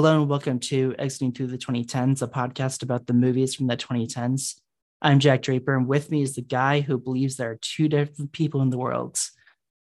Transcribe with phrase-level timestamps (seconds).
[0.00, 3.76] Hello and welcome to Exiting Through the 2010s, a podcast about the movies from the
[3.76, 4.58] 2010s.
[5.02, 8.32] I'm Jack Draper, and with me is the guy who believes there are two different
[8.32, 9.20] people in the world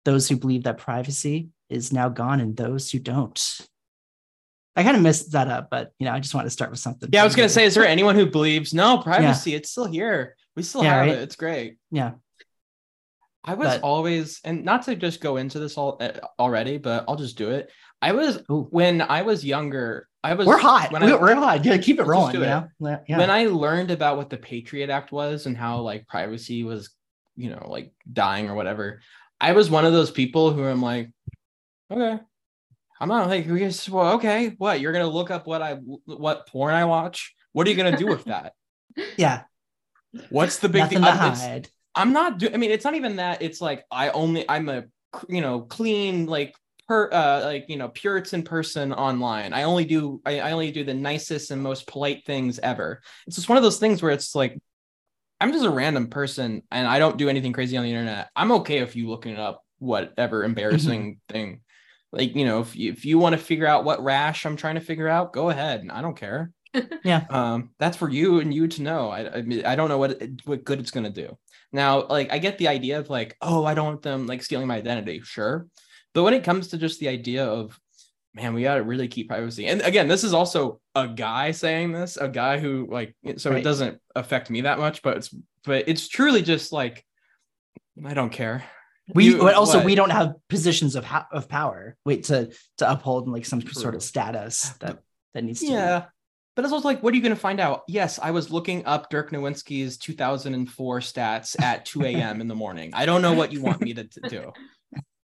[0.07, 3.39] those who believe that privacy is now gone and those who don't.
[4.75, 6.81] I kind of messed that up, but you know, I just want to start with
[6.81, 7.11] something.
[7.13, 9.55] Yeah, I was gonna say, is there anyone who believes no privacy?
[9.55, 10.37] It's still here.
[10.57, 11.19] We still Yeah, have right?
[11.19, 11.19] it.
[11.19, 11.77] It's great.
[11.91, 12.13] Yeah.
[13.45, 17.05] I was But- always, and not to just go into this all uh, already, but
[17.07, 17.71] I'll just do it.
[18.01, 20.09] I was when I was younger.
[20.23, 20.93] I was We're hot.
[20.93, 21.65] when We- I- We're hot.
[21.65, 22.33] Yeah, keep it rolling.
[22.33, 22.47] do it.
[22.81, 23.19] Yeah.
[23.19, 26.91] when I learned about what the Patriot Act was and how like privacy was,
[27.37, 29.01] you know, like dying or whatever,
[29.41, 31.11] I was one of those people who I'm like,
[31.91, 32.19] okay,
[33.01, 34.81] I'm not like, we just, well, okay, what?
[34.81, 35.75] You're gonna look up what I
[36.05, 37.35] what porn I watch?
[37.53, 38.55] What are you gonna do with that?
[39.17, 39.43] yeah.
[40.31, 41.69] What's the big Nothing to I'm, hide.
[41.95, 42.55] I'm not doing.
[42.55, 43.43] I mean, it's not even that.
[43.43, 44.49] It's like I only.
[44.49, 44.85] I'm a
[45.29, 46.55] you know clean like
[46.89, 49.53] per uh like you know Puritan person online.
[49.53, 50.21] I only do.
[50.25, 53.03] I, I only do the nicest and most polite things ever.
[53.27, 54.59] It's just one of those things where it's like
[55.41, 58.31] I'm just a random person and I don't do anything crazy on the internet.
[58.35, 61.61] I'm okay if you looking up whatever embarrassing thing.
[62.11, 64.77] Like you know, if you, if you want to figure out what rash I'm trying
[64.77, 65.87] to figure out, go ahead.
[65.91, 66.51] I don't care.
[67.03, 67.25] Yeah.
[67.31, 69.09] Um, that's for you and you to know.
[69.09, 71.37] I I, mean, I don't know what it- what good it's gonna do.
[71.73, 74.67] Now, like I get the idea of like, oh, I don't want them like stealing
[74.67, 75.67] my identity, sure.
[76.15, 77.79] But when it comes to just the idea of
[78.35, 79.67] man, we gotta really keep privacy.
[79.67, 83.61] And again, this is also a guy saying this, a guy who like so Right.
[83.61, 87.05] it doesn't affect me that much, but it's but it's truly just like
[88.05, 88.65] I don't care.
[89.15, 89.87] We You- but also what?
[89.87, 91.97] we don't have positions of ho- of power.
[92.05, 94.99] Wait to to uphold like some sort of status that
[95.35, 95.73] that needs to be.
[95.73, 96.05] Yeah.
[96.55, 97.83] But it's also like, what are you going to find out?
[97.87, 102.41] Yes, I was looking up Dirk Nowitzki's 2004 stats at 2 a.m.
[102.41, 102.91] in the morning.
[102.95, 104.53] I don't know what you want me to, to do.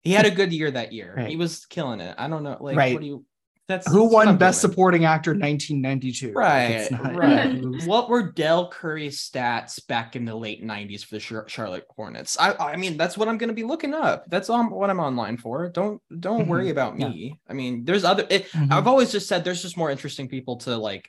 [0.03, 1.15] He had a good year that year.
[1.17, 1.29] Right.
[1.31, 2.15] He was killing it.
[2.19, 2.57] I don't know.
[2.61, 2.93] Like, Right.
[2.95, 3.25] what do you?
[3.69, 4.71] That's Who that's won Best doing.
[4.73, 6.33] Supporting Actor 1992?
[6.33, 7.63] Right, not- right.
[7.87, 12.37] what were Dell Curry's stats back in the late 90s for the Charlotte Hornets?
[12.41, 14.25] I, I mean, that's what I'm going to be looking up.
[14.29, 15.69] That's all, what I'm online for.
[15.69, 16.49] Don't don't Mhm.
[16.49, 17.09] worry about Yeah.
[17.09, 17.39] me.
[17.49, 18.27] I mean, there's other.
[18.29, 18.73] It, Mhm.
[18.73, 21.09] I've always just said there's just more interesting people to like.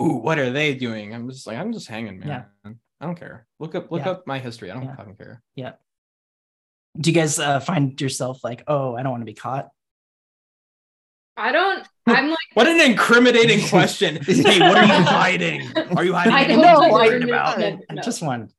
[0.00, 1.14] Ooh, what are they doing?
[1.14, 2.28] I'm just like I'm just hanging, man.
[2.64, 2.72] Yeah.
[3.00, 3.46] I don't care.
[3.60, 4.12] Look up look Yeah.
[4.12, 4.70] up my history.
[4.70, 4.96] I don't Yeah.
[4.96, 5.42] fucking care.
[6.98, 9.68] Do you guys uh, find yourself like, oh, I don't want to be caught?
[11.36, 11.84] I don't.
[12.06, 12.38] I'm like.
[12.54, 14.16] What an incriminating question.
[14.22, 15.72] hey, what are you hiding?
[15.96, 16.32] Are you hiding?
[16.32, 16.62] I anything?
[16.62, 17.58] don't What are like about?
[17.58, 18.02] No, I no.
[18.02, 18.50] just one.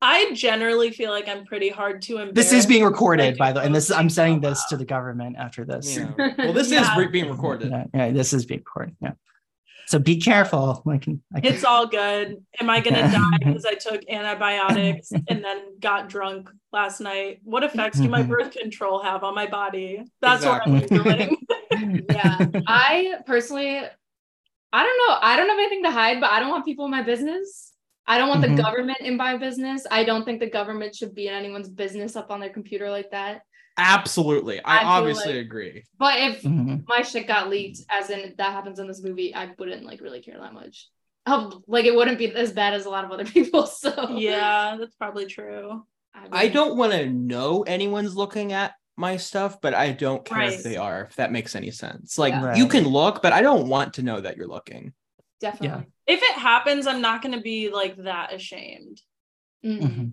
[0.00, 2.34] I generally feel like I'm pretty hard to embarrass.
[2.34, 4.84] This is being recorded, by the way, and this I'm posting saying this to the
[4.84, 5.96] government after this.
[5.96, 6.10] Yeah.
[6.38, 6.90] Well, this Yeah.
[6.92, 7.70] is re- being recorded.
[7.70, 8.96] Yeah, yeah, this is being recorded.
[9.00, 9.12] Yeah.
[9.86, 10.82] So be careful.
[10.88, 12.36] I can, I can, It's all good.
[12.60, 17.40] Am I gonna die because I took antibiotics and then got drunk last night?
[17.44, 18.28] What effects do my Mhm.
[18.28, 20.02] birth control have on my body?
[20.20, 21.36] That's what I'm feeling.
[22.10, 22.46] Yeah.
[22.68, 23.78] I personally,
[24.72, 25.16] I don't know.
[25.20, 27.72] I don't have anything to hide, but I don't want people in my business.
[28.06, 28.56] I don't want Mhm.
[28.56, 29.86] the government in my business.
[29.90, 33.10] I don't think the government should be in anyone's business up on their computer like
[33.12, 33.42] that.
[33.76, 34.60] Absolutely.
[34.62, 35.84] I, I obviously like- agree.
[35.98, 36.84] But if Mhm.
[36.86, 40.20] my shit got leaked, as in that happens in this movie, I wouldn't like really
[40.20, 40.88] care that much.
[41.26, 43.66] Oh, like it wouldn't be as bad as a lot of other people.
[43.66, 45.84] So yeah, that's probably true.
[46.14, 50.42] I wouldn't- don't want to know anyone's looking at my stuff, but I don't care
[50.42, 52.18] if they are, if that makes any sense.
[52.18, 52.54] Like Yeah.
[52.56, 54.92] you can look, but I don't want to know that you're looking.
[55.40, 55.86] definitely.
[56.06, 59.00] If it happens, I'm not gonna be like that ashamed.
[59.64, 59.80] Mm.
[59.80, 60.12] Mhm.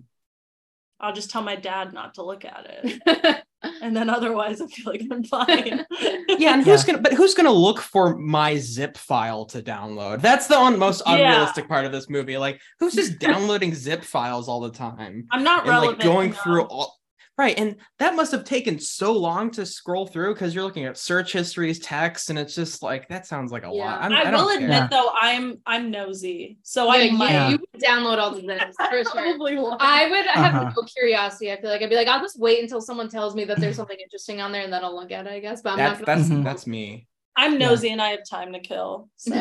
[0.98, 3.42] I'll just tell my dad not to look at it.
[3.82, 5.84] And then otherwise I feel like I'm fine.
[6.38, 6.92] Yeah, and who's Yeah.
[6.94, 10.22] gonna but who's gonna look for my zip file to download?
[10.22, 11.14] That's the un- most Yeah.
[11.14, 12.38] unrealistic part of this movie.
[12.38, 15.26] Like, who's just downloading zip files all the time?
[15.30, 15.98] I'm not and relevant.
[15.98, 16.42] like going enough.
[16.42, 16.99] through all
[17.40, 20.96] right and that must have taken so long to scroll through because you're looking at
[20.98, 23.84] search histories text and it's just like that sounds like a Yeah.
[23.84, 24.86] lot I'm, I, I will admit Yeah.
[24.88, 26.58] though, I'm I'm nosy.
[26.62, 27.48] So Yeah, I you, might Yeah.
[27.50, 29.04] you would download all the zips for sure.
[29.12, 29.76] probably will.
[29.80, 30.72] I would have Uh-huh.
[30.76, 31.50] no curiosity.
[31.52, 33.76] I feel like I'd be like, I'll just wait until someone tells me that there's
[33.80, 35.32] something interesting on there, and then I'll look at it.
[35.32, 36.06] I guess, but I'm that's not.
[36.06, 37.06] Gonna- that's that's me
[37.36, 37.68] I'm Yeah.
[37.68, 39.08] nosy and I have time to kill.
[39.16, 39.34] So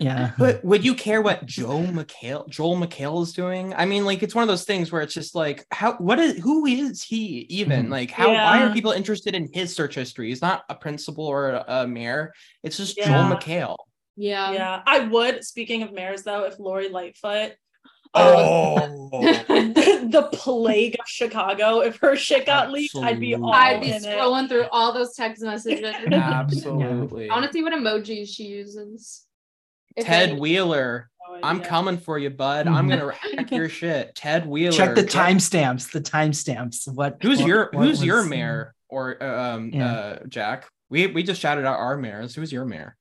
[0.00, 0.32] Yeah.
[0.38, 4.34] but would you care what joe mchale joel mchale is doing i mean like it's
[4.34, 7.86] one of those things where it's just like how what is who is he even
[7.86, 7.90] Mhm.
[7.90, 11.50] like how why are people interested in his search history he's not a principal or
[11.50, 12.32] a, a mayor
[12.62, 13.06] it's just Yeah.
[13.08, 13.76] joel mchale
[14.16, 14.52] yeah.
[14.52, 15.44] yeah, I would.
[15.44, 17.52] Speaking of mayors though, if Lori Lightfoot,
[18.14, 23.80] oh the, the plague of Chicago, if her shit got leaked, I'd be all I'd
[23.80, 24.02] be in it.
[24.04, 25.94] scrolling through all those text messages.
[26.12, 29.24] absolutely I want to see what emojis she uses.
[29.96, 30.40] If ted any.
[30.40, 31.68] wheeler No I'm idea.
[31.68, 32.66] coming for you, bud.
[32.68, 34.14] I'm gonna hack your shit.
[34.14, 34.72] Ted Wheeler.
[34.72, 35.90] Check the timestamps.
[35.90, 36.92] The timestamps.
[36.92, 37.18] What?
[37.22, 39.92] Who's what- your what Who's your mayor or um Yeah.
[39.92, 40.66] uh Jack?
[40.88, 42.34] We we just shouted out our mayors.
[42.34, 42.96] Who's your mayor?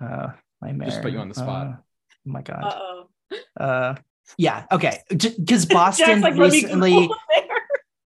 [0.00, 0.28] Uh,
[0.60, 0.88] Nightmare.
[0.88, 1.66] Just put you on the spot.
[1.66, 1.82] Uh, oh
[2.24, 2.64] my god.
[2.64, 3.64] Uh oh.
[3.64, 3.94] Uh,
[4.38, 4.64] yeah.
[4.70, 4.98] Okay.
[5.08, 7.10] Because Boston Jack's like, let me recently.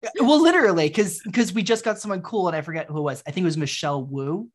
[0.03, 0.27] There.
[0.27, 3.25] well, literally, because because we just got someone cool, and I forget who it was.
[3.27, 4.49] I think it was Michelle Wu.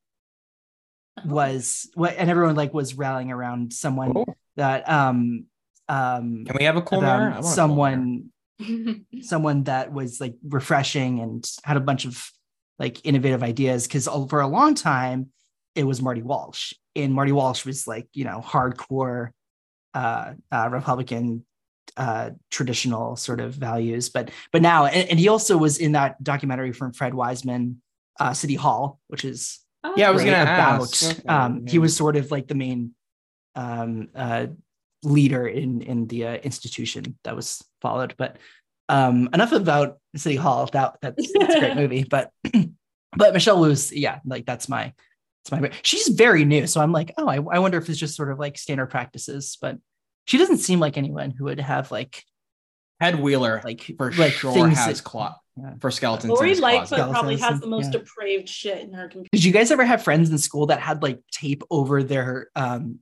[1.26, 4.38] Was what, and everyone like was rallying around someone Cool.
[4.56, 5.46] that um
[5.90, 7.32] um Can we have a cool about mirror?
[7.32, 8.32] I want a cool someone
[9.22, 12.32] someone that was like refreshing and had a bunch of
[12.80, 15.32] like innovative ideas because for a long time
[15.76, 19.30] it was Marty Walsh and Marty Walsh was like you know hardcore
[19.94, 21.46] uh, uh Republican
[21.98, 26.22] uh traditional sort of values but but now and, and he also was in that
[26.24, 27.82] documentary from Fred Wiseman
[28.20, 31.20] uh City Hall which is Oh, Yeah, I was great gonna about ask.
[31.20, 32.94] Okay, um he was sort of like the main
[33.56, 34.48] um uh
[35.04, 38.38] leader in in the uh, institution that was followed but
[38.88, 42.32] um enough about city hall that that's, that's a great movie but
[43.18, 44.94] but michelle wu's yeah like that's my
[45.44, 48.16] it's my she's very new so i'm like oh I, I wonder if it's just
[48.16, 49.78] sort of like standard practices but
[50.26, 52.24] she doesn't seem like anyone who would have like
[53.02, 55.74] Ted Wheeler like for like sure things has that- clo- yeah.
[55.80, 56.26] for skeletons.
[56.26, 57.12] in Lori Lightfoot closet.
[57.12, 58.00] probably has the most Yeah.
[58.00, 59.30] depraved shit in her computer.
[59.34, 63.00] did you guys ever have friends in school that had like tape over their um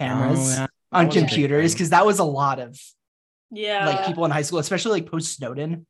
[0.00, 0.66] cameras Oh, yeah.
[0.92, 2.80] on That was a big computers because that was a lot of
[3.50, 3.86] Yeah.
[3.86, 5.86] like people in high school, especially like post Snowden,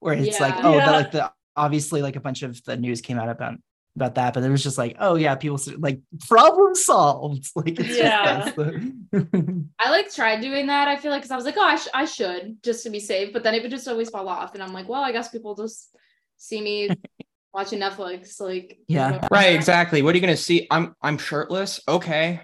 [0.00, 0.86] where it's like, oh, Yeah.
[0.86, 3.54] the, like the obviously like a bunch of the news came out about
[3.96, 7.48] about that, but it was just like, oh yeah, people like problem solved.
[7.56, 8.50] Like it's Yeah.
[8.54, 8.58] just
[9.78, 10.88] I like tried doing that.
[10.88, 13.00] I feel like because I was like, oh, I, sh- I should just to be
[13.00, 15.28] safe, but then it would just always fall off, and I'm like, well, I guess
[15.28, 15.94] people just
[16.38, 16.88] see me
[17.54, 19.26] watching Netflix, like Yeah.
[19.30, 20.00] Right, exactly.
[20.00, 20.66] What are you gonna see?
[20.70, 21.80] I'm I'm shirtless.
[21.86, 22.40] Okay.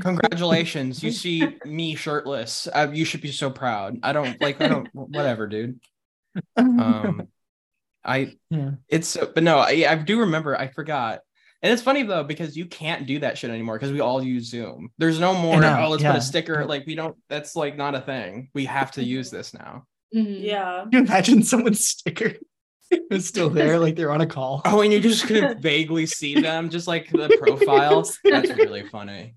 [0.00, 1.02] Congratulations.
[1.02, 2.66] you see me shirtless.
[2.72, 3.98] Uh, you should be so proud.
[4.02, 5.78] I don't like I don't whatever, dude.
[6.56, 7.28] Um
[8.04, 8.72] I yeah.
[8.88, 11.20] it's so but no, I, I do remember I forgot.
[11.62, 14.50] And it's funny though because you can't do that shit anymore because we all use
[14.50, 14.90] Zoom.
[14.98, 17.94] There's no more know, oh let's put a sticker like we don't that's like not
[17.94, 18.50] a thing.
[18.54, 19.84] We have to use this now.
[20.14, 20.42] Mhm.
[20.42, 20.82] Yeah.
[20.82, 22.34] Can you imagine someone's sticker
[23.10, 24.62] is still there, like they're on a call.
[24.64, 28.08] Oh, and you're just could vaguely see them, just like the profile.
[28.24, 29.34] That's really funny.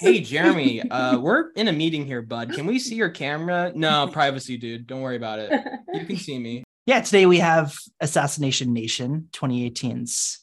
[0.00, 2.52] Hey Jeremy, uh, we're in a meeting here, bud.
[2.52, 3.70] Can we see your camera?
[3.72, 4.88] No, privacy, dude.
[4.88, 5.52] Don't worry about it.
[5.94, 6.64] You can see me.
[6.88, 10.40] Yeah, today we have Assassination Nation 2018's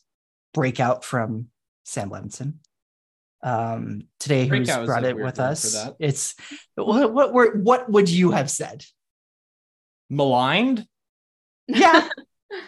[0.53, 1.47] breakout from
[1.85, 2.57] Sam Levinson.
[3.41, 5.75] Um, today who's Breakout is brought it with us?
[5.97, 6.35] It's
[6.75, 8.85] what what were what would you have said?
[10.11, 10.85] Maligned?
[11.67, 12.07] Yeah,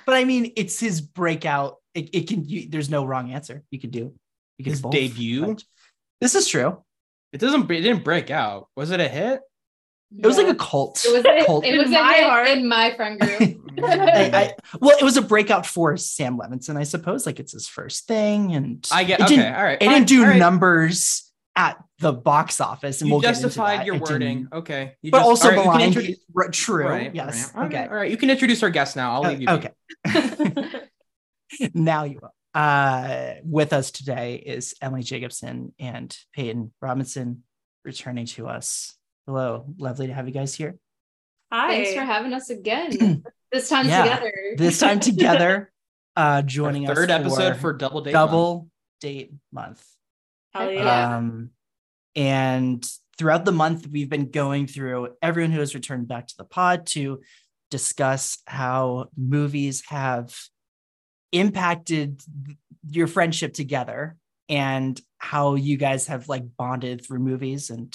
[0.08, 1.76] but I mean, it's his breakout.
[1.94, 2.50] It, it can.
[2.50, 3.62] You, there's no wrong answer.
[3.70, 4.16] You could do.
[4.58, 5.56] You could His both, debut?
[6.20, 6.84] This is true.
[7.32, 7.70] It doesn't.
[7.70, 8.70] It didn't break out.
[8.76, 9.42] Was it a hit?
[10.18, 11.06] It was like a cult.
[11.06, 11.64] It was a, cult.
[11.64, 12.48] it was In a my hit heart.
[12.48, 13.64] in my friend group.
[13.84, 17.26] I, I, well, it was a breakout for Sam Levinson, I suppose.
[17.26, 19.20] Like it's his first thing, and I get.
[19.20, 19.36] it Okay.
[19.38, 19.78] didn't, all right.
[19.82, 20.38] it fine, didn't do all right.
[20.40, 23.86] numbers at the box office, and You we'll get into justified that.
[23.88, 24.48] your wording.
[24.54, 24.94] Okay.
[25.02, 26.88] You but just- also all right, you can introduce- r- True.
[26.88, 27.52] Right, yes.
[27.56, 27.66] right.
[27.68, 27.84] Okay.
[27.88, 28.12] All right.
[28.12, 29.14] You can introduce our guest now.
[29.14, 29.50] I'll Uh, leave you.
[29.50, 29.72] okay.
[31.74, 32.34] now you will.
[32.54, 37.44] Uh, with us today is Emily Jacobson and Peyton Robinson
[37.86, 38.96] returning to us.
[39.28, 40.76] Hello, lovely to have you guys here.
[41.52, 41.70] Hi.
[41.84, 43.24] Thanks for having us again.
[43.52, 44.04] this time Yeah.
[44.04, 44.34] together.
[44.58, 45.72] This time together,
[46.18, 48.12] uh, Our joining us third episode for for double date.
[48.12, 48.70] double
[49.02, 49.84] date month.
[50.54, 50.84] Hell Yeah.
[50.84, 51.18] yeah.
[51.18, 51.50] Um,
[52.16, 52.86] and
[53.18, 56.86] throughout the month, we've been going through everyone who has returned back to the pod
[56.88, 57.22] to
[57.70, 60.36] discuss how movies have
[61.32, 62.22] impacted
[62.90, 64.16] your friendship together
[64.50, 67.70] and how you guys have like bonded through movies.
[67.70, 67.94] And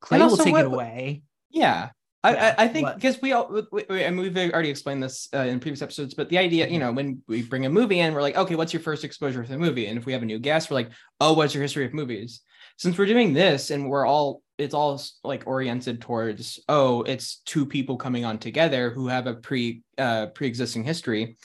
[0.00, 1.22] Clay will take what- it away.
[1.50, 1.90] Yeah.
[2.24, 5.28] I, Yeah, I, I think because we all, we, we, and we've already explained this
[5.34, 8.14] uh, in previous episodes, but the idea, you know, when we bring a movie in,
[8.14, 9.86] we're like, okay, what's your first exposure to the movie?
[9.86, 12.42] And if we have a new guest, we're like, oh, what's your history of movies?
[12.78, 17.66] Since we're doing this and we're all, it's all like oriented towards, oh, it's two
[17.66, 21.36] people coming on together who have a pre, uh, pre-existing history.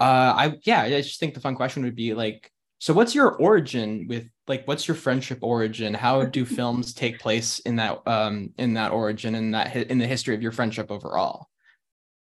[0.00, 3.34] Uh, I, yeah, I just think the fun question would be like, so what's your
[3.36, 5.94] origin with like what's your friendship origin?
[5.94, 10.06] How do films take place in that um in that origin in that in the
[10.06, 11.48] history of your friendship overall?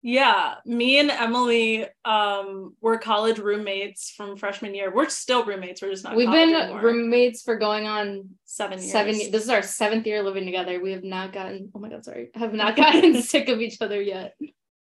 [0.04, 4.94] Yeah, me and Emily um were college roommates from freshman year.
[4.94, 5.82] We're still roommates.
[5.82, 6.16] We're just not.
[6.16, 6.82] We've been anymore.
[6.82, 8.92] roommates for going on seven years.
[8.92, 9.14] seven.
[9.14, 10.82] This is our seventh year living together.
[10.82, 11.72] We have not gotten.
[11.76, 12.32] Oh my god, sorry.
[12.34, 14.34] Have not gotten sick of each other yet.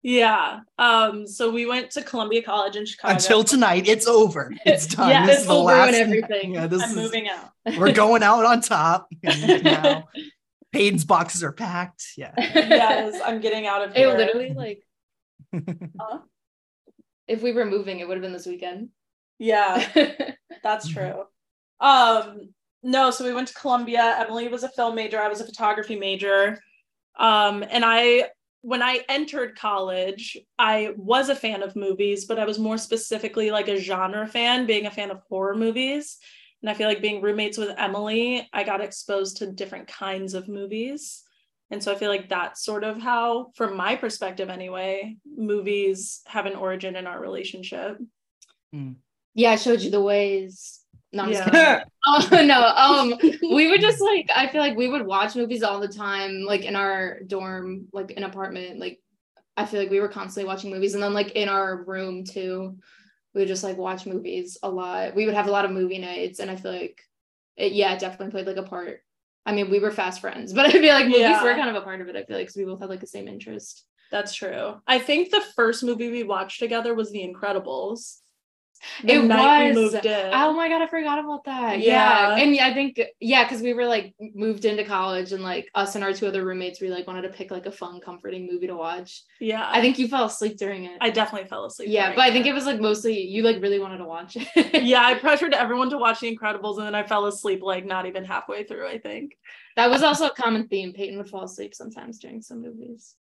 [0.07, 0.59] Yeah.
[0.77, 1.25] Um.
[1.25, 3.15] So we went to Columbia College in Chicago.
[3.15, 4.53] Until tonight, it's over.
[4.65, 5.09] It's done.
[5.09, 5.87] Yeah, this it's is the last.
[5.87, 6.53] and everything.
[6.53, 7.49] Yeah, this I'm is, moving out.
[7.79, 9.07] We're going out on top.
[9.23, 10.07] And now
[10.71, 12.03] Peyton's boxes are packed.
[12.17, 12.33] Yeah.
[12.37, 14.09] yes, I'm getting out of here.
[14.09, 14.17] It here.
[14.19, 14.83] literally like
[15.99, 16.19] Huh?
[17.27, 18.89] if we were moving, it would have been this weekend.
[19.39, 20.31] Yeah, yeah,
[20.61, 21.23] that's true.
[21.79, 22.49] Um,
[22.83, 24.17] no, so we went to Columbia.
[24.19, 25.19] Emily was a film major.
[25.19, 26.59] I was a photography major.
[27.17, 28.29] Um, and I,
[28.65, 33.51] when I entered college, I was a fan of movies, but I was more specifically
[33.51, 36.17] like a genre fan, being a fan of horror movies.
[36.63, 40.47] And I feel like being roommates with Emily, I got exposed to different kinds of
[40.47, 41.21] movies.
[41.69, 46.47] And so I feel like that's sort of how, from my perspective anyway, movies have
[46.47, 47.99] an origin in our relationship.
[48.73, 48.93] Hmm.
[49.35, 50.79] Yeah, I showed you the ways.
[51.15, 51.45] No, I'm Yeah.
[51.51, 51.85] kidding.
[52.07, 52.61] Oh no.
[52.75, 53.15] Um,
[53.51, 56.63] we would just like I feel like we would watch movies all the time, like
[56.63, 58.79] in our dorm, like an apartment.
[58.79, 58.99] Like
[59.57, 62.77] I feel like we were constantly watching movies, and then like in our room too,
[63.33, 65.15] we would just like watch movies a lot.
[65.15, 67.01] We would have a lot of movie nights, and I feel like
[67.57, 69.01] it, yeah, it definitely played like a part.
[69.47, 71.43] I mean, we were fast friends, but I feel like movies Yeah.
[71.43, 72.15] were kind of a part of it.
[72.15, 73.85] I feel like because we both had like the same interest.
[74.11, 74.75] That's true.
[74.87, 78.19] I think the first movie we watched together was The Incredibles.
[79.03, 79.93] It night we was.
[79.93, 80.29] moved in.
[80.33, 81.79] Oh my god, I forgot about that.
[81.79, 82.35] Yeah.
[82.35, 82.43] Yeah.
[82.43, 85.95] And yeah, I think yeah, because we were like moved into college and like us
[85.95, 88.67] and our two other roommates, we like wanted to pick like a fun, comforting movie
[88.67, 89.23] to watch.
[89.39, 89.67] yeah.
[89.69, 90.97] I think you fell asleep during it.
[91.01, 91.89] I definitely fell asleep.
[91.89, 94.37] yeah, during but I think it was like mostly you like really wanted to watch
[94.37, 94.83] it.
[94.83, 98.05] yeah, I pressured everyone to watch The Incredibles and then I fell asleep like not
[98.05, 99.37] even halfway through, I think.
[99.75, 100.93] that was also a common theme.
[100.93, 103.15] Peyton would fall asleep sometimes during some movies.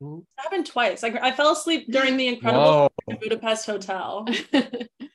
[0.00, 1.02] It happened twice.
[1.02, 2.52] I, I fell asleep during The Incredibles
[2.88, 2.88] Whoa.
[3.08, 4.26] in Budapest Hotel.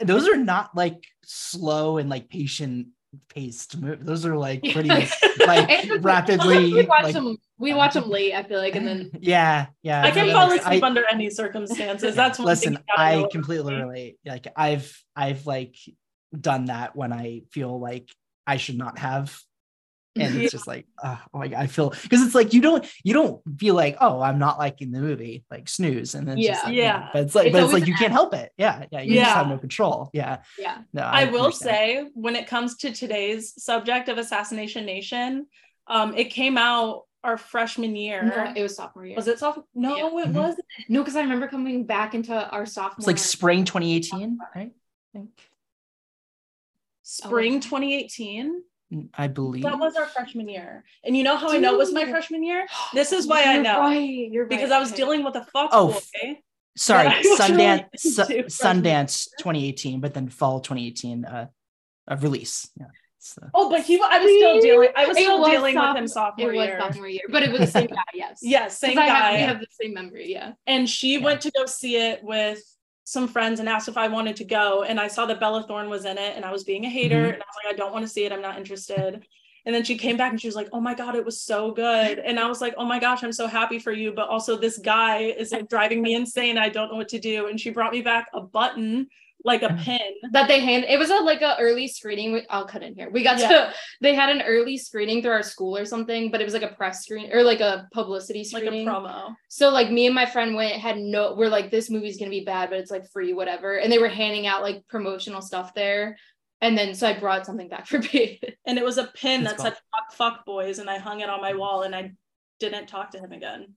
[0.00, 2.88] Those are not like slow and like patient
[3.28, 4.04] paced movies.
[4.04, 4.88] Those are like pretty
[5.46, 6.72] like rapidly.
[6.72, 7.36] we watch like- them.
[7.56, 8.34] We watch them late.
[8.34, 10.02] I feel like, and then yeah, yeah.
[10.02, 12.16] I can fall asleep I- under any circumstances.
[12.16, 12.74] That's one listen.
[12.74, 14.18] thing you gotta I completely relate.
[14.26, 15.76] Like I've I've like
[16.38, 18.08] done that when I feel like
[18.46, 19.38] I should not have.
[20.16, 23.12] And it's just like, oh, my god, I feel because it's like you don't you
[23.14, 26.62] don't feel like, oh, I'm not liking the movie, like snooze, and then it's just
[26.62, 26.66] Yeah.
[26.68, 27.08] like, you know, Yeah.
[27.12, 28.52] but it's like, It's but it's like you an can't help it.
[28.56, 30.10] Yeah, yeah, you just have no control.
[30.12, 30.78] Yeah, yeah.
[30.92, 31.74] no, I will understand.
[32.06, 35.46] say, when it comes to today's subject of Assassination Nation,
[35.88, 38.22] um, it came out our freshman year.
[38.22, 39.16] No, it was sophomore year.
[39.16, 39.64] was it sophomore?
[39.74, 40.06] No, Yeah.
[40.06, 40.34] it Mhm.
[40.34, 40.64] wasn't.
[40.88, 42.98] No, because I remember coming back into our sophomore.
[42.98, 44.70] it's like spring 2018, right?
[45.14, 45.30] I think.
[47.02, 47.68] Spring okay.
[47.68, 48.62] 2018.
[49.14, 50.84] I believe That was our freshman year.
[51.04, 52.66] And you know how I know it was my freshman year?
[52.94, 53.80] This is why I You're know.
[53.80, 54.50] Right, you're right.
[54.50, 55.98] Because I was dealing with a fuck Oh, boy.
[56.24, 56.36] f-
[56.76, 61.46] sorry, that I was Sundance, Su- Sundance 2018, but then fall 2018 uh,
[62.10, 62.68] uh release.
[62.78, 62.86] Yeah.
[63.18, 65.82] So, Oh, but he I was still dealing I was It still was dealing with
[65.82, 66.78] soph- him It sophomore was year.
[66.80, 68.02] sophomore year, but it was the same guy.
[68.12, 68.40] Yes.
[68.42, 69.32] Yes, 'Cause same I have, guy.
[69.36, 70.30] we have the same memory.
[70.30, 70.52] Yeah.
[70.66, 71.24] and she Yeah.
[71.24, 72.60] went to go see it with
[73.04, 74.82] some friends and asked if I wanted to go.
[74.82, 77.24] And I saw that Bella Thorne was in it, and I was being a hater.
[77.28, 77.34] Mhm.
[77.34, 78.32] And I was like, I don't want to see it.
[78.32, 79.26] I'm not interested.
[79.66, 81.70] And then she came back and she was like, Oh my God, it was so
[81.72, 82.18] good.
[82.18, 84.12] And I was like, Oh my gosh, I'm so happy for you.
[84.12, 86.58] But also, this guy is like driving me insane.
[86.58, 87.46] I don't know what to do.
[87.48, 89.08] And she brought me back a button,
[89.44, 89.84] like a uh-huh.
[89.84, 90.14] pin.
[90.32, 92.32] That they hand it was a like a early screening.
[92.32, 93.10] we- I'll cut in here.
[93.10, 93.48] We got Yeah.
[93.48, 96.62] to they had an early screening through our school or something, but it was like
[96.62, 99.34] a press screen or like a publicity Like a promo.
[99.48, 102.44] So like me and my friend went had no we're like this movie's gonna be
[102.44, 103.76] bad, but it's like free, whatever.
[103.76, 106.16] And they were handing out like promotional stuff there.
[106.60, 108.54] And then so I brought something back for Peyton.
[108.64, 110.78] And it was a pin That's that said fuck, fuck boys.
[110.78, 111.58] And I hung it on my mm.
[111.58, 112.12] wall and I
[112.60, 113.74] didn't talk to him again.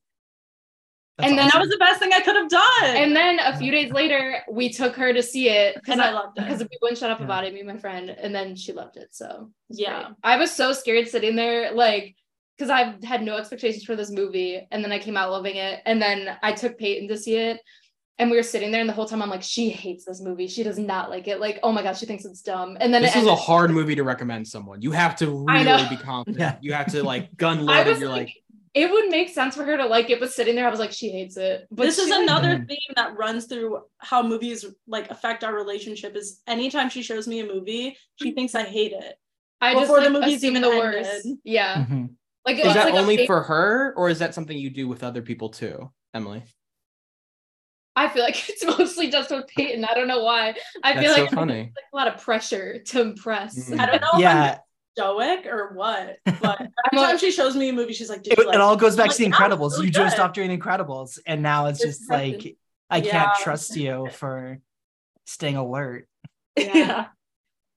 [1.18, 2.96] That's and then And that was the best thing I could have done.
[2.96, 6.12] And then a few days later, we took her to see it because I I
[6.12, 6.44] loved it.
[6.46, 7.26] because we wouldn't shut up Yeah.
[7.26, 9.10] about it, me and my friend, and then she loved it.
[9.12, 10.04] So it Yeah.
[10.04, 10.16] great.
[10.24, 12.16] I was so scared sitting there, like,
[12.58, 15.82] because I had no expectations for this movie, and then I came out loving it,
[15.86, 17.60] and then I took Peyton to see it,
[18.20, 20.48] and we were sitting there, and the whole time I'm like, she hates this movie,
[20.48, 23.04] she does not like it, like, oh my gosh, she thinks it's dumb, and then
[23.04, 24.82] This it is a hard movie to recommend someone.
[24.82, 26.40] You have to really be confident.
[26.40, 26.58] Yeah.
[26.62, 28.00] You have to like gun I loaded.
[28.00, 28.34] You're like, like,
[28.78, 30.92] it would make sense for her to like it, but sitting there, I was like,
[30.92, 31.68] she hates it.
[31.72, 32.68] But this is another Mhm.
[32.68, 37.40] theme that runs through how movies like affect our relationship is anytime she shows me
[37.42, 39.16] a movie she thinks i hate it
[39.60, 41.04] I just before the like, movie's assume even the ended.
[41.06, 41.28] worst.
[41.44, 42.16] Yeah, Mhm.
[42.46, 45.22] like is that like only for her or is that something you do with other
[45.24, 46.44] people too, Emily?
[47.96, 49.84] I feel like it's mostly just with Peyton.
[49.86, 50.56] I don't know why.
[50.84, 51.62] I That's feel so like funny.
[51.76, 53.56] like a lot of pressure to impress.
[53.58, 53.80] Mhm.
[53.80, 54.58] i don't know if i'm Yeah,
[54.98, 56.60] stoic or what but
[56.92, 58.76] every time she shows me a movie she's like Did it, you it like all
[58.76, 59.72] goes back like, to the Incredibles.
[59.74, 62.44] really you just stopped doing the Incredibles, and now it's It's just perfect.
[62.44, 62.58] like
[62.90, 63.44] I can't Yeah.
[63.44, 64.60] trust you for
[65.26, 66.08] staying alert.
[66.58, 66.74] Yeah.
[66.76, 67.06] yeah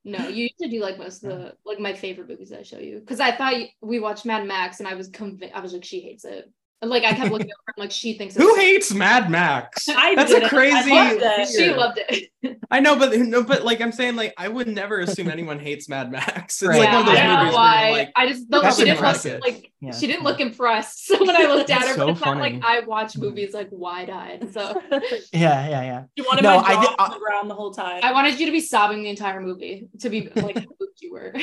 [0.05, 2.63] No, you used to do like most of the like my favorite movies that I
[2.63, 5.61] show you because I thought you- we watched Mad Max and I was convinced I
[5.61, 6.51] was like she hates it.
[6.83, 8.35] Like I kept looking over, like she thinks.
[8.37, 9.87] Who hates Mad Max?
[9.89, 10.91] I That's did a crazy.
[10.91, 11.51] loved.
[11.51, 12.31] She loved it.
[12.71, 15.91] I know, but no, but like I'm saying, like I would never assume anyone hates
[15.91, 16.63] Mad Max.
[16.63, 16.79] It's Right.
[16.79, 17.91] like yeah, one of those I don't movies know why.
[17.91, 19.91] like, I just the, That's she didn't look like Yeah.
[19.93, 21.07] she didn't look impressed.
[21.11, 22.41] So when I looked at her, so but it's not funny.
[22.55, 24.51] like I watch movies like wide eyed.
[24.55, 24.81] So
[25.35, 26.05] Yeah, yeah, yeah.
[26.17, 28.01] you wanted No, my I jaw did- on the ground the whole time.
[28.03, 30.65] I wanted you to be sobbing the entire movie to be like how
[31.01, 31.35] you were.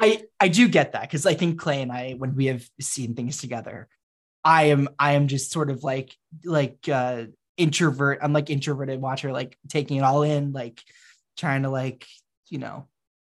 [0.00, 3.14] I I do get that because I think Clay and I, when we have seen
[3.14, 3.86] things together,
[4.44, 7.24] I am I am just sort of like like uh
[7.56, 8.20] introvert.
[8.22, 10.80] I'm like introverted watcher, like taking it all in, like
[11.36, 12.06] trying to like
[12.48, 12.86] you know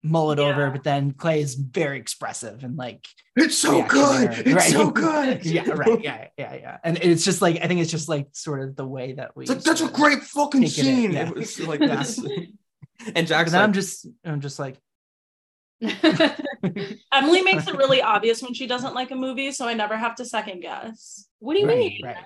[0.02, 0.71] mull it over.
[0.71, 4.30] But then Clay is very expressive and like it's so good.
[4.33, 4.71] there, It's right?
[4.73, 5.45] so good.
[5.47, 6.78] yeah, right, yeah, yeah, yeah.
[6.85, 9.47] And it's just like I think it's just like sort of the way that we.
[9.47, 11.12] Like that's a great fucking Take it scene.
[11.12, 11.28] yeah.
[11.28, 11.97] It was like Yeah.
[11.97, 12.19] this.
[12.19, 12.49] And
[13.16, 14.76] And Jack's then like, I'm just I'm just like
[17.12, 20.14] Emily makes it really obvious when she doesn't like a movie, so I never have
[20.16, 21.26] to second guess.
[21.38, 22.00] what do you Right, mean?
[22.04, 22.16] right.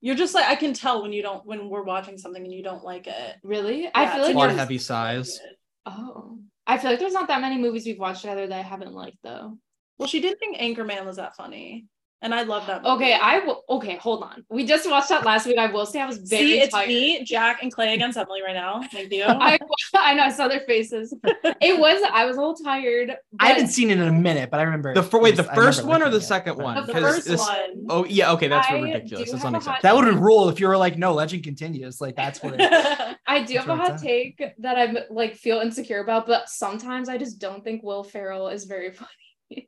[0.00, 2.62] You're just like I can tell when you don't when we're watching something and you
[2.62, 3.36] don't like it.
[3.42, 3.84] Really?
[3.84, 5.40] Yeah, I feel like a lot of there's- heavy sighs.
[5.86, 8.92] Oh, I feel like there's not that many movies we've watched together that I haven't
[8.92, 9.58] liked though.
[9.98, 11.86] Well, she didn't think Anchorman was that funny,
[12.24, 12.82] and I love that.
[12.82, 12.94] Movie.
[12.96, 13.62] Okay, I will.
[13.70, 14.44] Okay, hold on.
[14.50, 15.58] We just watched that last week.
[15.58, 16.88] I will say I was very see it's tired.
[16.88, 18.82] me, Jack, and Clay against Emily right now.
[18.90, 19.24] Thank you.
[19.28, 19.58] I
[19.94, 21.14] I know I saw their faces.
[21.60, 23.10] It was I was a little tired.
[23.10, 25.44] I but- haven't seen it in a minute, but I remember The fir- wait, the
[25.44, 26.86] first one or the it, second but- one?
[26.86, 27.86] the 'Cause first this- one.
[27.88, 29.30] Oh yeah, okay, that's I ridiculous.
[29.30, 29.78] That's have unacceptable.
[29.82, 32.00] That would rule if you were like, no, legend continues.
[32.00, 36.00] Like that's what it I do have a hot take that I'm like feel insecure
[36.00, 39.10] about, but sometimes I just don't think Will Ferrell is very funny.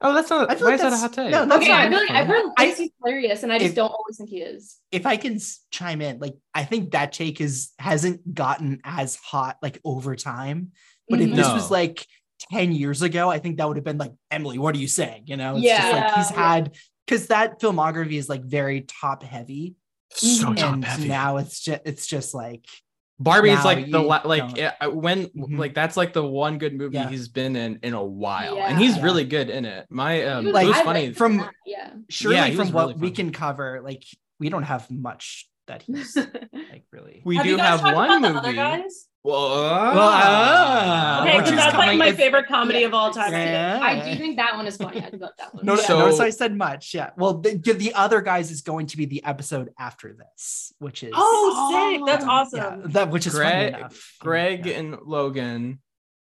[0.00, 0.50] Oh, that's not.
[0.50, 1.30] I feel Why like is that a hot take?
[1.30, 2.18] no, that's okay, not I feel like funny.
[2.20, 4.76] everyone I- thinks he's hilarious, and I just if- don't always think he is.
[4.90, 5.38] if I can
[5.70, 10.72] chime in, like I think that take is hasn't gotten as hot like over time.
[11.08, 11.36] But if Mhm.
[11.36, 11.54] this No.
[11.54, 12.06] was like
[12.50, 15.24] 10 years ago, I think that would have been like, Emily, what are you saying?
[15.26, 15.90] You know, it's just Yeah.
[16.06, 16.74] like he's had
[17.06, 19.74] because that filmography is like very top heavy.
[20.10, 20.56] so Mhm.
[20.56, 21.08] top and heavy.
[21.08, 22.64] now it's just it's just like
[23.18, 25.58] Barbie is like the la- like yeah, when Mhm.
[25.58, 27.08] like that's like the one good movie Yeah.
[27.08, 29.02] he's been in in a while, and he's Yeah.
[29.04, 29.86] really good in it.
[29.90, 31.12] My um, He it was I funny.
[31.12, 31.90] from- that, yeah.
[32.10, 34.02] surely Yeah, from was what really we can cover, like
[34.38, 36.16] we don't have much that he's
[36.52, 37.22] like really.
[37.24, 38.56] We have do you guys have one about the other movie.
[38.56, 39.08] guys?
[39.24, 42.86] Well, ah, Okay, which because is that's like my it's- favorite comedy Yeah.
[42.86, 43.32] of all time.
[43.32, 43.78] Yeah.
[43.82, 45.00] I do think that one is funny.
[45.00, 45.64] I love that one.
[45.66, 46.94] Notice, So- notice I said much.
[46.94, 47.10] Yeah.
[47.16, 51.02] Well, the, the the other guys is going to be the episode after this, which
[51.02, 52.06] is Oh, sick!
[52.06, 52.28] That's Oh.
[52.30, 52.58] awesome.
[52.60, 54.16] yeah, that which is funny Greg- enough.
[54.20, 54.78] Greg Yeah.
[54.78, 55.80] and Logan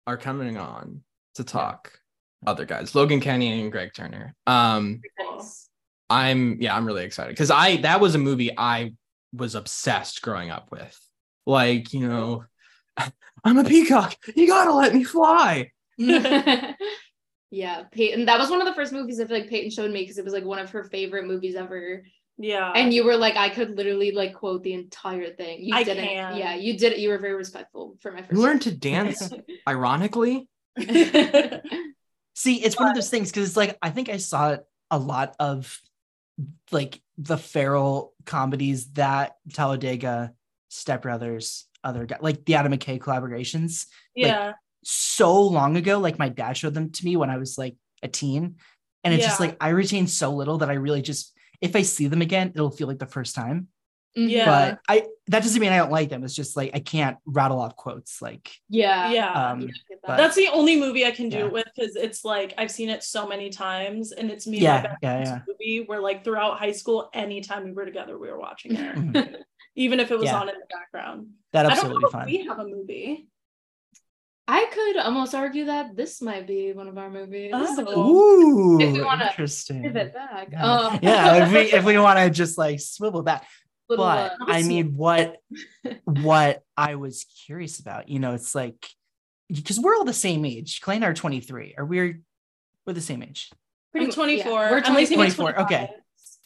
[0.06, 1.02] are coming on
[1.36, 1.98] to talk.
[2.46, 4.34] Other guys, Logan Kenny and Greg Turner.
[4.46, 5.68] Um, Nice.
[6.10, 8.92] I'm yeah, I'm really excited because I that was a movie I
[9.32, 10.98] was obsessed growing up with.
[11.46, 12.44] Like, you know,
[13.44, 14.16] I'm a peacock.
[14.34, 15.70] You gotta let me fly.
[15.98, 16.74] yeah,
[17.92, 18.26] Peyton.
[18.26, 20.24] That was one of the first movies I feel like Peyton showed me because it
[20.24, 22.04] was like one of her favorite movies ever.
[22.38, 22.72] Yeah.
[22.74, 25.62] And you were like, I could literally like quote the entire thing.
[25.62, 26.04] You I didn't.
[26.04, 26.36] can.
[26.36, 26.98] Yeah, you did it.
[26.98, 28.32] You were very respectful for my first.
[28.32, 29.32] You learned to dance
[29.68, 30.48] ironically.
[30.78, 34.56] See, it's one of those things because it's like I think I saw
[34.90, 35.78] a lot of
[36.70, 40.32] like the Ferrell comedies that Talladega,
[40.68, 44.52] Step Brothers, other guy like the Adam McKay collaborations yeah.
[44.84, 45.98] so long ago.
[45.98, 48.56] Like my dad showed them to me when I was like a teen,
[49.04, 52.08] and it's just like I retain so little that I really just if I see
[52.08, 53.68] them again, it'll feel like the first time.
[54.14, 54.44] Yeah.
[54.44, 56.22] But I that doesn't mean I don't like them.
[56.24, 58.20] It's just like I can't rattle off quotes.
[58.20, 59.10] Like yeah.
[59.10, 59.50] yeah.
[59.50, 59.98] um, Yeah, that.
[60.06, 61.44] but- That's the only movie I can do Yeah.
[61.46, 64.76] it with because it's like I've seen it so many times and it's me Yeah,
[64.86, 65.38] and yeah, yeah.
[65.48, 68.94] movie where like throughout high school, anytime we were together, we were watching it.
[68.96, 69.36] mhm,
[69.76, 70.40] Even if it was Yeah.
[70.40, 71.28] on in the background.
[71.52, 72.26] that I don't absolutely know if fun.
[72.26, 73.28] we have a movie.
[74.48, 77.52] I could almost argue that this might be one of our movies.
[77.54, 78.10] Oh.
[78.10, 79.82] Ooh, If we wanna interesting.
[79.84, 80.48] Pivot back.
[80.50, 83.46] Yeah, Um, yeah if we if we want to just like swivel back.
[83.92, 85.36] Little, But uh, I mean, what
[86.04, 88.86] what I was curious about, you know, it's like
[89.48, 90.80] because we're all the same age.
[90.80, 91.74] Clay and I are 23.
[91.78, 92.16] Are we
[92.86, 93.50] we're the same age?
[93.92, 94.50] pretty I'm 24.
[94.50, 95.52] yeah, We're Emily's 24.
[95.52, 95.90] 24, okay.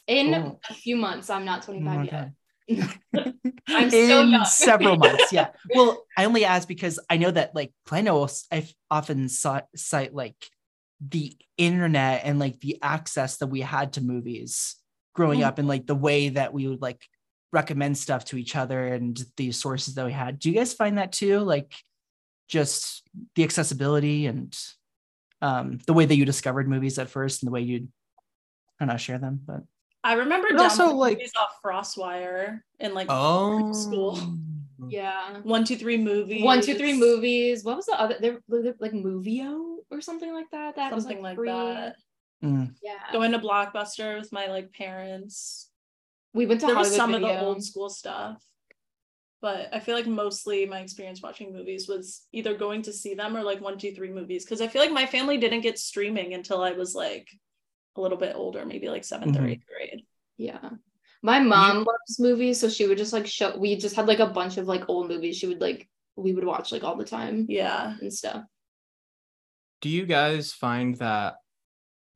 [0.07, 0.59] In Cool.
[0.69, 2.31] a few months, I'm not 25 Okay.
[2.67, 2.93] yet.
[3.69, 4.45] I'm still in young.
[4.45, 5.31] several months.
[5.31, 5.47] Yeah.
[5.73, 10.13] Well, I only ask because I know that like I know I often saw, cite
[10.13, 10.35] like
[10.99, 14.75] the internet and like the access that we had to movies
[15.13, 15.45] growing Mhm.
[15.45, 17.01] up and like the way that we would like
[17.53, 20.39] recommend stuff to each other and the sources that we had.
[20.39, 21.39] Do you guys find that too?
[21.39, 21.73] Like
[22.47, 23.03] just
[23.35, 24.57] the accessibility and
[25.41, 27.87] um the way that you discovered movies at first and the way you'd
[28.79, 29.61] I don't know, share them, but
[30.03, 34.19] I remember But also, like- movies off Frostwire in like Oh, School.
[34.87, 35.39] Yeah.
[35.41, 36.43] one, two, three movies.
[36.43, 37.63] One, two, three movies.
[37.63, 38.15] What was the other?
[38.21, 40.75] There, there like Movio or something like that.
[40.75, 41.49] That was Something like free.
[41.49, 41.95] that.
[42.43, 42.75] Mm.
[42.83, 42.99] Yeah.
[43.11, 45.69] Going to Blockbuster with my like parents.
[46.37, 48.37] We went to there was Hollywood some of the old school stuff
[49.41, 53.35] but i feel like mostly my experience watching movies was either going to see them
[53.37, 56.33] or like one two three movies because i feel like my family didn't get streaming
[56.33, 57.27] until i was like
[57.95, 59.51] a little bit older maybe like 7th or Mhm.
[59.51, 60.01] eighth grade
[60.37, 60.69] Yeah.
[61.23, 64.27] My mom loves movies, so she would just like show we just had like a
[64.39, 67.47] bunch of like old movies she would like we would watch like all the time
[67.49, 68.43] yeah and stuff.
[69.81, 71.37] Do you guys find that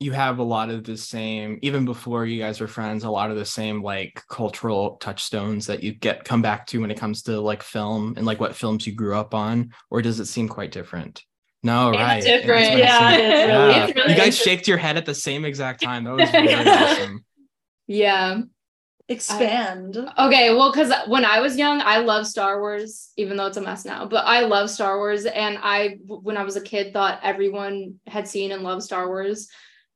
[0.01, 3.29] you have a lot of the same, even before you guys were friends, a lot
[3.29, 7.21] of the same like cultural touchstones that you get come back to when it comes
[7.23, 10.49] to like film and like what films you grew up on, or does it seem
[10.49, 11.23] quite different?
[11.63, 12.23] No, It's right.
[12.23, 12.69] different.
[12.71, 13.45] what it Yeah, yeah.
[13.67, 14.43] really- it's really you guys interesting.
[14.57, 16.03] shaked your head at the same exact time.
[16.05, 17.23] That was very awesome.
[17.85, 18.41] Yeah.
[19.07, 23.57] expand Okay, well, because when I was young, I love Star Wars, even though it's
[23.57, 24.05] a mess now.
[24.07, 28.27] But I love Star Wars, and I, when I was a kid, thought everyone had
[28.27, 29.47] seen and loved Star Wars,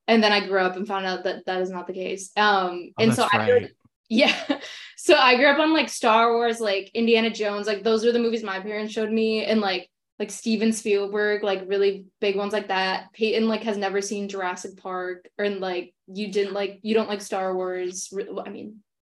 [0.08, 2.32] and then I grew up and found out that that is not the case.
[2.38, 3.72] Um, Oh, and that's so I, right.
[4.10, 4.36] yeah,
[4.98, 8.20] so I grew up on like Star Wars, like Indiana Jones, like those were the
[8.20, 12.70] movies my parents showed me, and like like Steven Spielberg, like really big ones like
[12.70, 13.12] that.
[13.14, 17.10] Peyton like has never seen Jurassic Park, or and like you didn't like you don't
[17.10, 18.14] like Star Wars.
[18.46, 18.78] I mean,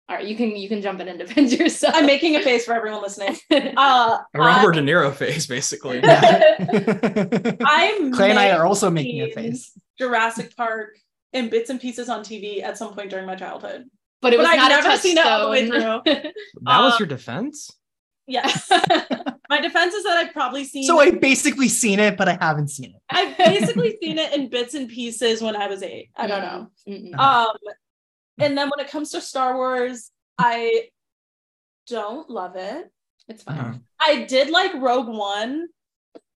[0.10, 1.93] all right, you can you can jump in and defend yourself.
[1.95, 3.36] i'm making a face for everyone listening
[3.78, 6.00] uh A Robert De Niro face, basically.
[6.04, 9.71] I'm Clay and I are also making a face.
[9.98, 10.98] Jurassic park
[11.34, 13.86] in bits and pieces on tv at some point during my childhood
[14.22, 16.02] but it But was I've not never seen it all the way touchstone.
[16.06, 17.72] that was Uh, your defense?
[18.28, 18.70] yes
[19.50, 22.70] my defense is that i've probably seen So I've basically seen it, but I haven't
[22.70, 23.02] seen it.
[23.10, 26.10] I've basically seen it in bits and pieces when I was eight.
[26.16, 26.68] I don't know.
[26.88, 27.18] Mm-mm.
[27.18, 27.56] Um,
[28.40, 30.90] and then when it comes to Star Wars, I
[31.88, 32.92] don't love it.
[33.30, 33.58] It's fine.
[33.60, 33.74] Uh-huh.
[34.00, 35.68] I did like Rogue One,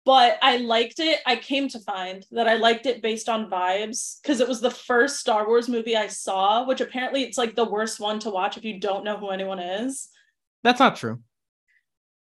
[0.08, 1.20] but I liked it.
[1.26, 4.70] I came to find that I liked it based on vibes because it was the
[4.70, 8.56] first Star Wars movie I saw, which apparently it's like the worst one to watch
[8.56, 10.08] if you don't know who anyone is.
[10.64, 11.20] That's not true.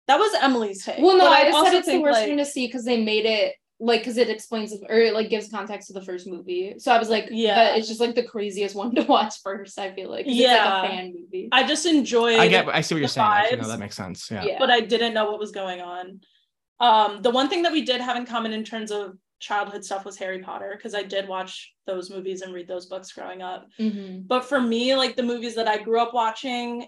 [0.07, 0.99] That was Emily's take.
[0.99, 2.85] Well, no, but I just also said it's the worst like- thing to see because
[2.85, 6.27] they made it like because it explains or it like gives context to the first
[6.27, 6.75] movie.
[6.77, 7.71] So I was like, Yeah.
[7.71, 9.79] yeah, it's just like the craziest one to watch first.
[9.79, 10.53] I feel like Yeah.
[10.53, 11.49] it's like a fan movie.
[11.51, 12.37] I just enjoyed.
[12.39, 12.67] I get.
[12.69, 13.27] I see what you're saying.
[13.27, 14.29] Actually, no, that makes sense.
[14.29, 14.43] Yeah.
[14.43, 16.21] yeah, but I didn't know what was going on.
[16.79, 20.05] Um, the one thing that we did have in common in terms of childhood stuff
[20.05, 23.67] was Harry Potter because I did watch those movies and read those books growing up.
[23.79, 24.27] Mhm.
[24.27, 26.87] But for me, like the movies that I grew up watching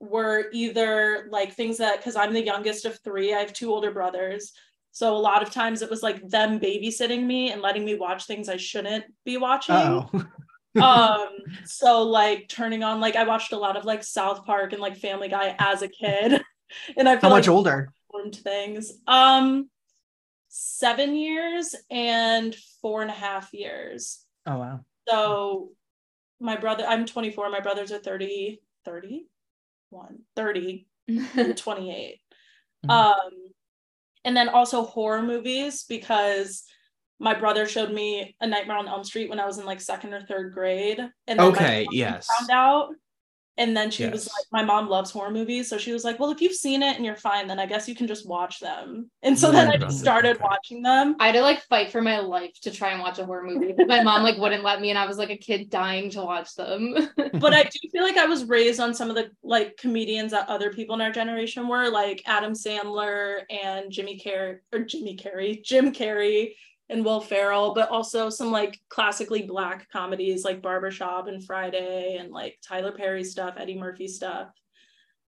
[0.00, 3.92] were either like things that because I'm the youngest of three, I have two older
[3.92, 4.52] brothers.
[4.90, 8.26] So a lot of times it was like them babysitting me and letting me watch
[8.26, 9.74] things I shouldn't be watching
[10.80, 11.28] um
[11.64, 14.96] so like turning on like i watched a lot of like south park and like
[14.96, 16.40] family guy as a kid
[16.96, 17.92] and i feel how much like older?
[18.12, 19.68] Formed things um
[20.48, 24.80] seven years and four and a half years Oh wow.
[25.08, 25.70] so
[26.40, 32.20] my brother i'm 24 my brothers are 30 31 30 and 28
[32.84, 32.90] Mhm.
[32.90, 33.30] um
[34.24, 36.64] and then also horror movies because
[37.18, 40.12] my brother showed me a nightmare on elm street when i was in like second
[40.12, 41.84] or third grade and then Okay.
[41.84, 42.28] mom Yes.
[42.38, 42.88] found out
[43.58, 46.30] and then she was like my mom loves horror movies so she was like well
[46.30, 49.10] if you've seen it and you're fine then i guess you can just watch them
[49.22, 50.44] and so then i just started okay.
[50.44, 53.24] watching them I had to like fight for my life to try and watch a
[53.24, 53.72] horror movie.
[53.76, 56.22] but My mom like wouldn't let me, and I was like a kid dying to
[56.22, 56.96] watch them.
[57.34, 60.48] but I do feel like I was raised on some of the like comedians that
[60.48, 65.62] other people in our generation were, like Adam Sandler and Jimmy Carrey or Jimmy Carrey,
[65.62, 66.54] Jim Carrey
[66.88, 72.30] and Will Ferrell, but also some like classically black comedies like Barbershop and Friday and
[72.32, 74.48] like Tyler Perry stuff, Eddie Murphy stuff.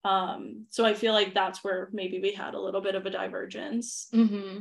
[0.04, 3.10] Um, so I feel like that's where maybe we had a little bit of a
[3.10, 4.08] divergence.
[4.12, 4.58] hmm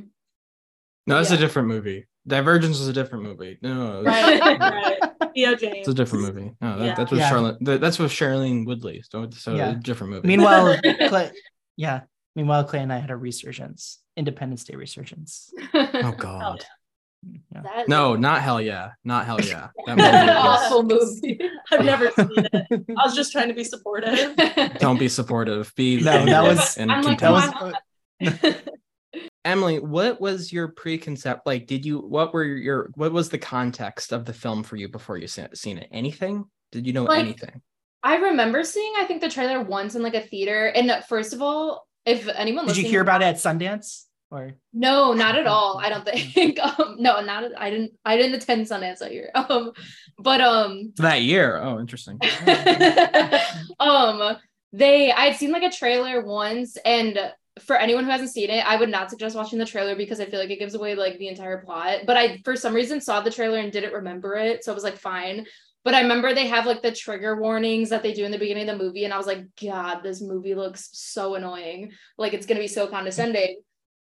[1.08, 1.38] No, that's Yeah.
[1.38, 2.08] a different movie.
[2.26, 3.58] Divergence is a different movie.
[3.62, 5.00] No, no, Right, right.
[5.36, 5.80] Theo James.
[5.80, 6.52] it's a different movie.
[6.62, 6.93] No, that, Yeah.
[6.96, 7.30] that's with Yeah.
[7.30, 7.58] Charlotte.
[7.62, 9.04] that- That's with Shailene Woodley.
[9.10, 9.72] So, so Yeah.
[9.72, 10.28] a different movie.
[10.28, 10.78] Meanwhile,
[11.10, 11.32] Clay,
[11.76, 12.02] yeah.
[12.36, 15.52] Meanwhile, Clay and I had a resurgence, Independence Day resurgence.
[15.74, 16.63] oh God.
[17.54, 17.62] Yeah.
[17.62, 19.69] That- No, not hell yeah, not hell yeah.
[19.86, 21.39] That That's an movie was- awful movie.
[21.72, 22.86] I've never seen it.
[22.98, 24.36] I was just trying to be supportive.
[24.80, 25.72] Don't be supportive.
[25.76, 27.76] Be No, that was- and I'm like, content.
[28.19, 28.54] That Come was
[29.46, 31.41] Emily, what was your preconcept?
[31.46, 32.00] Like, did you?
[32.00, 32.89] What were your?
[32.96, 35.89] What was the context of the film for you before you seen it?
[35.91, 36.46] Anything?
[36.72, 37.62] Did you know Like, anything?
[38.02, 40.67] I remember seeing, I think, the trailer once in like a theater.
[40.67, 44.04] And uh, first of all, if anyone Did you hear about it at Sundance?
[44.34, 45.78] Or No, not at all.
[45.78, 46.60] I don't think.
[46.80, 47.52] um, no, not.
[47.58, 47.92] I didn't.
[48.04, 49.30] I didn't attend Sundance that year.
[49.36, 49.74] Um,
[50.18, 51.60] but um, That year?
[51.62, 52.20] Oh, interesting.
[53.80, 54.38] um,
[54.72, 55.12] they.
[55.12, 57.20] I had seen like a trailer once, and
[57.60, 60.26] for anyone who hasn't seen it, I would not suggest watching the trailer because I
[60.26, 62.02] feel like it gives away like the entire plot.
[62.08, 64.84] But I, for some reason, saw the trailer and didn't remember it, so I was
[64.84, 65.46] like, fine.
[65.84, 68.69] But I remember they have like the trigger warnings that they do in the beginning
[68.69, 71.91] of the movie, and I was like, God, this movie looks so annoying.
[72.17, 73.62] Like it's gonna be so condescending.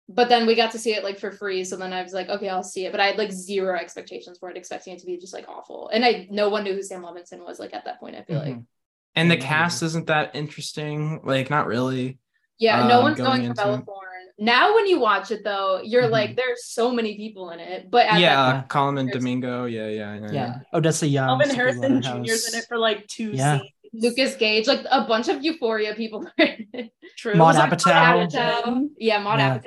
[0.08, 2.28] But then we got to see it like for free, so then I was like,
[2.28, 2.92] okay, I'll see it.
[2.92, 5.88] But I had like zero expectations for it, expecting it to be just like awful.
[5.88, 8.16] And I no one knew who Sam Levinson was like at that point.
[8.16, 8.66] I feel like Mhm.
[9.14, 9.42] And the Mhm.
[9.42, 11.20] cast isn't that interesting.
[11.24, 12.18] Like, not really.
[12.58, 13.82] yeah, no um, one's going going, for Bella.
[13.82, 14.12] Thorne.
[14.38, 16.10] Now when you watch it though, you're Mhm.
[16.10, 17.90] like, there's so many people in it.
[17.90, 18.62] But at yeah, Yeah.
[18.68, 19.64] Colman There's- Domingo.
[19.66, 20.30] Yeah, yeah, yeah.
[20.32, 20.54] Yeah.
[20.74, 21.28] Odessa Young.
[21.28, 22.26] Kelvin Sophie Harrison Waterhouse.
[22.26, 23.58] Jr.'s in it for like two Yeah.
[23.58, 23.70] scenes.
[23.94, 26.92] Lucas Gage, like a bunch of Euphoria people are in it.
[27.18, 27.34] True.
[27.34, 28.26] Maude like, Apatow.
[28.30, 28.88] Apatow.
[28.98, 29.58] Yeah, Maude Yeah.
[29.58, 29.64] Apatow.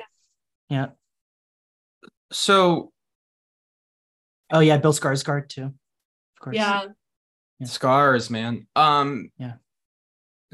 [0.68, 0.86] Yeah.
[2.32, 2.92] So
[4.52, 5.64] Oh yeah, Bill Skarsgård too.
[5.64, 6.56] Of course.
[6.56, 6.86] Yeah.
[7.58, 7.66] Yeah.
[7.66, 8.66] scars, man.
[8.76, 9.30] Um.
[9.38, 9.54] Yeah.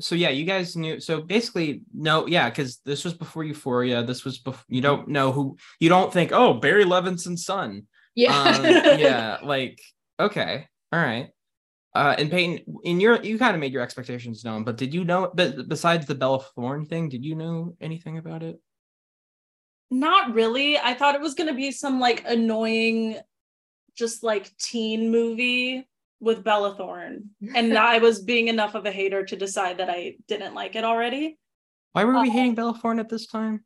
[0.00, 1.00] So yeah, you guys knew.
[1.00, 4.02] So basically, no, yeah, because this was before Euphoria.
[4.02, 4.64] This was before.
[4.68, 5.56] You don't know who.
[5.80, 7.86] You don't think, oh, Barry Levinson's son.
[8.14, 8.36] Yeah.
[8.36, 8.64] Um,
[8.98, 9.80] yeah, like
[10.18, 11.28] okay, all right.
[11.94, 15.04] Uh, and Peyton, in your, you kind of made your expectations known, but did you
[15.04, 15.30] know?
[15.34, 18.58] But besides the Bella Thorne thing, did you know anything about it?
[19.90, 20.78] Not really.
[20.78, 23.18] I thought it was gonna be some like annoying,
[23.94, 25.86] just like teen movie
[26.22, 27.30] with Bella Thorne.
[27.54, 30.84] And I was being enough of a hater to decide that I didn't like it
[30.84, 31.38] already.
[31.92, 33.64] Why were we Uh, hating Bella Thorne at this time?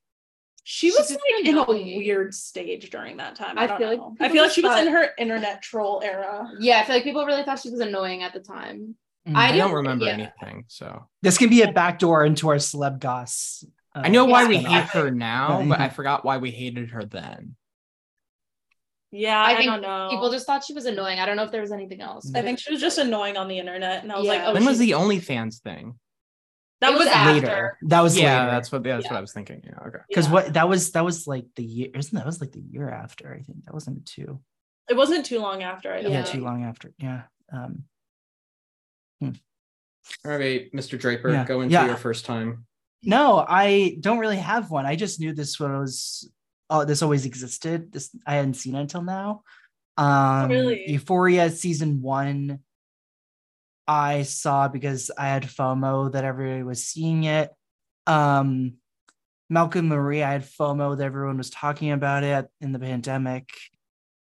[0.65, 3.57] She was just like in a weird stage during that time.
[3.57, 4.01] I, I don't feel like.
[4.21, 6.51] I feel like just she was in her internet troll era.
[6.59, 8.97] yeah, I feel like people really thought she was annoying at the time.
[9.29, 9.37] Mhm.
[9.37, 10.13] I I, do- don't remember yeah.
[10.13, 13.65] anything, so This can be a backdoor into our celeb goss.
[13.95, 14.49] uh, I know why Yeah.
[14.49, 17.55] we hate her now, but I forgot why we hated her then.
[19.13, 20.09] Yeah, I I, think don't know.
[20.11, 21.19] People just thought she was annoying.
[21.21, 22.31] I don't know if there was anything else.
[22.35, 24.65] I think she was just annoying on the internet, and I was like, "Oh, when
[24.65, 25.99] was she's- the OnlyFans thing?
[26.81, 27.79] that It was was after." later.
[27.83, 28.51] That was yeah, later.
[28.51, 29.11] that's what that's Yeah.
[29.13, 29.63] what I was thinking.
[29.65, 29.99] Yeah, okay.
[30.09, 30.33] because Yeah.
[30.33, 33.33] what that was that was like the year isn't that was like the year after
[33.33, 34.41] I think that wasn't too
[34.91, 35.93] It wasn't too long after.
[35.93, 36.23] I yeah, don't Yeah.
[36.25, 37.85] too long after yeah um
[39.23, 39.33] All
[40.39, 40.99] right, Mr.
[40.99, 41.87] Draper, Yeah, go into yeah.
[41.87, 42.67] your first time.
[43.03, 46.31] no I don't really have one I just knew this was
[46.71, 49.43] oh this always existed this I hadn't seen it until now
[49.97, 50.91] um really?
[50.91, 52.61] Euphoria season one
[53.89, 57.51] I saw because I had FOMO that everybody was seeing it
[58.07, 58.75] um
[59.49, 63.49] Malcolm Marie, I had FOMO that everyone was talking about it in the pandemic.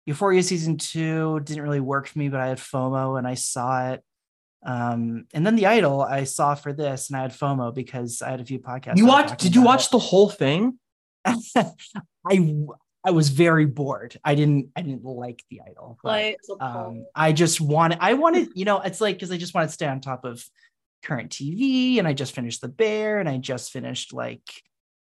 [0.06, 3.92] Euphoria season two didn't really work for me, but I had FOMO and I saw
[3.92, 4.04] it.
[4.64, 8.32] Um, and then The Idol I saw for this, and I had FOMO because I
[8.32, 8.98] had a few podcasts.
[8.98, 9.38] You that watched?
[9.40, 10.80] Did you about watch the whole thing?
[11.26, 11.68] It.
[12.30, 12.56] I
[13.04, 14.18] I was very bored.
[14.24, 15.98] I didn't I didn't like The Idol.
[16.04, 17.06] but, Like, it's a um.
[17.16, 19.88] I just wanted I wanted you know it's like because I just wanted to stay
[19.88, 20.44] on top of
[21.04, 24.44] current TV, and I just finished The Bear, and I just finished like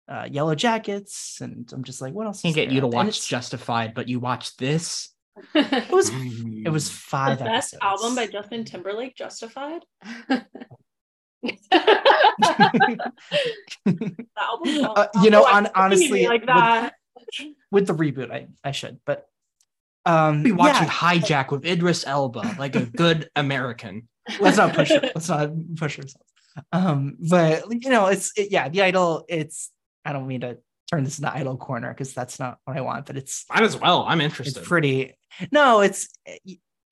[0.09, 2.43] uh, Yellow Jackets, and I'm just like, what else?
[2.43, 3.01] Can't is get there you to out there?
[3.01, 5.11] And watch Justified, but you watched this.
[5.55, 6.11] It was
[6.65, 7.83] it was the five best episodes.
[7.83, 9.83] album by Justin Timberlake, Justified.
[13.85, 14.93] The.
[14.97, 16.95] Uh, you know, Oh, on- honestly, like with- that.
[17.71, 18.31] with the reboot.
[18.31, 19.27] I I should, but
[20.05, 24.09] um, Be watching yeah, Hijack with Idris Elba, like a good American.
[24.41, 25.03] let's not push it.
[25.15, 26.17] Let's not push ourselves.
[26.73, 29.25] Um, but you know, it's it, yeah, the idol.
[29.29, 29.71] It's
[30.05, 30.59] I don't mean to
[30.91, 33.77] turn this into idol corner because that's not what I want, but it's Might as
[33.79, 34.05] well.
[34.07, 34.59] I'm interested.
[34.59, 35.19] it's pretty.
[35.53, 36.09] No, it's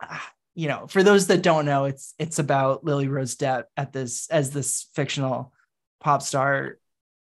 [0.02, 0.18] uh,
[0.54, 4.28] you know, for those that don't know, it's it's about Lily Rose Depp at this
[4.30, 5.52] as this fictional
[6.00, 6.78] pop star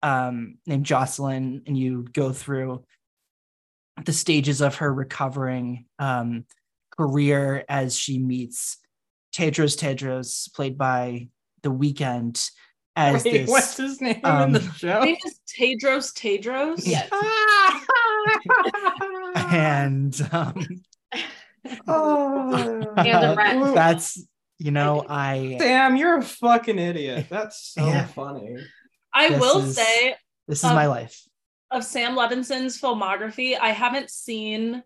[0.03, 2.85] um named Jocelyn, and you go through
[4.05, 6.45] the stages of her recovering um
[6.97, 8.79] career as she meets
[9.35, 11.29] Tedros Tedros, played by
[11.63, 12.51] The Weeknd,
[12.97, 13.51] as Wait, this.
[13.51, 15.03] what's his name um, in the His show?
[15.05, 16.83] name is Tedros Tedros.
[16.87, 17.11] Yes.
[19.53, 20.67] and um,
[21.89, 22.55] oh.
[22.97, 23.75] And the rat.
[23.75, 24.23] that's
[24.59, 27.27] you know I Damn, you're a fucking idiot.
[27.31, 28.07] That's so Yeah.
[28.07, 28.57] funny.
[29.13, 30.17] I This will is- say
[30.49, 31.21] this is Um, my life.
[31.71, 34.83] of Sam Levinson's filmography, I haven't seen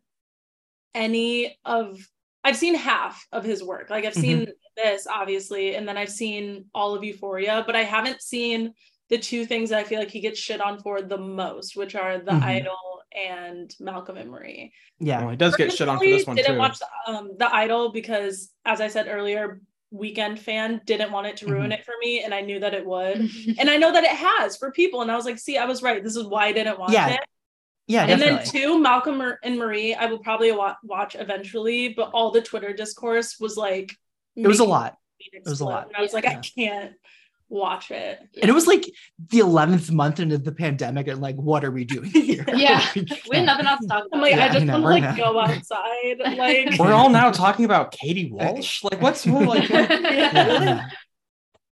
[0.95, 1.99] any of
[2.43, 3.90] I've seen half of his work.
[3.90, 8.23] Like I've seen this obviously, and then I've seen all of Euphoria, but I haven't
[8.23, 8.73] seen
[9.11, 11.95] the two things that I feel like he gets shit on for the most, which
[11.95, 12.43] are The Mhm.
[12.43, 14.73] Idol and Malcolm and Marie.
[14.99, 16.59] Yeah, Well, he does get shit on for this one I didn't too.
[16.59, 19.61] watch the, um, the Idol because, as I said earlier,
[19.92, 21.73] Weeknd fan didn't want it to ruin Mm-hmm.
[21.73, 24.57] it for me, and I knew that it would, and I know that it has
[24.57, 25.03] for people.
[25.03, 26.03] And I was like, see, I was right.
[26.05, 27.20] This is why I didn't watch Yeah, it.
[27.88, 28.44] yeah, and definitely.
[28.61, 32.73] then two, Malcolm and Marie, I will probably wa- watch eventually, but all the Twitter
[32.73, 33.96] discourse was like,
[34.37, 34.96] it was a making lot.
[35.18, 35.88] it was a lot.
[35.88, 36.31] And I was like, Yeah.
[36.38, 36.92] I can't
[37.50, 38.18] watch it.
[38.40, 38.84] And it was like
[39.28, 42.44] the 11th month into the pandemic, and like, what are we doing here?
[42.54, 42.86] Yeah.
[42.94, 44.14] We We had nothing else to talk about.
[44.14, 46.36] I'm like, Yeah, I just I know, want to we're like not- go outside.
[46.38, 48.82] Like We're all now talking about Katie Walsh.
[48.84, 49.68] Like, what's we're like?
[49.68, 50.88] Yeah, yeah.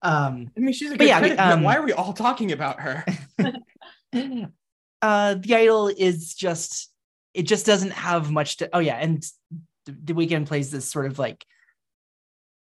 [0.03, 2.53] Um, I mean, she's a But good yeah, critic, um, why are we all talking
[2.53, 3.05] about her?
[4.13, 6.93] uh, the idol is just
[7.35, 8.69] it just doesn't have much to.
[8.73, 9.23] Oh yeah, and
[9.87, 11.45] the, the Weeknd plays this sort of like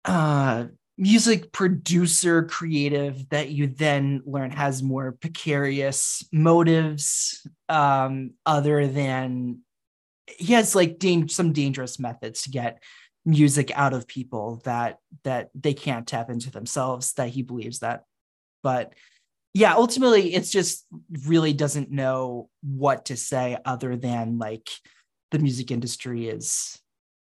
[0.05, 0.65] uh
[1.01, 9.57] music producer creative that you then learn has more precarious motives um other than
[10.37, 12.83] he has like dang- some dangerous methods to get
[13.25, 18.03] music out of people that that they can't tap into themselves that he believes that.
[18.61, 18.93] But
[19.53, 20.85] yeah ultimately it's just
[21.25, 24.69] really doesn't know what to say other than like
[25.31, 26.80] the music industry is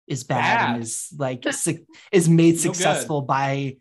[0.07, 0.73] is bad, Bad.
[0.75, 2.59] and is like su- is made good.
[2.61, 3.77] successful by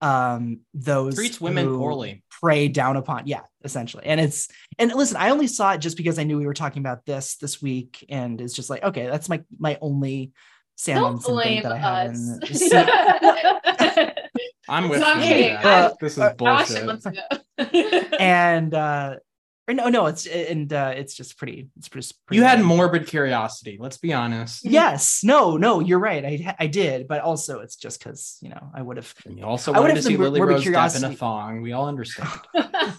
[0.00, 2.22] um those Treats women who poorly.
[2.28, 6.18] prey down upon yeah essentially and it's and listen i only saw it just because
[6.18, 9.28] i knew we were talking about this this week and it's just like okay that's
[9.28, 10.32] my my only
[10.76, 12.18] Sam Don't Munson blame that i have us.
[12.18, 14.14] in the-
[14.68, 15.26] I'm with No, I'm you.
[15.26, 15.56] kidding.
[15.56, 16.84] Uh, this is uh, I watched it
[17.58, 18.20] bullshit.
[18.20, 19.16] and uh
[19.66, 22.64] or no no it's and uh it's just pretty it's just pretty You had bad.
[22.66, 23.78] morbid curiosity.
[23.80, 24.64] Let's be honest.
[24.64, 28.70] yes no no you're right i i did but also it's just because you know
[28.74, 30.64] i would have And you also I would wanted to have the see Lily Rose
[30.64, 31.62] Depp in a thong.
[31.62, 32.28] We all understand.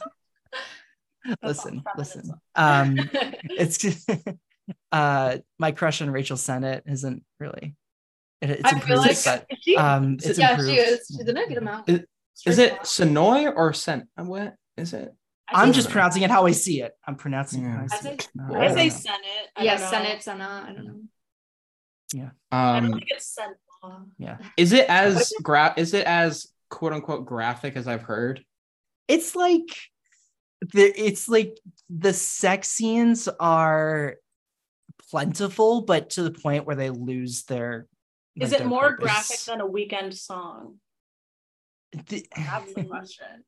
[1.41, 2.97] listen listen um
[3.43, 4.07] it's just
[4.91, 7.75] uh my crush on rachel sennott isn't really
[8.41, 11.07] it, it's I feel improved like but She- um it's yeah, improved she is.
[11.07, 11.89] She's in a good amount.
[11.89, 12.01] Is-
[12.45, 14.07] Is it Sonoy or Sen?
[14.17, 15.15] What is it?
[15.49, 17.87] I'm just pronouncing it how i see it i'm pronouncing it how Yeah.
[17.91, 18.93] i I say- it No, I don't say know.
[18.95, 19.47] Senate.
[19.55, 19.89] I Yeah, don't.
[19.89, 21.01] Senate, I don't know.
[22.13, 22.29] Yeah.
[22.51, 23.57] I don't Um, think it's Senate.
[24.57, 28.43] is it as gra- Is it as quote unquote graphic as I've heard?
[29.07, 29.67] it's like
[30.73, 31.57] the it's like
[31.89, 34.15] the sex scenes are
[35.11, 37.87] plentiful but to the point where they lose their
[38.35, 39.03] Is it their more purpose.
[39.03, 40.79] graphic than a Weeknd song?
[41.91, 43.43] The- That's the question.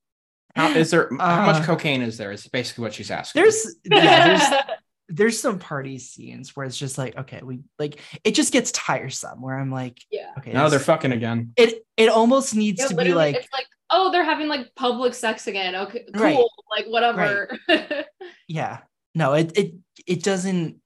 [0.58, 2.32] How, is there how much Uh, cocaine is there?
[2.32, 3.42] Is basically what she's asking.
[3.42, 4.62] there's yeah, there's
[5.10, 9.42] there's some party scenes where it's just like okay we like it just gets tiresome
[9.42, 10.32] where i'm like Yeah.
[10.38, 11.54] okay no, they're fucking again.
[11.56, 15.14] it it almost needs Yeah, to be like it's like, oh, they're having like public
[15.14, 15.74] sex again.
[15.76, 16.22] Okay, cool.
[16.22, 16.38] Right.
[16.70, 17.58] Like whatever.
[18.50, 18.80] yeah
[19.16, 19.74] no it it
[20.06, 20.82] it doesn't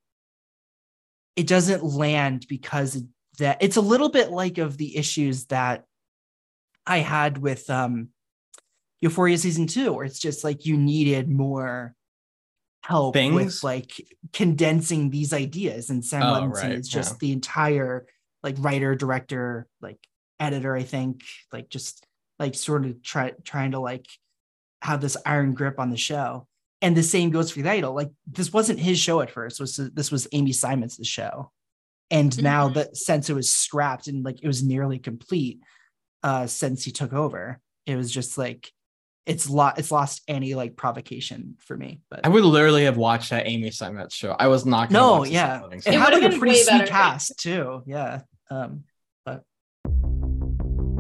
[1.35, 3.01] it doesn't land because
[3.39, 5.83] that it's a little bit like of the issues that
[6.85, 8.09] i had with um
[9.01, 11.93] euphoria season two where it's just like you needed more
[12.83, 13.91] help with like
[14.33, 17.17] condensing these ideas and sam Oh, levinson right, is just yeah.
[17.19, 18.05] the entire
[18.43, 19.97] like writer director like
[20.39, 21.21] editor i think
[21.53, 22.05] like just
[22.39, 24.07] like sort of try trying to like
[24.81, 26.47] have this iron grip on the show.
[26.81, 29.59] And the same goes for the idol like this wasn't his show at first.
[29.59, 31.51] Was this was amy seimetz show.
[32.09, 32.73] And now Mhm.
[32.73, 35.59] that since it was scrapped and like it was nearly complete
[36.23, 38.71] uh since he took over it was just like
[39.25, 43.29] it's lot it's lost any like provocation for me but I would literally have watched
[43.29, 44.35] that Amy Seimetz show.
[44.39, 44.89] I was not.
[44.89, 46.87] gonna no watch yeah Sam it had would've like a pretty way sweet better.
[46.91, 48.83] cast too yeah um
[49.25, 49.43] but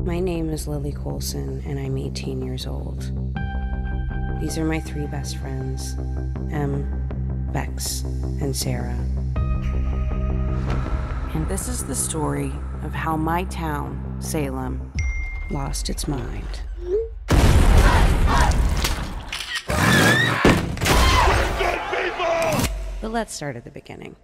[0.05, 3.01] My name is Lily Colson, and I'm 18 years old.
[4.41, 5.95] These are my three best friends
[6.51, 8.01] Em, Bex,
[8.41, 8.97] and Sarah.
[11.33, 12.51] And this is the story
[12.83, 14.91] of how my town, Salem,
[15.49, 16.61] lost its mind.
[23.01, 24.15] But let's start at the beginning.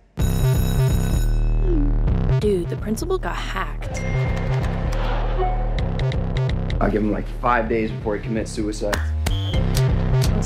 [2.39, 4.01] Dude, the principal got hacked.
[6.79, 8.95] I'll give him like five days before he commits suicide.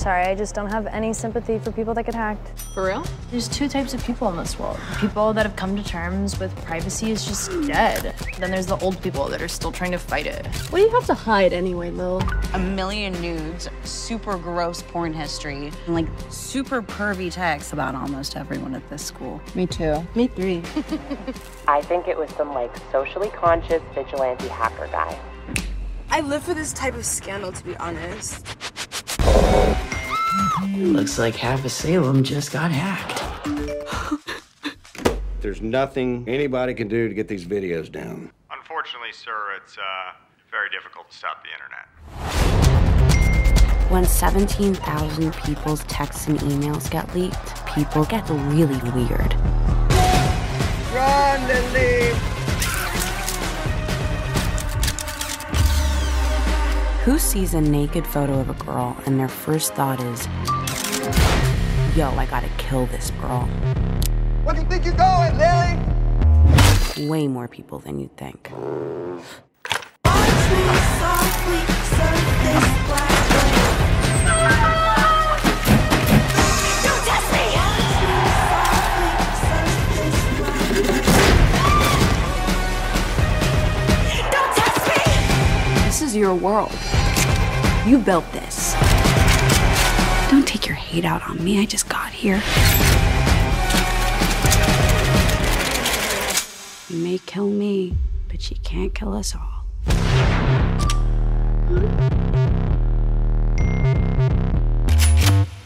[0.01, 2.59] I'm sorry, I just don't have any sympathy for people that get hacked.
[2.73, 3.05] For real?
[3.29, 4.79] There's two types of people in this world.
[4.97, 8.15] People that have come to terms with privacy is just dead.
[8.39, 10.47] Then there's the old people that are still trying to fight it.
[10.71, 12.23] What do you have to hide anyway, Lil?
[12.55, 18.73] A million nudes, super gross porn history, and like super pervy texts about almost everyone
[18.73, 19.39] at this school.
[19.53, 20.03] Me too.
[20.15, 20.63] Me three.
[21.67, 25.15] I think it was some like socially conscious vigilante hacker guy.
[26.09, 28.47] I live for this type of scandal, to be honest.
[30.77, 33.21] Looks like half of Salem just got hacked.
[35.41, 38.31] There's nothing anybody can do to get these videos down.
[38.51, 40.13] Unfortunately, sir, it's uh,
[40.51, 41.87] very difficult to stop the internet.
[43.91, 49.33] When 17,000 people's texts and emails get leaked, people get really weird.
[50.93, 51.41] Run,
[57.03, 60.27] Who sees a naked photo of a girl and their first thought is,
[61.97, 63.47] yo, I gotta kill this girl?
[64.43, 67.09] Where do you think you're going, Lily?
[67.09, 68.51] Way more people than you'd think.
[86.01, 86.71] This is your world.
[87.85, 88.73] You built this.
[90.31, 91.61] Don't take your hate out on me.
[91.61, 92.41] I just got here.
[96.89, 97.95] You may kill me,
[98.29, 99.63] but she can't kill us all.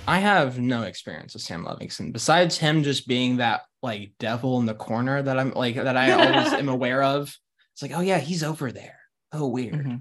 [0.05, 4.65] I have no experience with Sam Levinson besides him just being that like devil in
[4.65, 7.33] the corner that I'm like that I always am aware of.
[7.71, 8.99] It's like, oh yeah, he's over there.
[9.31, 9.75] Oh weird.
[9.75, 9.95] Mm-hmm.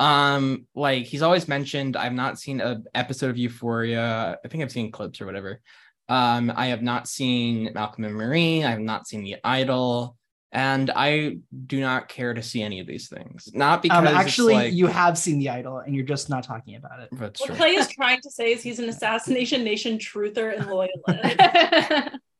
[0.00, 1.96] Um, like he's always mentioned.
[1.96, 4.38] I've not seen an episode of Euphoria.
[4.44, 5.60] I think I've seen clips or whatever.
[6.08, 8.64] Um, I have not seen Malcolm and Marie.
[8.64, 10.16] I have not seen The Idol,
[10.52, 11.36] and I
[11.66, 13.48] do not care to see any of these things.
[13.54, 16.74] Not because Um, actually, like- you have seen the idol, and you're just not talking
[16.76, 17.10] about it.
[17.12, 17.56] That's What true.
[17.56, 21.00] Clay is trying to say is he's an assassination nation truther and loyalist.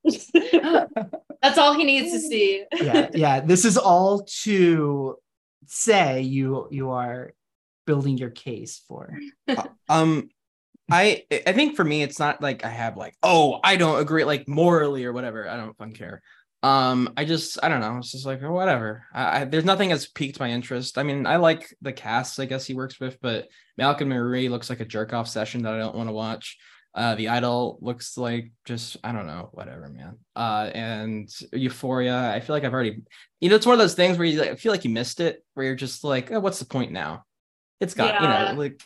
[1.42, 2.64] That's all he needs to see.
[2.80, 3.40] yeah, yeah.
[3.40, 5.16] This is all to
[5.66, 7.32] say you you are
[7.90, 9.18] building your case for.
[9.88, 10.28] um
[10.92, 14.22] i i think for me it's not like i have like oh i don't agree
[14.22, 16.22] like morally or whatever i don't fucking care.
[16.62, 19.06] Um i just i don't know it's just like oh, whatever.
[19.12, 20.98] I, I there's nothing that's piqued my interest.
[20.98, 24.70] I mean i like the cast i guess he works with but malcolm marie looks
[24.70, 26.58] like a jerk off session that i don't want to watch.
[26.94, 30.16] Uh the idol looks like just i don't know whatever man.
[30.36, 33.02] Uh and euphoria i feel like i've already
[33.40, 35.44] you know it's one of those things where you like, feel like you missed it
[35.54, 37.24] where you're just like oh, what's the point now
[37.80, 38.50] it's got Yeah.
[38.50, 38.82] you know like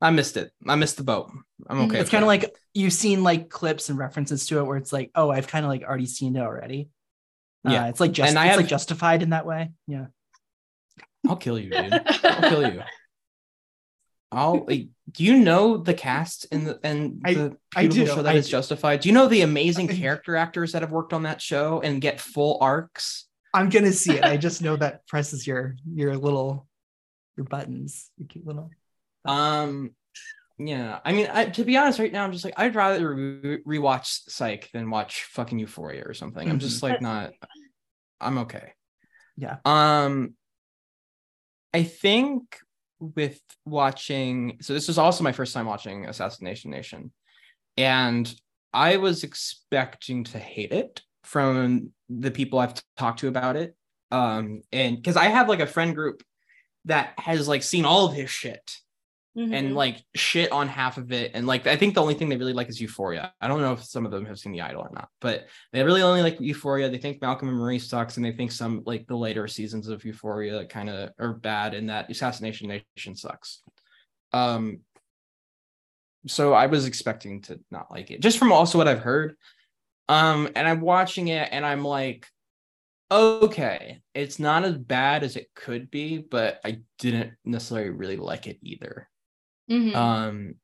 [0.00, 0.50] I missed it.
[0.66, 1.30] I missed the boat.
[1.68, 1.86] I'm okay.
[1.86, 1.96] Mm-hmm.
[1.96, 5.10] it's kind of like you've seen like clips and references to it where it's like,
[5.14, 6.88] oh, I've kind of like already seen it already.
[7.64, 7.84] Yeah.
[7.84, 9.70] Uh, it's like just And I have- like justified in that way.
[9.86, 10.06] Yeah.
[11.28, 11.92] I'll kill you, dude.
[12.24, 12.82] I'll kill you.
[14.32, 14.64] I'll.
[14.66, 18.34] like, Do you know the cast in the and I- the beautiful do, show that
[18.34, 18.50] I is do.
[18.52, 19.00] justified?
[19.00, 22.20] Do you know the amazing character actors that have worked on that show and get
[22.20, 23.26] full arcs?
[23.54, 24.24] I'm gonna see it.
[24.24, 26.66] I just know that presses your your little
[27.36, 28.70] your buttons, your cute little.
[29.24, 29.94] Um,
[30.58, 31.00] yeah.
[31.04, 34.28] I mean, I, to be honest, right now I'm just like I'd rather re- rewatch
[34.28, 36.48] Psych than watch fucking Euphoria or something.
[36.48, 37.32] I'm just like not.
[38.20, 38.72] I'm okay.
[39.36, 39.56] Yeah.
[39.64, 40.34] Um,
[41.74, 42.58] I think
[43.00, 47.12] with watching, so this was also my first time watching Assassination Nation,
[47.76, 48.32] and
[48.72, 53.74] I was expecting to hate it from the people I've talked to about it.
[54.10, 56.22] Um, and because I have like a friend group
[56.86, 58.78] that has like seen all of his shit
[59.34, 61.30] and like shit on half of it.
[61.34, 63.32] And like I think the only thing they really like is Euphoria.
[63.40, 65.82] I don't know if some of them have seen The Idol or not, but they
[65.82, 66.90] really only like Euphoria.
[66.90, 70.04] They think Malcolm and Marie sucks, and they think some like the later seasons of
[70.04, 73.62] Euphoria kind of are bad, and that Assassination Nation sucks.
[74.34, 74.80] Um,
[76.26, 79.36] so I was expecting to not like it, just from also what I've heard.
[80.10, 82.26] Um, and I'm watching it, and I'm like,
[83.12, 88.46] okay, it's not as bad as it could be, but I didn't necessarily really like
[88.46, 89.08] it either.
[89.70, 89.94] Mhm.
[89.94, 90.54] Um,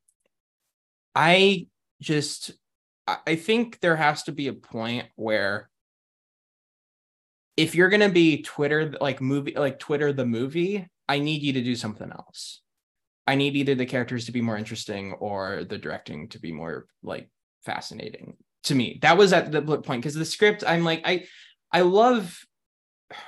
[1.15, 1.67] I
[2.01, 2.51] just
[3.07, 5.69] I I think there has to be a point where
[7.57, 11.61] if you're gonna be Twitter like movie like Twitter the movie, I need you to
[11.61, 12.61] do something else.
[13.27, 16.87] I need either the characters to be more interesting or the directing to be more
[17.03, 17.29] like
[17.63, 18.99] fascinating to me.
[19.01, 21.25] That was at the point because the script, I'm like, I
[21.71, 22.45] I love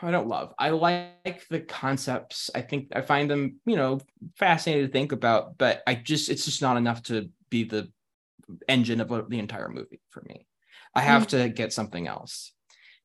[0.01, 0.53] I don't love.
[0.59, 2.51] I like the concepts.
[2.53, 3.99] I think I find them, you know,
[4.35, 7.91] fascinating to think about, but I just it's just not enough to be the
[8.67, 10.45] engine of the entire movie for me.
[10.93, 11.43] I have mm-hmm.
[11.43, 12.53] to get something else.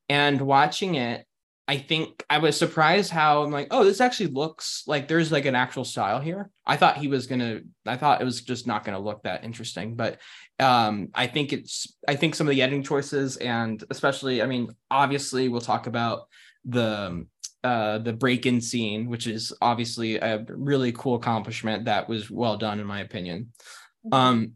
[0.09, 1.27] And watching it,
[1.69, 5.47] I think I was surprised how I'm like, oh, this actually looks like there's like
[5.47, 6.51] an actual style here.
[6.65, 9.97] I thought he was gonna, I thought it was just not gonna look that interesting,
[9.97, 10.21] but
[10.61, 14.69] um, I think it's, I think some of the editing choices and especially, I mean,
[14.91, 16.29] obviously we'll talk about
[16.65, 17.27] the
[17.65, 22.79] uh the break-in scene, which is obviously a really cool accomplishment that was well done
[22.79, 23.53] in my opinion.
[24.13, 24.53] Um,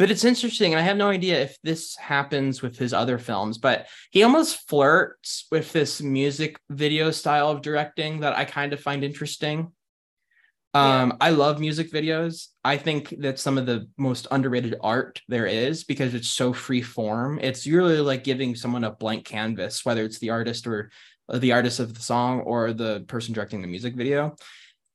[0.00, 3.58] but it's interesting, and I have no idea if this happens with his other films,
[3.58, 8.80] but he almost flirts with this music video style of directing that I kind of
[8.80, 9.72] find interesting.
[10.72, 12.46] Um, I love music videos.
[12.64, 16.80] I think that's some of the most underrated art there is because it's so free
[16.80, 17.38] form.
[17.42, 20.90] It's really like giving someone a blank canvas, whether it's the artist or
[21.30, 24.34] the artist of the song or the person directing the music video.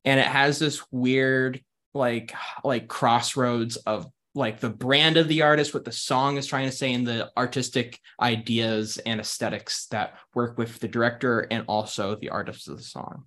[0.03, 1.61] and it has this weird
[1.93, 2.33] like
[2.63, 6.75] like crossroads of like the brand of the artist, what the song is trying to
[6.75, 12.29] say, and the artistic ideas and aesthetics that work with the director and also the
[12.29, 13.23] artist of the song.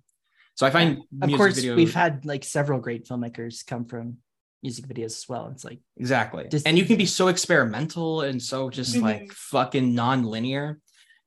[0.55, 4.17] So I find of course we've had like several great filmmakers come from
[4.61, 5.47] music videos as well.
[5.53, 6.47] It's like Exactly.
[6.49, 9.01] Just- and you can be so experimental and so just Mhm.
[9.01, 10.79] like fucking non-linear.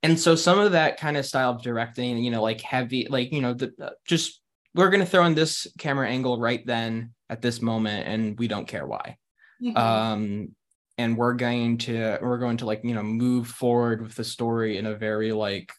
[0.02, 3.32] And so some of that kind of style of directing, you know, like heavy, like,
[3.32, 4.40] you know, the uh, just
[4.74, 8.48] we're going to throw in this camera angle right then at this moment and we
[8.48, 9.16] don't care why.
[9.62, 9.76] Mhm.
[9.76, 10.56] Um
[10.98, 14.76] and we're going to we're going to like, you know, move forward with the story
[14.78, 15.72] in a very like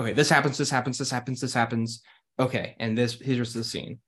[0.00, 2.02] okay, this happens, this happens, this happens, this happens.
[2.38, 3.98] Okay, and this here's the scene.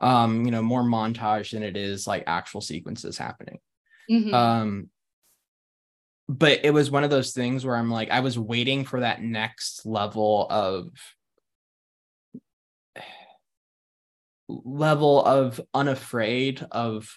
[0.00, 3.58] Um, you know, more montage than it is like actual sequences happening.
[4.10, 4.32] Mhm.
[4.34, 4.90] Um,
[6.28, 9.22] but it was one of those things where I'm like, I was waiting for that
[9.22, 10.90] next level of
[14.48, 17.14] level of unafraid of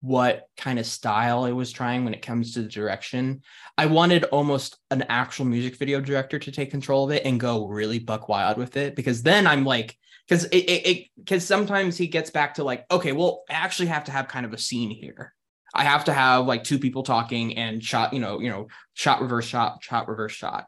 [0.00, 3.42] what kind of style I was trying when it comes to the direction.
[3.76, 7.66] I wanted almost an actual music video director to take control of it and go
[7.66, 9.96] really buck wild with it because then I'm like,
[10.28, 14.12] because it because sometimes he gets back to like, okay, well, I actually have to
[14.12, 15.34] have kind of a scene here.
[15.74, 19.20] I have to have like two people talking and shot, you know, you know, shot
[19.20, 20.66] reverse shot, shot reverse shot.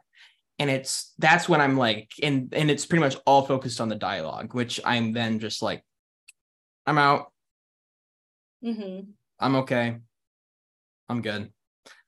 [0.58, 3.94] And it's that's when I'm like, and and it's pretty much all focused on the
[3.94, 5.84] dialogue, which I'm then just like,
[6.86, 7.32] I'm out.
[8.64, 9.12] Mhm.
[9.40, 9.96] I'm okay.
[11.08, 11.50] I'm good.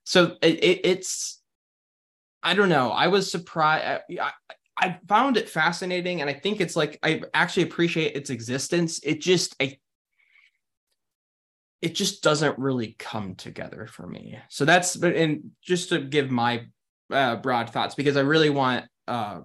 [0.04, 1.40] So it, it, it's,
[2.42, 2.90] I don't know.
[2.90, 4.02] I was surprised.
[4.20, 4.30] I,
[4.76, 9.00] I, found it fascinating, and I think it's like I actually appreciate its existence.
[9.02, 9.78] It just, I,
[11.80, 14.38] it just doesn't really come together for me.
[14.48, 16.66] So that's, but and just to give my
[17.12, 19.40] uh, broad thoughts, because I really want uh,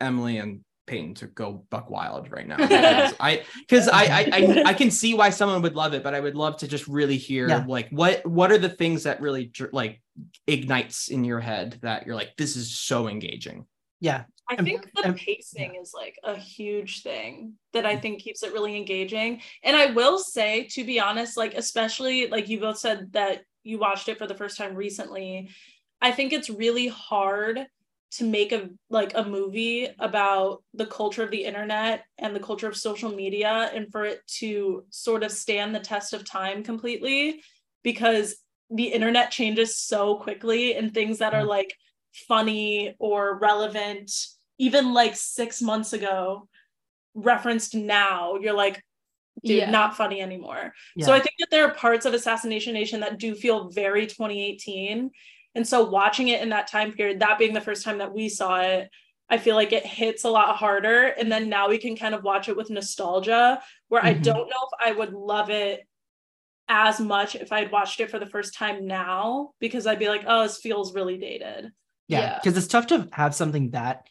[0.00, 2.56] Emily and Peyton to go buck wild right now.
[2.66, 6.14] Because I because I, I I I can see why someone would love it, but
[6.14, 7.64] I would love to just really hear Yeah.
[7.66, 10.00] like what what are the things that really like
[10.46, 13.66] ignites in your head that you're like this is so engaging.
[14.00, 14.24] yeah.
[14.48, 18.02] I And- think the and- pacing is like a huge thing that I mm.
[18.02, 19.42] think keeps it really engaging.
[19.64, 23.78] And I will say, to be honest, like, especially like you both said that you
[23.80, 25.50] watched it for the first time recently,
[26.00, 27.66] I think it's really hard
[28.12, 32.68] to make a like a movie about the culture of the internet and the culture
[32.68, 37.42] of social media and for it to sort of stand the test of time completely
[37.82, 38.36] because
[38.70, 41.48] the internet changes so quickly and things that are mm.
[41.48, 41.74] like
[42.28, 44.10] funny or relevant
[44.58, 46.48] even like six months ago
[47.14, 48.82] referenced now you're like
[49.44, 49.70] dude Yeah.
[49.70, 50.72] not funny anymore.
[51.00, 55.10] So i think that there are parts of assassination nation that do feel very 2018
[55.56, 58.28] and so watching it in that time period that being the first time that we
[58.28, 58.88] saw it
[59.28, 62.22] i feel like it hits a lot harder and then now we can kind of
[62.22, 64.22] watch it with nostalgia where i Mhm.
[64.22, 65.80] don't know if i would love it
[66.68, 70.24] as much if i'd watched it for the first time now because i'd be like
[70.28, 71.72] oh this feels really dated
[72.08, 72.20] Yeah.
[72.20, 72.38] Yeah.
[72.38, 74.06] Because it's tough to have something that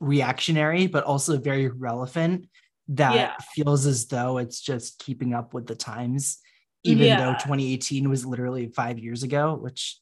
[0.00, 2.48] reactionary, but also very relevant
[2.88, 3.36] that Yeah.
[3.54, 6.38] feels as though it's just keeping up with the times,
[6.84, 9.98] even though 2018 was literally five years ago, which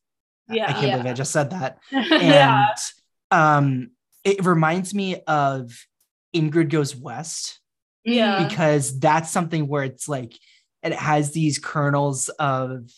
[0.51, 1.79] I can't believe I just said that.
[1.93, 2.67] Yeah.
[3.31, 3.91] And um,
[4.25, 5.73] it reminds me of
[6.35, 7.61] Ingrid Goes West
[8.05, 10.33] yeah because that's something where it's like
[10.83, 12.91] it has these kernels of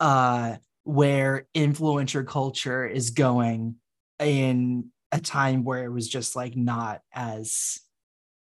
[0.00, 3.76] uh where influencer culture is going
[4.20, 7.78] in a time where it was just like not as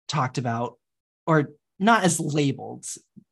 [0.08, 0.78] talked about
[1.28, 2.86] or not as labeled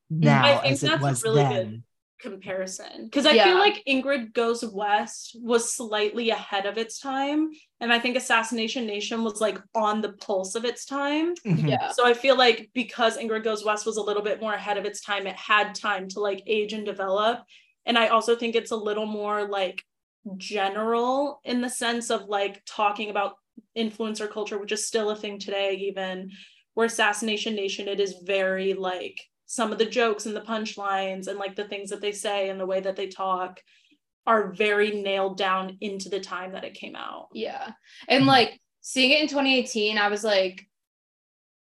[0.09, 1.83] now I think as it that's a was really good then.
[2.19, 3.43] Comparison because I Yeah.
[3.45, 8.85] feel like Ingrid Goes West was slightly ahead of its time, and I think Assassination
[8.85, 11.35] Nation was like on the pulse of its time.
[11.45, 11.69] Mhm.
[11.69, 11.91] Yeah.
[11.91, 14.85] So I feel like because Ingrid Goes West was a little bit more ahead of
[14.85, 17.43] its time, it had time to like age and develop.
[17.85, 19.83] And I also think it's a little more like
[20.35, 23.35] general in the sense of like talking about
[23.77, 26.31] influencer culture, which is still a thing today, even
[26.73, 29.19] where Assassination Nation, it is very like
[29.57, 32.59] some of the jokes and the punchlines and like the things that they say and
[32.59, 33.59] the way that they talk
[34.27, 37.29] are very nailed down into the time that it came out.
[37.33, 37.71] Yeah.
[38.07, 40.67] And like seeing it in 2018, I was like,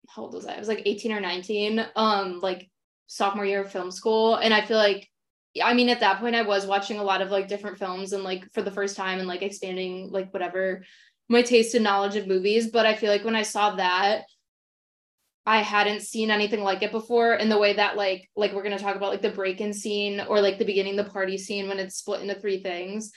[0.06, 0.56] how old was I?
[0.56, 2.68] I was like 18 or 19, um, like
[3.06, 4.34] sophomore year of film school.
[4.34, 5.08] And I feel like,
[5.62, 8.22] I mean, at that point, I was watching a lot of like different films and
[8.22, 10.84] like for the first time and like expanding like whatever
[11.30, 12.70] my taste and knowledge of movies.
[12.70, 14.24] But I feel like when I saw that,
[15.48, 18.78] I hadn't seen anything like it before in the way that like like we're gonna
[18.78, 21.96] talk about like the break-in scene or like the beginning the party scene when it's
[21.96, 23.12] split into three things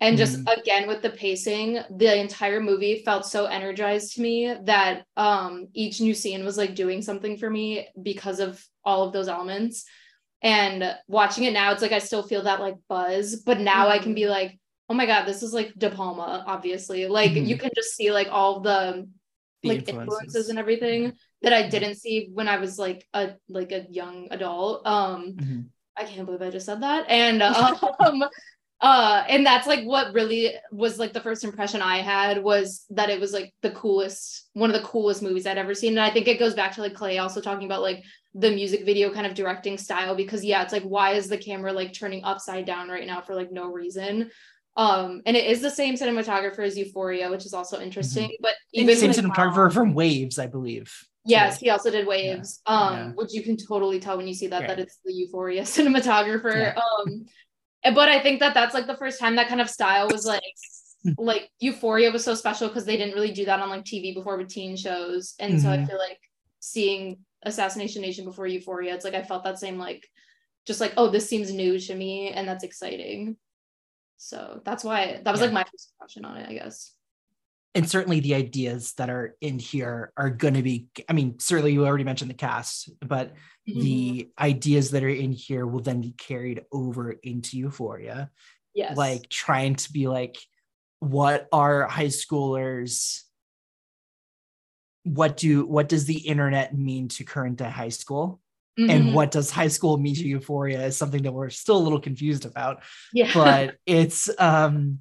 [0.00, 0.58] And just Mhm.
[0.58, 1.68] again with the pacing,
[2.04, 6.74] the entire movie felt so energized to me that um each new scene was like
[6.74, 7.64] doing something for me
[8.10, 9.84] because of all of those elements.
[10.42, 13.98] And watching it now, it's like I still feel that like buzz, but now I
[13.98, 14.58] can be like,
[14.90, 17.06] oh my god, this is like De Palma, obviously.
[17.08, 17.46] Like Mhm.
[17.50, 19.08] you can just see like all the
[19.62, 20.12] The like influences.
[20.12, 24.28] influences and everything that I didn't see when I was like a like a young
[24.30, 24.86] adult.
[24.86, 25.64] Um Mhm.
[25.96, 27.06] I can't believe I just said that.
[27.08, 28.24] And um
[28.80, 33.08] uh and that's like what really was like the first impression I had was that
[33.08, 35.92] it was like the coolest one of the coolest movies I'd ever seen.
[35.92, 38.04] And I think it goes back to like Clay also talking about like
[38.34, 41.72] the music video kind of directing style because yeah, it's like why is the camera
[41.72, 44.30] like turning upside down right now for like no reason?
[44.76, 48.30] Um and it is the same cinematographer as Euphoria, which is also interesting.
[48.40, 50.92] But Even same cinematographer from Waves, I believe.
[51.24, 52.60] Yes, he also did waves.
[52.66, 53.12] Um, Yeah.
[53.12, 54.66] which you can totally tell when you see that Yeah.
[54.68, 56.74] that it's the Euphoria cinematographer.
[56.74, 56.80] Yeah.
[56.80, 57.26] Um,
[57.94, 60.42] but I think that that's like the first time that kind of style was like
[61.04, 61.12] Hmm.
[61.18, 64.36] like Euphoria was so special because they didn't really do that on like TV before
[64.38, 65.86] with teen shows, and so I Mhm.
[65.88, 66.18] feel like
[66.58, 70.04] seeing Assassination Nation before Euphoria, it's like I felt that same like
[70.66, 73.36] just like oh this seems new to me and that's exciting.
[74.16, 75.46] So that's why that was Yeah.
[75.46, 76.92] like my first impression on it, I guess.
[77.74, 81.72] and certainly the ideas that are in here are going to be i mean certainly
[81.74, 83.34] you already mentioned the cast but
[83.66, 84.42] the mm-hmm.
[84.42, 88.30] ideas that are in here will then be carried over into euphoria
[88.74, 88.96] Yes.
[88.96, 90.36] like trying to be like
[91.00, 93.22] what are high schoolers
[95.04, 98.40] what do what does the internet mean to current day high school
[98.78, 98.90] Mhm.
[98.90, 102.00] and what does high school mean to euphoria is something that we're still a little
[102.00, 103.30] confused about Yeah.
[103.32, 104.98] but it's um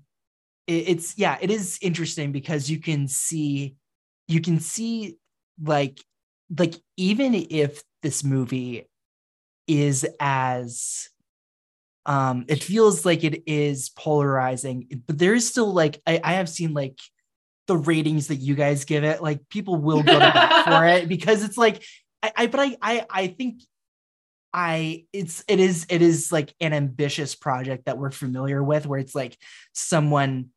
[0.67, 3.75] it- it's yeah it is interesting because you can see
[4.27, 5.17] you can see
[5.61, 5.99] like
[6.57, 8.87] like even if this movie
[9.67, 11.09] is as
[12.05, 16.47] um it feels like it is polarizing but there is still like i, I have
[16.49, 16.99] seen like
[17.67, 21.09] the ratings that you guys give it like people will go to bat for it
[21.09, 21.83] because it's like
[22.25, 23.61] I, I but I, I I think
[24.53, 28.99] I it's it is it is like an ambitious project that we're familiar with where
[28.99, 29.37] it's like
[29.73, 30.47] someone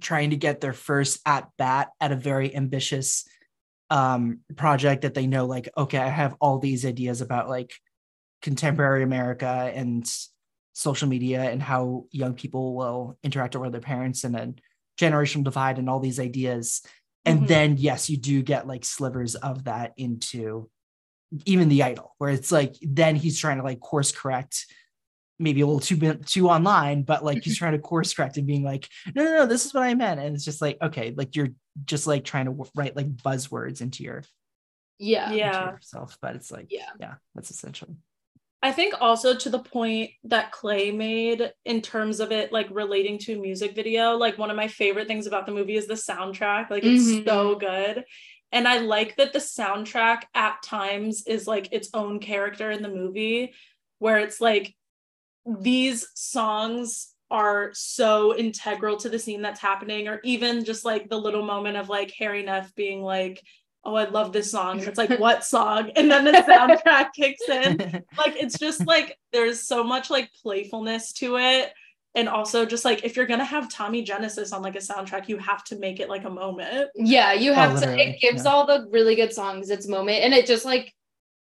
[0.00, 3.28] trying to get their first at bat at a very ambitious
[3.90, 7.72] um project that they know like okay I have all these ideas about like
[8.42, 10.04] contemporary America and
[10.72, 14.56] social media and how young people will interact with their parents and then
[14.98, 16.82] generational divide and all these ideas
[17.26, 17.48] and Mhm.
[17.48, 20.70] then yes you do get like slivers of that into
[21.44, 24.64] even the idol where it's like then he's trying to like course correct
[25.38, 28.62] maybe a little too too online but like he's trying to course correct and being
[28.62, 31.36] like no no no this is what i meant and it's just like okay like
[31.36, 31.50] you're
[31.84, 34.22] just like trying to write like buzzwords into your
[34.98, 35.26] yeah.
[35.26, 35.70] into Yeah.
[35.72, 36.88] yourself but it's like Yeah.
[36.98, 37.96] yeah that's essential
[38.66, 43.16] I think also to the point that Clay made in terms of it like relating
[43.20, 45.94] to a music video, like one of my favorite things about the movie is the
[45.94, 46.68] soundtrack.
[46.68, 47.24] Like it's Mhm.
[47.24, 48.04] so good.
[48.50, 52.88] And I like that the soundtrack at times is like its own character in the
[52.88, 53.54] movie,
[54.00, 54.74] where it's like
[55.60, 61.20] these songs are so integral to the scene that's happening, or even just like the
[61.20, 63.40] little moment of like Hari Nef being like,
[63.86, 64.80] Oh, I love this song.
[64.80, 65.90] And it's like, what song?
[65.96, 67.78] And then the soundtrack kicks in
[68.18, 71.72] like it's just like there's so much like playfulness to it
[72.14, 75.36] and also just like if you're gonna have tommy genesis on like a soundtrack you
[75.36, 77.98] have to make it like a moment Yeah, you have oh, to.
[77.98, 78.50] It gives yeah.
[78.50, 80.92] all the really good songs its moment, and it just like,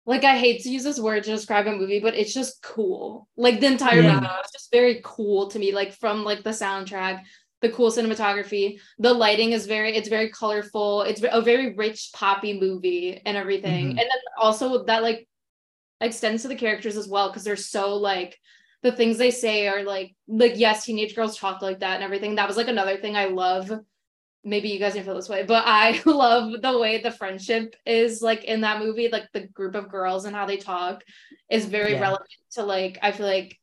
[0.06, 3.28] like I hate to use this word to describe a movie, but it's just cool.
[3.36, 4.14] Like the entire Yeah.
[4.14, 5.72] movie was just very cool to me.
[5.72, 7.22] Like from like the soundtrack,
[7.62, 11.02] the cool cinematography, the lighting is very, it's very colorful.
[11.02, 13.90] It's a very rich poppy movie and everything, Mhm.
[13.90, 15.28] and then also that like
[16.00, 18.38] extends to the characters as well because they're so like
[18.82, 22.34] the things they say are like like yes teenage girls talk like that and everything
[22.34, 23.70] that was like another thing i love
[24.42, 28.20] maybe you guys didn't feel this way but i love the way the friendship is
[28.20, 31.04] like in that movie like the group of girls and how they talk
[31.48, 32.00] is very Yeah.
[32.00, 33.56] relevant to like i feel like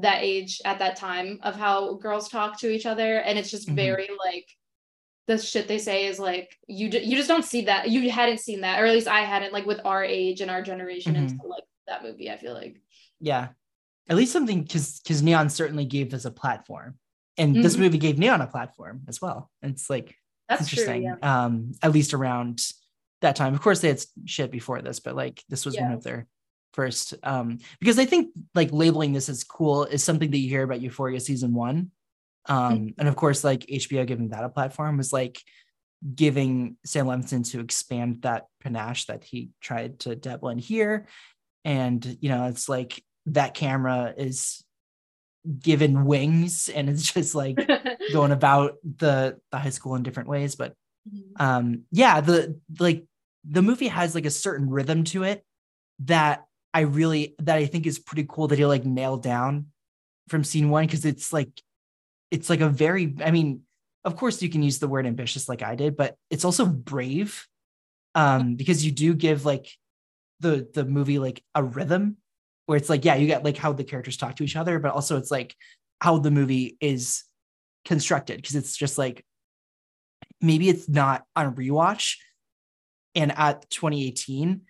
[0.00, 3.18] that age at that time of how girls talk to each other.
[3.18, 3.74] And it's just Mhm.
[3.74, 4.46] very like
[5.26, 7.90] the shit they say is like you ju- you just don't see that.
[7.90, 10.62] You hadn't seen that or at least I hadn't like with our age and our
[10.62, 11.18] generation Mhm.
[11.30, 12.80] until like that movie I feel like.
[13.20, 13.48] Yeah.
[14.08, 16.98] At least something because because neon certainly gave us a platform.
[17.36, 17.80] And this Mhm.
[17.80, 19.50] movie gave neon a platform as well.
[19.62, 20.14] And it's like
[20.48, 21.16] that's true interesting yeah.
[21.44, 22.60] um at least around
[23.20, 23.52] that time.
[23.52, 26.26] Of course they had shit before this but like this was one of their
[26.72, 30.62] first um because i think like labeling this as cool is something that you hear
[30.62, 31.90] about euphoria season one
[32.46, 33.00] um Mm-hmm.
[33.00, 35.40] and of course like hbo giving that a platform was like
[36.14, 41.06] giving sam levinson to expand that panache that he tried to dabble in here
[41.64, 44.64] and you know it's like that camera is
[45.60, 47.58] given wings and it's just like
[48.12, 50.56] going about the the high school in different ways.
[50.56, 50.74] But
[51.38, 53.04] um yeah, the like
[53.44, 55.44] the movie has like a certain rhythm to it
[56.00, 56.44] that
[56.78, 59.66] I really that I think is pretty cool that he like nailed down
[60.28, 61.50] from scene one because it's like
[62.30, 63.62] it's like a very I mean,
[64.04, 67.48] of course you can use the word ambitious like I did, but it's also brave
[68.14, 69.66] um because you do give like
[70.38, 72.18] the the movie like a rhythm
[72.66, 74.92] where it's like yeah you get like how the characters talk to each other but
[74.92, 75.56] also it's like
[76.00, 77.24] how the movie is
[77.84, 79.24] constructed because it's just like
[80.40, 82.18] maybe it's not on rewatch
[83.16, 84.60] and at 2018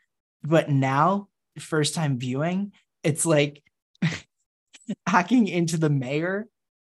[0.42, 1.28] but now
[1.62, 3.62] first time viewing it's like
[5.06, 6.46] hacking into the mayor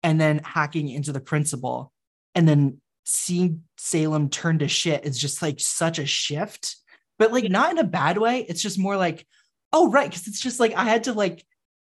[0.04, 1.92] and then hacking into the principal.
[2.36, 6.78] And then seeing Salem turn to shit is just like such a shift
[7.20, 8.46] but like not in a bad way.
[8.50, 9.26] It's just more like
[9.72, 11.44] oh right because it's just like i had to like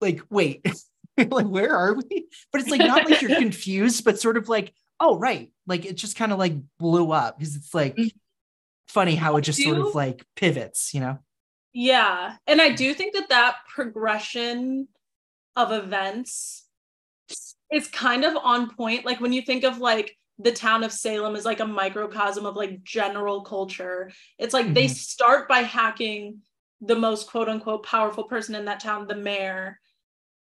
[0.00, 0.66] like wait
[1.18, 2.26] like where are we?
[2.52, 5.50] But it's like not like you're confused but sort of like oh right.
[5.66, 8.10] Like it just kind of like blew up because it's like mm.
[8.88, 11.18] funny how it just sort of like pivots you know
[11.78, 12.36] Yeah.
[12.46, 14.88] And I do think that that progression
[15.56, 16.64] of events
[17.70, 19.04] is kind of on point.
[19.04, 22.56] Like when you think of like the town of Salem is like a microcosm of
[22.56, 24.94] like general culture, it's like they Mhm.
[24.94, 26.40] start by hacking
[26.80, 29.78] the most quote unquote powerful person in that town, the mayor.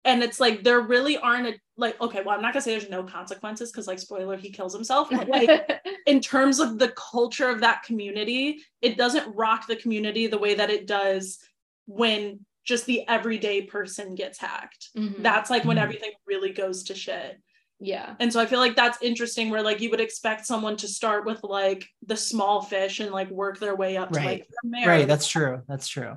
[0.04, 2.90] And it's like there really aren't a like okay, well, I'm not gonna say there's
[2.90, 5.10] no consequences because like spoiler, he kills himself.
[5.12, 5.70] But like
[6.08, 10.56] in terms of the culture of that community, it doesn't rock the community the way
[10.56, 11.38] that it does
[11.86, 14.90] when just the everyday person gets hacked.
[14.96, 15.22] Mhm.
[15.24, 15.82] That's like when Mhm.
[15.84, 17.40] everything really goes to shit.
[17.80, 18.16] yeah.
[18.20, 21.26] And so I feel like that's interesting where like you would expect someone to start
[21.26, 24.88] with like the small fish and like work their way up to like the mayor.
[24.88, 26.16] right that's true that's true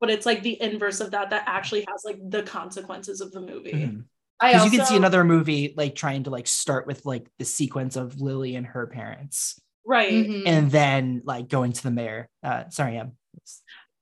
[0.00, 3.40] but it's like the inverse of that that actually has like the consequences of the
[3.40, 3.72] movie.
[3.72, 4.04] Mhm.
[4.38, 7.44] I because you can see another movie like trying to like start with like the
[7.44, 10.12] sequence of lily and her parents Right.
[10.12, 10.42] Mhm.
[10.46, 13.12] and then like going to the mayor uh sorry em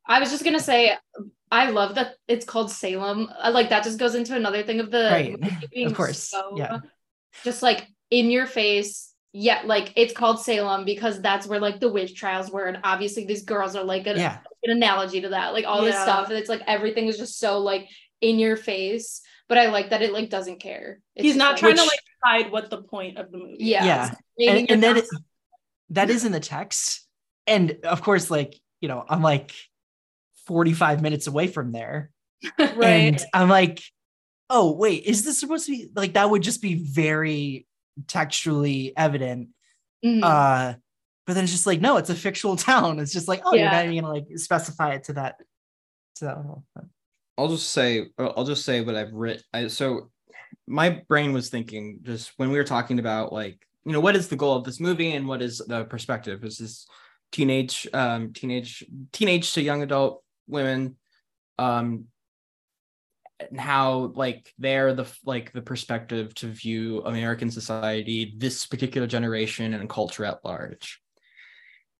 [0.07, 0.97] I was just gonna say,
[1.51, 3.30] I love that it's called Salem.
[3.42, 5.40] Uh, Like that just goes into another thing of the Right.
[5.40, 6.18] movie being Of course.
[6.18, 6.80] so, Yeah.
[7.45, 9.13] just like in your face.
[9.37, 13.24] Yeah, like it's called Salem because that's where like the witch trials were, and obviously
[13.26, 16.39] these girls are like an, yeah an analogy to that, like all this stuff, and
[16.39, 17.89] it's like everything is just so like
[18.20, 19.20] in your face.
[19.49, 21.01] But I like that it like doesn't care.
[21.16, 23.55] It's He's just, not trying to like hide what the point of the movie.
[23.55, 23.61] is.
[23.61, 23.85] Yeah.
[23.85, 24.14] yeah
[24.53, 25.11] and, and then not- it,
[25.91, 27.07] that is in the text
[27.47, 29.53] and of course like you know i'm like
[30.47, 32.11] 45 minutes away from there
[32.59, 32.82] right.
[32.82, 33.82] and i'm like
[34.51, 37.66] oh wait is this supposed to be like that would just be very
[38.07, 39.49] textually evident
[40.05, 40.22] Mhm.
[40.22, 40.74] uh
[41.26, 43.70] but then it's just like no it's a fictional town it's just like oh you're
[43.70, 45.36] not even gonna like specify it to that
[46.16, 46.64] to that level.
[47.36, 49.42] I'll just say I'll just say what I've written.
[49.53, 50.11] I, so
[50.66, 54.28] my brain was thinking just when we were talking about like you know what is
[54.28, 56.86] the goal of this movie and what is the perspective is this
[57.32, 60.97] teenage um teenage teenage to young adult women
[61.59, 62.05] um
[63.51, 69.74] and how like they're the like the perspective to view American society this particular generation
[69.74, 71.01] and culture at large.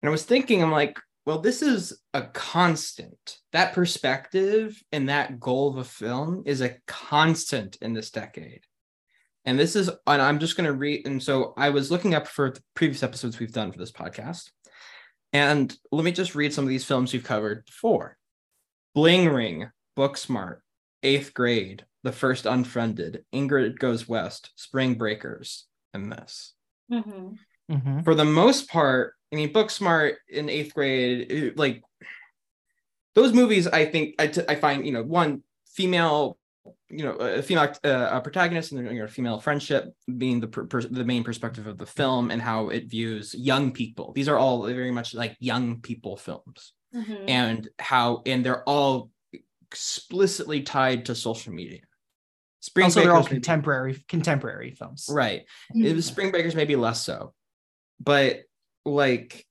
[0.03, 3.38] And I was thinking I'm like well this is a constant.
[3.53, 8.62] That perspective and that goal of a film is a constant in this decade.
[9.45, 12.26] And this is and i'm just going to read and so i was looking up
[12.26, 14.51] for the previous episodes we've done for this podcast.
[15.32, 18.16] And let me just read some of these films we've covered before.
[18.95, 20.59] Bling ring booksmart
[21.05, 26.55] eighth grade the first unfriended ingrid goes west spring breakers and this
[26.90, 27.38] Mhm.
[27.70, 28.05] Mhm.
[28.05, 31.82] for the most part, I mean, Booksmart in eighth grade, it- like
[33.14, 36.36] those movies, I think I, t- I find, you know, one female,
[36.90, 40.66] you know, a female uh, a protagonist and you know, female friendship being the per-
[40.66, 44.12] per- the main perspective of the film and how it views young people.
[44.12, 47.24] These are all very much like young people films, Mhm.
[47.28, 49.11] and how and they're all
[49.75, 51.81] explicitly tied to social media.
[52.61, 55.43] Spring also they're all Breakers maybe- contemporary contemporary films Right.
[55.75, 57.35] It was Spring Breakers maybe less so.
[57.99, 58.43] But
[58.85, 59.45] like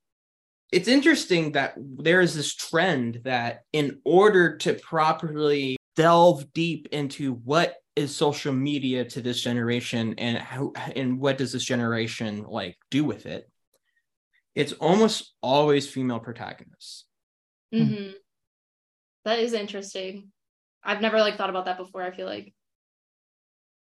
[0.72, 7.34] it's interesting that there is this trend that in order to properly delve deep into
[7.34, 12.78] what is social media to this generation and how and what does this generation like
[12.90, 13.48] do with it,
[14.56, 17.06] it's almost always female protagonists.
[17.74, 18.14] Mhm.
[19.26, 20.32] That is interesting.
[20.84, 22.04] I've never like thought about that before.
[22.04, 22.54] I feel like.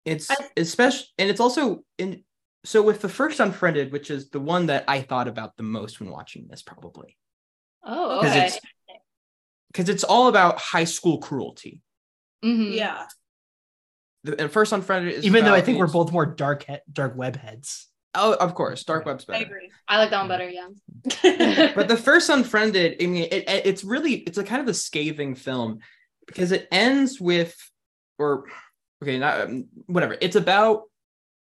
[0.05, 2.23] It's especially and it's also in
[2.65, 5.99] so with the first unfriended, which is the one that I thought about the most
[5.99, 7.15] when watching this, probably.
[7.83, 8.45] Oh, because okay.
[8.47, 8.59] it's
[9.71, 11.81] because it's all about high school cruelty
[12.43, 12.73] Mhm.
[12.75, 13.05] Yeah.
[14.23, 17.15] the and first unfriended is Even though I think we're both more dark he- dark
[17.15, 17.88] web heads.
[18.15, 19.39] Oh of course dark web's better.
[19.39, 19.69] I agree.
[19.87, 20.49] I like that one better.
[20.49, 21.73] Yeah.
[21.75, 24.73] but the first unfriended i mean it, it- it's really it's a kind of a
[24.73, 25.79] scathing film
[26.27, 27.55] because it ends with
[28.17, 28.45] or
[29.03, 30.83] okay not um, whatever it's about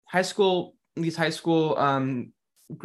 [0.06, 2.32] high school these high school um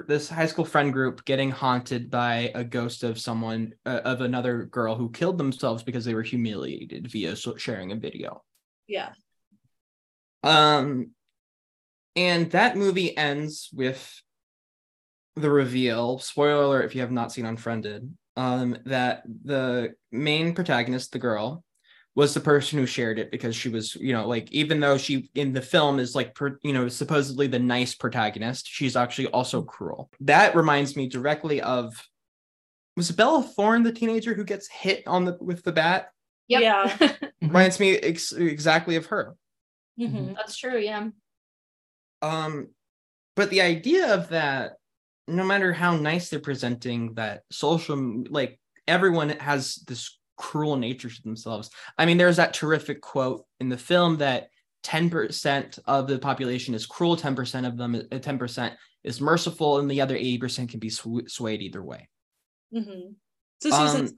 [0.08, 4.66] this high school friend group getting haunted by a ghost of someone uh, of another
[4.66, 8.44] girl who killed themselves because they were humiliated via sharing a video
[8.88, 9.12] Yeah.
[10.44, 11.12] um,
[12.20, 14.22] and that movie ends with
[15.38, 16.20] the reveal.
[16.20, 18.14] Spoiler alert if you have not seen Unfriended.
[18.36, 21.64] Um, that the main protagonist, the girl,
[22.16, 25.30] was the person who shared it because she was, you know, like even though she
[25.34, 29.62] in the film is like, per, you know, supposedly the nice protagonist, she's actually also
[29.62, 30.12] cruel.
[30.20, 31.94] That reminds me directly of
[32.98, 36.10] was Bella Thorne the teenager who gets hit on the with the bat?
[36.50, 36.62] Yep.
[36.62, 37.14] Yeah.
[37.42, 39.36] Reminds me ex- exactly of her.
[39.98, 40.36] Mhm.
[40.36, 40.78] That's true.
[40.78, 41.10] Yeah.
[42.22, 42.68] Um
[43.36, 44.74] but the idea of that
[45.28, 51.22] no matter how nice they're presenting that social like everyone has this cruel nature to
[51.24, 54.48] themselves i mean there's that terrific quote in the film that
[54.86, 60.00] 10% of the population is cruel 10% of them uh, 10% is merciful and the
[60.00, 62.08] other 80% can be sw- swayed either way
[62.74, 63.14] Mm-hmm.
[63.58, 64.14] It's a Susan Um,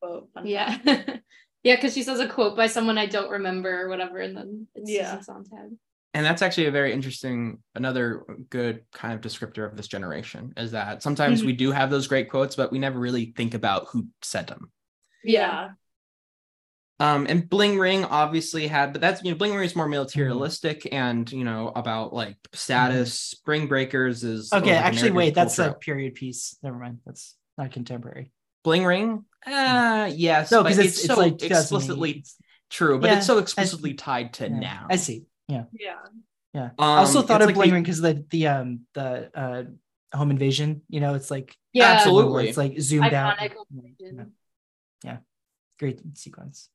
[0.00, 0.28] quote.
[0.44, 0.78] Yeah.
[1.62, 4.66] yeah, because she says a quote by someone I don't remember or whatever, and then
[4.74, 5.18] it's Yeah.
[5.18, 5.70] Susan Sontag.
[6.16, 10.70] And that's actually a very interesting another good kind of descriptor of this generation is
[10.72, 14.06] that sometimes we do have those great quotes but we never really think about who
[14.22, 14.70] said them
[15.22, 15.70] Yeah.
[16.98, 20.88] Um, and Bling Ring obviously had, but that's you know, Bling Ring is more materialistic
[20.92, 23.12] and you know about like status.
[23.12, 26.56] Spring Breakers is Okay, actually, wait, that's a period piece.
[26.62, 27.00] Never mind.
[27.04, 28.32] That's not contemporary.
[28.64, 29.26] Bling Ring.
[29.46, 32.24] Uh yes, No, but 'cause it's, it's- it's so like explicitly
[32.70, 34.86] true, but Yeah, it's so explicitly tied to Yeah, now.
[34.88, 35.26] I see.
[35.48, 35.64] Yeah.
[35.72, 35.96] Yeah.
[36.54, 36.70] Yeah.
[36.78, 39.64] I also Um, thought of like Bling the- Ring because the the um the uh
[40.16, 40.82] home invasion.
[40.88, 41.92] You know, it's like Yeah.
[41.92, 42.48] Absolutely.
[42.48, 43.36] It's like zoomed out.
[43.38, 43.66] Iconic home
[43.98, 44.32] invasion.
[45.04, 45.18] Yeah.
[45.78, 46.68] Great sequence.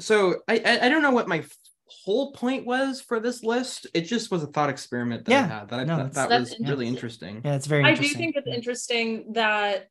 [0.00, 1.44] So I, I I don't know what my
[2.04, 3.86] whole point was for this list.
[3.94, 5.58] It just was a thought experiment that I Yeah.
[5.60, 7.42] had that I No, thought that That's was really interesting.
[7.44, 8.06] Yeah, it's very interesting.
[8.06, 9.88] I do think it's interesting that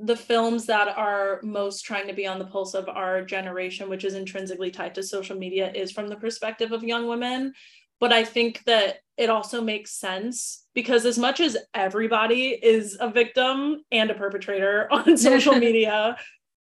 [0.00, 4.04] the films that are most trying to be on the pulse of our generation, which
[4.04, 7.52] is intrinsically tied to social media, is from the perspective of young women.
[8.00, 13.10] But I think that it also makes sense because, as much as everybody is a
[13.10, 16.16] victim and a perpetrator on social media,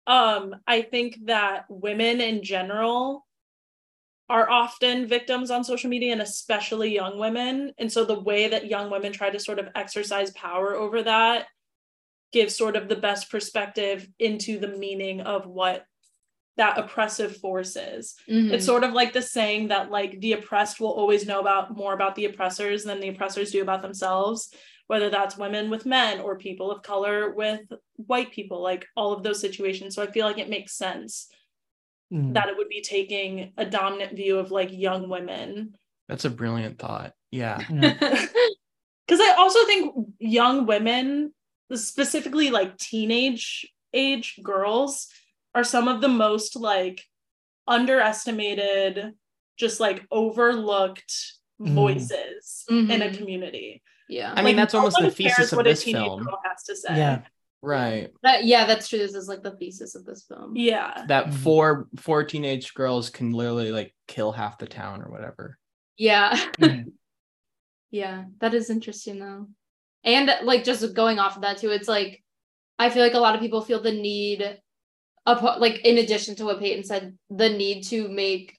[0.06, 3.26] um, I think that women in general
[4.30, 7.74] are often victims on social media and especially young women.
[7.78, 11.48] And so the way that young women try to sort of exercise power over that
[12.34, 15.86] gives sort of the best perspective into the meaning of what
[16.58, 18.16] that oppressive force is.
[18.30, 18.52] Mhm.
[18.52, 21.94] It's sort of like the saying that like the oppressed will always know about more
[21.94, 24.54] about the oppressors than the oppressors do about themselves,
[24.88, 27.62] whether that's women with men or people of color with
[27.96, 29.96] white people, like all of those situations.
[29.96, 31.30] So I feel like it makes sense
[32.12, 32.34] Mm.
[32.36, 35.76] that it would be taking a dominant view of like young women.
[36.08, 37.14] That's a brilliant thought.
[37.32, 37.58] Yeah.
[39.06, 41.34] Because I also think young women,
[41.76, 45.08] specifically like teenage age girls,
[45.56, 47.04] are some of the most like
[47.68, 49.14] underestimated,
[49.58, 51.14] just like overlooked
[51.62, 51.74] Mhm.
[51.74, 53.18] voices in a Mhm.
[53.18, 53.84] community.
[54.10, 54.32] Yeah.
[54.34, 56.24] I mean, Like, that's no almost the thesis of what a this teenage film.
[56.24, 56.98] girl has to say.
[56.98, 57.22] Yeah.
[57.62, 58.12] Right.
[58.24, 59.00] That, yeah, that's true.
[59.00, 60.56] This is like the thesis of this film.
[60.58, 61.06] Yeah.
[61.08, 61.34] That Mhm.
[61.36, 65.58] four four teenage girls can literally like kill half the town or whatever.
[65.98, 66.36] Yeah.
[66.58, 66.92] Mhm.
[67.92, 69.50] Yeah, that is interesting though.
[70.04, 72.22] And like just going off of that too, it's like
[72.80, 74.60] I feel like a lot of people feel the need
[75.26, 78.58] like in addition to what Peyton said, the need to make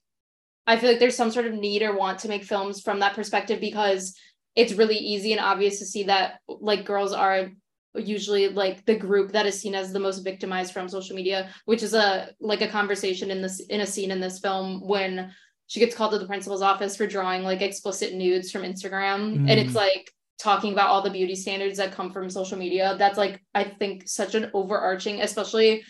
[0.67, 3.15] I feel like there's some sort of need or want to make films from that
[3.15, 4.17] perspective because
[4.57, 7.51] it's really easy and obvious to see that like girls are
[7.95, 11.83] usually like the group that is seen as the most victimized from social media, which
[11.83, 15.33] is a like a conversation in this in a scene in this film when
[15.67, 19.43] she gets called to the principal's office for drawing like explicit nudes from Instagram.
[19.47, 19.77] And it's Mm.
[19.77, 22.97] like talking about all the beauty standards that come from social media.
[22.99, 25.85] That's like, I think, such an overarching, especially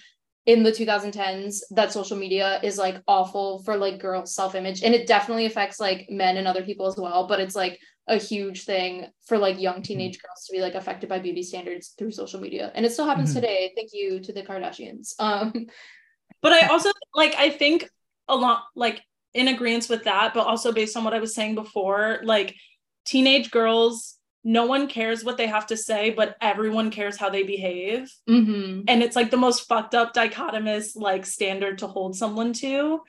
[0.47, 4.82] in the 2010s, that social media is like awful for like girls' self image.
[4.82, 7.26] And it definitely affects like men and other people as well.
[7.26, 11.09] But it's like a huge thing for like young teenage girls to be like affected
[11.09, 12.70] by beauty standards through social media.
[12.74, 13.36] And it still happens Mhm.
[13.36, 13.72] today.
[13.74, 15.14] Thank you to the Kardashians.
[15.18, 15.66] Um,
[16.42, 17.88] but I also like I think
[18.28, 19.01] a lot like
[19.32, 22.55] in agreement with that, but also based on what I was saying before, like
[23.07, 27.42] teenage girls, no one cares what they have to say, but everyone cares how they
[27.42, 28.12] behave.
[28.28, 28.84] mhm.
[28.86, 33.01] And it's like the most fucked up dichotomous like standard to hold someone to.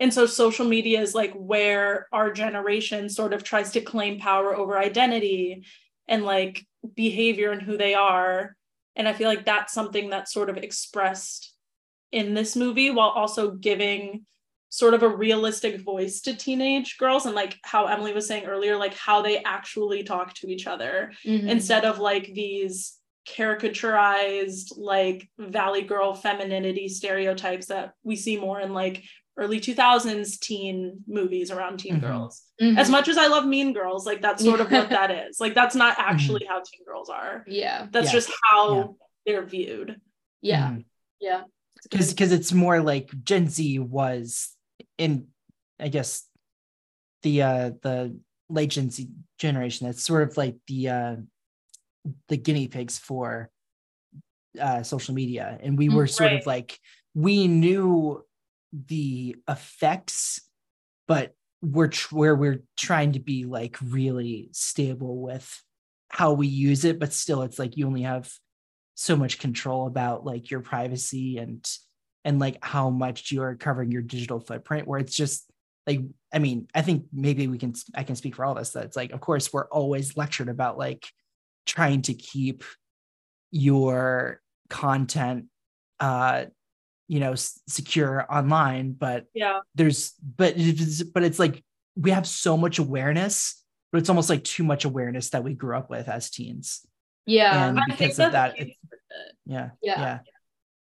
[0.00, 4.54] and so social media is like where our generation sort of tries to claim power
[4.56, 5.64] over identity
[6.08, 8.56] and like behavior and who they are
[8.96, 11.54] and i feel like that's something that's sort of expressed
[12.10, 14.26] in this movie while also giving
[14.74, 18.76] sort of a realistic voice to teenage girls and like how emily was saying earlier
[18.76, 21.48] like how they actually talk to each other Mhm.
[21.48, 22.98] instead of like these
[23.28, 29.02] caricaturized like valley girl femininity stereotypes that we see more in like
[29.36, 32.00] early 2000s teen movies around teen Mhm.
[32.00, 32.76] girls Mhm.
[32.78, 35.54] as much as i love mean girls like that's sort of what that is like
[35.54, 37.86] that's not actually how teen girls are Yeah.
[37.90, 38.12] that's Yeah.
[38.12, 38.96] just how
[39.26, 40.00] they're viewed
[40.42, 40.70] Yeah.
[40.70, 40.84] Mhm.
[41.20, 41.42] Yeah.
[41.84, 44.50] because because it's more like Gen Z was
[44.98, 45.28] in
[45.80, 46.28] I guess
[47.22, 48.18] the uh the
[48.48, 51.16] late Gen Z generation that's sort of like the uh
[52.28, 53.50] the guinea pigs for
[54.60, 56.40] uh social media and we Mm, were sort right.
[56.40, 56.78] of like
[57.14, 58.22] we knew
[58.72, 60.40] the effects
[61.08, 65.62] but we're tr- where we're trying to be like really stable with
[66.08, 68.30] how we use it but still it's like you only have
[68.94, 71.66] so much control about like your privacy and
[72.24, 75.50] and like how much you're covering your digital footprint where it's just
[75.86, 76.00] like
[76.32, 78.84] i mean i think maybe we can i can speak for all of us that
[78.84, 81.06] it's like of course we're always lectured about like
[81.66, 82.64] trying to keep
[83.50, 85.46] your content
[86.00, 86.44] uh
[87.08, 91.62] you know s- secure online but yeah there's but it's, but it's like
[91.96, 93.62] we have so much awareness
[93.92, 96.84] but it's almost like too much awareness that we grew up with as teens
[97.26, 97.68] Yeah.
[97.68, 98.76] and because of that it's,
[99.46, 100.00] yeah Yeah.
[100.00, 100.18] yeah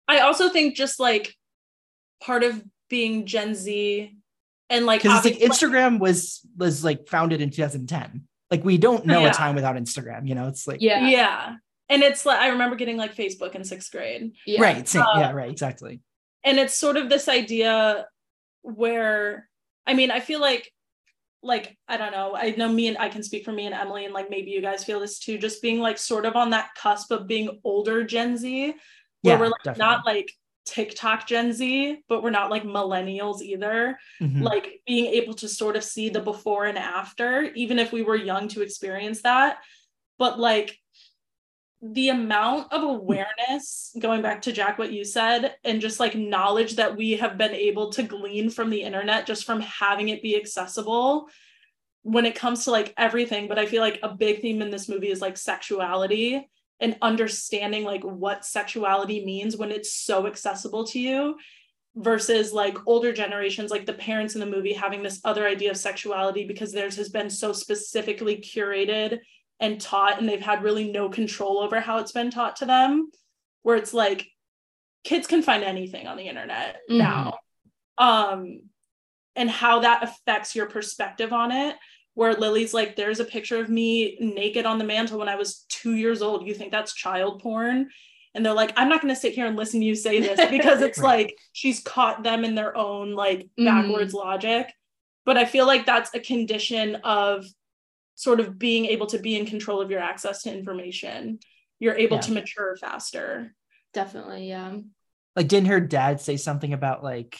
[0.08, 1.34] I also think just like
[2.20, 4.16] part of being Gen Z
[4.70, 8.24] and like because it's like obviously, Instagram was was like founded in 2010.
[8.50, 9.30] Like we don't know Yeah.
[9.30, 10.26] a time without Instagram.
[10.26, 11.06] You know, it's like Yeah.
[11.08, 11.56] yeah.
[11.90, 14.32] And it's like I remember getting like Facebook in sixth grade.
[14.46, 14.60] Yeah.
[14.62, 16.00] right, same, Uh, yeah, right, exactly.
[16.44, 18.06] And it's sort of this idea
[18.62, 19.48] where
[19.86, 20.70] I mean, I feel like
[21.42, 22.34] like I don't know.
[22.34, 24.60] I know me and I can speak for me and Emily, and like maybe you
[24.60, 25.38] guys feel this too.
[25.38, 28.74] Just being like sort of on that cusp of being older Gen Z,
[29.22, 29.84] where Yeah, we're like definitely.
[29.94, 30.32] not like
[30.66, 33.98] TikTok Gen Z, but we're not like millennials either.
[34.20, 34.42] Mhm.
[34.42, 38.16] like being able to sort of see the before and after, even if we were
[38.16, 39.58] young to experience that.
[40.18, 40.78] But like
[41.80, 46.74] the amount of awareness, going back to Jack, what you said, and just like knowledge
[46.76, 50.36] that we have been able to glean from the internet just from having it be
[50.36, 51.28] accessible
[52.02, 53.46] when it comes to like everything.
[53.48, 56.48] But I feel like a big theme in this movie is like sexuality
[56.80, 61.36] and understanding like what sexuality means when it's so accessible to you
[61.96, 65.76] versus like older generations like the parents in the movie having this other idea of
[65.76, 69.18] sexuality because theirs has been so specifically curated
[69.58, 73.10] and taught and they've had really no control over how it's been taught to them
[73.62, 74.28] where it's like
[75.02, 76.98] kids can find anything on the internet Mhm.
[76.98, 77.38] now
[77.96, 78.60] um
[79.34, 81.74] and how that affects your perspective on it
[82.18, 85.64] where lily's like there's a picture of me naked on the mantle when i was
[85.68, 87.88] two years old you think that's child porn
[88.34, 90.50] and they're like i'm not going to sit here and listen to you say this
[90.56, 91.26] because it's Right.
[91.26, 93.64] like she's caught them in their own like Mhm.
[93.66, 94.66] backwards logic
[95.24, 97.46] but i feel like that's a condition of
[98.16, 101.38] sort of being able to be in control of your access to information
[101.78, 102.22] you're able Yeah.
[102.22, 103.54] to mature faster
[103.94, 104.48] Definitely.
[104.48, 104.76] Yeah.
[105.34, 107.38] Like, didn't her dad say something about like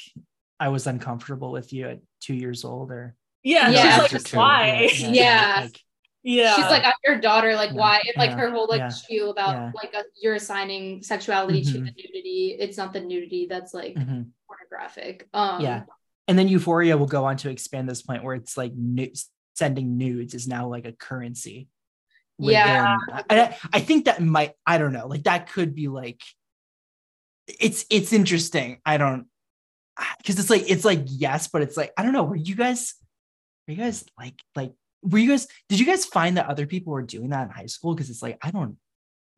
[0.59, 3.15] I was uncomfortable with you at two years old or
[3.49, 4.03] yeah, Yeah.
[4.07, 5.61] she's like two, why Yeah, Yeah.
[5.63, 5.81] like,
[6.23, 7.55] yeah She's like, I'm your daughter.
[7.55, 7.97] Like, Yeah, why?
[8.07, 9.71] And like yeah, her whole like yeah, spiel about yeah.
[9.75, 11.85] like uh you're assigning sexuality to Mhm.
[11.87, 12.57] the nudity.
[12.59, 14.31] It's not the nudity that's like mhm.
[14.47, 15.29] pornographic.
[15.33, 15.85] Um, yeah.
[16.27, 19.13] And then Euphoria will go on to expand this point where it's like nu-
[19.57, 21.69] sending nudes is now like a currency.
[22.39, 22.97] Yeah.
[23.09, 26.21] within- and I, I think that might, I don't know, like that could be like,
[27.47, 28.79] it's, it's interesting.
[28.85, 29.27] I don't,
[30.19, 32.25] because it's like, it's like, yes, but it's like, I don't know.
[32.25, 32.95] Were you guys,
[33.69, 36.93] were you guys like, like, were you guys, did you guys find that other people
[36.93, 37.95] were doing that in high school?
[37.95, 38.77] Because it's like, I don't,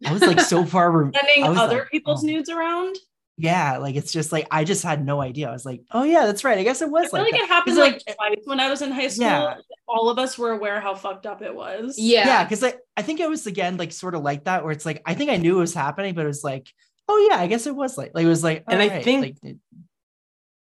[0.07, 2.27] I was like so far, rem- sending other like, people's oh.
[2.27, 2.97] nudes around
[3.43, 5.49] yeah, like it's just like, I just had no idea.
[5.49, 6.59] I was like, oh yeah, that's right.
[6.59, 7.45] I guess it I was feel like, like, that.
[7.45, 9.25] it happened 'Cause, like twice when I was in high school.
[9.27, 9.55] Yeah.
[9.89, 11.95] All of us were aware how fucked up it was.
[11.99, 12.27] Yeah.
[12.27, 14.85] yeah because I, I think it was again like sort of like that where it's
[14.85, 16.69] like i think i knew it was happening but it was like
[17.09, 19.23] oh yeah i guess it was like like it was like And I alright, think-
[19.23, 19.57] like, it-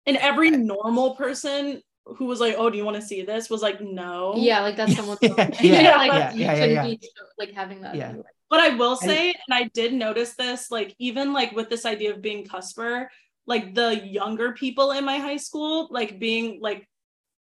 [0.05, 1.81] And every normal person
[2.17, 4.75] who was like, "Oh, do you want to see this?" was like, "No." Yeah, like
[4.75, 6.83] that's someone's Yeah, own- yeah, like yeah, you yeah, yeah, shouldn't yeah.
[6.87, 7.09] be
[7.39, 7.95] like having that.
[7.95, 8.13] Yeah.
[8.49, 12.11] But I will say, and I did notice this, like even like with this idea
[12.11, 13.09] of being cusper,
[13.47, 16.87] like the younger people in my high school, like being like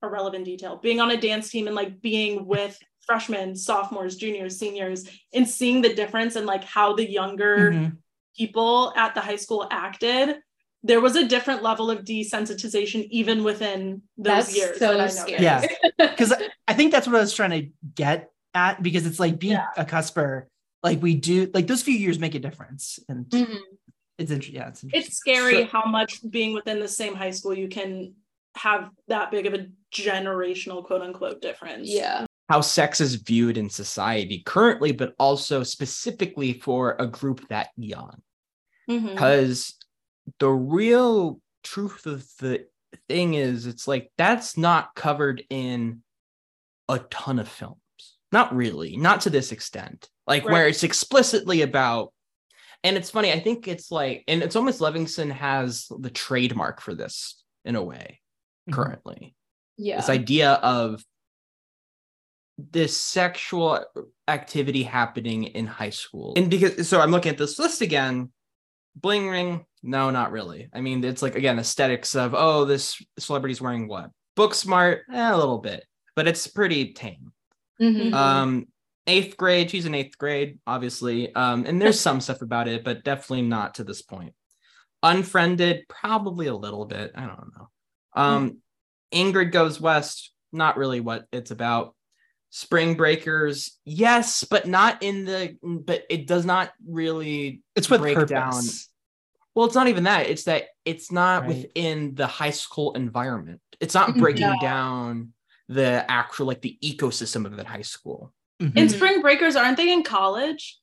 [0.04, 4.60] a relevant detail, being on a dance team and like being with freshmen, sophomores, juniors,
[4.60, 7.98] seniors, and seeing the difference in like how the younger Mhm.
[8.38, 10.38] people at the high school acted
[10.84, 14.80] there was a different level of desensitization even within those That's years.
[14.80, 15.44] so that I scary.
[15.44, 15.66] Yeah.
[15.98, 16.34] Because
[16.68, 19.68] I think that's what I was trying to get at because it's like being Yeah.
[19.78, 20.48] a cusper,
[20.84, 23.00] like we do, like those few years make a difference.
[23.10, 23.58] And Mhm.
[24.18, 24.56] it's interesting.
[24.56, 25.08] Yeah, it's interesting.
[25.10, 28.14] It's scary So- how much being within the same high school you can
[28.56, 31.90] have that big of a generational quote unquote difference.
[31.90, 32.26] Yeah.
[32.50, 38.20] how sex is viewed in society currently, but also specifically for a group that young.
[38.90, 39.12] Mhm.
[39.12, 39.76] Because
[40.40, 42.66] the real truth of the
[43.08, 46.02] thing is, it's like that's not covered in
[46.88, 47.78] a ton of films.
[48.32, 50.08] Not really, not to this extent.
[50.28, 52.14] Like where it's explicitly about,
[52.84, 56.94] and it's funny, I think it's like, and it's almost levinson has the trademark for
[56.94, 58.22] this in a way
[58.70, 58.74] Mhm.
[58.74, 59.36] currently
[59.78, 59.98] Yeah.
[59.98, 61.04] this idea of
[62.58, 63.84] this sexual
[64.28, 66.34] activity happening in high school.
[66.36, 68.32] And because so I'm looking at this list again,
[68.96, 70.70] bling ring, no, not really.
[70.74, 74.10] I mean, it's like again, aesthetics of oh, this celebrity's wearing what?
[74.36, 75.84] Book smart, eh, a little bit,
[76.16, 77.32] but it's pretty tame.
[77.82, 78.14] Mhm.
[78.14, 78.66] Um,
[79.08, 81.34] eighth grade, she's in eighth grade, obviously.
[81.34, 84.34] Um, and there's some stuff about it, but definitely not to this point.
[85.02, 87.12] Unfriended, probably a little bit.
[87.16, 87.70] I don't know.
[88.14, 88.58] Um,
[89.14, 91.96] Ingrid Goes West, not really what it's about.
[92.52, 98.16] Spring Breakers, yes, but not in the, but it does not really It's with break
[98.16, 98.30] purpose.
[98.30, 98.64] down.
[99.60, 100.28] Well, it's not even that.
[100.30, 101.50] It's that it's not Right.
[101.50, 103.60] within the high school environment.
[103.82, 104.20] It's not Mhm.
[104.22, 104.56] breaking Yeah.
[104.62, 105.34] down
[105.68, 108.34] the actual like the ecosystem of that high school.
[108.62, 108.78] Mhm.
[108.78, 108.96] In Mhm.
[108.96, 110.80] spring breakers, aren't they in college?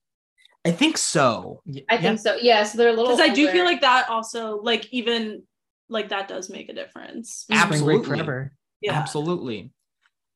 [0.62, 1.62] I think so.
[1.64, 2.00] Y- I yeah.
[2.02, 2.34] think so.
[2.36, 2.64] Yeah.
[2.64, 3.16] So they're a little.
[3.16, 5.44] Because I do feel like that also, like even
[5.88, 7.46] like that does make a difference.
[7.50, 8.04] Absolutely.
[8.06, 8.52] forever.
[8.82, 8.92] Yeah.
[8.92, 9.70] Absolutely.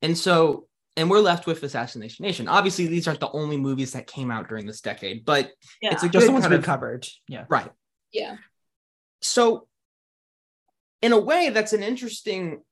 [0.00, 0.66] And so,
[0.96, 2.48] and we're left with Assassination Nation.
[2.48, 5.92] Obviously, these aren't the only movies that came out during this decade, but Yeah.
[5.92, 7.06] it's a Just good the ones kind we of covered.
[7.28, 7.44] Yeah.
[7.50, 7.70] right.
[8.12, 8.36] Yeah.
[9.20, 9.66] So,
[11.02, 12.62] in a way, that's an interesting.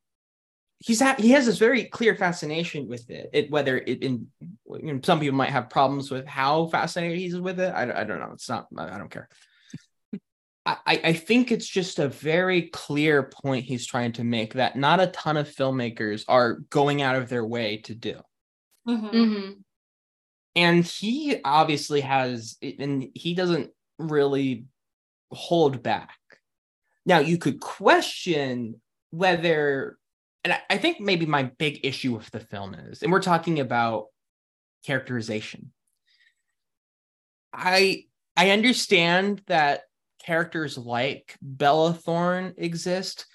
[0.81, 3.31] He's ha- he has this very clear fascination with it.
[3.33, 7.37] It whether it in you know, some people might have problems with how fascinated he's
[7.37, 7.71] with it.
[7.75, 8.31] I, I don't know.
[8.33, 8.69] It's not.
[8.77, 9.29] I I don't care.
[10.67, 14.77] I, I I think it's just a very clear point he's trying to make that
[14.77, 18.21] not a ton of filmmakers are going out of their way to do.
[18.87, 19.11] Mhm.
[19.11, 19.51] hmm
[20.59, 24.65] and he obviously has and he doesn't really
[25.31, 26.19] hold back.
[27.07, 29.99] Now you could question whether
[30.45, 34.07] and I, think maybe my big issue with the film is and we're talking about
[34.85, 35.73] characterization.
[37.53, 38.05] I
[38.37, 39.83] i understand that
[40.23, 43.27] characters like bella thorne exist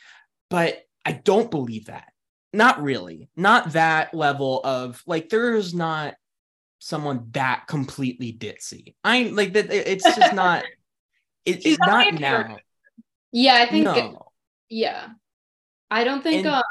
[0.50, 2.14] but i don't believe that.
[2.54, 3.30] Not really.
[3.36, 6.14] Not that level of like there's not
[6.78, 8.94] someone that completely ditzy.
[9.04, 10.64] I like that it's just not
[11.46, 12.58] it, it's not now.
[13.32, 13.56] Yeah.
[13.56, 13.86] I think.
[13.86, 14.28] no
[14.70, 15.08] Yeah.
[15.92, 16.46] I don't think.
[16.46, 16.64] And- uh,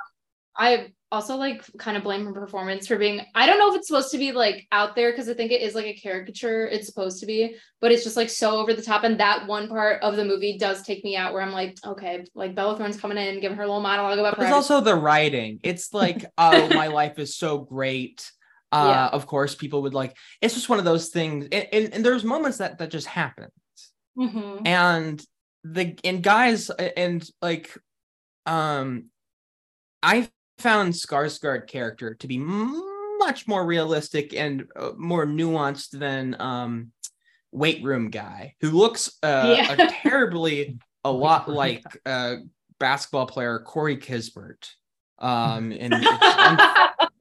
[0.56, 3.20] I also like kind of blame her performance for being.
[3.34, 5.60] I don't know if it's supposed to be like out there because I think it
[5.62, 6.66] is like a caricature.
[6.66, 9.04] It's supposed to be, but it's just like so over the top.
[9.04, 12.24] And that one part of the movie does take me out where I'm like, okay,
[12.34, 14.38] like Bella Thorne's coming in, giving her a little monologue about.
[14.38, 14.72] There's privacy.
[14.74, 15.60] also the writing.
[15.62, 18.30] It's like, oh, my life is so great.
[18.70, 19.06] Uh, Yeah.
[19.08, 20.16] Of course, people would like.
[20.40, 23.48] It's just one of those things, and, and, and there's moments that that just happen,
[24.18, 24.66] Mhm.
[24.66, 25.24] and
[25.64, 27.76] the and guys and like,
[28.46, 29.06] um,
[30.02, 36.92] I found Skarsgård character to be much more realistic and uh, more nuanced than um,
[37.52, 39.72] weight room guy who looks uh, Yeah.
[39.72, 42.36] a terribly a lot like uh,
[42.78, 44.70] basketball player Corey Kispert.
[45.18, 46.06] Um, and it's
[46.36, 46.58] un-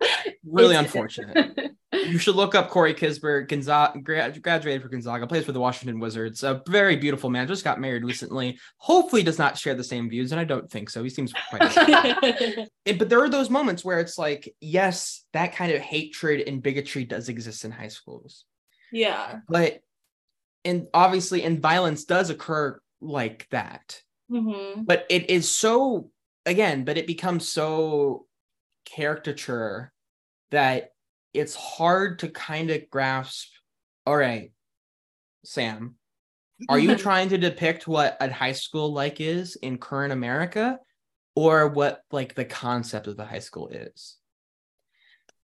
[0.43, 1.70] really unfortunate.
[1.93, 3.49] You should look up Corey Kispert.
[3.49, 6.41] Gonzaga grad- graduated from Gonzaga, plays for the Washington Wizards.
[6.43, 7.47] A very beautiful man.
[7.47, 8.57] Just got married recently.
[8.77, 11.03] Hopefully, does not share the same views, and I don't think so.
[11.03, 11.61] He seems quite.
[12.85, 16.63] It- but there are those moments where it's like, yes, that kind of hatred and
[16.63, 18.45] bigotry does exist in high schools,
[18.91, 19.39] yeah.
[19.49, 19.79] but
[20.63, 24.01] and obviously, and violence does occur like that.
[24.31, 24.85] Mhm.
[24.85, 26.09] But it is so
[26.45, 28.27] again, but it becomes so
[28.85, 29.91] caricature
[30.51, 30.91] that
[31.33, 33.49] it's hard to kind of grasp.
[34.05, 34.51] All right,
[35.43, 35.95] Sam,
[36.69, 40.79] are you trying to depict what a high school like is in current America
[41.35, 44.17] or what like the concept of the high school is?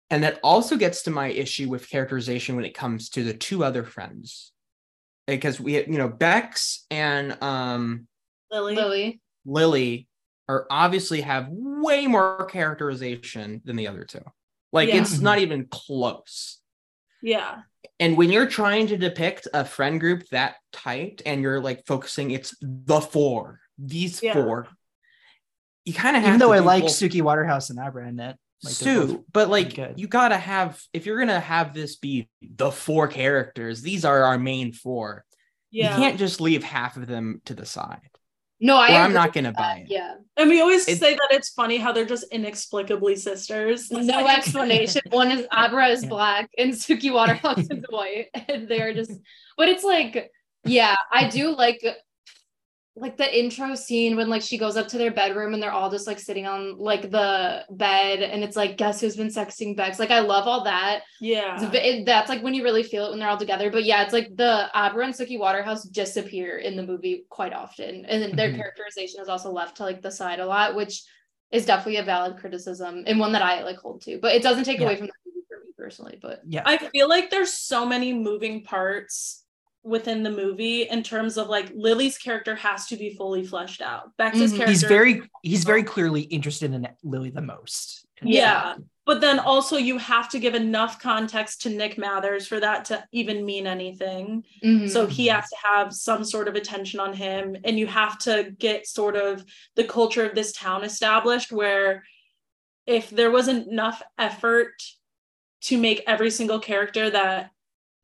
[0.10, 3.64] And that also gets to my issue with characterization when it comes to the two
[3.64, 4.52] other friends.
[5.28, 8.08] Because we you know, Bex and um
[8.52, 8.76] Lily.
[8.76, 9.22] Lily.
[9.46, 10.08] Lily
[10.48, 14.22] are obviously have way more characterization than the other two.
[14.76, 15.02] Like Yeah.
[15.02, 16.60] it's not even close.
[17.22, 17.62] Yeah.
[18.00, 22.32] And when you're trying to depict a friend group that tight and you're like focusing,
[22.32, 24.34] it's the four, these Yeah.
[24.34, 24.68] four,
[25.86, 28.20] you kind of have Even though to I like both- Suki Waterhouse and Abra in
[28.20, 28.36] it.
[28.64, 33.08] Like Sue, but like you gotta have if you're gonna have this be the four
[33.08, 35.24] characters, these are our main four.
[35.72, 35.96] Yeah.
[35.96, 38.10] You can't just leave half of them to the side.
[38.66, 38.94] No, I.
[38.94, 39.92] Or I'm not gonna that, buy it.
[39.92, 40.16] Yeah.
[40.38, 43.92] And we always It- say that it's funny how they're just inexplicably sisters.
[43.92, 45.02] No explanation.
[45.12, 46.10] One is Abra is Yeah.
[46.10, 49.12] black and Suki Waterhouse is white, and they're just.
[49.58, 50.32] But it's like,
[50.66, 51.82] yeah, I do like,
[52.98, 55.92] like the intro scene when like she goes up to their bedroom and they're all
[55.92, 60.00] just like sitting on like the bed, and it's like, guess who's been sexting Bex?
[60.00, 61.02] Like I love all that.
[61.20, 61.60] Yeah.
[61.74, 63.70] It- that's like when you really feel it when they're all together.
[63.70, 68.06] But yeah, it's like the Abra and Suki Waterhouse disappear in the movie quite often,
[68.06, 68.56] and then their Mhm.
[68.58, 71.04] characterization is also left to like the side a lot, which
[71.52, 74.18] is definitely a valid criticism and one that I like hold to.
[74.20, 74.86] But it doesn't take Yeah.
[74.86, 76.18] away from the movie for me personally.
[76.22, 76.64] But yeah.
[76.66, 79.45] I feel like there's so many moving parts
[79.86, 84.16] within the movie in terms of like Lily's character has to be fully fleshed out.
[84.18, 84.58] Bex's Mhm.
[84.58, 88.06] character he's very he's very clearly interested in Lily the most.
[88.22, 88.76] yeah.
[89.06, 93.06] But then also you have to give enough context to Nick Mathers for that to
[93.12, 94.44] even mean anything.
[94.64, 94.90] Mhm.
[94.90, 98.52] So he has to have some sort of attention on him and you have to
[98.58, 99.46] get sort of
[99.76, 102.04] the culture of this town established where
[102.88, 104.82] if there wasn't enough effort
[105.62, 107.52] to make every single character that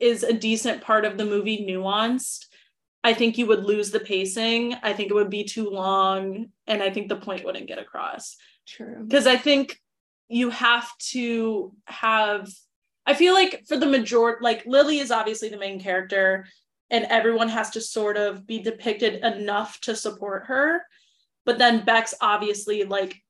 [0.02, 2.46] is a decent part of the movie nuanced,
[3.04, 4.76] I think you would lose the pacing.
[4.84, 8.36] I think it would be too long and I think the point wouldn't get across
[8.68, 9.04] true.
[9.08, 9.80] because I think
[10.30, 12.50] you have to have.
[13.06, 16.46] I feel like for the majority, like Lily is obviously the main character,
[16.90, 20.84] and everyone has to sort of be depicted enough to support her.
[21.46, 23.22] But then Bex obviously like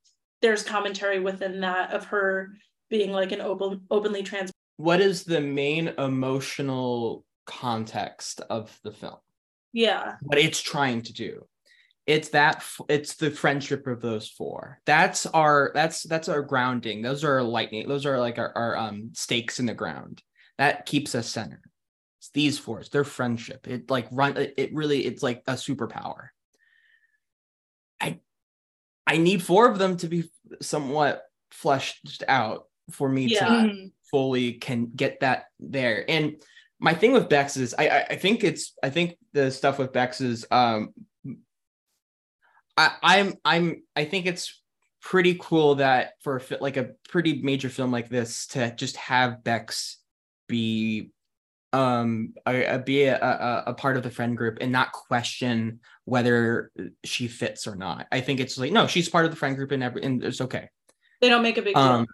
[0.42, 2.50] there's commentary within that of her
[2.90, 4.52] being like an open openly trans.
[4.82, 9.18] What is the main emotional context of the film?
[9.74, 11.46] Yeah, What it's trying to do?
[12.08, 14.82] It's that it's the friendship of those four.
[14.88, 17.04] That's our that's that's our grounding.
[17.04, 17.88] Those are our lightning.
[17.88, 20.24] Those are like our, our um stakes in the ground.
[20.58, 21.62] That keeps us centered.
[22.20, 22.80] It's these four.
[22.80, 23.68] It's their friendship.
[23.68, 24.36] It like run.
[24.36, 25.06] It, it really.
[25.06, 26.30] It's like a superpower.
[28.02, 28.20] I
[29.06, 31.22] I need four of them to be somewhat
[31.52, 33.46] fleshed out for me Yeah.
[33.46, 33.92] to Mhm.
[34.12, 36.06] Fully can get that there.
[36.10, 36.36] And
[36.80, 39.94] my thing with Bex is I, I I think it's I think the stuff with
[39.94, 40.94] Bex is um
[42.78, 44.62] I I'm I'm I think it's
[45.02, 48.96] pretty cool that for a fi- like a pretty major film like this to just
[48.98, 49.98] have Bex
[50.48, 51.12] be
[51.74, 55.80] um a, a- be a, a a part of the friend group and not question
[56.06, 56.72] whether
[57.06, 58.08] she fits or not.
[58.12, 60.42] I think it's like no, she's part of the friend group and every and it's
[60.42, 60.70] okay.
[61.22, 61.84] they don't make a big deal.
[61.84, 62.08] Um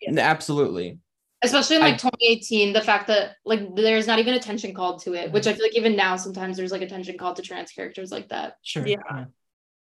[0.00, 0.20] Yeah.
[0.20, 0.98] absolutely.
[1.42, 5.14] Especially in I- like 2018, the fact that like there's not even attention called to
[5.14, 8.10] it, which I feel like even now sometimes there's like attention called to trans characters
[8.12, 8.58] like that.
[8.62, 8.86] Sure.
[8.86, 8.98] Yeah.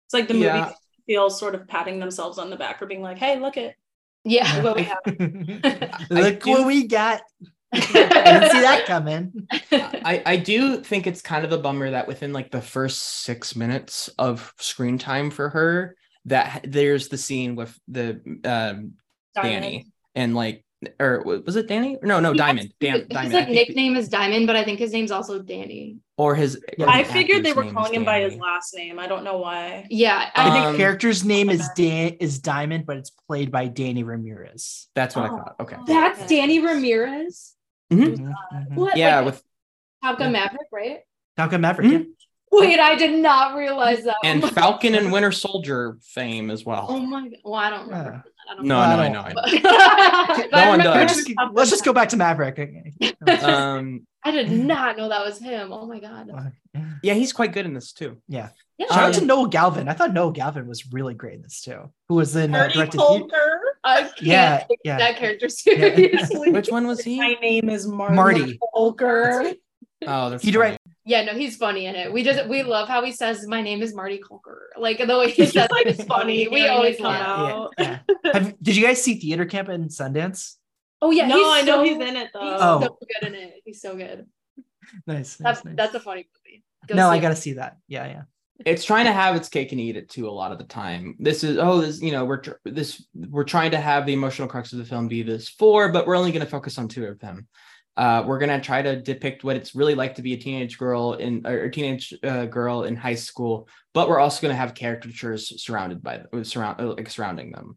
[0.06, 0.72] It's like the movie Yeah.
[1.06, 3.74] feels sort of patting themselves on the back for being like, "Hey, look at
[4.24, 4.60] Yeah.
[4.62, 7.22] look what we have." Look do- what we got.
[7.72, 9.47] I didn't see that coming.
[9.72, 13.55] I, I do think it's kind of a bummer that within like the first six
[13.55, 15.94] minutes of screen time for her,
[16.24, 18.93] that there's the scene with the um
[19.35, 20.64] Danny and like
[21.00, 21.96] or was it Danny?
[22.02, 22.72] No, no, Diamond.
[22.80, 23.34] Dan, His Diamond.
[23.34, 25.96] I like nickname is Diamond, but I think his name's also Danny.
[26.16, 26.60] or his.
[26.78, 28.98] or I figured they were calling him by his last name.
[28.98, 29.86] I don't know why.
[29.90, 33.66] Yeah, I I think Um, character's name is Dan is Diamond, but it's played by
[33.66, 34.86] Danny Ramirez.
[34.94, 35.36] That's what I Oh.
[35.38, 35.56] thought.
[35.60, 35.76] Okay.
[35.86, 37.55] that's Danny Ramirez.
[37.92, 38.16] Mhm.
[38.18, 38.74] Mhm, mhm.
[38.74, 38.96] What?
[38.96, 39.42] Yeah, like, with
[40.05, 40.40] Top Gun yeah.
[40.44, 41.00] Maverick, right?
[41.36, 41.88] Top Gun Maverick.
[41.88, 41.92] Mhm.
[41.92, 42.05] yeah.
[42.50, 44.16] Wait, I did not realize that.
[44.24, 46.86] and Oh Falcon and Winter Soldier fame as well.
[46.88, 47.38] Oh my god.
[47.44, 48.22] Well, I don't remember.
[48.24, 48.30] Yeah.
[48.50, 49.20] I don't no, I no, I know.
[49.20, 50.48] I know.
[50.58, 51.14] No one does.
[51.16, 52.58] Just- Top Gun let's just go back to Maverick.
[53.42, 55.72] Um, I did not know that was him.
[55.72, 56.30] Oh my god.
[57.02, 58.20] yeah, he's quite good in this too.
[58.28, 58.48] Yeah.
[58.78, 58.86] Yeah.
[58.88, 59.88] Shout out to Um, Noah Galvin.
[59.88, 61.90] I thought Noah Galvin was really great in this too.
[62.08, 63.00] Who was in uh, Marty directed?
[63.00, 63.58] Colker.
[63.84, 64.98] I can't Yeah, take yeah.
[64.98, 66.50] that character seriously.
[66.52, 67.18] Which one was he?
[67.18, 68.14] My name is Marty.
[68.14, 68.58] Marty.
[68.74, 69.54] Colker.
[70.06, 70.52] Oh, that's He funny.
[70.52, 70.78] direct-
[71.09, 72.12] Yeah, no, he's funny in it.
[72.12, 74.59] We just we love how he says my name is Marty Colker.
[74.76, 76.47] Like the way he says like it is funny.
[76.48, 77.28] We hearing always come laugh.
[77.51, 77.74] out.
[77.78, 77.98] Yeah.
[78.24, 78.32] yeah.
[78.35, 80.56] Have, did you guys see Theater Camp in Sundance?
[81.01, 82.40] Oh yeah, no, he's I know so- he's in it though.
[82.52, 82.80] He's Oh.
[82.82, 83.55] so good in it.
[83.64, 84.26] He's so good.
[85.06, 85.36] Nice.
[85.36, 85.74] That's nice, nice.
[85.76, 86.64] that's a funny movie.
[86.86, 87.20] Go no, I it.
[87.20, 87.78] gotta see that.
[87.89, 88.22] Yeah, yeah.
[88.66, 91.14] it's trying to have its cake and eat it too a lot of the time
[91.20, 94.48] this is oh this you know we're tr- this we're trying to have the emotional
[94.48, 97.05] crux of the film be this four but we're only going to focus on two
[97.06, 97.47] of them
[97.98, 100.78] uh, we're going to try to depict what it's really like to be a teenage
[100.78, 104.74] girl in or teenage uh, girl in high school but we're also going to have
[104.74, 107.76] caricatures surrounded by uh, surround uh, like surrounding them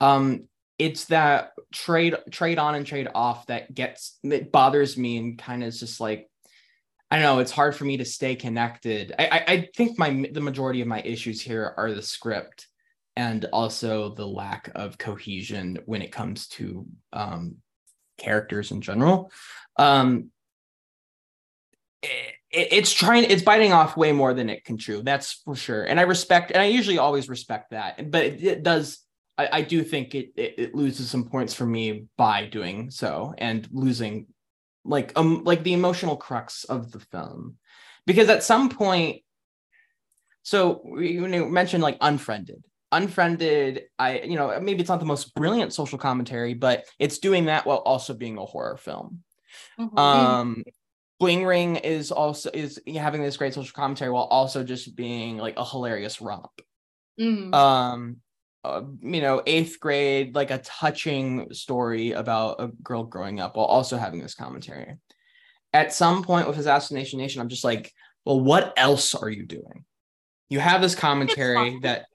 [0.00, 0.46] um
[0.78, 5.62] it's that trade trade on and trade off that gets that bothers me and kind
[5.62, 6.28] of is just like
[7.10, 9.14] I don't know it's hard for me to stay connected.
[9.16, 12.66] I, I, I think my the majority of my issues here are the script
[13.14, 17.56] and also the lack of cohesion when it comes to um,
[18.18, 19.30] characters in general.
[19.76, 20.30] Um,
[22.02, 25.02] it, it's trying, it's biting off way more than it can chew.
[25.02, 25.84] That's for sure.
[25.84, 28.10] And I respect, and I usually always respect that.
[28.10, 29.00] But it, it does.
[29.36, 33.34] I, I, do think it, it it loses some points for me by doing so
[33.36, 34.26] and losing
[34.84, 37.56] like um like the emotional crux of the film
[38.06, 39.22] because at some point
[40.42, 42.62] so you mentioned like unfriended
[42.94, 43.82] unfriended.
[43.98, 47.66] I you know maybe it's not the most brilliant social commentary but it's doing that
[47.66, 49.22] while also being a horror film.
[49.78, 49.98] Mm-hmm.
[49.98, 50.64] um
[51.20, 55.56] bling ring is also is having this great social commentary while also just being like
[55.56, 56.50] a hilarious romp.
[57.20, 57.52] Mm-hmm.
[57.52, 58.16] um
[58.64, 63.66] uh, you know eighth grade like a touching story about a girl growing up while
[63.66, 64.96] also having this commentary.
[65.72, 67.92] At some point with assassination nation i'm just like
[68.24, 69.84] well what else are you doing?
[70.48, 72.06] You have this commentary that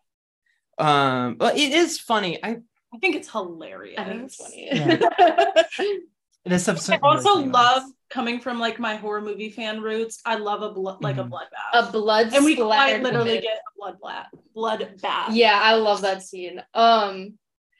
[0.80, 2.57] um but it is funny i
[2.93, 4.97] i think it's hilarious i think it's funny yeah.
[6.45, 10.61] it is i also love coming from like my horror movie fan roots, I love
[10.61, 11.31] a blood like mm-hmm.
[11.31, 11.89] a bloodbath.
[11.89, 14.27] A blood and we quite literally get a blood bath.
[14.53, 15.34] Blood bath.
[15.34, 16.61] Yeah, I love that scene.
[16.73, 17.38] Um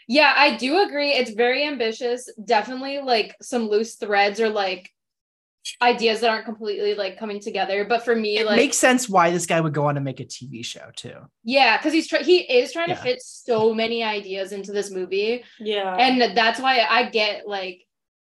[0.08, 1.12] yeah, I do agree.
[1.12, 2.30] It's very ambitious.
[2.44, 4.90] Definitely like some loose threads or like
[5.82, 7.86] ideas that aren't completely like coming together.
[7.86, 10.20] But for me, it like makes sense why this guy would go on to make
[10.20, 11.16] a TV show too.
[11.44, 12.96] Yeah, because he's trying he is trying yeah.
[12.96, 15.44] to fit so many ideas into this movie.
[15.60, 15.96] Yeah.
[15.96, 17.86] And that's why I get like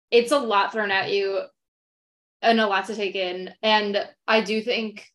[0.10, 1.42] it's a lot thrown at you
[2.42, 3.54] and a lot to take in.
[3.62, 5.08] And I do think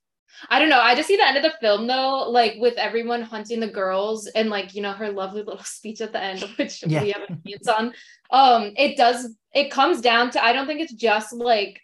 [0.50, 0.80] I don't know.
[0.80, 4.26] I just see the end of the film though, like with everyone hunting the girls
[4.26, 7.02] and like, you know, her lovely little speech at the end, which yeah.
[7.02, 7.92] we have opinions on.
[8.30, 11.80] Um, it does it comes down to I don't think it's just like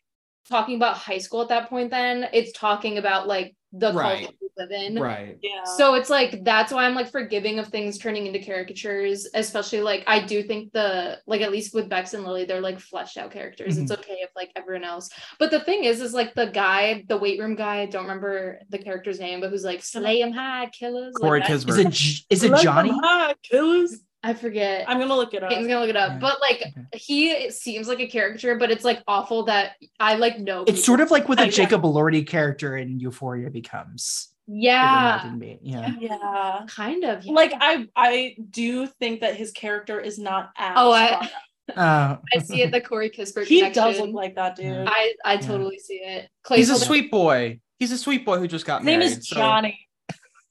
[0.48, 2.28] talking about high school at that point then.
[2.32, 4.24] It's talking about like the right.
[4.24, 5.00] culture we live in.
[5.00, 5.38] Right.
[5.42, 5.64] Yeah.
[5.64, 10.04] So it's like that's why I'm like forgiving of things turning into caricatures, especially like
[10.06, 13.30] I do think the like at least with Bex and Lily, they're like fleshed out
[13.30, 13.74] characters.
[13.74, 13.84] Mm-hmm.
[13.84, 15.08] It's okay if like everyone else.
[15.38, 18.60] But the thing is, is like the guy, the weight room guy, I don't remember
[18.68, 21.14] the character's name, but who's like slay him high, killers.
[21.18, 22.92] Corey like Is it is it Johnny?
[23.02, 24.00] High, killers.
[24.24, 24.84] I forget.
[24.88, 25.50] I'm gonna look it up.
[25.50, 26.20] He's gonna look it up.
[26.20, 26.86] But like okay.
[26.94, 30.64] he seems like a caricature, but it's like awful that I like know.
[30.66, 34.28] It's sort of like what the Jacob Elordi character in Euphoria becomes.
[34.46, 35.28] Yeah.
[35.62, 35.94] Yeah.
[35.98, 36.60] Yeah.
[36.68, 37.24] Kind of.
[37.24, 37.32] Yeah.
[37.32, 41.28] Like I I do think that his character is not as Oh, I
[41.76, 42.16] uh.
[42.34, 43.82] I see it the Corey Kispert He connection.
[43.82, 44.86] does look like that dude.
[44.86, 45.84] I I totally yeah.
[45.84, 46.30] see it.
[46.42, 47.60] Clay's He's a sweet boy.
[47.78, 49.00] He's a sweet boy who just got His married.
[49.00, 49.88] name is Johnny.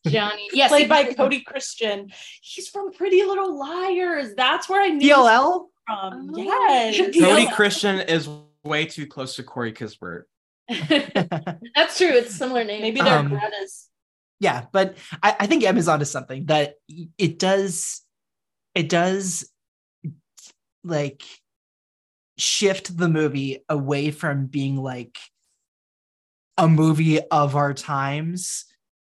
[0.05, 0.11] So.
[0.11, 0.47] Johnny.
[0.53, 2.11] Yes, played by Cody Christian.
[2.41, 4.33] He's from Pretty Little Liars.
[4.35, 6.31] That's where I knew PLL from.
[6.33, 6.37] Oh.
[6.37, 6.97] Yes.
[7.19, 8.27] Cody Christian is
[8.63, 10.23] way too close to Corey Kispert.
[11.75, 12.07] That's true.
[12.07, 12.81] It's similar name.
[12.81, 13.89] Maybe they're Um, Greta's.
[14.39, 16.75] yeah, but I, I think Amazon is something that
[17.17, 18.01] it does
[18.73, 19.49] it does
[20.83, 21.21] like
[22.37, 25.19] shift the movie away from being like
[26.57, 28.65] a movie of our times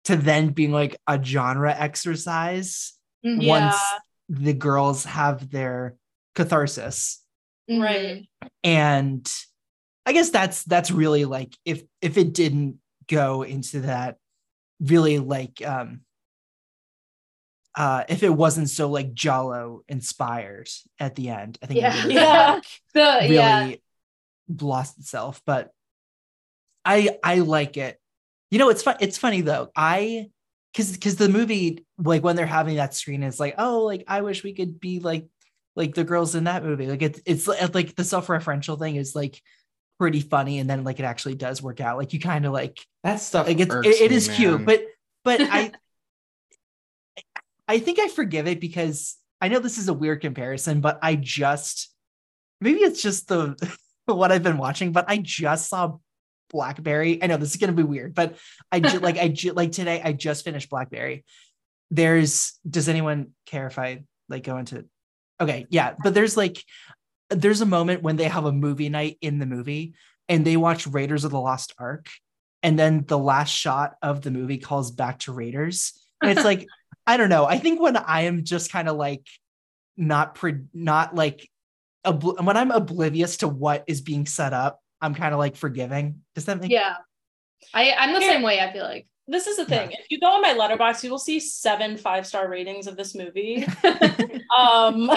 [0.08, 2.94] to then being like a genre exercise
[3.24, 3.46] Mhm.
[3.46, 3.76] once
[4.28, 5.96] the girls have their
[6.34, 7.22] catharsis
[7.70, 7.82] Mhm.
[7.82, 8.28] Right.
[8.64, 9.30] and
[10.06, 14.16] i guess that's that's really like if if it didn't go into that
[14.80, 16.00] really like um
[17.74, 20.68] uh if it wasn't so like giallo inspired
[20.98, 21.94] at the end i think Yeah.
[21.96, 22.52] would've, Yeah.
[22.54, 22.64] like,
[22.94, 23.76] The really yeah.
[24.60, 25.70] lost itself but
[26.84, 28.00] i i like it
[28.50, 29.70] you know it's fun it's funny though.
[29.76, 30.28] I
[30.72, 34.20] because because the movie like when they're having that screen it's like oh like i
[34.20, 35.26] wish we could be like
[35.78, 36.88] like the girls in that movie.
[36.88, 39.40] Like it's it's like the self-referential thing is like
[39.98, 41.96] pretty funny and then like it actually does work out.
[41.96, 44.82] Like you kind of like That stuff like it's, it, it me, is cute but
[45.24, 45.72] but i
[47.68, 51.14] i think i forgive it because i know this is a weird comparison but i
[51.16, 51.94] just
[52.60, 53.56] maybe it's just the
[54.06, 55.96] what i've been watching but i just saw
[56.50, 57.22] blackberry.
[57.22, 58.36] I know this is going to be weird but
[58.72, 61.24] i ju- like i ju- like today i just finished blackberry.
[61.90, 64.84] There's does anyone care if i like go into
[65.40, 66.62] okay yeah but there's like
[67.30, 69.94] there's a moment when they have a movie night in the movie
[70.28, 72.08] and they watch raiders of the lost ark
[72.62, 75.92] and then the last shot of the movie calls back to raiders.
[76.20, 76.66] And it's like
[77.06, 77.46] i don't know.
[77.46, 79.26] I think when i am just kind of like
[79.96, 81.48] not pre not like
[82.06, 86.20] obl- when i'm oblivious to what is being set up i'm kind of like forgiving
[86.34, 86.96] does that make Yeah.
[87.74, 88.30] I I'm the Here.
[88.32, 88.60] same way.
[88.60, 89.08] I feel like.
[89.26, 89.90] This is the thing.
[89.90, 93.14] If you go on my Letterboxd, you will see seven five star ratings of this
[93.16, 93.66] movie.
[94.56, 95.10] um,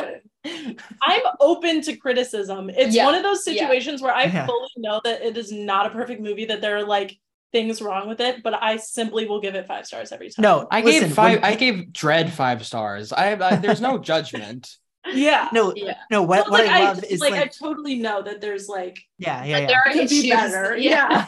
[0.43, 2.69] I'm open to criticism.
[2.71, 3.53] It's Yeah, one of those yeah.
[3.53, 4.47] situations where I Yeah.
[4.47, 7.15] fully know that it is not a perfect movie, that there are like
[7.51, 10.41] things wrong with it, but I simply will give it five stars every time.
[10.41, 11.41] No, I listen, gave five.
[11.41, 13.13] when- I gave Dread five stars.
[13.13, 14.67] I, I there's no judgment.
[15.13, 15.49] Yeah.
[15.51, 15.95] no, Yeah.
[16.09, 16.21] no.
[16.23, 18.99] What, So, what like, I love is like, like, I totally know that there's like
[19.17, 19.67] yeah, yeah, yeah.
[19.67, 20.77] There could be better.
[20.77, 21.25] Yeah.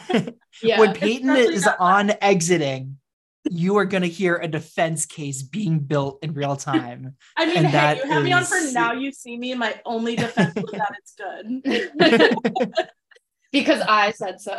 [0.62, 0.78] Yeah.
[0.78, 2.98] when Peyton Especially is that on exiting,
[3.50, 7.16] you are gonna hear a defense case being built in real time.
[7.36, 8.92] I mean, And hey, that you have me on for now.
[8.92, 9.54] You see me.
[9.54, 12.88] My only defense was that it's good.
[13.52, 14.54] because I said so.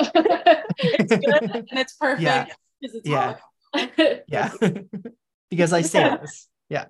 [0.77, 2.45] It's good and it's perfect Yeah.
[2.81, 3.35] because it's Yeah.
[4.27, 4.51] Yeah,
[5.49, 6.47] because I say this.
[6.69, 6.85] Yeah.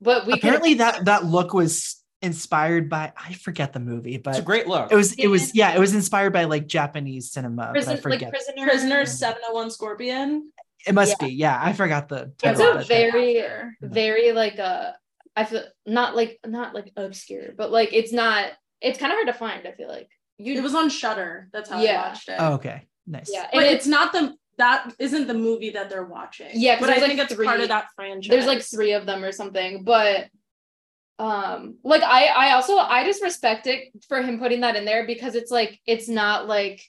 [0.00, 4.30] But we could- Apparently, that that look was inspired by I forget the movie, but
[4.30, 4.90] It's a great look.
[4.90, 7.70] it was it was yeah, it was inspired by like Japanese cinema.
[7.72, 8.30] prison, but I like forget.
[8.30, 8.66] prisoner.
[8.66, 10.50] Prisoner 701 Scorpion.
[10.86, 11.26] it must yeah.
[11.28, 11.60] be yeah.
[11.62, 12.32] I forgot the.
[12.42, 13.76] It's a very, After.
[13.82, 14.92] very like uh
[15.36, 18.50] I feel not like not like obscure, but like it's not.
[18.80, 19.66] It's kind of hard to find.
[19.66, 20.54] I feel like you.
[20.54, 21.48] It was on Shudder.
[21.52, 22.02] That's how Yeah.
[22.02, 22.36] I watched it.
[22.40, 23.30] Oh, okay, nice.
[23.32, 26.50] yeah, but and it's not the that isn't the movie that they're watching.
[26.52, 28.28] Yeah, 'cause but I there's, think like, it's part of that franchise.
[28.30, 30.28] there's like three of them or something but
[31.20, 35.04] um like i i also i just respect it for him putting that in there
[35.06, 36.80] because it's like it's not like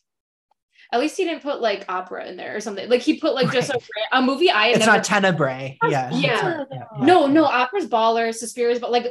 [0.91, 3.51] at least he didn't put like opera in there or something like he put like
[3.51, 3.79] just a,
[4.13, 5.77] a movie i It's never not Tenebrae.
[5.87, 6.11] Yeah.
[6.13, 6.41] Yeah.
[6.41, 7.05] not- yeah, yeah.
[7.05, 9.07] no no opera's baller suspiria's but like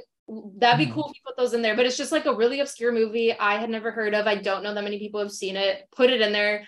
[0.58, 0.94] that'd be Mhm.
[0.94, 3.32] cool if you put those in there but it's just like a really obscure movie
[3.32, 6.10] i had never heard of i don't know that many people have seen it put
[6.10, 6.66] it in there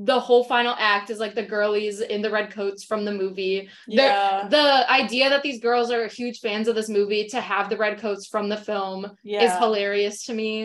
[0.00, 3.68] the whole final act is like the girlies in the red coats from the movie
[3.88, 7.68] They're- yeah, the idea that these girls are huge fans of this movie to have
[7.68, 9.42] the red coats from the film yeah.
[9.42, 10.62] is hilarious to me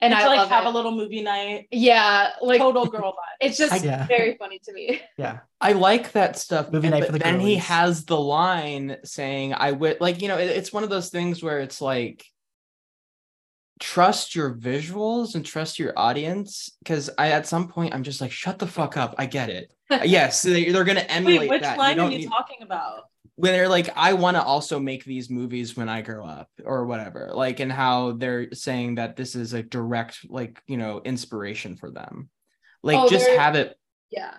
[0.00, 0.68] and And i like love have it.
[0.68, 1.68] a little movie night.
[1.70, 3.36] yeah like Total girl vibe.
[3.46, 4.06] it's just I- Yeah.
[4.08, 5.40] very funny to me Yeah.
[5.60, 6.72] I like that stuff.
[6.72, 10.20] Movie and- night but for the then he has the line saying, "I would like
[10.20, 12.26] you know." It, it's one of those things where it's like
[13.82, 18.30] trust your visuals and trust your audience because I at some point I'm just like,
[18.30, 19.14] shut the fuck up.
[19.18, 19.72] I get it.
[19.92, 21.76] Uh, yes, they, they're gonna emulate Wait, which that.
[21.76, 23.02] line you are you need- talking about?
[23.34, 26.86] when they're like, I want to also make these movies when I grow up or
[26.86, 31.76] whatever, like, and how they're saying that this is a direct, like, you know, inspiration
[31.76, 32.28] for them.
[32.82, 33.76] Like, Oh, just have it.
[34.10, 34.34] yeah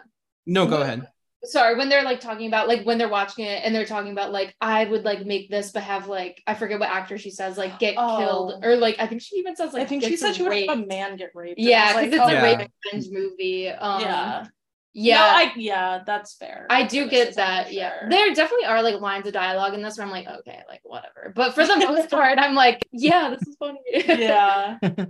[0.47, 1.07] No, go ahead.
[1.45, 4.31] Sorry when they're like talking about like when they're watching it and they're talking about
[4.31, 7.57] like i would like make this but have like i forget what actor she says
[7.57, 8.17] like get Oh.
[8.17, 10.53] killed or like i think she even says like I think she said she would
[10.69, 11.59] have a man get raped.
[11.59, 12.43] yeah because like, it's oh, a Yeah.
[12.43, 14.45] rape revenge movie um yeah.
[14.93, 16.67] yeah No, I yeah, that's fair.
[16.69, 17.67] I do get that.
[17.67, 18.07] for Yeah.
[18.09, 21.33] There definitely are like lines of dialogue in this where I'm like, okay, like whatever.
[21.35, 23.79] But for the most part, I'm like, yeah, this is funny.
[23.93, 24.77] yeah.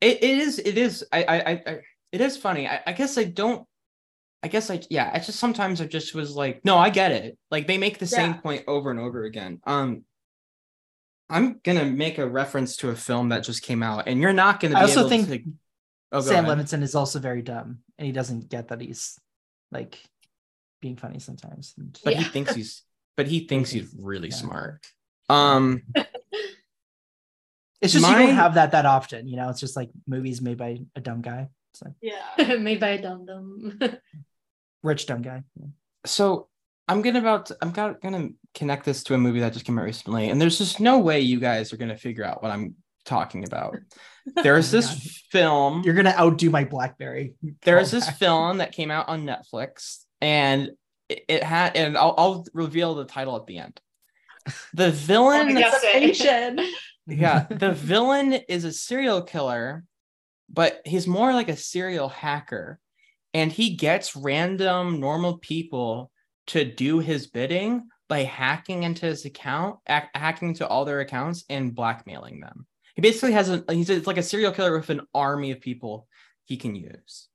[0.00, 1.80] It, it is, it is, I, I, I, I-
[2.10, 2.66] it is funny.
[2.66, 3.64] I, I guess I don't,
[4.42, 7.38] I guess like, yeah, I just sometimes I just was like, no, I get it.
[7.50, 9.60] Like, they make the same point over and over again.
[9.64, 10.04] Um,
[11.30, 14.60] I'm gonna make a reference to a film that just came out, and you're not
[14.60, 15.42] gonna be I also able think to.
[16.10, 16.58] Oh, Sam ahead.
[16.58, 19.18] Levinson is also very dumb, and he doesn't get that he's
[19.70, 19.98] like
[20.82, 21.72] being funny sometimes.
[21.78, 22.82] And- but he thinks he's
[23.16, 24.34] but he thinks he's really Yeah.
[24.34, 24.86] smart
[25.30, 25.82] um
[27.80, 29.48] It's just you don't have that that often, you know.
[29.48, 32.56] It's just like movies made by a dumb guy, so Yeah.
[32.58, 33.78] Made by a dum dum.
[34.82, 35.42] rich dumb guy.
[36.06, 36.48] so
[36.88, 39.84] i'm gonna about to- i'm gonna connect this to a movie that just came out
[39.84, 43.44] recently and there's just no way you guys are gonna figure out what i'm talking
[43.44, 43.76] about
[44.42, 45.00] there's Oh this God.
[45.30, 47.34] film You're gonna outdo my BlackBerry.
[47.62, 50.70] there's this film that came out on netflix and
[51.08, 53.80] it, it had and I'll, I'll reveal the title at the end
[54.74, 55.48] the villain
[57.06, 59.84] yeah the villain is a serial killer
[60.48, 62.78] but he's more like a serial hacker
[63.34, 66.10] and he gets random normal people
[66.48, 71.44] to do his bidding by hacking into his account ac- hacking into all their accounts
[71.48, 75.00] and blackmailing them he basically has a he's it's like a serial killer with an
[75.14, 76.06] army of people
[76.44, 77.28] he can use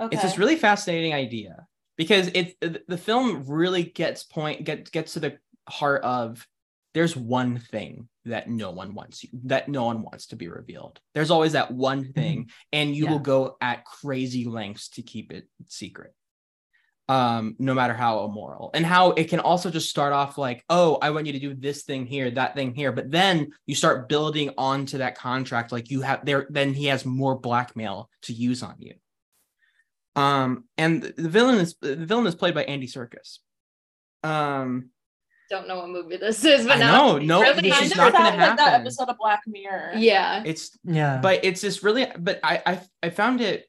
[0.00, 0.14] Okay.
[0.14, 1.66] it's this really fascinating idea
[1.96, 2.56] because it
[2.88, 5.38] the film really gets point get, gets to the
[5.68, 6.46] heart of
[6.94, 11.00] there's one thing that no one wants you that no one wants to be revealed.
[11.12, 13.10] There's always that one thing and you Yeah.
[13.10, 16.14] will go at crazy lengths to keep it secret
[17.06, 20.96] um no matter how immoral and how it can also just start off like oh
[21.02, 24.08] i want you to do this thing here that thing here but then you start
[24.08, 28.62] building onto that contract like you have there then he has more blackmail to use
[28.62, 28.94] on you.
[30.16, 33.40] Um and the villain is the villain is played by andy serkis
[34.22, 34.88] um
[35.54, 38.12] Don't know what movie this is, but no, no, really this Kind is of not
[38.12, 38.80] gonna sounds like that happen.
[38.80, 39.92] episode of Black Mirror.
[39.96, 40.42] Yeah.
[40.44, 43.66] it's Yeah, but it's just really but I, I i found it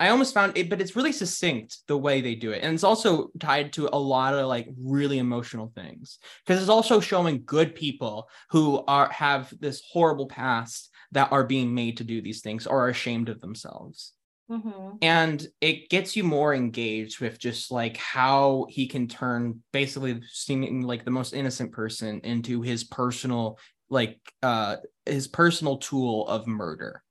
[0.00, 2.62] I almost found it, but it's really succinct the way they do it.
[2.62, 6.18] And it's also tied to a lot of like really emotional things.
[6.42, 11.74] Because it's also showing good people who are have this horrible past that are being
[11.74, 14.14] made to do these things or are ashamed of themselves.
[14.50, 14.98] Mhm.
[15.02, 20.82] And it gets you more engaged with just like how he can turn basically seeming
[20.82, 23.58] like the most innocent person into his personal,
[23.88, 27.02] like uh his personal tool of murder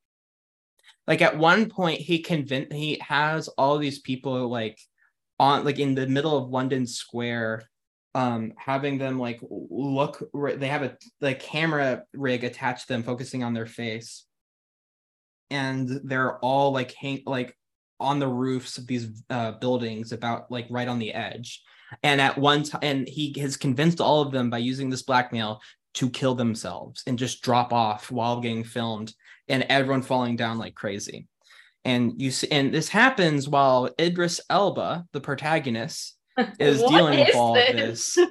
[1.08, 4.80] like at one point he convinced he has all these people like
[5.40, 7.64] on like in the middle of london square
[8.16, 10.24] um having them like look
[10.58, 14.26] they have a the camera rig attached to them focusing on their face
[15.52, 17.56] and they're all like hang like
[18.00, 21.62] on the roofs of these uh buildings about like right on the edge.
[22.04, 25.62] And at one time and he has convinced all of them by using this blackmail
[25.96, 29.14] to kill themselves and just drop off while getting filmed
[29.48, 31.28] and everyone falling down like crazy.
[31.84, 36.16] And you see and this happens while idris elba the protagonist
[36.60, 38.16] is dealing with is all of this?
[38.16, 38.28] this.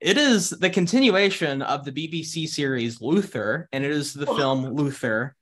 [0.00, 5.36] It is the continuation of the bbc series luther and it is the film luther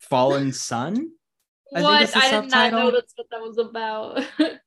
[0.00, 1.10] fallen sun
[1.74, 2.02] I what?
[2.02, 4.24] it's the I did not know that's what that was about.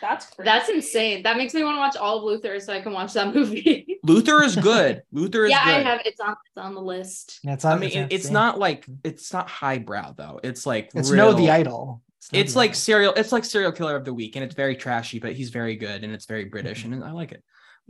[0.00, 0.42] That's crazy.
[0.44, 1.22] That's insane.
[1.22, 3.98] That makes me want to watch all of Luther so I can watch that movie.
[4.02, 6.00] luther is good luther is yeah, good I have.
[6.04, 6.30] It's on.
[6.46, 7.38] It's on the list.
[7.44, 10.40] Yeah, it's I mean, it's it's not like it's not highbrow though.
[10.42, 12.02] It's like It's no the real- idol.
[12.32, 12.78] no It's The like Idol.
[12.80, 13.12] serial.
[13.14, 16.02] It's like serial killer of the week, and it's very trashy, but he's very good,
[16.04, 16.92] and it's very British, Mm-hmm.
[16.94, 17.42] and I like it.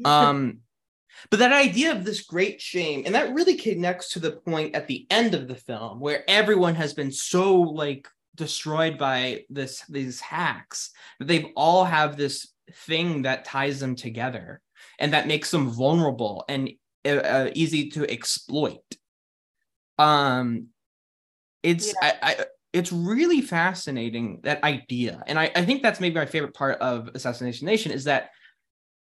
[0.05, 0.59] Um,
[1.31, 4.87] but that idea of this great shame, and that really connects to the point at
[4.87, 10.21] the end of the film where everyone has been so like destroyed by this these
[10.21, 12.53] hacks that they've all have this
[12.87, 14.61] thing that ties them together
[14.99, 16.71] and that makes them vulnerable and
[17.05, 18.79] uh, uh, easy to exploit.
[19.99, 20.69] Um
[21.65, 25.23] it's I, I it's really fascinating that idea.
[25.27, 28.31] And I, I think that's maybe my favorite part of assassination nation is that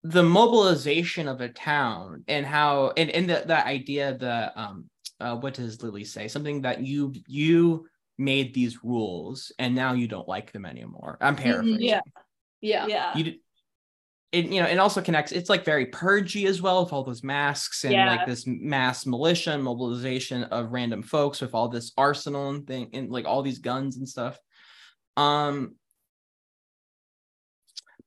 [0.09, 4.85] the mobilization of a town and how and, and the, the idea the um
[5.19, 7.85] uh, what does lily say something that you you
[8.17, 12.01] made these rules and now you don't like them anymore i'm paraphrasing Yeah.
[12.61, 12.87] Yeah.
[12.87, 13.17] Yeah.
[13.17, 13.41] you d-
[14.31, 17.23] it you know it also connects it's like very purgy as well with all those
[17.23, 18.07] masks and Yeah.
[18.07, 22.89] like this mass militia and mobilization of random folks with all this arsenal and thing
[22.93, 24.37] and like all these guns and stuff
[25.17, 25.75] um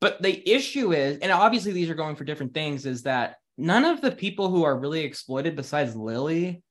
[0.01, 3.85] but the issue is and obviously these are going for different things is that none
[3.85, 6.63] of the people who are really exploited besides lily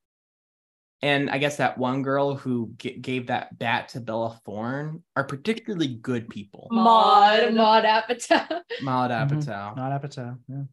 [1.02, 5.24] and I guess that one girl who g- gave that bat to Bella Thorne are
[5.24, 6.68] particularly good people.
[6.72, 7.54] Maude.
[7.54, 8.60] Maude Apatow.
[8.82, 9.30] Maude Mhm.
[9.30, 9.76] Apatow.
[9.78, 10.38] Not Apatow.
[10.50, 10.64] Yeah.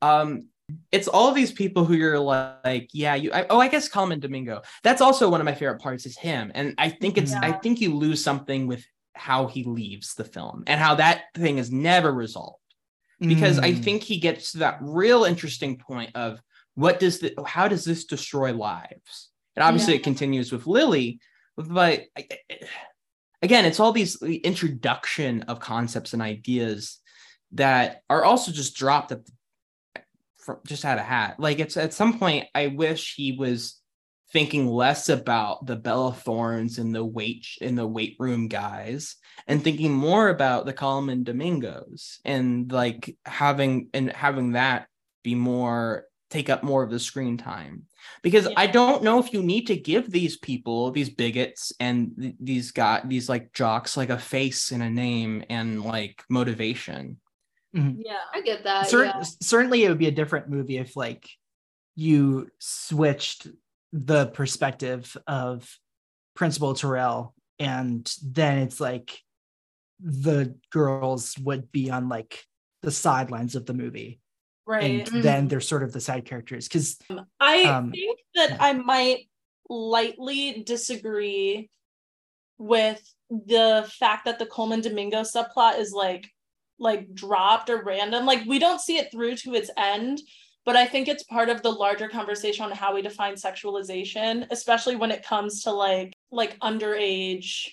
[0.00, 0.46] Um,
[0.92, 3.32] it's all these people who you're like, yeah, you.
[3.32, 4.62] I, oh, I guess Colman Domingo.
[4.84, 7.32] That's also one of my favorite parts is him, and I think it's.
[7.34, 8.84] I think you lose something with
[9.14, 12.58] how he leaves the film and how that thing is never resolved
[13.20, 13.84] because I Mm.
[13.84, 16.40] think he gets to that real interesting point of
[16.74, 19.28] what does the how does this destroy lives?
[19.54, 21.20] And obviously, it continues with Lily,
[21.56, 22.68] but I- I-
[23.42, 26.98] again, it's all these the introduction of concepts and ideas
[27.52, 29.32] that are also just dropped at the,
[30.38, 31.38] from just out of hat.
[31.38, 33.80] Like it's at some point, I wish he was
[34.32, 39.62] thinking less about the Bella Thornes and the weight in the weight room guys and
[39.62, 44.86] thinking more about the Colman Domingos and like having and having that
[45.22, 47.82] be more take up more of the screen time
[48.22, 52.34] because I don't know if you need to give these people these bigots and th-
[52.40, 57.18] these got these like jocks like a face and a name and like motivation
[57.76, 58.00] mm-hmm.
[58.02, 58.16] Yeah.
[58.32, 58.88] I get that.
[58.88, 59.22] Cer- yeah.
[59.42, 61.28] Certainly, it would be a different movie if like
[61.94, 63.46] you switched
[63.92, 65.68] the perspective of
[66.34, 69.18] Principal Terrell, and then it's like
[70.00, 72.42] the girls would be on like
[72.82, 74.20] the sidelines of the movie,
[74.66, 75.06] Right.
[75.12, 76.98] and then they're sort of the side characters because
[77.38, 79.28] I Um, think that I might
[79.68, 81.70] lightly disagree
[82.58, 86.28] with the fact that the Colman Domingo subplot is like
[86.78, 88.26] like dropped or random.
[88.26, 90.20] Like we don't see it through to its end,
[90.64, 94.96] but I think it's part of the larger conversation on how we define sexualization, especially
[94.96, 97.68] when it comes to like like underage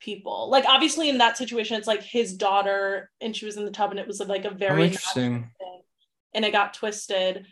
[0.00, 0.50] people.
[0.50, 3.90] Like obviously in that situation it's like his daughter and she was in the tub
[3.90, 5.80] and it was like a oh, very interesting thing
[6.34, 7.46] and it got twisted.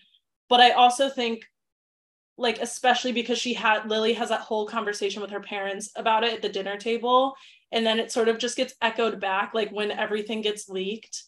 [0.48, 1.44] But I also think,
[2.36, 6.34] like, especially because she had Lily has that whole conversation with her parents about it
[6.34, 7.34] at the dinner table.
[7.70, 11.22] And then it sort of just gets echoed back, like when everything gets leaked,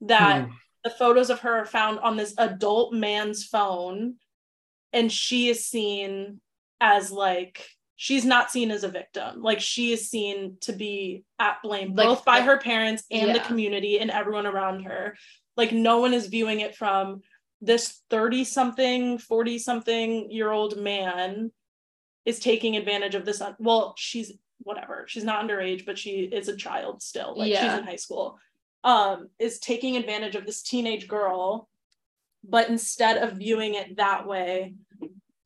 [0.00, 0.50] that Hmm.
[0.84, 4.14] The photos of her are found on this adult man's phone.
[4.92, 6.40] And she is seen
[6.80, 7.66] as like
[7.96, 9.42] she's not seen as a victim.
[9.42, 13.40] Like she is seen to be at blame Like, both by her parents and the
[13.40, 15.16] community and everyone around her.
[15.56, 17.22] Like no one is viewing it from
[17.60, 21.50] this 30 something, 40 something year old man
[22.24, 23.40] is taking advantage of this.
[23.40, 25.04] Un- well, she's whatever.
[25.08, 27.34] She's not underage, but she is a child still.
[27.36, 28.38] Like she's in high school.
[28.84, 31.68] Um, is taking advantage of this teenage girl,
[32.46, 34.74] but instead of viewing it that way,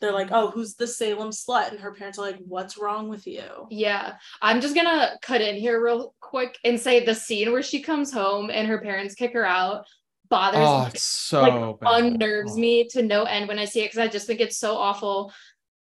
[0.01, 1.70] they're like, oh, who's the Salem slut?
[1.70, 3.44] And her parents are like, what's wrong with you?
[3.70, 7.81] Yeah, I'm just gonna cut in here real quick and say the scene where she
[7.81, 9.86] comes home and her parents kick her out
[10.28, 12.05] bothers Oh, me, it's so like bad.
[12.05, 14.77] unnerves me to no end when I see it because I just think it's so
[14.77, 15.32] awful.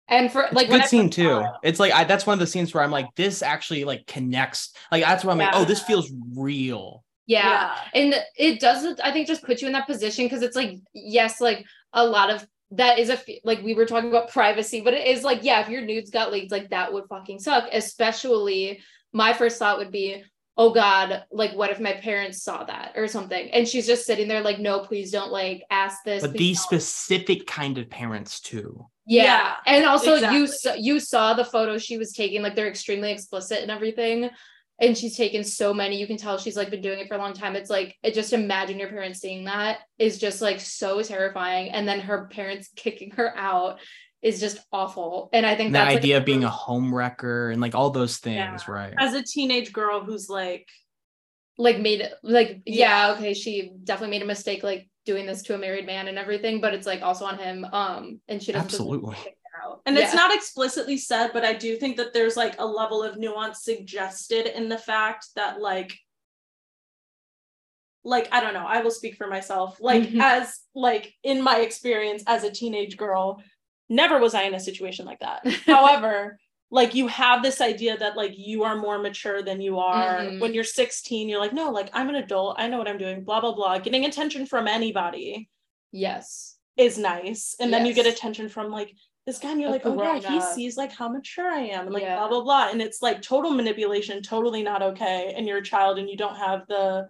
[0.06, 1.24] And for It's like a good scene too.
[1.28, 3.84] saw it- It's like I, that's one of the scenes where I'm like, this actually
[3.84, 4.72] like connects.
[4.92, 7.04] Like that's why I'm like, oh, this feels real.
[7.28, 7.76] Yeah.
[7.94, 11.40] And it doesn't, I think, just put you in that position because it's like, yes,
[11.40, 14.94] like a lot of that is a, f- like we were talking about privacy, but
[14.94, 17.68] it is like, yeah, if your nudes got leaked, like that would fucking suck.
[17.70, 18.80] Especially
[19.12, 20.24] my first thought would be,
[20.56, 23.50] oh God, like what if my parents saw that or something?
[23.50, 26.22] And she's just sitting there like, no, please don't like ask this.
[26.22, 28.86] But please these don't." specific kind of parents too.
[29.06, 29.24] Yeah.
[29.24, 30.46] Yeah, and also you exactly.
[30.46, 34.30] saw you saw the photos she was taking, like they're extremely explicit and everything.
[34.80, 35.98] And she's taken so many.
[35.98, 37.56] You can tell she's like been doing it for a long time.
[37.56, 41.70] It's like it just imagine your parents seeing that is just like so terrifying.
[41.70, 43.80] And then her parents kicking her out
[44.22, 45.30] is just awful.
[45.32, 47.74] And I think And the that's like, idea of being a home wrecker and like
[47.74, 48.72] all those things, Yeah.
[48.72, 48.94] right?
[48.98, 50.66] As a teenage girl who's like,
[51.56, 53.08] like made it like Yeah.
[53.08, 56.18] yeah, okay, she definitely made a mistake like doing this to a married man and
[56.18, 57.64] everything, but it's like also on him.
[57.64, 59.16] Um and she doesn't deserve to Absolutely.
[59.64, 59.80] Out.
[59.86, 63.16] and it's not explicitly said, but I do think that there's like a level of
[63.18, 65.92] nuance suggested in the fact that like
[68.04, 69.78] like I don't know, I will speak for myself.
[69.80, 70.20] Like Mhm.
[70.22, 73.42] as like in my experience as a teenage girl,
[73.88, 75.46] never was I in a situation like that.
[75.66, 76.38] However,
[76.70, 80.20] like you have this idea that like you are more mature than you are.
[80.20, 80.40] Mhm.
[80.40, 83.24] When you're 16, you're like, no, like I'm an adult, I know what I'm doing,
[83.24, 83.78] blah blah blah.
[83.78, 85.48] Getting attention from anybody
[85.92, 86.56] yes.
[86.76, 87.56] is nice.
[87.58, 88.94] And then you get attention from like
[89.28, 91.92] this guy, and you're like, oh yeah, he sees like how mature I am, and
[91.92, 92.16] like Yeah.
[92.16, 92.68] blah blah blah.
[92.70, 95.34] And it's like total manipulation, totally not okay.
[95.36, 97.08] And you're a child and you don't have the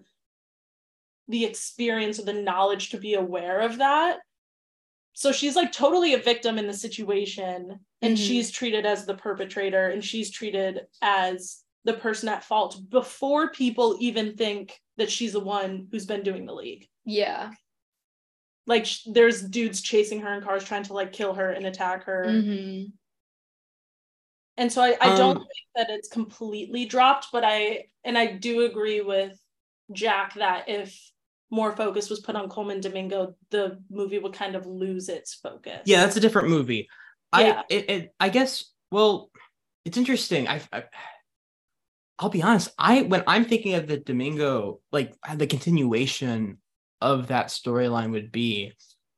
[1.28, 4.19] the experience or the knowledge to be aware of that.
[5.12, 8.27] So she's like totally a victim in the situation, and Mhm.
[8.27, 13.97] she's treated as the perpetrator, and she's treated as the person at fault before people
[14.01, 17.53] even think that she's the one who's been doing the league Yeah.
[18.69, 22.05] Like sh- there's dudes chasing her in cars trying to like kill her and attack
[22.05, 22.93] her Mhm.
[24.57, 28.27] and so I, I don't Um, think that it's completely dropped but i and i
[28.27, 29.32] do agree with
[29.93, 30.95] jack that if
[31.51, 35.82] more focus was put on colman domingo the movie would kind of lose its focus
[35.86, 36.89] Yeah, that's a different movie.
[37.36, 37.62] Yeah.
[37.62, 39.31] I it, it I guess well,
[39.85, 40.49] it's interesting.
[40.49, 40.85] I, I
[42.19, 42.70] I'll be honest.
[42.78, 46.59] I when I'm thinking of the Domingo, like the continuation
[47.01, 48.73] of that storyline would be,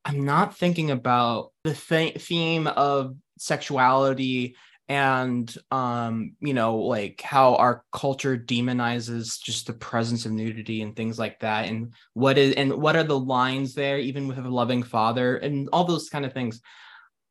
[0.04, 4.56] I'm not thinking about the th- theme of sexuality
[4.90, 10.96] and um you know like how our culture demonizes just the presence of nudity and
[10.96, 11.66] things like that.
[11.66, 15.68] And what is and what are the lines there even with a loving father and
[15.72, 16.60] all those kind of things.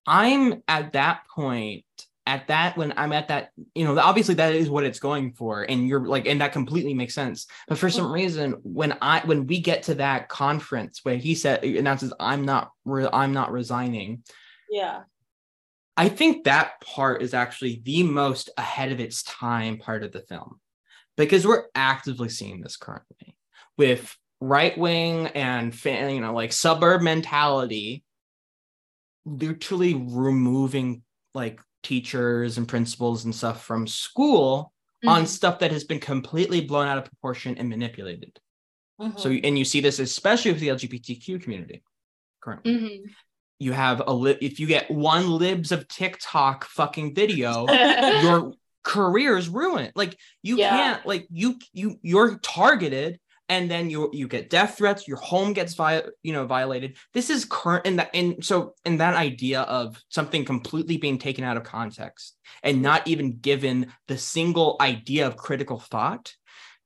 [0.07, 1.83] I'm at that point
[2.29, 5.63] at that when i'm at that you know obviously that is what it's going for
[5.63, 7.47] and you're like and that completely makes sense.
[7.67, 8.13] But for some mm-hmm.
[8.13, 12.71] reason when i when we get to that conference where he said announces i'm not
[12.85, 14.23] re- i'm not resigning
[14.69, 15.01] yeah.
[15.97, 20.21] I think that part is actually the most ahead of its time part of the
[20.21, 20.59] film.
[21.17, 23.35] Because we're actively seeing this currently
[23.77, 28.05] with right wing and fan, you know, like suburb mentality,
[29.25, 31.01] literally removing
[31.33, 34.73] like teachers and principals and stuff from school
[35.05, 35.27] on Mhm.
[35.27, 38.39] stuff that has been completely blown out of proportion and manipulated.
[38.99, 39.17] Mhm.
[39.19, 41.83] So, and you see this especially with the LGBTQ community
[42.41, 43.13] currently Mhm.
[43.59, 47.65] you have a li- if you get one libs of TikTok fucking video,
[48.23, 48.53] your
[48.83, 49.91] career is ruined.
[49.95, 50.69] Like you Yeah.
[50.69, 53.19] can't like you you you're targeted
[53.49, 56.97] and then you you get death threats, your home gets vi- you know violated.
[57.13, 61.43] This is current and that and so and that idea of something completely being taken
[61.43, 66.33] out of context and not even given the single idea of critical thought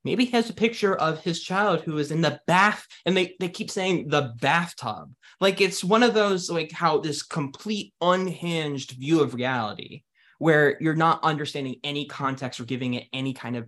[0.03, 3.35] maybe he has a picture of his child who is in the bath and they,
[3.39, 8.91] they keep saying the bathtub like it's one of those like how this complete unhinged
[8.91, 10.03] view of reality
[10.39, 13.67] where you're not understanding any context or giving it any kind of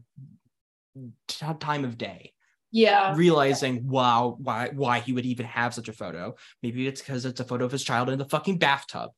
[1.28, 2.34] t- time of day
[2.76, 3.16] Yeah.
[3.16, 6.36] realizing wow why why he would even have such a photo.
[6.62, 9.12] Maybe it's because it's a photo of his child in the fucking bathtub.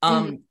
[0.00, 0.44] Um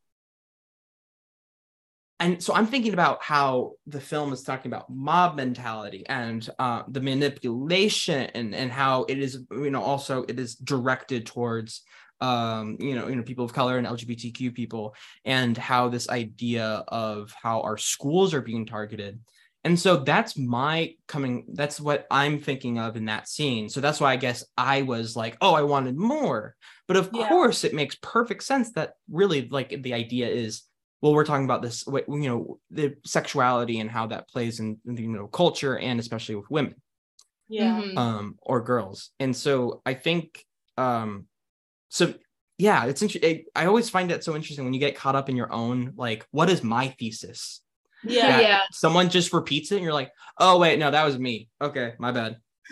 [2.19, 6.83] and so I'm thinking about how the film is talking about mob mentality and uh,
[6.87, 11.81] the manipulation and and how it is you know also it is directed towards
[12.19, 14.93] um you know you know people of color and lgbtq people
[15.25, 19.19] and how this idea of how our schools are being targeted
[19.63, 23.99] and so that's my coming that's what i'm thinking of in that scene so that's
[23.99, 26.55] why i guess i was like oh i wanted more
[26.87, 27.27] but of Yeah.
[27.27, 30.63] course it makes perfect sense that really like the idea is
[31.01, 34.77] well we're talking about this what- you know the sexuality and how that plays in,
[34.85, 36.75] in the you know culture and especially with women
[37.49, 37.81] Yeah.
[37.81, 37.97] Mhm.
[37.97, 40.43] um or girls and so i think
[40.77, 41.25] um
[41.89, 42.13] so
[42.57, 45.35] yeah it's interesting i always find that so interesting when you get caught up in
[45.35, 47.61] your own like what is my thesis
[48.03, 48.39] Yeah.
[48.39, 48.59] Yeah.
[48.71, 52.11] someone just repeats it and you're like oh wait no that was me okay my
[52.11, 52.37] bad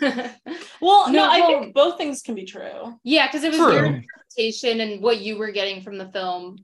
[0.80, 2.94] Well, no, No, I well- think both things can be true.
[3.04, 3.72] yeah, because it was True.
[3.74, 6.56] your interpretation and what you were getting from the film.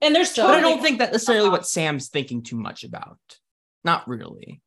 [0.00, 1.56] And there's So- but i don't think that necessarily uh-huh.
[1.56, 3.18] what sam's thinking too much about
[3.84, 4.60] not really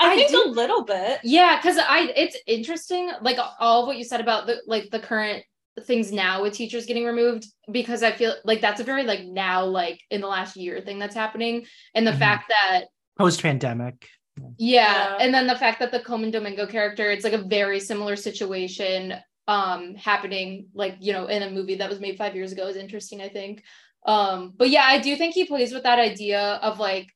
[0.00, 1.20] I I think do- a little bit.
[1.24, 5.00] Yeah, because I it's interesting, like all of what you said about the like the
[5.00, 5.44] current
[5.86, 9.64] things now with teachers getting removed, because I feel like that's a very like now,
[9.64, 11.66] like in the last year thing that's happening.
[11.94, 12.18] And the Mhm.
[12.18, 12.84] fact that
[13.18, 14.08] Post pandemic.
[14.56, 15.18] yeah, Yeah.
[15.20, 19.14] and then the fact that the Colman Domingo character, it's like a very similar situation
[19.48, 22.76] um happening like you know in a movie that was made five years ago is
[22.76, 23.62] interesting, I think.
[24.06, 27.08] Um, but yeah, I do think he plays with that idea of like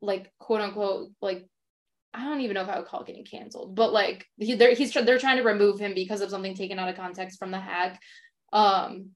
[0.00, 1.46] like quote unquote like
[2.14, 4.74] I don't even know if I would call it getting canceled, but like he, they're,
[4.74, 7.60] he's they're trying to remove him because of something taken out of context from the
[7.60, 8.00] hack.
[8.52, 9.10] Um,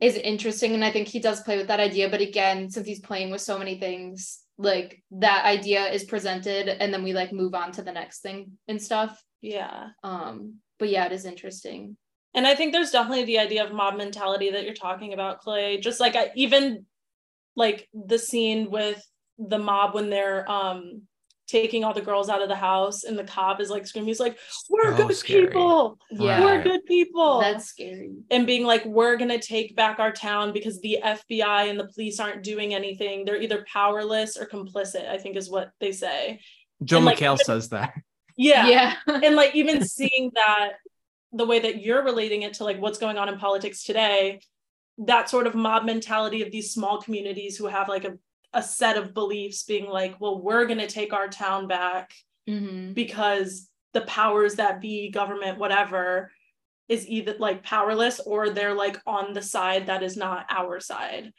[0.00, 2.10] is interesting, and I think he does play with that idea.
[2.10, 6.92] But again, since he's playing with so many things, like that idea is presented, and
[6.92, 9.22] then we like move on to the next thing and stuff.
[9.40, 9.88] Yeah.
[10.02, 11.96] Um, but yeah, it is interesting.
[12.34, 15.78] And I think there's definitely the idea of mob mentality that you're talking about, Clay.
[15.78, 16.86] Just like I, even
[17.54, 19.00] like the scene with
[19.38, 21.02] the mob when they're um
[21.46, 24.20] taking all the girls out of the house and the cop is like screaming, he's
[24.20, 24.38] like,
[24.70, 25.46] We're So good scary.
[25.48, 25.98] people.
[26.10, 27.40] Yeah, We're good people.
[27.40, 28.10] that's scary.
[28.30, 32.18] and being like, we're gonna take back our town because the FBI and the police
[32.20, 33.24] aren't doing anything.
[33.24, 36.40] They're either powerless or complicit, I think is what they say.
[36.84, 37.94] joe And, like, McHale even- says that
[38.36, 38.66] Yeah.
[38.66, 40.72] Yeah, and like even seeing that
[41.32, 44.40] the way that you're relating it to like what's going on in politics today
[44.98, 48.16] that sort of mob mentality of these small communities who have like a,
[48.54, 52.12] a set of beliefs being like well we're going to take our town back
[52.46, 56.30] hmm because the powers that be government whatever
[56.88, 61.32] is either like powerless or they're like on the side that is not our side.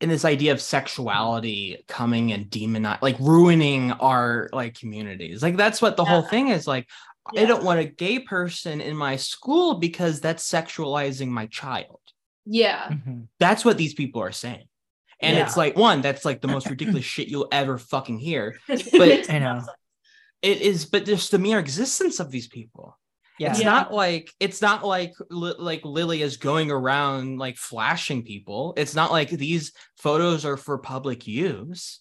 [0.00, 5.42] And this idea of sexuality coming and demonizing, like ruining our like communities.
[5.42, 6.86] Like that's what the whole thing is like
[7.36, 12.00] i don't want a gay person in my school because that's sexualizing my child.
[12.46, 13.28] Yeah, Mhm.
[13.38, 14.66] that's what these people are saying
[15.20, 15.44] and Yeah.
[15.44, 19.38] it's like one that's like the most ridiculous shit you'll ever fucking hear But I
[19.38, 19.62] know.
[20.42, 22.96] it is but just the mere existence of these people
[23.38, 23.50] Yeah.
[23.50, 23.66] it's Yeah.
[23.70, 28.74] not like it's not like Li- like Lily is going around like flashing people.
[28.76, 32.00] It's not like these photos are for public use.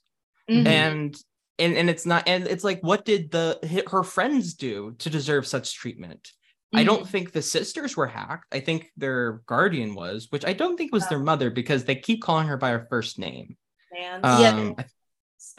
[0.49, 0.65] Mhm.
[0.67, 1.17] And
[1.59, 5.09] and and it's not and it's like what did the hi- her friends do to
[5.09, 6.31] deserve such treatment?
[6.73, 8.45] I don't think the sisters were hacked.
[8.51, 12.21] I think their guardian was, which I don't think was their mother because they keep
[12.21, 13.55] calling her by her first name.
[13.93, 14.19] Man.
[14.23, 14.49] Yeah.
[14.49, 14.85] Um, I-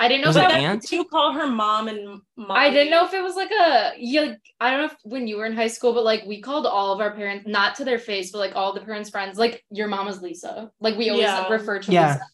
[0.01, 0.93] I didn't know Was if it that- Aunt?
[0.93, 4.21] you call her mom and mom I didn't know if it was like a yeah,
[4.23, 6.67] like, I don't know if when you were in high school, but like we called
[6.67, 9.65] all of our parents, not to their face, but like all the parents' friends, like
[9.71, 10.71] your mom was Lisa.
[10.79, 11.49] Like we always Yeah.
[11.49, 12.13] refer to Yeah.
[12.13, 12.25] Lisa.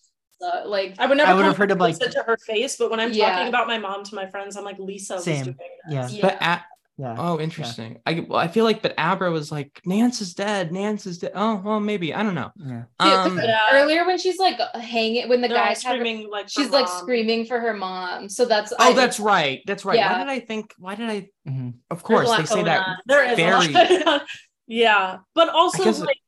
[0.41, 2.77] So, like I would never I would call have heard of, like- to her face,
[2.77, 3.31] but when I'm Yeah.
[3.31, 5.45] talking about my mom to my friends, I'm like Lisa was Same.
[5.45, 5.57] doing
[5.89, 6.03] Yeah.
[6.07, 6.19] this.
[6.21, 6.65] But at,
[6.97, 7.17] Yeah.
[7.19, 7.99] oh, interesting.
[8.07, 10.71] I well, I feel like, but Abra was like, Nance is dead.
[10.71, 11.33] Nance is dead.
[11.35, 12.53] Oh, well, maybe I don't know.
[12.57, 12.67] Yeah.
[13.01, 13.61] Yeah, 'cause Um, Yeah.
[13.73, 16.87] earlier when she's like hanging when the They're guys have her- like for she's like
[16.87, 18.29] screaming for her mom.
[18.29, 19.61] So that's Oh, I- that's right.
[19.67, 19.97] That's right.
[19.99, 20.13] Yeah.
[20.13, 20.73] Why did I think?
[20.79, 21.29] Why did I?
[21.49, 21.75] Mhm.
[21.91, 22.87] Of course, they say that.
[22.87, 22.97] on.
[23.07, 24.21] There is very-
[24.69, 26.19] yeah, but also guess- like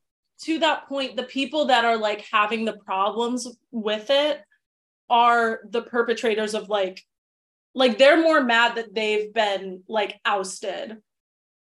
[0.43, 4.43] to that point, the people that are like having the problems with it
[5.09, 7.03] are the perpetrators of like,
[7.77, 10.97] like they're more mad that they've been like ousted.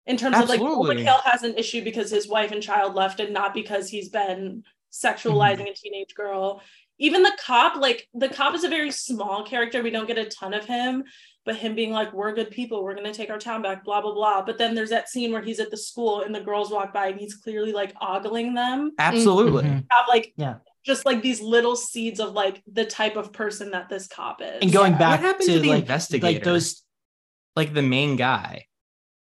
[0.07, 0.97] In terms of like, Absolutely.
[0.97, 4.11] Owen Hill has an issue because his wife and child left, and not because he's
[4.11, 4.63] been
[4.93, 6.63] sexualizing a teenage girl.
[6.99, 9.83] Even the cop, like the cop is a very small character.
[9.83, 11.05] We don't get a ton of him,
[11.45, 14.15] but him being like, we're good people, we're gonna take our town back, blah, blah,
[14.15, 14.43] blah.
[14.43, 17.09] But then there's that scene where he's at the school and the girls walk by
[17.09, 18.93] and he's clearly like ogling them.
[18.99, 19.65] Absolutely.
[19.65, 19.87] Mhm.
[19.91, 20.57] Have like Yeah.
[20.85, 24.59] Just like these little seeds of like the type of person that this cop is.
[24.63, 26.27] And going What back happened to, to the like investigator?
[26.27, 26.83] like those
[27.57, 28.67] Like the main guy.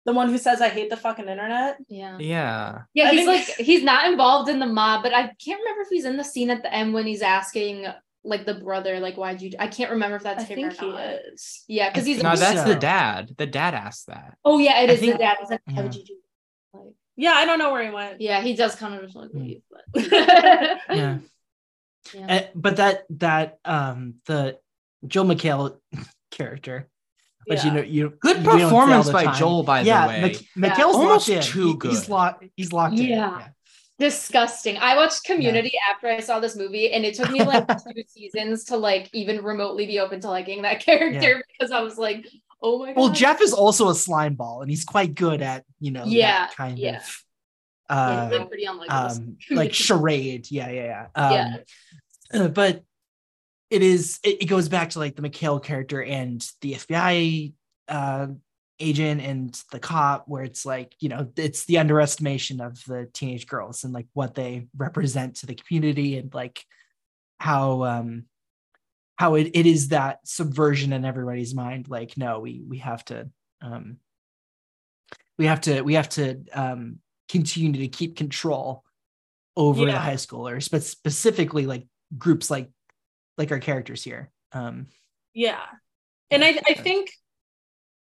[0.05, 1.77] the one who says I hate the fucking internet.
[1.87, 2.17] yeah.
[2.19, 2.81] Yeah.
[2.93, 5.81] Yeah, I he's think- like he's not involved in the mob, but I can't remember
[5.81, 7.85] if he's in the scene at the end when he's asking
[8.27, 9.51] like the brother, like why'd you?
[9.59, 11.09] I can't remember if that's I him think he or not.
[11.31, 11.63] is.
[11.67, 12.23] Yeah, because he's.
[12.23, 12.67] No, that's so.
[12.67, 13.35] the dad.
[13.37, 14.35] The dad asked that.
[14.43, 15.37] Oh yeah, it I is think- the dad.
[15.39, 15.99] He's like, why would Yeah.
[16.01, 16.15] you do?
[16.73, 18.19] Like, Yeah, I don't know where he went.
[18.21, 19.39] yeah, he does kind of just like Hmm.
[19.41, 19.83] leave, but
[20.89, 21.17] Yeah.
[22.13, 22.35] Yeah.
[22.35, 24.57] Uh, but that that um the
[25.07, 25.77] Joel McHale
[26.31, 26.87] character,
[27.47, 29.35] which you know you Good we don't say all performance by time.
[29.35, 30.21] Joel, by the way.
[30.21, 31.41] Mc- McHale's Almost locked in.
[31.51, 32.43] too He- He's locked.
[32.55, 33.05] He's locked in.
[33.07, 33.47] Yeah.
[33.99, 34.77] disgusting.
[34.77, 38.65] I watched Community after I saw this movie, and it took me like two seasons
[38.65, 42.27] to like even remotely be open to liking that character because I was like,
[42.61, 42.97] oh my god.
[42.97, 46.47] Well, Jeff is also a slime ball, and he's quite good at you know Yeah,
[46.47, 46.89] that kind yeah.
[46.89, 47.09] of Yeah,
[47.89, 49.17] uh, he's, like pretty unlikable.
[49.17, 50.49] um like charade.
[50.49, 51.23] Yeah, yeah, yeah.
[51.23, 51.63] Um,
[52.33, 52.41] Yeah.
[52.41, 52.83] uh, but
[53.69, 57.53] it is it, it goes back to like the McHale character and the FBI
[57.87, 58.27] uh
[58.79, 63.47] agent and the cop where it's like you know it's the underestimation of the teenage
[63.47, 66.63] girls and like what they represent to the community and like
[67.39, 68.25] how um
[69.17, 73.29] how it, it is that subversion in everybody's mind like no we we have to
[73.61, 73.97] um
[75.37, 76.99] we have to we have to um
[77.29, 78.83] continue to keep control
[79.57, 81.85] over the high schoolers but specifically like
[82.17, 82.69] groups like
[83.37, 84.87] like our characters here um.
[85.33, 85.65] Yeah.
[86.31, 87.11] And I, I think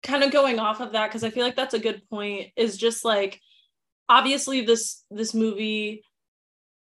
[0.05, 2.77] kind of going off of that, because I feel like that's a good point, is
[2.77, 3.41] just like
[4.09, 6.05] obviously this this movie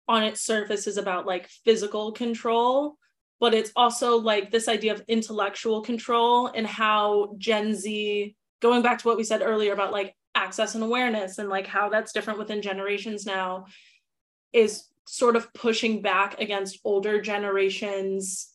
[0.08, 2.98] on its surface is about like physical control,
[3.40, 9.00] but it's also like this idea of intellectual control and how Gen Z, going back
[9.00, 12.40] to what we said earlier about like access and awareness and like how that's different
[12.40, 13.66] within generations now,
[14.52, 18.54] is sort of pushing back against older generations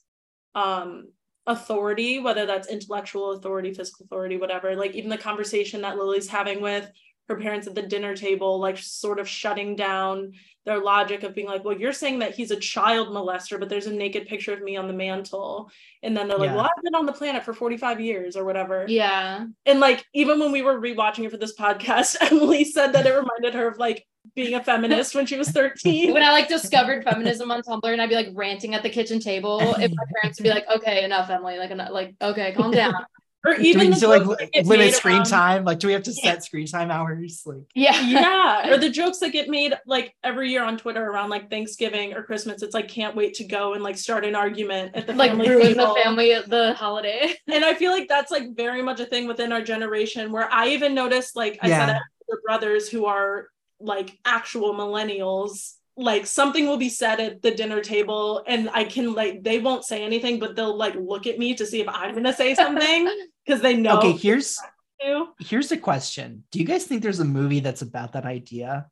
[0.54, 1.08] um
[1.46, 6.60] authority whether that's intellectual authority physical authority whatever like even the conversation that lily's having
[6.60, 6.90] with
[7.28, 10.32] her parents at the dinner table like sort of shutting down
[10.64, 13.86] their logic of being like well you're saying that he's a child molester but there's
[13.86, 15.70] a naked picture of me on the mantle
[16.02, 16.56] and then they're like Yeah.
[16.56, 19.46] well i've been on the planet for 45 years or whatever yeah.
[19.66, 23.10] and like even when we were rewatching it for this podcast emily said that it
[23.10, 27.02] reminded her of like being a feminist when she was 13 When I like discovered
[27.02, 30.38] feminism on Tumblr and I'd be like ranting at the kitchen table, if my parents
[30.38, 32.92] would be like, okay, enough, Emily, like, enough, like, okay, calm down.
[33.46, 35.64] Or do even we need to like jokes li- that get limit screen around- time
[35.64, 38.00] like do we have to set screen time hours like Yeah.
[38.06, 42.14] yeah or the jokes that get made like every year on twitter around like thanksgiving
[42.14, 45.12] or christmas it's like can't wait to go and like start an argument at the
[45.14, 45.94] like family ruin table.
[45.94, 47.32] the family the holiday.
[47.48, 50.68] and i feel like that's like very much a thing within our generation where i
[50.68, 51.90] even noticed like i said Yeah.
[51.90, 53.48] I have brothers who are
[53.80, 59.12] like actual millennials like something will be said at the dinner table and i can
[59.14, 62.14] like they won't say anything but they'll like look at me to see if i'm
[62.14, 63.12] gonna say something
[63.44, 64.58] because they know okay here's
[65.38, 66.42] here's a question.
[66.50, 68.86] Do you guys think there's a movie that's about that idea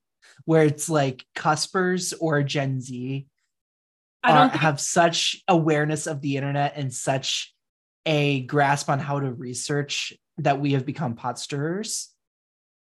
[0.44, 3.26] where it's like cuspers or gen z
[4.22, 7.52] I are- don't think- have such awareness of the internet and such
[8.04, 12.10] a grasp on how to research that we have become pot stirrers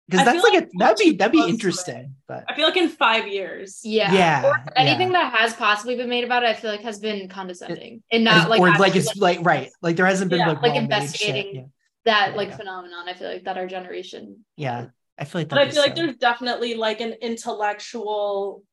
[0.09, 1.53] because that's like, like a that'd be that'd be close to it.
[1.53, 4.11] interesting but i feel like in five years Yeah.
[4.13, 5.19] Yeah, Or anything yeah.
[5.29, 8.43] that has possibly been made about it, I feel like has been condescending and not
[8.43, 10.79] As- like or like it's like right like there hasn't been Yeah, like, like well-made
[10.79, 10.83] shit.
[10.99, 11.61] investigating yeah.
[12.05, 12.57] that Yeah, like yeah.
[12.57, 13.09] phenomenon.
[13.09, 14.45] I feel like that our generation.
[14.55, 14.85] yeah
[15.19, 18.63] i feel like but I that'd be feel like there's definitely like an intellectual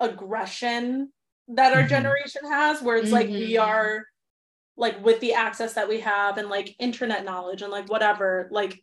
[0.00, 1.12] aggression
[1.48, 1.88] that our Mhm.
[1.88, 3.62] generation has, where it's like we Mhm.
[3.62, 4.06] are
[4.76, 8.82] like with the access that we have and like internet knowledge and like whatever, like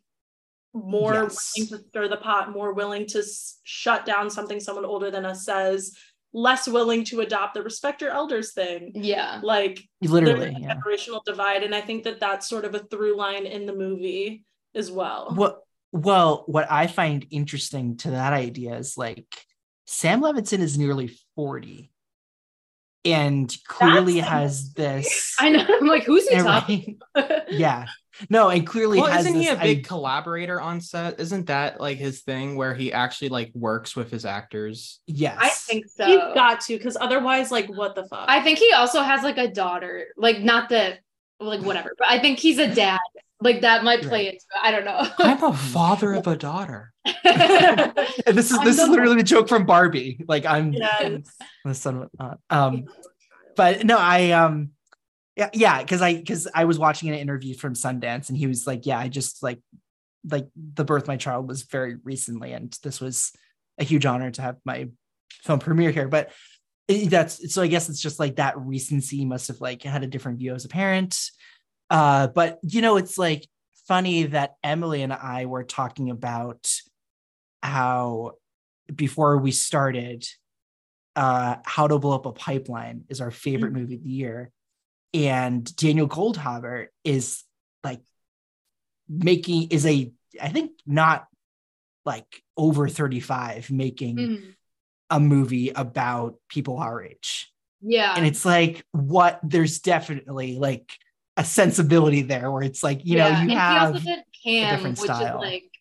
[0.73, 1.53] more Yes.
[1.57, 5.25] willing to stir the pot, more willing to s- shut down something someone older than
[5.25, 5.95] us says,
[6.31, 8.91] less willing to adopt the respect your elders thing.
[8.93, 9.39] Yeah.
[9.43, 12.79] Like literally there's a yeah generational divide, and I think that that's sort of a
[12.79, 14.43] through line in the movie
[14.75, 15.31] as well.
[15.33, 19.25] What well, what I find interesting to that idea is like
[19.87, 21.91] Sam Levinson is nearly 40
[23.05, 25.65] and clearly That's has this I know.
[25.67, 26.99] I'm like, who's he talking?
[27.15, 27.87] right, yeah.
[28.29, 31.19] No, and clearly Well, has isn't he a big i- collaborator on set?
[31.19, 34.99] Isn't that like his thing where he actually like works with his actors?
[35.07, 35.37] yes.
[35.39, 36.05] I think so.
[36.07, 38.25] You've got to, because otherwise, like, what the fuck?
[38.27, 40.07] I think he also has like a daughter.
[40.17, 40.99] Like not that
[41.39, 42.99] like whatever, but I think he's a dad.
[43.41, 44.33] Like that might play Right.
[44.33, 44.61] into it.
[44.61, 45.07] I don't know.
[45.19, 46.91] I'm a father of a daughter.
[47.05, 50.23] and this is I'm this is the- literally the joke from Barbie.
[50.27, 51.21] Like I'm Yes.
[51.63, 52.85] the son of uh, um
[53.55, 54.71] but no i um
[55.39, 58.67] yeah yeah because i because i was watching an interview from sundance and he was
[58.67, 59.59] like yeah i just like
[60.29, 63.31] like the birth of my child was very recently and this was
[63.79, 64.89] a huge honor to have my
[65.43, 66.09] film premiere here.
[66.09, 66.31] But
[66.89, 70.07] it- that's so i guess it's just like that recency must have like had a
[70.07, 71.17] different view as a parent.
[71.89, 73.47] Uh but you know it's like
[73.87, 76.71] funny that emily and i were talking about
[77.63, 78.33] how
[78.93, 80.25] before we started
[81.15, 84.51] uh how to blow up a pipeline is our favorite movie of the year
[85.13, 87.43] and Daniel Goldhaber is
[87.83, 88.01] like
[89.07, 90.11] making is a
[90.41, 91.27] I think not
[92.05, 94.55] like over 35 making Mhm.
[95.09, 97.51] a movie about people our age.
[97.81, 98.13] Yeah.
[98.15, 100.91] And it's like what there's definitely like
[101.37, 104.75] a sensibility there where it's like, you know, you and have he also did Cam,
[104.75, 105.41] different which style.
[105.41, 105.71] is like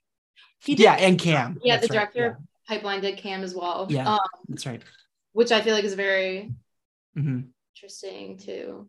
[0.67, 1.59] yeah, and Cam.
[1.63, 2.37] yeah, the right, director of
[2.67, 3.87] Pipeline did Cam as well.
[3.91, 4.19] Yeah, Um,
[4.49, 4.83] that's right.
[5.33, 6.53] which I feel like is very
[7.17, 7.49] Mhm.
[7.75, 8.89] interesting too.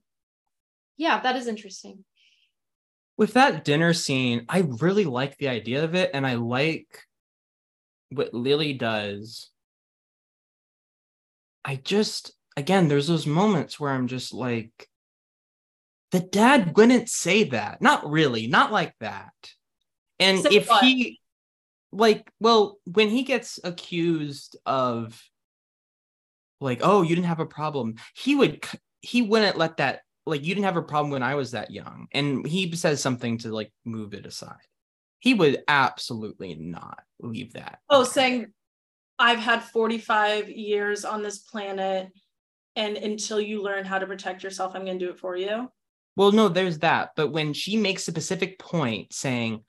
[1.00, 2.04] Yeah, that is interesting.
[3.20, 7.06] with that dinner scene, I really like the idea of it, and I like
[8.12, 9.52] what Lily does.
[11.66, 14.88] I just, again, there's those moments where I'm just like,
[16.12, 17.82] the dad wouldn't say that.
[17.82, 19.34] Not really, not like that.
[20.18, 20.82] And if what?
[20.82, 21.20] he,
[21.92, 25.22] like, well, when he gets accused of,
[26.62, 28.64] like, oh, you didn't have a problem, he would,
[29.02, 32.07] he wouldn't let that like you didn't have a problem when I was that young.
[32.11, 34.56] And he says something to like move it aside.
[35.19, 37.80] He would absolutely not leave that.
[37.89, 38.53] Oh, saying
[39.18, 42.07] I've had 45 years on this planet,
[42.76, 45.69] and until you learn how to protect yourself, I'm going to do it for you.
[46.15, 47.11] Well, no, there's that.
[47.15, 49.64] But when she makes a specific point saying,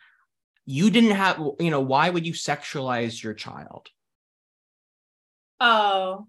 [0.66, 3.88] you didn't have, you know, why would you sexualize your child?
[5.58, 6.26] Oh.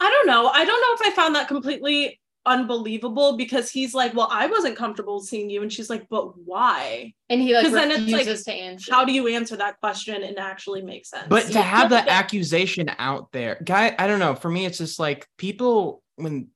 [0.00, 0.48] I don't know.
[0.48, 4.76] I don't know if I found that completely unbelievable because he's like, Well, I wasn't
[4.76, 5.62] comfortable seeing you.
[5.62, 7.12] And she's like, But why?
[7.28, 8.92] And he like 'Cause then it's like, to answer.
[8.92, 11.26] How do you answer that question and actually make sense?
[11.28, 14.34] But to have that accusation out there, guy, I don't know.
[14.34, 16.48] For me, it's just like people when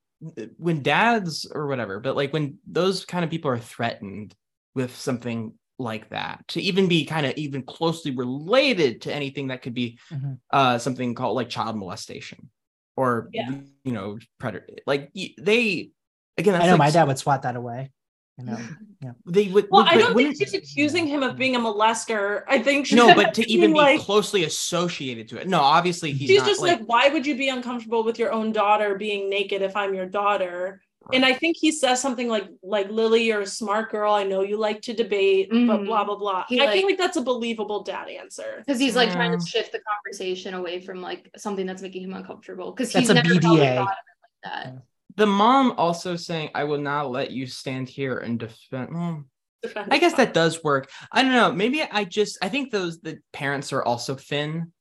[0.56, 4.34] when dads or whatever, but like when those kind of people are threatened
[4.74, 9.62] with something like that, to even be kind of even closely related to anything that
[9.62, 10.38] could be Mhm.
[10.52, 12.48] uh something called like child molestation
[12.96, 13.50] or Yeah.
[13.84, 15.90] you know predator like they
[16.38, 17.90] again that's I know like my dad would swat that away.
[18.38, 18.58] You know,
[19.02, 19.12] yeah.
[19.26, 22.44] they would well, would- I don't think she's accusing him of being a molester.
[22.48, 26.28] I think she's no but to even be closely associated to it no obviously he's
[26.28, 29.28] she's not just like, like, why would you be uncomfortable with your own daughter being
[29.30, 30.81] naked if I'm your daughter?
[31.12, 34.12] And I think he says something like, like Lily, you're a smart girl.
[34.12, 35.86] I know you like to debate, but Mhm.
[35.86, 36.44] blah blah blah.
[36.48, 38.62] He, I like- feel like that's a believable dad answer.
[38.64, 39.40] because he's like trying Mm.
[39.44, 43.14] to shift the conversation away from like something that's making him uncomfortable because he's a
[43.14, 43.76] never probably BDA.
[43.76, 44.82] thought of it like that.
[45.16, 49.24] the mom also saying i will not let you stand here and defend well,
[49.62, 52.70] Defend i guess his that does work i don't know maybe i just i think
[52.70, 54.72] those the parents are also thin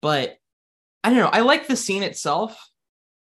[0.00, 0.36] but
[1.04, 2.58] i don't know i like the scene itself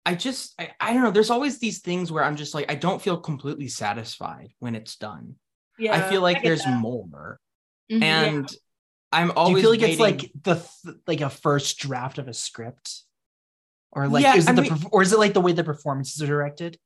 [0.06, 2.74] i just I, I don't know there's always these things where i'm just like i
[2.74, 5.36] don't feel completely satisfied when it's done
[5.78, 6.78] Yeah, i feel like get there's that.
[6.80, 7.38] more
[7.90, 8.02] Mhm.
[8.02, 8.56] and
[9.12, 12.28] i'm Do always you feel like it's like the th- like a first draft of
[12.28, 13.02] a script,
[13.92, 15.64] or like Yeah, is it I the mean- or is it like the way the
[15.64, 16.78] performances are directed?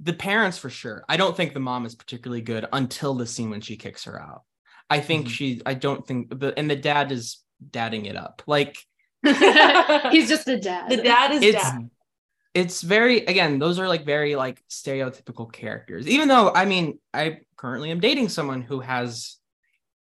[0.00, 1.04] the parents for sure.
[1.08, 4.20] I don't think the mom is particularly good until the scene when she kicks her
[4.20, 4.42] out.
[4.90, 5.30] I think Mhm.
[5.30, 5.62] she.
[5.64, 8.42] I don't think the and the dad is dadding it up.
[8.46, 8.76] Like
[10.10, 10.90] he's just a dad.
[10.90, 11.90] The dad is It's- dad.
[12.54, 13.58] it's very again.
[13.58, 16.06] Those are like very like stereotypical characters.
[16.06, 19.36] Even though I mean, I currently am dating someone who has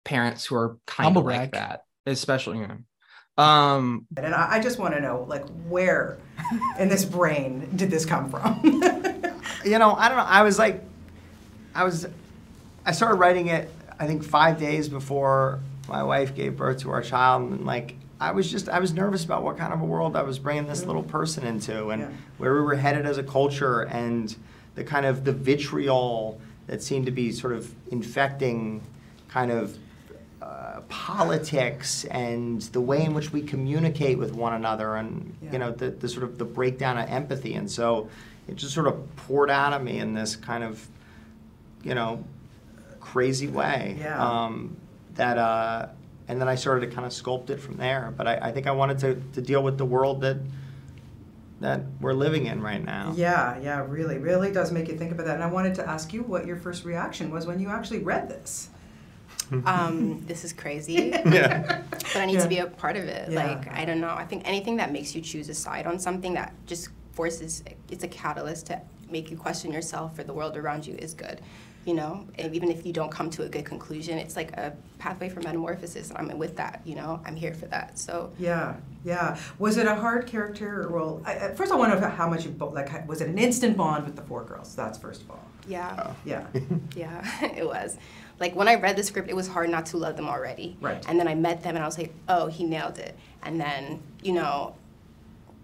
[0.05, 2.77] parents who are kind of like that, especially you know.
[3.43, 6.17] Um, And I, I just want to know, like, where
[6.79, 8.59] in this brain did this come from?
[9.63, 10.25] you know, I don't know.
[10.25, 10.83] I was like,
[11.75, 12.07] I was,
[12.83, 13.69] I started writing it.
[13.99, 18.31] I think five days before my wife gave birth to our child, and like, I
[18.31, 20.85] was just, I was nervous about what kind of a world I was bringing this
[20.85, 22.07] little person into, and Yeah.
[22.37, 24.35] where we were headed as a culture, and
[24.75, 28.81] the kind of the vitriol that seemed to be sort of infecting,
[29.29, 29.77] kind of.
[30.39, 35.51] Uh, politics and the way in which we communicate with one another and Yeah.
[35.53, 38.07] you know the, the sort of the breakdown of empathy and so
[38.47, 40.87] it just sort of poured out of me in this kind of
[41.83, 42.23] you know
[43.01, 44.23] crazy way Yeah.
[44.45, 44.77] um,
[45.15, 45.87] that uh,
[46.27, 48.67] and then I started to kind of sculpt it from there but I, I think
[48.67, 50.37] I wanted to, to deal with the world that
[51.59, 55.25] that we're living in right now yeah, yeah, really, really does make you think about
[55.25, 55.35] that.
[55.35, 58.29] And I wanted to ask you what your first reaction was when you actually read
[58.29, 58.69] this.
[59.65, 61.09] um, this is crazy.
[61.25, 61.81] Yeah.
[61.89, 62.43] But I need Yeah.
[62.43, 63.31] to be a part of it.
[63.31, 63.43] Yeah.
[63.43, 64.09] Like, I don't know.
[64.09, 68.03] I think anything that makes you choose a side on something that just forces, it's
[68.03, 71.41] a catalyst to make you question yourself or the world around you is good.
[71.87, 74.75] You know, and even if you don't come to a good conclusion, it's like a
[74.99, 76.09] pathway for metamorphosis.
[76.09, 77.97] And I'm with that, you know, I'm here for that.
[77.97, 79.37] So, Yeah, yeah.
[79.57, 81.21] Was it a hard character role?
[81.25, 83.07] I, first, I want to know how much you bo- like.
[83.07, 84.75] Was it an instant bond with the four girls?
[84.75, 85.39] That's first of all.
[85.65, 86.07] yeah.
[86.09, 86.15] Oh.
[86.25, 86.45] Yeah.
[86.93, 87.23] Yeah,
[87.55, 87.97] it was.
[88.37, 90.75] Like when I read the script, it was hard not to love them already.
[90.81, 91.01] Right.
[91.07, 93.17] And then I met them and I was like, oh, he nailed it.
[93.43, 94.75] And then, you know,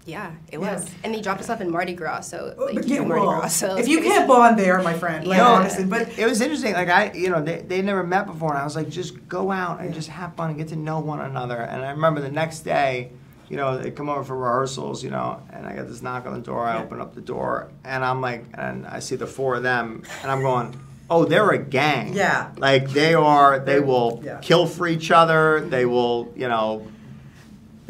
[0.05, 0.73] Yeah, it Yeah.
[0.73, 0.89] was.
[1.03, 3.39] And they dropped us off in Mardi Gras, so oh, like, But yeah, Mardi well,
[3.39, 3.47] Gras.
[3.53, 6.41] So if you can't bond there, my friend, like You know, honestly, but it was
[6.41, 6.73] interesting.
[6.73, 9.51] Like I, you know, they they never met before, and I was like, just go
[9.51, 11.57] out and just have fun and get to know one another.
[11.57, 13.11] And I remember the next day,
[13.49, 16.34] you know, they come over for rehearsals, you know, and I got this knock on
[16.34, 16.65] the door.
[16.65, 20.03] I open up the door, and I'm like, and I see the four of them,
[20.21, 20.77] and I'm going.
[21.09, 22.13] Oh, they're a gang.
[22.13, 22.51] Yeah.
[22.57, 23.59] Like they are.
[23.59, 24.39] They will Yeah.
[24.41, 25.59] kill for each other.
[25.59, 26.88] They will, you know,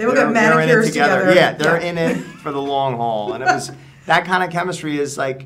[0.04, 1.34] they will they're- get they're in it manicures together.
[1.34, 1.88] Yeah, they're Yeah.
[1.90, 3.72] in it for the long haul, and it was
[4.06, 5.46] that kind of chemistry is like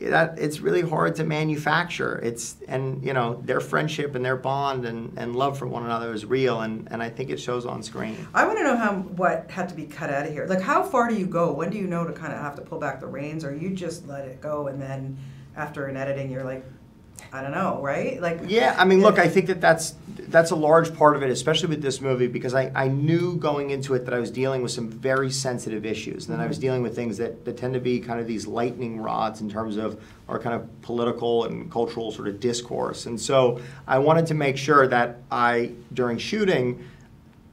[0.00, 0.38] that.
[0.38, 2.18] It's really hard to manufacture.
[2.22, 6.12] It's and you know their friendship and their bond and, and love for one another
[6.14, 8.16] is real, and, and I think it shows on screen.
[8.32, 10.46] I want to know how what had to be cut out of here.
[10.46, 11.52] Like, how far do you go?
[11.52, 13.70] When do you know to kind of have to pull back the reins, or you
[13.70, 15.18] just let it go, and then
[15.56, 16.64] after an editing, you're like,
[17.32, 18.20] I don't know, right?
[18.20, 19.94] Like, Yeah, I mean, look, I think that that's
[20.28, 23.70] that's a large part of it, especially with this movie, because I, I knew going
[23.70, 26.56] into it that I was dealing with some very sensitive issues, and then I was
[26.56, 26.62] mm-hmm.
[26.62, 29.76] dealing with things that, that tend to be kind of these lightning rods in terms
[29.76, 34.34] of our kind of political and cultural sort of discourse, and so I wanted to
[34.34, 36.84] make sure that I during shooting,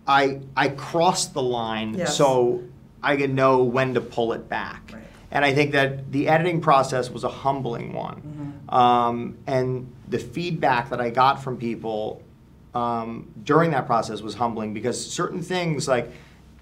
[0.07, 2.17] I I crossed the line Yes.
[2.17, 2.63] so
[3.01, 4.93] I could know when to pull it back.
[5.31, 8.61] And I think that the editing process was a humbling one.
[8.69, 12.21] Um, and the feedback that I got from people
[12.73, 16.11] um, during that process was humbling because certain things, like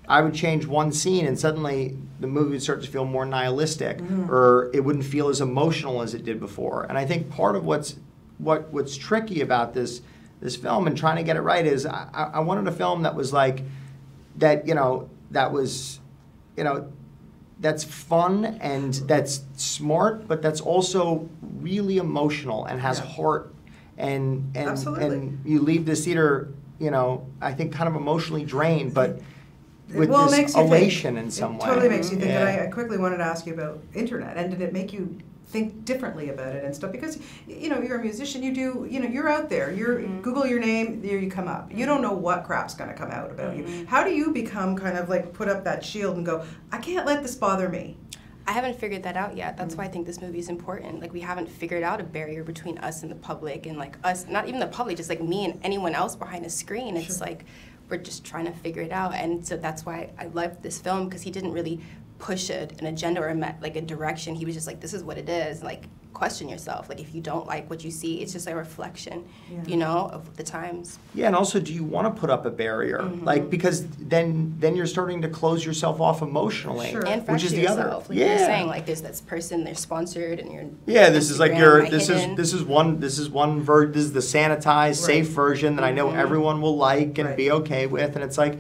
[0.07, 3.98] I would change one scene and suddenly the movie would start to feel more nihilistic
[3.99, 4.30] Mhm.
[4.30, 6.84] or it wouldn't feel as emotional as it did before.
[6.84, 7.95] And I think part of what's
[8.38, 10.02] what what's tricky about this
[10.41, 13.03] this film and trying to get it right is I, I I wanted a film
[13.03, 13.64] that was like
[14.38, 15.99] that you know that was
[16.57, 16.91] you know
[17.59, 23.05] that's fun and that's smart, but that's also really emotional and has Yeah.
[23.05, 23.53] heart.
[23.97, 25.05] And and Absolutely.
[25.05, 26.49] and you leave this theater,
[26.80, 29.19] you know, I think kind of emotionally drained, but
[29.93, 31.25] with well, this elation think.
[31.25, 31.69] in some it way.
[31.69, 32.31] Totally makes you think.
[32.31, 32.47] Yeah.
[32.47, 35.19] And I, I quickly wanted to ask you about internet, and did it make you
[35.53, 36.91] think differently about it and stuff?
[36.91, 39.71] Because you know you're a musician, you do, you know, you're out there.
[39.71, 40.21] You're mm-hmm.
[40.21, 41.71] Google your name, there you come up.
[41.71, 43.63] You don't know what crap's going to come out about you.
[43.63, 43.85] Mm-hmm.
[43.85, 47.05] How do you become kind of like put up that shield and go, I can't
[47.05, 47.95] let this bother me.
[48.45, 49.55] I haven't figured that out yet.
[49.55, 49.93] That's why I mm.
[49.93, 50.99] think this movie is important.
[50.99, 54.27] Like we haven't figured out a barrier between us and the public, and like us,
[54.27, 56.97] not even the public, just like me and anyone else behind a screen.
[56.97, 57.45] It's like
[57.89, 61.07] we're just trying to figure it out, and so that's why I love this film
[61.07, 61.80] because he didn't really
[62.23, 64.33] push a, an agenda or a, me- like a direction.
[64.33, 65.83] He was just like, "This is what it is." Like
[66.13, 66.87] question yourself.
[66.89, 69.63] Like if you don't like what you see, it's just a reflection, Yeah.
[69.65, 70.99] you know, of the times.
[71.15, 72.99] Yeah, and also, do you want to put up a barrier?
[72.99, 73.25] Mm-hmm.
[73.25, 77.61] Like because then then you're starting to close yourself off emotionally, And which is the
[77.63, 77.79] yourself.
[78.05, 78.09] other.
[78.09, 81.39] Like yeah, you're saying, like there's this person, they're sponsored, and you're Yeah, this is
[81.39, 82.31] like Instagram, your this hidden.
[82.31, 85.83] is this is one this is one ver this is the sanitized safe version that
[85.83, 86.15] I know Mhm.
[86.23, 88.55] everyone will like and be okay with and it's like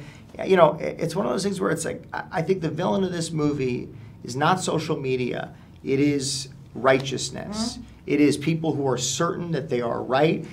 [0.45, 3.11] you know it's one of those things where it's like I think the villain of
[3.11, 3.89] this movie
[4.23, 5.53] is not social media.
[5.83, 7.79] It is righteousness.
[8.05, 10.45] It is people who are certain that they are right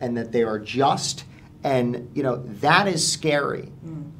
[0.00, 1.24] and that they are just.
[1.64, 3.70] And you know that is scary.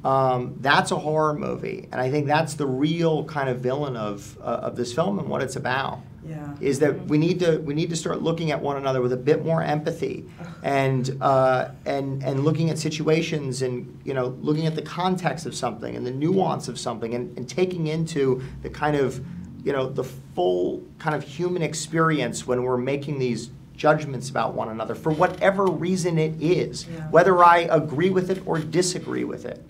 [0.05, 1.87] Um, that's a horror movie.
[1.91, 5.27] And I think that's the real kind of villain of uh, of this film and
[5.29, 6.53] what it's about Yeah.
[6.59, 9.17] is that we need to we need to start looking at one another with a
[9.17, 10.25] bit more empathy
[10.63, 15.55] and uh, and and looking at situations and you know looking at the context of
[15.55, 19.23] something and the nuance of something and, and taking into the kind of
[19.63, 24.67] you know the full kind of human experience when we're making these judgments about one
[24.69, 27.09] another for whatever reason it is Yeah.
[27.11, 29.63] whether I agree with it or disagree with it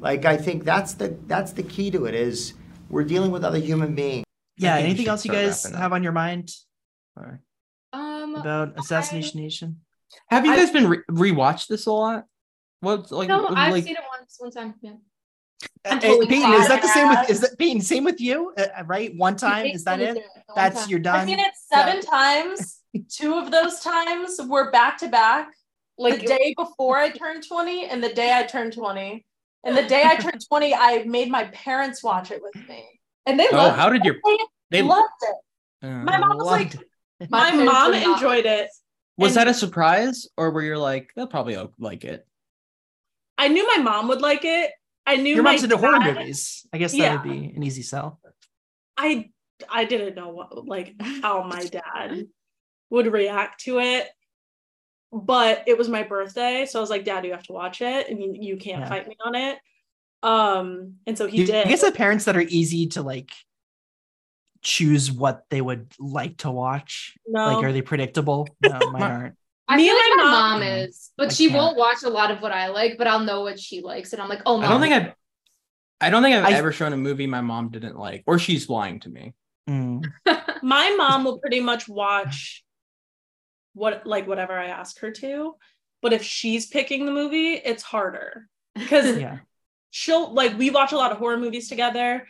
[0.00, 2.52] like I think that's the that's the key to it is
[2.90, 4.23] we're dealing with other human beings
[4.56, 4.74] Yeah.
[4.74, 6.50] I think we Anything else you guys have on your mind
[7.16, 7.40] or
[7.92, 9.80] Um, about Assassination Nation?
[10.28, 12.24] Have you I- guys been re- rewatched this a lot?
[12.80, 14.74] What like no, I've like seen it once, one time.
[14.82, 14.92] Yeah.
[15.84, 18.52] Uh, totally Peyton, is that the same with is that Peyton, same with you?
[18.58, 19.14] Uh, right?
[19.16, 20.18] One time, is that it?
[20.54, 21.20] That's you're done.
[21.20, 22.80] I've seen it seven times.
[23.10, 25.48] Two of those times were back to back.
[25.96, 29.24] Like- the day before I turned 20 and the day I turned 20.
[29.64, 32.84] And the day I turned 20, I made my parents watch it with me.
[33.26, 33.92] And they Oh, loved how it.
[33.94, 34.38] did your- they,
[34.70, 35.36] they- loved it.
[35.86, 37.30] uh, My mom was like, it.
[37.30, 38.68] my parents mom enjoyed it.
[39.16, 42.26] was And that a surprise or were you like they'll probably o- like it?
[43.38, 44.70] I knew my mom would like it.
[45.06, 46.66] I knew Your my mom's into horror movies.
[46.72, 47.12] I guess that Yeah.
[47.14, 48.20] would be an easy sell.
[48.96, 49.30] I
[49.68, 52.26] I didn't know what like how my dad
[52.90, 54.08] would react to it.
[55.12, 58.08] But it was my birthday, so I was like, "Dad, you have to watch it,
[58.08, 58.88] and you, you can't Yeah.
[58.88, 59.58] fight me on it."
[60.24, 61.66] Um, and so he you, did.
[61.66, 63.30] I guess the parents that are easy to like
[64.62, 67.14] choose what they would like to watch.
[67.26, 67.46] No.
[67.54, 68.48] Like, are they predictable?
[68.62, 69.34] No, mine aren't.
[69.68, 71.56] I Me feel and like my my mom- mom is, but I she can't.
[71.58, 74.20] won't watch a lot of what I like, but I'll know what she likes, and
[74.20, 74.64] I'm like, oh, mom.
[74.66, 75.12] I don't think I've
[76.00, 78.68] I don't think I've I- ever shown a movie my mom didn't like, or she's
[78.68, 79.34] lying to me.
[79.68, 80.04] Mm.
[80.62, 82.62] My mom will pretty much watch
[83.72, 85.54] what like whatever I ask her to.
[86.02, 89.38] But if she's picking the movie, it's harder because Yeah.
[89.94, 92.26] She'll like we watch a lot of horror movies together.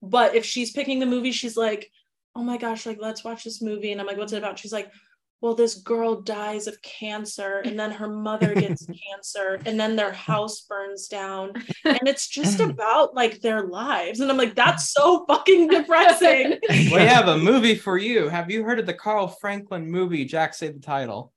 [0.00, 1.90] But if she's picking the movie, she's like,
[2.36, 4.72] "Oh my gosh, like let's watch this movie." And I'm like, "What's it about?" She's
[4.72, 4.92] like,
[5.40, 10.12] "Well, this girl dies of cancer, and then her mother gets cancer, and then their
[10.12, 11.54] house burns down,
[11.84, 17.00] and it's just about like their lives." And I'm like, "That's so fucking depressing." We
[17.00, 18.28] have a movie for you.
[18.28, 20.24] Have you heard of the Carl Franklin movie?
[20.24, 21.32] Jack, say the title,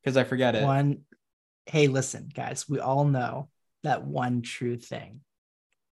[0.00, 0.62] because I forget it.
[0.62, 1.00] One.
[1.66, 2.68] Hey, listen, guys.
[2.68, 3.48] We all know
[3.82, 5.23] that one true thing.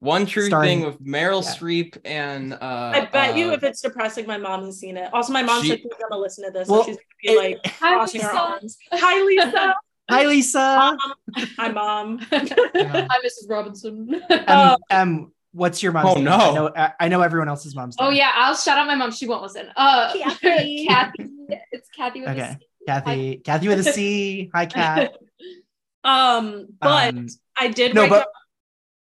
[0.01, 1.51] One true Starring- thing with Meryl Yeah.
[1.55, 5.13] Streep and uh, I bet you uh, if it's depressing, my mom has seen it.
[5.13, 6.97] Also, my mom She- said she's gonna listen to this, Well, so she's
[7.27, 8.77] gonna be like crossing her arms.
[8.93, 9.75] Hi, Lisa.
[10.09, 10.97] Hi, Lisa.
[10.97, 11.45] Mom.
[11.57, 12.17] Hi, mom.
[12.31, 13.47] Hi, Mrs.
[13.47, 14.19] Robinson.
[14.47, 16.23] Um, um, what's your mom's Oh, name?
[16.23, 16.31] no.
[16.37, 18.07] I know, I, I know everyone else's mom's name.
[18.07, 19.11] oh yeah, I'll shout out my mom.
[19.11, 19.67] She won't listen.
[19.75, 20.85] Uh, Kathy.
[20.87, 21.29] Kathy.
[21.71, 22.41] It's Kathy with Okay.
[22.41, 22.59] a C.
[22.87, 23.37] Kathy.
[23.43, 24.49] Kathy with a C.
[24.55, 25.15] Hi, Kat.
[26.03, 27.27] Um, but Um,
[27.57, 28.25] I did no, write but down-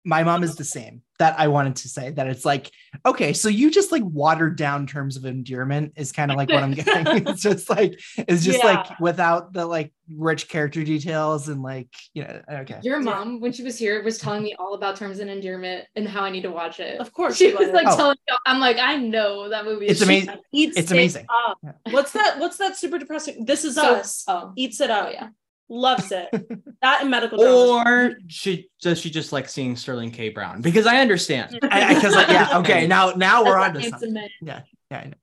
[0.05, 1.01] my mom is the same.
[1.19, 2.71] That I wanted to say that it's like,
[3.05, 6.63] okay, so you just like watered down terms of endearment is kind of like what
[6.63, 7.27] I'm getting.
[7.27, 8.65] it's just like it's just Yeah.
[8.65, 12.79] like without the like rich character details and like you know okay.
[12.83, 16.07] Your mom, when she was here, was telling me all about terms and endearment and
[16.07, 17.01] how I need to watch it.
[17.01, 17.73] Of course she she was was.
[17.75, 17.97] like Oh.
[17.97, 18.35] telling me.
[18.45, 19.87] I'm like, I know that movie.
[19.87, 20.37] It's amazing.
[20.53, 21.25] It's amazing.
[21.47, 21.57] up.
[21.91, 22.39] What's that?
[22.39, 23.43] What's that super depressing?
[23.43, 24.23] This is So- us.
[24.29, 24.53] oh.
[24.55, 25.07] Eats it up.
[25.07, 25.27] Oh, yeah.
[25.69, 26.29] Loves it.
[26.81, 30.29] That and medical or she does she just like seeing Sterling K.
[30.29, 30.61] Brown?
[30.61, 31.57] Because I understand.
[31.61, 34.13] Because like yeah okay now now we're on to Handsome something.
[34.13, 34.29] man.
[34.41, 35.13] Yeah yeah I know.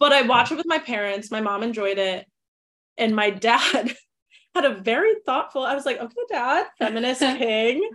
[0.00, 1.30] but I watched it with my parents.
[1.30, 2.26] My mom enjoyed it,
[2.96, 3.94] and my dad
[4.54, 5.62] had a very thoughtful.
[5.62, 7.86] I was like, "Okay, Dad, feminist king."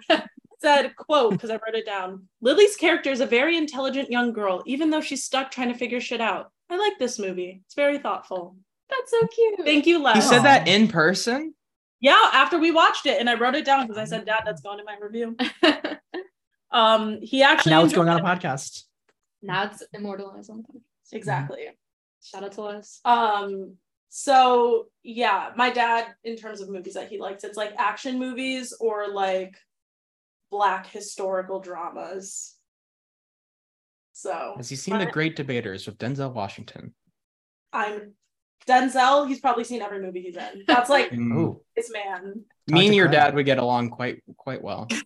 [0.62, 2.28] Said, "quote," because I wrote it down.
[2.42, 6.00] Lily's character is a very intelligent young girl, even though she's stuck trying to figure
[6.00, 6.52] shit out.
[6.70, 7.64] I like this movie.
[7.66, 8.56] It's very thoughtful.
[8.88, 9.62] That's so cute.
[9.66, 10.14] Thank you, Les.
[10.14, 11.56] He said that in person.
[12.00, 14.62] Yeah, after we watched it, and I wrote it down because I said, "Dad, that's
[14.62, 15.36] going in my review."
[16.72, 18.84] um, he actually Now it's enjoyed going on a podcast.
[19.42, 21.14] Now it's immortalized on the podcast.
[21.14, 21.68] Exactly.
[22.24, 23.00] Shout out to us.
[23.04, 23.76] Um,
[24.10, 28.74] so yeah, my dad, in terms of movies that he likes, it's like action movies
[28.80, 29.56] or like
[30.50, 32.56] black historical dramas.
[34.14, 36.94] So Has he seen The Great Debaters with Denzel Washington?
[37.72, 38.14] I'm
[38.68, 40.64] Denzel, he's probably seen every movie he's in.
[40.68, 41.60] That's like Mm.
[41.76, 42.44] His man.
[42.68, 43.20] Me and your Craig.
[43.20, 44.88] dad would get along quite quite well.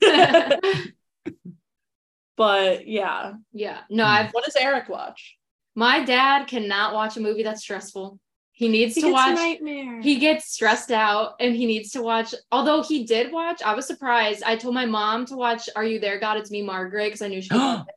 [2.35, 3.33] But yeah.
[3.51, 3.81] yeah.
[3.89, 5.37] No, I've What does Eric watch?
[5.75, 8.19] my dad cannot watch a movie that's stressful.
[8.51, 10.01] He needs He to gets watch nightmare.
[10.01, 13.87] he gets stressed out and he needs to watch although he did watch i was
[13.87, 17.23] surprised i told my mom to watch are you there god it's me margaret because
[17.23, 17.95] i knew she would love it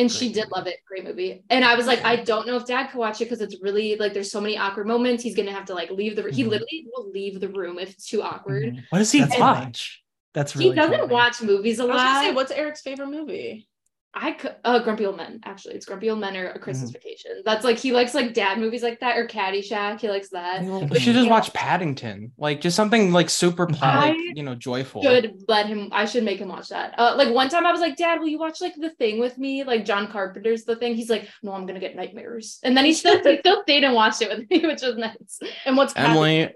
[0.00, 0.50] and she did movie.
[0.56, 3.20] love it great movie and i was like i don't know if dad could watch
[3.20, 5.90] it because it's really like there's so many awkward moments he's gonna have to like
[5.90, 6.48] leave the he Mhm.
[6.50, 8.82] literally will leave the room if it's too awkward Mhm.
[8.90, 10.02] What does he That's watch?
[10.32, 11.12] That's really he doesn't funny.
[11.12, 13.66] watch movies a I was gonna lot say, what's Eric's favorite movie?
[14.12, 15.74] I could uh Grumpy Old Men actually.
[15.76, 16.62] It's Grumpy Old Men or A Mm-hmm.
[16.62, 17.42] Christmas Vacation.
[17.44, 20.00] That's like he likes like dad movies like that or Caddyshack.
[20.00, 20.64] He likes that.
[20.64, 25.02] We should just watch Paddington, like just something like super, pl- like you know, joyful.
[25.02, 25.88] Should let him.
[25.92, 26.94] I should make him watch that.
[26.98, 29.38] Uh, like one time I was like, Dad, will you watch like The Thing with
[29.38, 29.62] me?
[29.62, 30.94] Like John Carpenter's The Thing.
[30.96, 32.58] He's like, No, I'm gonna get nightmares.
[32.64, 35.38] And then he still he still stayed and watched it with me, which was nice.
[35.64, 36.50] And what's Emily,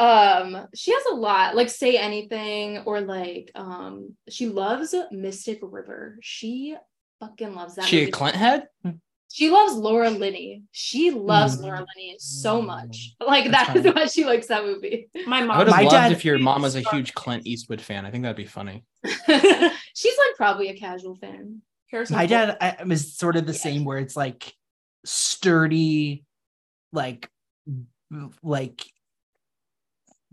[0.00, 6.16] um she has a lot like say anything or like um she loves mystic river
[6.22, 6.76] she
[7.20, 8.10] fucking loves that she a.
[8.10, 8.68] Clint head?
[9.30, 10.62] She loves Laura Linney.
[10.72, 11.62] She loves Mm.
[11.64, 13.14] Laura Linney so much.
[13.20, 13.94] Like That's that is funny.
[13.94, 15.10] why she likes that movie.
[15.26, 15.58] My I mom.
[15.58, 18.06] would have My loved dad- if your mom was a huge Clint Eastwood fan.
[18.06, 18.84] I think that'd be funny.
[19.04, 21.60] She's like probably a casual fan.
[21.90, 22.30] Harrison my Ford.
[22.30, 24.50] dad I, is sort of the same where it's like
[25.04, 26.24] sturdy
[26.92, 27.28] like
[28.42, 28.86] like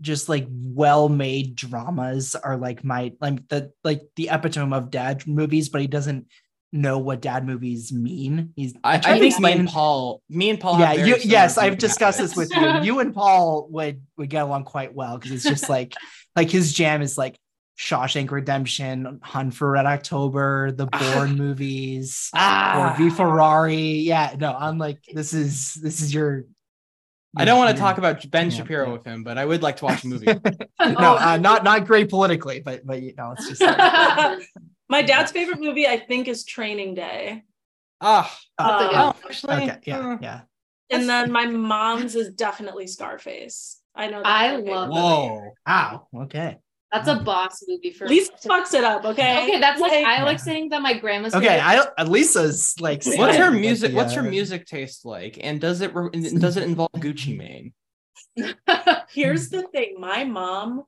[0.00, 5.68] just like well-made dramas are like my like the like the epitome of dad movies
[5.68, 6.26] but he doesn't
[6.72, 10.78] know what dad movies mean he's I, I think me and Paul, me and Paul.
[10.78, 14.64] yeah you, yes i've discussed this with you you and paul would would get along
[14.64, 15.94] quite well because it's just like
[16.36, 17.38] like his jam is like
[17.78, 22.94] Shawshank Redemption, Hunt for Red October, the Bourne movies, Ah.
[22.94, 23.76] or V Ferrari.
[23.98, 26.46] Yeah, no, I'm like, this is this is your.
[27.36, 28.92] I don't want to talk about Ben Shapiro yeah.
[28.92, 30.26] with him, but I would like to watch a movie.
[30.26, 34.48] no, uh, not not great politically, but but you know, it's just like,
[34.88, 37.42] My dad's favorite movie, I think, is Training Day.
[38.00, 40.40] Ah, That's a good Um, actually, okay, yeah, uh, yeah.
[40.90, 43.80] and then my mom's is definitely Scarface.
[43.94, 44.22] I know.
[44.22, 44.92] That I love fact.
[44.92, 45.52] Whoa.
[45.66, 46.08] Wow.
[46.14, 46.58] Okay.
[46.92, 49.42] That's a boss movie for Lisa fucks it up, okay?
[49.44, 53.02] Okay, that's like, Like- I like saying that my grandma's Okay, favorite- I Lisa's like.
[53.04, 53.90] What's her music?
[53.90, 55.38] the, What's her uh, music taste like?
[55.42, 57.72] And does it re- does it involve Gucci Mane?
[59.10, 60.84] Here's the thing my mom,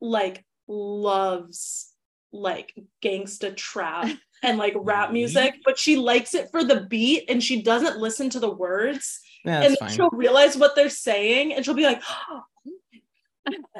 [0.00, 1.88] like, loves
[2.32, 4.08] like gangsta trap
[4.42, 8.30] and like rap music, but she likes it for the beat and she doesn't listen
[8.30, 9.20] to the words.
[9.44, 9.90] Yeah, and that's fine.
[9.90, 12.02] she'll realize what they're saying and she'll be like,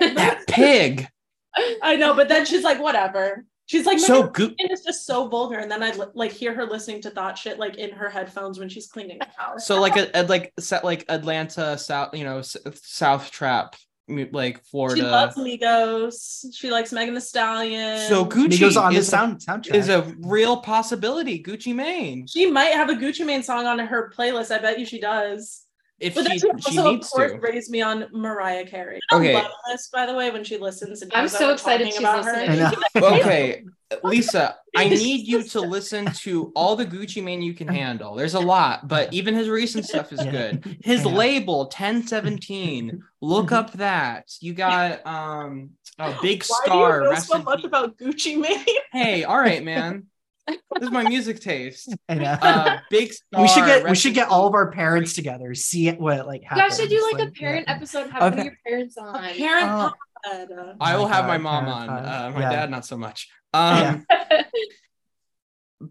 [0.01, 1.07] That pig.
[1.83, 3.45] I know, but then she's like, whatever.
[3.67, 5.59] She's like, So so Gu- it's just so vulgar.
[5.59, 8.69] And then I like hear her listening to thought shit like in her headphones when
[8.69, 9.67] she's cleaning the house.
[9.67, 13.77] So like a, a- like set like Atlanta South, you know, S- South Trap,
[14.09, 14.97] like Florida.
[14.97, 16.45] She loves Migos.
[16.55, 18.09] She likes Megan Thee Stallion.
[18.09, 19.75] so Gucci Migos on the is sound a, soundtrack.
[19.75, 21.43] is a real possibility.
[21.43, 22.27] Gucci Mane.
[22.27, 24.51] She might have a Gucci Mane song on her playlist.
[24.51, 25.63] I bet you she does.
[26.03, 27.39] If but then she- she she also, needs of course, to.
[27.39, 28.99] raised me on Mariah Carey.
[29.12, 29.37] Okay.
[29.37, 31.01] I love this, by the way, when she listens.
[31.03, 32.33] And I'm so excited she's about her.
[32.45, 32.73] listening.
[33.20, 33.65] okay,
[34.03, 38.16] Lisa, I need you to listen to all the Gucci Mane you can handle.
[38.16, 40.79] There's a lot, but even his recent stuff is good.
[40.83, 41.12] His Yeah.
[41.12, 44.31] label 1017, look up that.
[44.41, 46.99] You got um a big Why star.
[46.99, 48.65] do you know rest so much about Gucci Mane?
[48.93, 50.07] Hey, all right, man.
[50.47, 51.94] This is my music taste.
[52.09, 52.36] I know.
[52.40, 53.43] Uh, big star.
[53.43, 56.48] we should get we should get all of our parents together, see what like You
[56.48, 56.78] happens.
[56.78, 57.40] guys should do like, a yeah.
[57.40, 58.44] parent episode, have Okay.
[58.44, 59.23] your parents on.
[59.35, 59.93] Parent Oh.
[60.24, 60.74] pod.
[60.81, 61.89] I will my have my mom on.
[61.89, 62.51] Uh, my Yeah.
[62.51, 63.28] dad, not so much.
[63.52, 64.06] Um,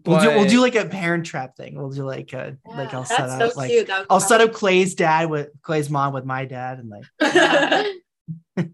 [0.06, 1.76] We'll do, we'll do like a parent trap thing.
[1.76, 3.88] We'll do like a like I'll set up so like cute.
[3.88, 6.88] That would I'll be set up Clay's dad with Clay's mom with my dad and
[6.88, 8.72] like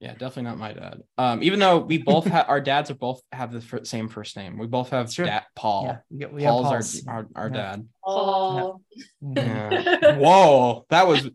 [0.00, 1.02] Yeah, definitely not my dad.
[1.18, 4.34] Um, even though we both have our dads are both have the fir- same first
[4.34, 4.56] name.
[4.58, 5.26] We both have Sure.
[5.26, 5.84] dad Paul.
[5.84, 7.06] Yeah, we got- we have Paul's Pauls.
[7.06, 7.52] our our, our Yeah.
[7.54, 7.88] dad.
[8.04, 8.80] Oh.
[9.20, 10.16] Yeah.
[10.18, 11.28] Whoa, that was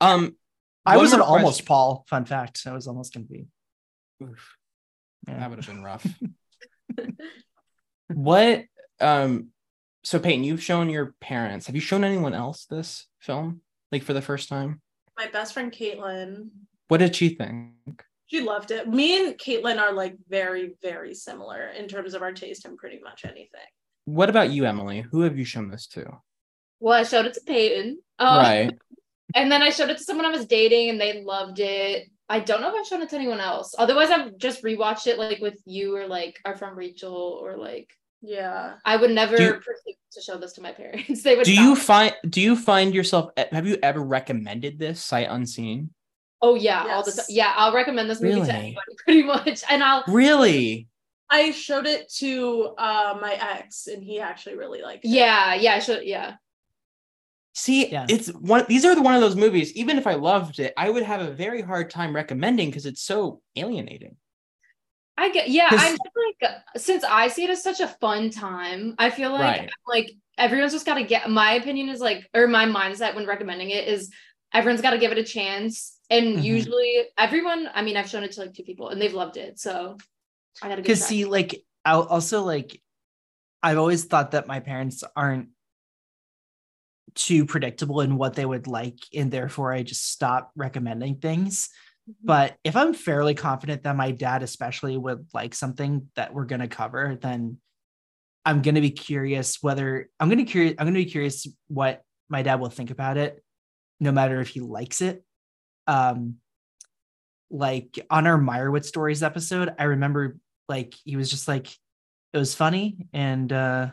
[0.00, 0.36] um.
[0.84, 1.64] I was an almost.
[1.66, 2.04] Paul.
[2.08, 2.62] Fun fact.
[2.66, 3.46] I was almost gonna be.
[4.22, 4.56] Oof,
[5.28, 5.38] Yeah.
[5.38, 6.04] That would have been rough.
[8.08, 8.64] what
[9.00, 9.48] um
[10.04, 11.66] so Peyton, you've shown your parents.
[11.66, 13.60] Have you shown anyone else this film?
[13.92, 14.80] Like for the first time?
[15.16, 16.48] My best friend Caitlin.
[16.88, 18.04] What did she think?
[18.26, 18.88] She loved it.
[18.88, 23.00] Me and Caitlin are like very, very similar in terms of our taste in pretty
[23.02, 23.60] much anything.
[24.04, 25.00] What about you, Emily?
[25.10, 26.06] Who have you shown this to?
[26.80, 27.98] Well, I showed it to Peyton.
[28.18, 28.78] Um, right.
[29.34, 32.08] And then I showed it to someone I was dating and they loved it.
[32.30, 33.74] I don't know if I've shown it to anyone else.
[33.76, 37.90] Otherwise, I've just rewatched it like with you or like our friend Rachel or like
[38.22, 38.76] Yeah.
[38.86, 39.60] I would never Do you-
[40.12, 41.22] to show this to my parents.
[41.22, 45.26] They would Do you find do you find yourself have you ever recommended this sight
[45.28, 45.90] unseen?
[46.40, 47.24] Oh yeah, all the time.
[47.28, 48.46] Yeah, I'll recommend this movie Really?
[48.46, 49.62] to anybody pretty much.
[49.70, 50.88] And I'll Really?
[51.30, 55.08] I showed it to uh, my ex and he actually really liked it.
[55.08, 56.36] yeah, yeah, I should yeah.
[57.54, 58.06] See, Yeah.
[58.08, 60.90] it's one these are the one of those movies, even if I loved it, I
[60.90, 64.16] would have a very hard time recommending because it's so alienating.
[65.16, 66.00] I get yeah, I'm just
[66.40, 69.70] like since I see it as such a fun time, I feel like Right.
[69.88, 73.88] like everyone's just gotta get my opinion is like or my mindset when recommending it
[73.88, 74.10] is
[74.54, 75.97] everyone's gotta give it a chance.
[76.10, 76.42] And Mhm.
[76.42, 79.58] usually everyone, I mean, I've shown it to like two people and they've loved it.
[79.58, 79.96] So
[80.62, 82.80] I gotta because see like I'll also like
[83.62, 85.48] i've always thought that my parents aren't
[87.14, 91.70] too predictable in what they would like and therefore i just stop recommending things
[92.22, 96.60] but if i'm fairly confident that my dad especially would like something that we're going
[96.60, 97.58] to cover then
[98.44, 101.46] i'm going to be curious whether i'm going to curious i'm going to be curious
[101.68, 103.42] what my dad will think about it
[103.98, 105.24] no matter if he likes it
[105.88, 106.36] um
[107.50, 110.36] like on our Meyerowitz stories episode, I remember
[110.68, 111.68] like he was just like
[112.32, 113.88] it was funny and uh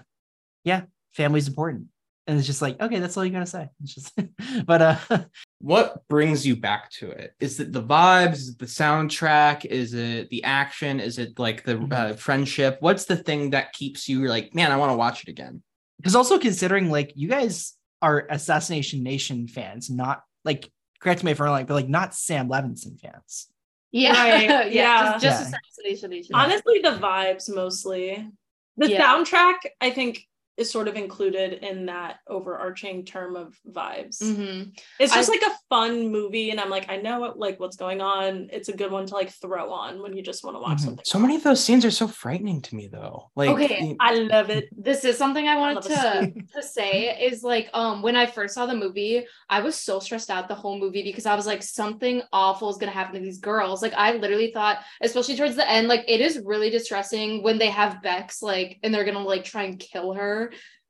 [0.63, 1.87] yeah, family's important.
[2.27, 3.69] And it's just like, okay, that's all you gotta say.
[3.83, 4.19] It's just
[4.65, 4.97] but uh
[5.59, 7.33] What brings you back to it?
[7.39, 8.33] Is it the vibes?
[8.33, 9.65] Is it the soundtrack?
[9.65, 10.99] Is it the action?
[10.99, 11.93] Is it like the Mm-hmm.
[11.93, 12.77] uh, friendship?
[12.81, 15.63] What's the thing that keeps you like, man, I want to watch it again?
[15.97, 20.69] because also considering like you guys are Assassination Nation fans, not like
[21.05, 23.47] correct me if I'm wrong, but like not Sam Levinson fans.
[23.91, 25.11] Yeah, Right, yeah, yeah.
[25.19, 26.37] just, just Yeah.
[26.37, 28.27] Honestly, the vibes mostly.
[28.75, 29.01] The Yeah.
[29.01, 30.25] soundtrack, I think,
[30.57, 34.21] is sort of included in that overarching term of vibes.
[34.21, 34.77] Mhm.
[34.99, 37.75] It's just I- like a fun movie, and I'm like, I know what, like what's
[37.75, 38.49] going on.
[38.53, 40.85] It's a good one to like throw on when you just want to watch Mhm.
[40.85, 41.05] something.
[41.05, 43.31] So many of those scenes are so frightening to me, though.
[43.35, 44.69] Like, Okay, I love it.
[44.71, 48.25] this is something I wanted love a to, to say is like um when I
[48.25, 51.45] first saw the movie, I was so stressed out the whole movie because I was
[51.45, 53.81] like something awful is gonna happen to these girls.
[53.81, 57.69] Like I literally thought, especially towards the end, like it is really distressing when they
[57.69, 60.44] have Bex like and they're gonna like try and kill her.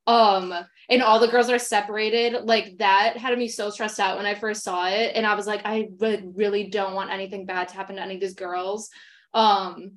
[0.07, 0.53] Um
[0.89, 2.43] and all the girls are separated.
[2.43, 5.13] Like that had me so stressed out when I first saw it.
[5.15, 8.21] And I was like, I really don't want anything bad to happen to any of
[8.21, 8.89] these girls.
[9.33, 9.93] Um,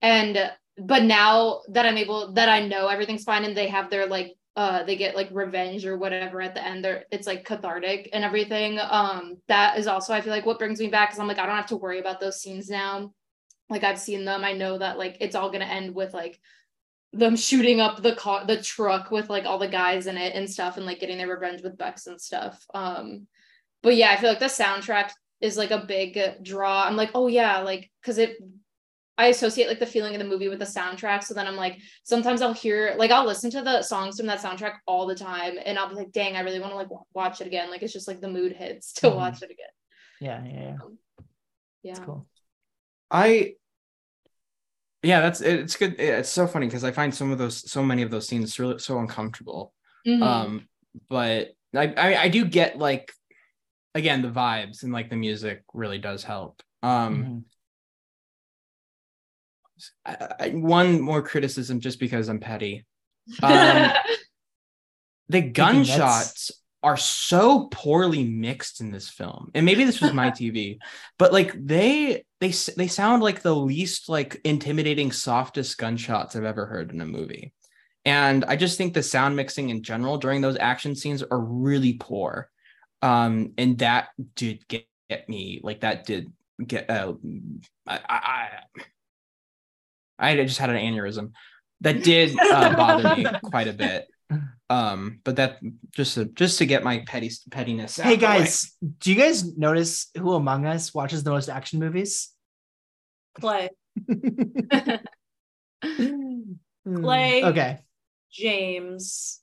[0.00, 4.06] and but now that I'm able that I know everything's fine and they have their
[4.06, 8.10] like uh they get like revenge or whatever at the end they're it's like cathartic
[8.12, 11.26] and everything um that is also i feel like what brings me back is i'm
[11.26, 13.12] like i don't have to worry about those scenes now
[13.70, 16.38] like i've seen them i know that like it's all gonna end with like
[17.12, 20.48] them shooting up the car the truck with like all the guys in it and
[20.48, 23.26] stuff and like getting their revenge with bex and stuff um
[23.82, 25.10] but yeah i feel like the soundtrack
[25.40, 28.36] is like a big draw i'm like oh yeah like because it
[29.18, 31.22] I associate like the feeling of the movie with the soundtrack.
[31.22, 34.40] So then I'm like, sometimes I'll hear, like, I'll listen to the songs from that
[34.40, 37.42] soundtrack all the time, and I'll be like, dang, I really want to like watch
[37.42, 37.70] it again.
[37.70, 39.16] Like, it's just like the mood hits to Mhm.
[39.16, 39.68] watch it again.
[40.18, 40.76] Yeah, yeah, yeah.
[41.82, 42.04] Yeah.
[42.04, 42.26] cool.
[43.10, 43.56] I
[45.02, 45.96] yeah, that's it's good.
[45.98, 48.78] It's so funny because I find some of those, so many of those scenes really
[48.78, 49.72] so uncomfortable.
[50.06, 50.22] Mhm.
[50.22, 50.68] Um,
[51.08, 53.12] but I, I I do get like
[53.94, 56.62] again the vibes and like the music really does help.
[56.82, 57.44] Um,
[60.04, 62.86] I, I, one more criticism just because I'm petty.
[63.42, 63.92] Um,
[65.28, 66.50] the gunshots
[66.82, 69.50] are so poorly mixed in this film.
[69.54, 70.78] And maybe this was my tv
[71.18, 76.66] but like they they they sound like the least like intimidating softest gunshots i've ever
[76.66, 77.52] heard in a movie.
[78.04, 81.94] And i just think the sound mixing in general during those action scenes are really
[81.94, 82.50] poor.
[83.00, 86.32] Um and that did get, get me like that did
[86.64, 87.14] get uh
[87.86, 88.48] i i
[90.18, 91.32] i, just had an aneurysm
[91.80, 94.06] that did uh, bother me quite a bit
[94.70, 95.58] um but that
[95.90, 98.38] just to just to get my petty pettiness out Hey of the way.
[98.38, 102.30] guys, do you guys notice who among us watches the most action movies?
[103.40, 103.70] Clay.
[105.84, 107.44] Hmm, Clay.
[107.44, 107.78] Okay.
[108.32, 109.40] James.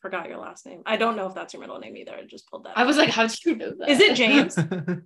[0.00, 0.82] Forgot your last name.
[0.84, 2.12] I don't know if that's your middle name either.
[2.14, 2.76] I just pulled that.
[2.76, 3.88] I was like, how'd you know that?
[3.88, 4.58] Is it James?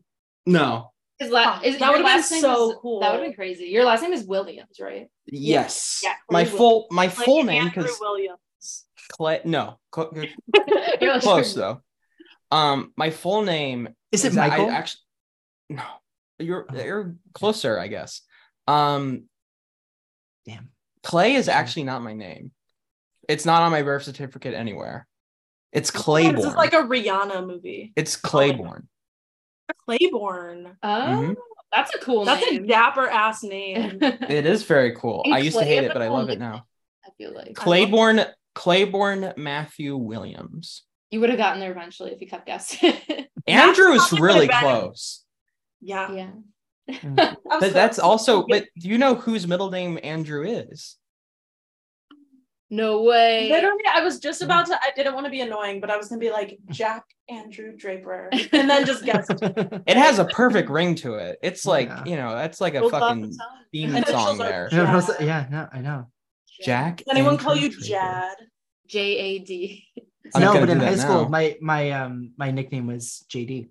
[0.47, 0.90] no
[1.20, 3.01] His la- is, that your would've been so is- cool.
[3.01, 3.66] That would have been crazy.
[3.66, 5.09] Your last name is Williams, right?
[5.27, 8.39] yes Yeah, my Clay full my Clay full name because Williams.
[9.09, 10.12] Clay no cl-
[11.01, 11.82] You're like, close though
[12.51, 14.70] um my full name Is it I Michael?
[14.70, 15.01] actually
[15.70, 15.82] no
[16.39, 18.22] you're you're closer i guess
[18.66, 19.24] um
[20.47, 20.70] Damn.
[21.02, 22.52] clay is actually not my name
[23.28, 25.06] it's not on my birth certificate anywhere
[25.70, 26.36] it's Clayborn.
[26.36, 27.93] This is like a Rihanna movie.
[27.94, 28.86] it's Clayborn.
[29.86, 30.76] Clayborn.
[30.82, 31.36] Oh, Mhm.
[31.70, 32.64] that's a cool That's name.
[32.64, 33.98] a dapper ass name.
[34.02, 36.64] it is very cool And i used to hate it but I love it now
[37.05, 38.24] I feel like claiborne
[38.59, 42.93] claiborne matthew williams you would have gotten there eventually if you kept guessing.
[43.47, 45.24] andrew is really close
[45.80, 46.12] Yeah.
[46.12, 46.30] yeah.
[46.90, 47.36] Mm.
[47.60, 50.97] But that's also, but do you know whose middle name Andrew is?
[52.70, 53.48] No way.
[53.51, 54.70] Literally, I was just about mm.
[54.70, 54.80] to.
[54.82, 58.28] I didn't want to be annoying, but I was gonna be like Jack Andrew Draper,
[58.52, 59.26] and then just guess.
[59.30, 61.39] It has a perfect ring to it.
[61.43, 62.05] It's like, Yeah.
[62.05, 63.32] you know, that's like a We'll fucking
[63.72, 64.68] theme song there.
[64.70, 65.20] Yeah, I was- Jad.
[65.20, 66.10] yeah, no, I know.
[66.62, 66.98] Jack.
[66.98, 67.85] Does anyone call you Draper.
[67.85, 68.36] Jad?
[68.86, 69.86] J A D.
[70.35, 71.28] I'm no, but in high school, now.
[71.28, 73.68] my my um my nickname was JD.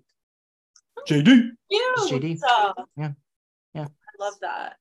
[1.08, 1.24] JD.
[1.24, 1.54] Cute.
[1.98, 2.38] JD.
[2.96, 3.12] Yeah.
[3.74, 3.86] Yeah.
[3.86, 4.76] I love that.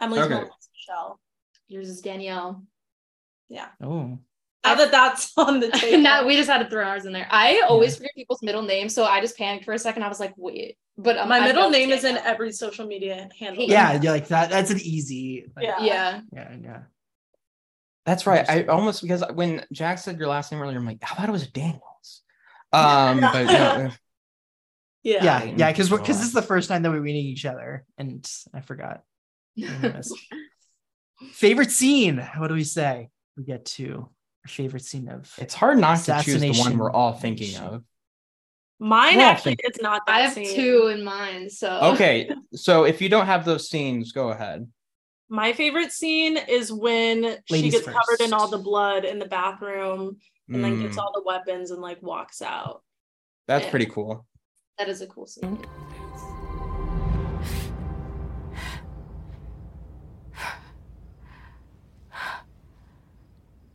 [0.00, 0.34] Emily's Okay.
[0.34, 1.20] mom is Michelle.
[1.68, 2.64] Yours is Danielle.
[3.48, 3.68] Yeah.
[3.82, 4.18] Oh.
[4.64, 6.02] Now that that's on the table.
[6.02, 7.26] now we just had to throw ours in there.
[7.30, 10.02] I always forget people's middle names, so I just panicked for a second.
[10.02, 12.32] I was like, wait, but um, My I middle name is in Danielle.
[12.32, 13.64] every social media handle.
[13.64, 14.50] Yeah, you're like that.
[14.50, 15.46] That's an easy.
[15.56, 15.80] like, Yeah.
[15.80, 16.20] Yeah.
[16.32, 16.56] Yeah.
[16.60, 16.80] Yeah.
[18.04, 18.48] That's right.
[18.48, 21.32] I almost because when Jack said your last name earlier, I'm like, how thought it
[21.32, 22.22] was Daniels.
[22.72, 23.90] Um, but no,
[25.02, 25.24] Yeah.
[25.24, 25.44] Yeah.
[25.44, 25.70] Yeah.
[25.72, 29.02] Because because this is the first time that we're meeting each other, and I forgot.
[31.32, 32.18] Favorite scene.
[32.36, 33.10] What do we say?
[33.36, 34.08] We get to
[34.44, 35.32] our favorite scene of.
[35.38, 37.82] it's hard not to choose the one we're all thinking of.
[38.80, 40.54] Mine We're actually thinking- is not that I have scene.
[40.54, 44.70] two in mind, so Okay, so if you don't have those scenes, go ahead.
[45.28, 49.26] My favorite scene is when she Ladies gets covered in all the blood in the
[49.26, 50.16] bathroom
[50.48, 52.82] and then gets Mm, all the weapons and like walks out.
[53.46, 53.70] that's Yeah.
[53.70, 54.26] pretty cool.
[54.78, 55.58] that is a cool scene.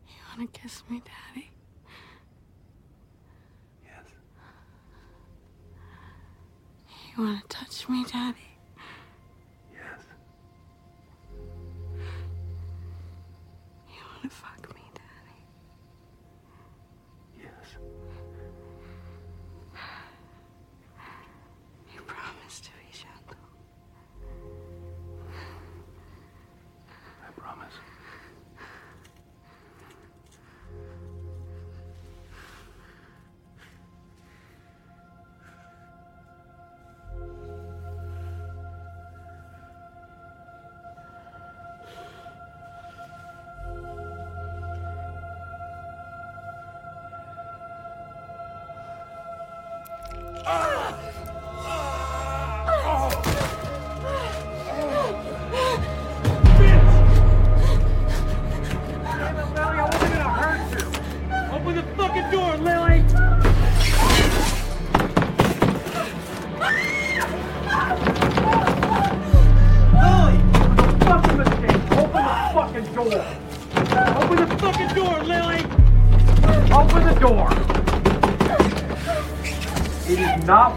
[0.07, 1.51] You wanna kiss me, Daddy?
[7.15, 8.38] You wanna touch me, Daddy?
[9.72, 10.02] Yes.
[13.88, 14.52] You wanna fuck me,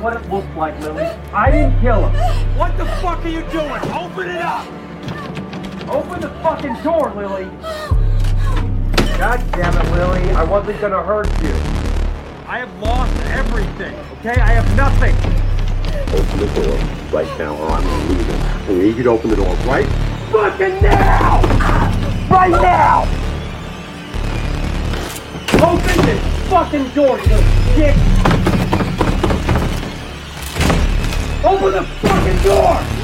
[0.06, 1.02] what it looks like, Lily.
[1.32, 2.56] I didn't kill him.
[2.56, 3.82] What the fuck are you doing?
[3.90, 4.64] Open it up!
[5.88, 7.46] Open the fucking door, Lily!
[9.18, 10.30] God damn it, Lily.
[10.30, 11.52] I wasn't gonna hurt you.
[12.46, 14.40] I have lost everything, okay?
[14.40, 15.16] I have nothing.
[16.14, 16.78] Open the door
[17.10, 18.40] right now, or I'm gonna lose it.
[18.40, 19.88] I need you to open the door right
[20.30, 21.40] fucking now!
[22.30, 23.02] Right now!
[25.66, 28.15] Open this fucking door, you little dick!
[31.46, 32.95] Open the fucking door!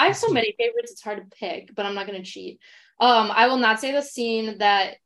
[0.00, 0.92] I have so many favorites.
[0.92, 2.58] It's hard to pick, but I'm not gonna cheat.
[3.00, 4.96] Um, I will not say the scene that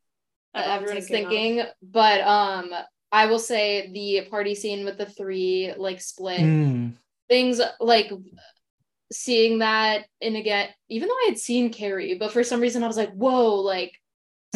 [0.54, 2.70] uh, everyone's thinking but um,
[3.12, 6.94] I will say the party scene with the three like split Mm.
[7.28, 8.10] things like
[9.12, 12.86] seeing that and again even though i had seen carrie but for some reason i
[12.86, 13.92] was like whoa like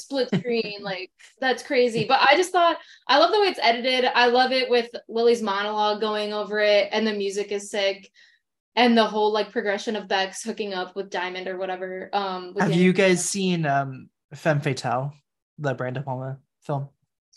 [0.01, 1.10] split screen like
[1.40, 4.69] that's crazy but i just thought i love the way it's edited i love it
[4.70, 8.10] with lily's monologue going over it and the music is sick
[8.79, 12.63] and the whole like progression of bex hooking up with diamond or whatever um with
[12.63, 12.81] Have him.
[12.81, 15.13] you guys seen um Femme Fatale,
[15.59, 16.89] the Brian De Palma film?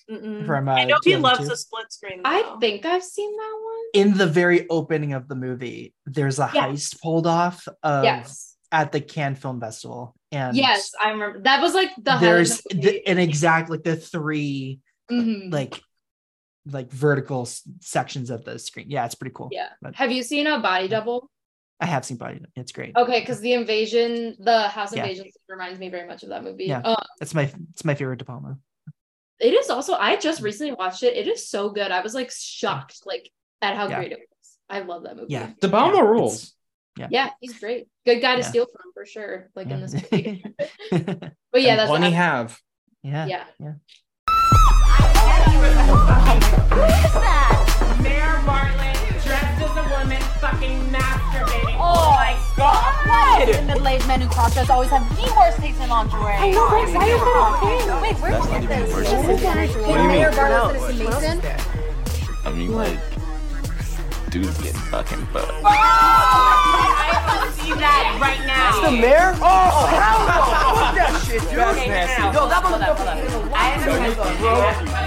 [0.09, 0.45] Mm-mm.
[0.45, 2.21] From, uh, I know he loves the split screen.
[2.25, 6.49] i think i've seen that one In the very opening of the movie, there's a
[6.53, 6.67] Yeah.
[6.67, 8.55] heist pulled off of Yes.
[8.71, 12.75] at the Cannes Film Festival, and yes i remember that was like the there's the
[12.85, 15.51] the, an exact like the three Mhm.
[15.53, 15.81] like
[16.65, 18.87] like vertical s- sections of the screen.
[18.89, 19.49] Yeah, it's pretty cool.
[19.51, 21.29] yeah But have you seen a body double
[21.79, 22.39] I have seen Body.
[22.55, 22.95] It's great.
[22.95, 25.01] Okay, because the invasion, the house Yeah.
[25.01, 26.65] invasion scene reminds me very much of that movie.
[26.65, 28.59] Yeah, Um, it's my it's my favorite De Palma.
[29.39, 31.17] it is also I just recently watched it.
[31.17, 31.89] It is so good.
[31.89, 33.31] I was like shocked, like
[33.63, 33.95] at how Yeah.
[33.97, 34.57] great it was.
[34.69, 35.33] I love that movie.
[35.33, 36.53] Yeah, De Palma yeah, rules.
[36.99, 37.07] Yeah.
[37.09, 37.87] Yeah, he's great.
[38.05, 39.49] Good guy to steal from for sure.
[39.55, 40.43] Like in this movie.
[40.91, 42.59] but yeah, And that's plenty I- have.
[43.01, 43.25] Yeah.
[43.25, 43.45] Yeah.
[43.59, 43.73] Yeah.
[53.71, 56.21] Middle-aged men who cross dress always have the worst taste in lingerie.
[56.21, 56.87] I know, right?
[56.93, 58.01] Why is that okay?
[58.01, 58.93] Wait, where did you get this?
[58.93, 59.87] What is thing.
[59.87, 60.21] What do you mean?
[60.21, 61.41] What Mason?
[62.43, 62.99] I mean, like,
[64.29, 65.51] dudes get fucking fucked.
[65.63, 65.75] I
[67.27, 68.71] want to see that right now.
[68.71, 69.33] That's the mayor?
[69.41, 70.39] Oh, hell no.
[70.77, 71.59] Fuck that shit, dude.
[71.59, 72.21] That's nasty.
[72.21, 74.41] Yo, that motherfucker- I understand.
[74.41, 75.00] Why?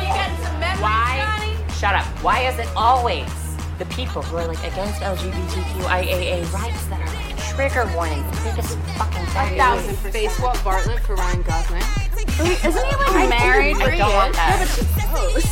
[1.85, 2.07] Shut up.
[2.25, 3.29] Why is it always
[3.77, 8.25] the people who are like against LGBTQIAA rights that are like trigger warnings?
[8.41, 9.59] The biggest fucking A thing.
[9.59, 11.83] thousand face swap Bartlett for Ryan Gosling.
[12.41, 13.77] Wait, isn't he like I married?
[13.77, 14.57] I don't want that.
[14.57, 15.45] Yeah, but she's close.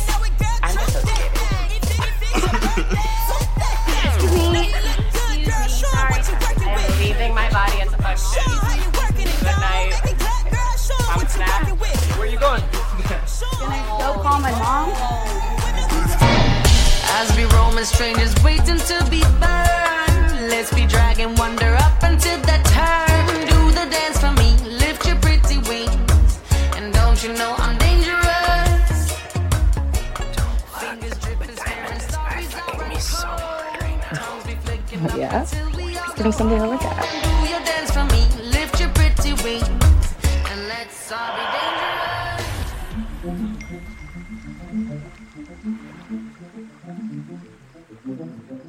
[0.63, 1.37] I'm just so scared.
[4.17, 4.73] Excuse me.
[4.73, 5.69] Excuse me.
[5.69, 6.65] Sorry, sorry.
[6.65, 8.41] I'm leaving my body as a function.
[9.21, 10.01] Good night.
[10.97, 11.77] Promise that.
[12.17, 12.63] Where are you going?
[13.05, 13.21] Can
[13.69, 15.62] I go call my mom?
[17.15, 22.65] As we Roman strangers waiting to be burned, let's be dragging wonder up until that
[22.73, 23.45] turn.
[23.47, 26.39] Do the dance for me, lift your pretty wings,
[26.75, 29.13] and don't you know I'm dangerous?
[30.35, 30.99] Don't look,
[32.89, 34.41] me so hard right now.
[35.15, 37.22] Yeah, just getting something to look at.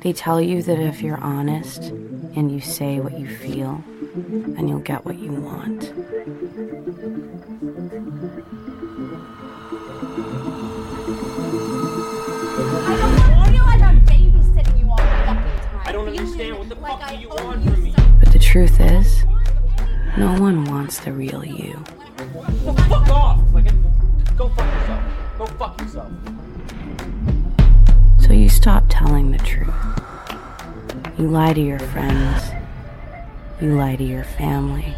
[0.05, 3.83] They tell you that if you're honest and you say what you feel,
[4.15, 5.85] then you'll get what you want.
[12.85, 15.83] I feel like I'm babysitting you all fucking time.
[15.87, 17.95] I don't understand what the fuck I you owe want me?
[18.21, 19.25] But the truth is,
[20.19, 21.83] no one wants the real you.
[22.35, 23.41] Well, fuck off!
[23.55, 23.73] Like,
[24.37, 25.03] go fuck yourself.
[25.39, 26.13] Go fuck yourself.
[28.35, 29.73] So you stop telling the truth.
[31.17, 32.43] You lie to your friends.
[33.61, 34.93] You lie to your family.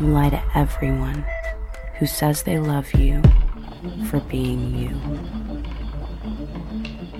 [0.00, 1.24] You lie to everyone
[1.98, 3.20] who says they love you
[4.08, 4.94] for being you.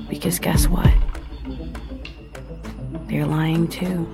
[0.09, 0.95] Because guess what?
[3.09, 4.07] They're lying too.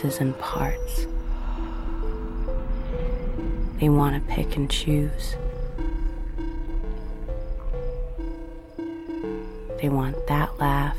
[0.00, 1.06] Pieces and parts.
[3.80, 5.34] They want to pick and choose.
[9.80, 10.96] They want that laugh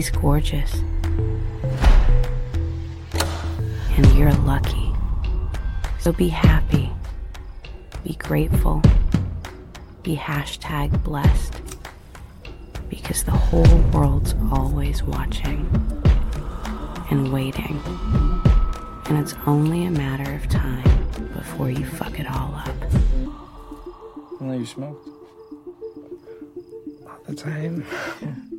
[0.00, 0.72] He's gorgeous.
[3.98, 4.94] And you're lucky.
[5.98, 6.90] So be happy.
[8.02, 8.80] Be grateful.
[10.02, 11.60] Be hashtag blessed.
[12.88, 15.68] Because the whole world's always watching
[17.10, 17.78] and waiting.
[19.04, 22.74] And it's only a matter of time before you fuck it all up.
[24.40, 25.06] Know you smoked.
[27.06, 27.84] All the time.
[28.22, 28.46] I'm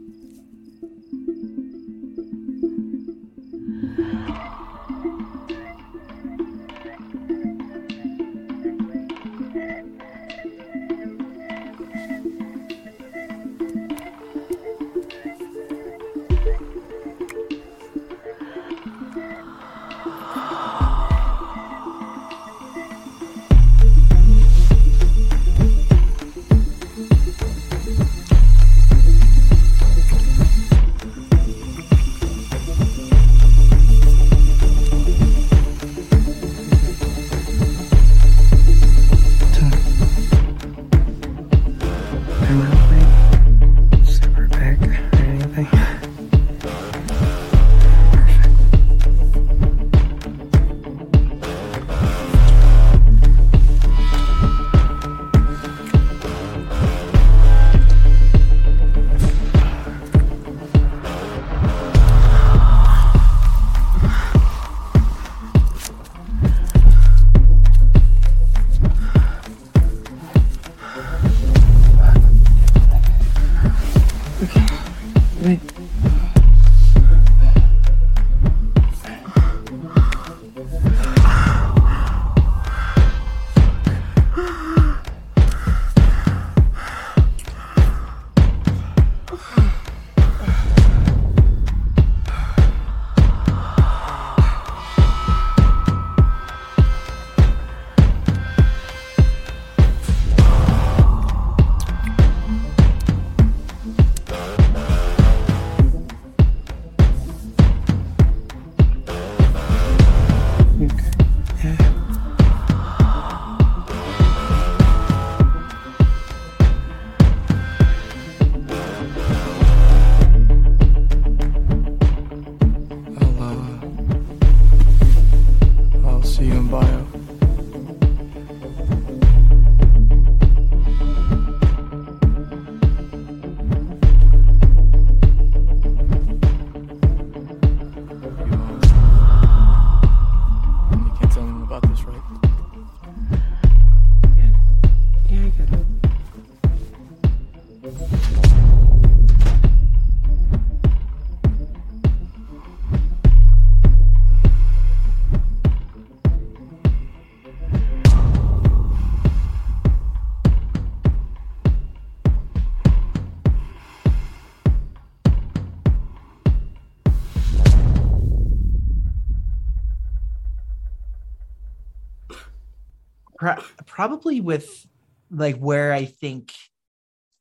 [174.02, 174.88] probably with
[175.30, 176.54] like where I think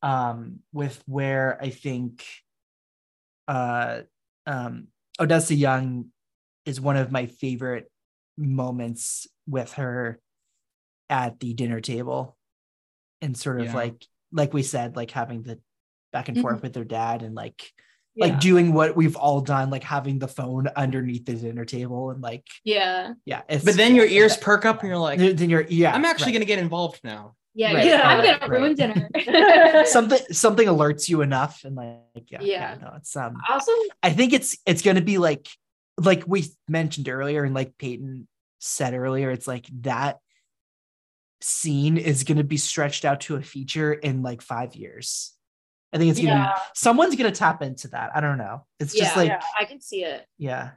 [0.02, 2.22] um with where I think
[3.48, 4.02] uh
[4.46, 6.10] um Odessa Young
[6.66, 7.90] is one of my favorite
[8.36, 10.20] moments with her
[11.08, 12.36] at the dinner table
[13.22, 13.74] and sort of Yeah.
[13.74, 15.58] like like we said like having the
[16.12, 17.72] back and forth with their dad and like
[18.16, 18.26] Yeah.
[18.26, 22.20] like doing what we've all done like having the phone underneath the dinner table and
[22.20, 23.12] like Yeah.
[23.24, 25.94] yeah it's But then your ears perk up and you're like, then then you're yeah
[25.94, 26.32] I'm actually right.
[26.34, 27.36] gonna get involved now.
[27.54, 27.72] Yeah.
[27.74, 28.02] Right, yeah.
[28.04, 28.50] I'm gonna right.
[28.50, 29.84] ruin dinner.
[29.86, 32.78] something something alerts you enough and like yeah yeah, Yeah.
[32.82, 33.70] no it's um also,
[34.02, 35.46] I think it's it's gonna be like
[35.96, 38.26] like we mentioned earlier and like Peyton
[38.58, 40.18] said earlier, it's like that
[41.40, 45.32] scene is gonna be stretched out to a feature in like five years.
[45.92, 48.10] I think it's gonna be someone's gonna tap into that.
[48.14, 48.64] I don't know.
[48.78, 50.26] It's just yeah, like yeah, I can see it.
[50.38, 50.70] yeah.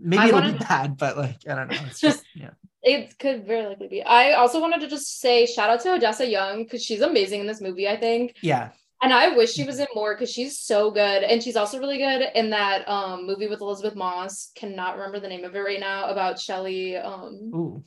[0.00, 1.78] Maybe I it'll wanna- be bad, but like I don't know.
[1.86, 2.50] It's just yeah.
[2.82, 4.02] It could very likely be.
[4.02, 7.46] I also wanted to just say shout out to Odessa Young because she's amazing in
[7.46, 8.36] this movie, I think.
[8.42, 8.70] Yeah.
[9.02, 11.22] And I wish she was in more because she's so good.
[11.22, 14.50] And she's also really good in that um movie with Elisabeth Moss.
[14.56, 17.84] Cannot remember the name of it right now about Shelley, um, Ooh.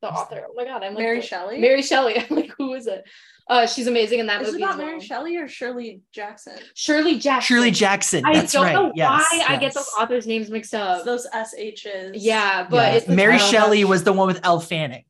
[0.00, 0.44] The author.
[0.48, 1.58] Oh my god, I'm like Mary Shelley?
[1.58, 2.18] Mary Shelley.
[2.30, 3.04] I'm like, who is it?
[3.48, 4.62] Uh she's amazing in that Is it movie.
[4.64, 4.86] not as well.
[4.86, 6.54] Mary Shelley or Shirley Jackson?
[6.74, 7.46] Shirley Jackson.
[7.56, 8.24] Shirley Jackson.
[8.24, 8.72] I That's don't right.
[8.74, 11.04] know yes, why I get those authors' names mixed up.
[11.04, 12.12] Those SHs.
[12.14, 12.98] Yeah, but Yeah.
[12.98, 15.04] it's Mary Shelley was the one with Elle Fanning.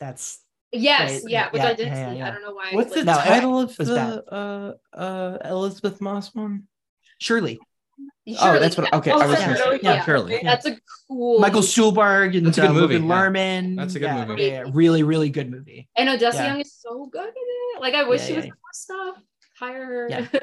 [0.00, 0.38] That's
[0.70, 1.22] Yes, right.
[1.28, 2.18] yeah, which Yeah, I did yeah, see.
[2.18, 2.28] yeah.
[2.28, 2.70] I don't know why.
[2.72, 6.64] What's the like- No, it title of the uh uh Elisabeth Moss one?
[7.18, 7.58] Shirley.
[8.40, 10.40] Oh, that's what- okay, I was Shirley, gonna say- yeah, Shirley.
[10.42, 10.76] That's a
[11.08, 13.28] cool Michael Stuhlbarg and That's a good uh, movie, Logan yeah.
[13.28, 13.76] Lerman.
[13.76, 14.42] That's a good Yeah, movie.
[14.42, 15.88] Yeah, yeah, really, really good movie.
[15.96, 16.46] And Odessa Yeah.
[16.48, 17.80] Young is so good in it.
[17.82, 18.50] Like I wish Yeah, she was yeah.
[18.50, 19.16] more stuff.
[19.58, 20.08] Hire her.
[20.10, 20.26] Yeah.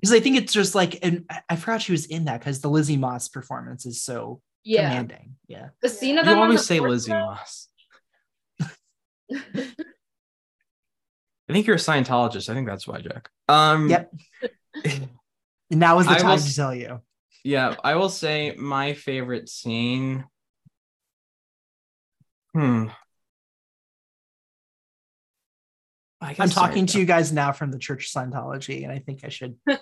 [0.00, 2.60] Because I think it's just like, and I- I forgot she was in that because
[2.60, 4.88] the Lizzie Moss performance is so Yeah.
[4.88, 5.36] commanding.
[5.46, 5.68] Yeah.
[5.80, 7.68] The scene of You them always say Lizzie though- Moss.
[9.32, 9.38] I
[11.52, 12.48] think you're a Scientologist.
[12.48, 13.28] I think that's why, Jack.
[13.48, 14.12] Um Yep.
[15.70, 17.00] now is the I time s- to tell you.
[17.44, 20.24] Yeah, I will say my favorite scene.
[22.54, 22.88] Hmm.
[26.20, 28.98] I I'm talking I- to you guys now from the Church of Scientology, and I
[29.00, 29.56] think I should.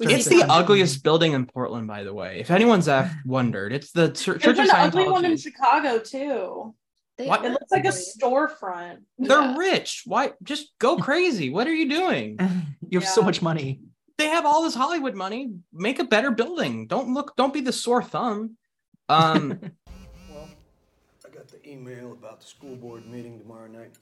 [0.00, 2.40] It's the come- ugliest building in Portland, by the way.
[2.40, 2.88] If anyone's
[3.26, 6.74] wondered, it's the Chur- Church There's of an ugly one in Chicago too.
[7.18, 7.44] They What?
[7.44, 8.98] It looks like a storefront.
[9.18, 9.56] They're Yeah.
[9.56, 10.02] rich.
[10.06, 10.32] Why?
[10.42, 11.50] Just go crazy.
[11.50, 12.38] What are you doing?
[12.88, 13.80] You have so much money.
[14.16, 15.54] They have all this Hollywood money.
[15.72, 16.86] Make a better building.
[16.86, 17.34] Don't look.
[17.36, 18.56] Don't be the sore thumb.
[19.08, 19.60] Um.
[20.30, 20.48] Well,
[21.24, 23.92] I got the email about the school board meeting tomorrow night.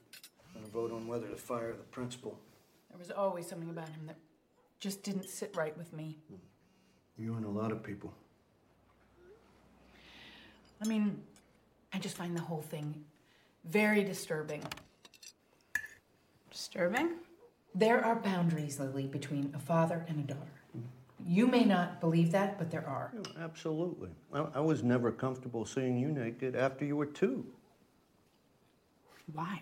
[0.55, 2.39] Gonna vote on whether to fire the principal.
[2.89, 4.17] There was always something about him that
[4.79, 6.17] just didn't sit right with me.
[7.17, 8.13] You and a lot of people.
[10.81, 11.21] I mean,
[11.93, 13.05] I just find the whole thing
[13.65, 14.63] very disturbing.
[16.51, 17.11] Disturbing?
[17.75, 20.63] There are boundaries, Lily, between a father and a daughter.
[21.25, 23.13] You may not believe that, but there are.
[23.15, 24.09] Yeah, absolutely.
[24.33, 27.45] I, I was never comfortable seeing you naked after you were two.
[29.31, 29.61] Why?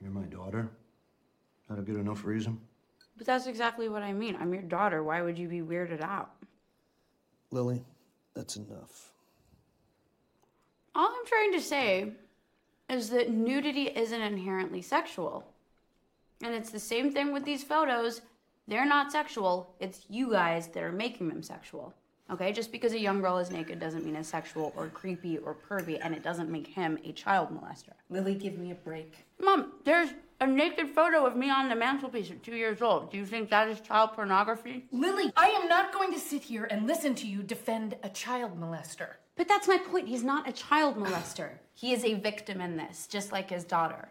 [0.00, 0.70] You're my daughter.
[1.68, 2.60] That a good enough reason?
[3.16, 4.36] But that's exactly what I mean.
[4.40, 5.02] I'm your daughter.
[5.02, 6.30] Why would you be weirded out?
[7.50, 7.82] Lily,
[8.34, 9.12] that's enough.
[10.94, 12.12] All I'm trying to say
[12.88, 15.44] is that nudity isn't inherently sexual.
[16.42, 18.22] And it's the same thing with these photos.
[18.66, 19.74] They're not sexual.
[19.80, 21.94] It's you guys that are making them sexual.
[22.30, 22.52] Okay?
[22.52, 25.98] Just because a young girl is naked doesn't mean it's sexual or creepy or pervy,
[26.00, 27.92] and it doesn't make him a child molester.
[28.08, 29.26] Lily, give me a break.
[29.40, 30.10] Mom, there's
[30.40, 33.10] a naked photo of me on the mantelpiece at two years old.
[33.10, 34.86] Do you think that is child pornography?
[34.92, 38.58] Lily, I am not going to sit here and listen to you defend a child
[38.58, 39.14] molester.
[39.36, 40.08] But that's my point.
[40.08, 41.50] He's not a child molester.
[41.74, 44.10] He is a victim in this, just like his daughter.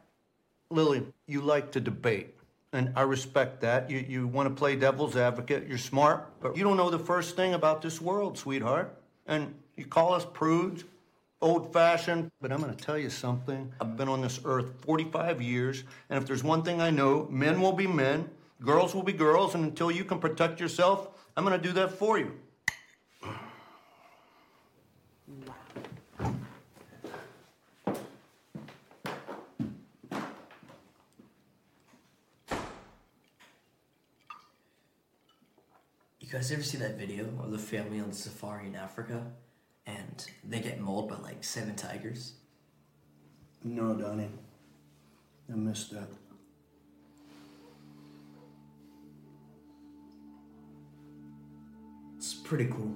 [0.71, 2.35] Lily, you like to debate,
[2.73, 3.89] and I respect that.
[3.89, 5.67] You, you want to play devil's advocate.
[5.67, 8.95] You're smart, but you don't know the first thing about this world, sweetheart.
[9.25, 10.83] And you call us prudes,
[11.41, 12.29] old fashioned.
[12.39, 13.71] But I'm going to tell you something.
[13.81, 17.61] I've been on this earth 45 years, and if there's one thing I know, men
[17.61, 18.29] will be men,
[18.61, 21.93] girls will be girls, and until you can protect yourself, I'm going to do that
[21.93, 22.37] for you.
[36.29, 39.25] You guys ever see that video of the family on safari in Africa
[39.87, 42.33] and they get mauled by like seven tigers?
[43.63, 44.29] No, Donnie.
[45.51, 46.07] I missed that.
[52.17, 52.95] It's pretty cool.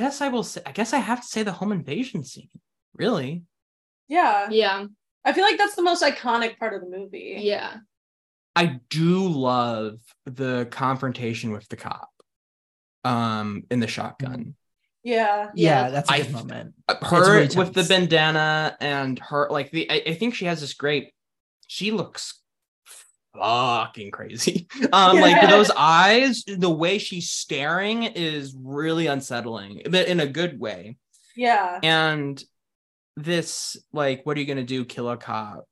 [0.00, 2.48] Guess I will say I guess I have to say the home invasion scene.
[2.94, 3.44] Really?
[4.08, 4.48] Yeah.
[4.50, 4.86] Yeah.
[5.24, 7.36] I feel like that's the most iconic part of the movie.
[7.40, 7.76] Yeah.
[8.56, 12.08] I do love the confrontation with the cop
[13.04, 14.54] um in the shotgun.
[15.02, 15.50] Yeah.
[15.54, 16.74] Yeah, that's a good moment.
[16.88, 20.60] Uh, her really with the bandana and her like the I, I think she has
[20.60, 21.12] this great
[21.66, 22.39] she looks
[23.34, 24.66] fucking crazy.
[24.92, 30.58] Um like those eyes the way she's staring is really unsettling but in a good
[30.58, 30.96] way.
[31.36, 31.78] Yeah.
[31.82, 32.42] and
[33.16, 35.64] this like what are you gonna do kill a cop?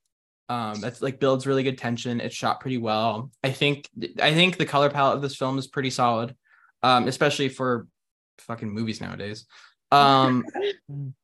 [0.47, 2.21] Um that's like builds really good tension.
[2.21, 3.31] It's shot pretty well.
[3.43, 3.89] I think
[4.21, 6.35] i think the color palette of this film is pretty solid
[6.81, 7.87] um especially for
[8.39, 9.45] fucking movies nowadays.
[9.91, 10.45] Um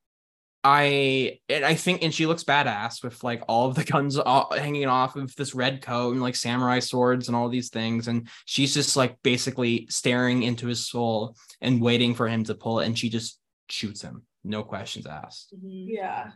[0.68, 4.52] i and i think and she looks badass with like all of the guns all,
[4.52, 8.28] hanging off of this red coat and like samurai swords and all these things and
[8.46, 12.88] she's just like basically staring into his soul and waiting for him to pull it
[12.88, 16.32] and she just shoots him no questions asked Yeah.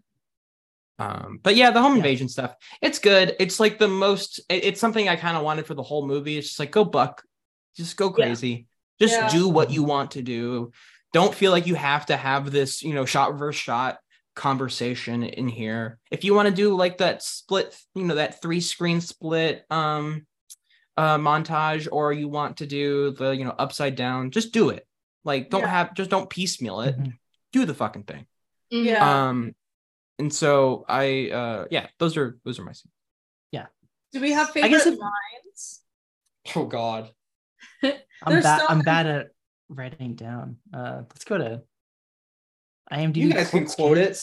[0.99, 3.33] um, but yeah, the home invasion stuff, it's good.
[3.39, 6.37] It's like the most, it- it's something I kind of wanted for the whole movie.
[6.37, 7.23] It's just like, go buck,
[7.77, 8.25] just go Yeah.
[8.25, 8.67] crazy,
[8.99, 9.29] just Yeah.
[9.29, 10.71] do what you want to do.
[11.13, 13.99] Don't feel like you have to have this, you know, shot reverse shot
[14.39, 15.99] conversation in here.
[16.11, 20.25] If you want to do like that split, you know, that three screen split, um,
[20.97, 24.87] uh, montage, or you want to do the, you know, upside down, just do it.
[25.25, 25.67] Like, don't Yeah.
[25.67, 26.95] have, just don't piecemeal it.
[27.51, 28.25] Do the fucking thing.
[28.69, 29.27] Yeah.
[29.27, 29.53] Um,
[30.17, 32.71] and so I, uh, yeah, those are those are my.
[32.71, 32.93] scenes.
[33.51, 33.67] Yeah.
[34.13, 35.81] Do we have I favorite guess if- lines?
[36.55, 37.11] Oh God.
[37.83, 37.93] I'm
[38.27, 38.61] There's bad.
[38.61, 39.27] so I'm bad at
[39.69, 40.57] writing down.
[40.73, 41.61] Uh, let's go to
[42.91, 43.15] IMDb.
[43.17, 44.19] You guys can quote it.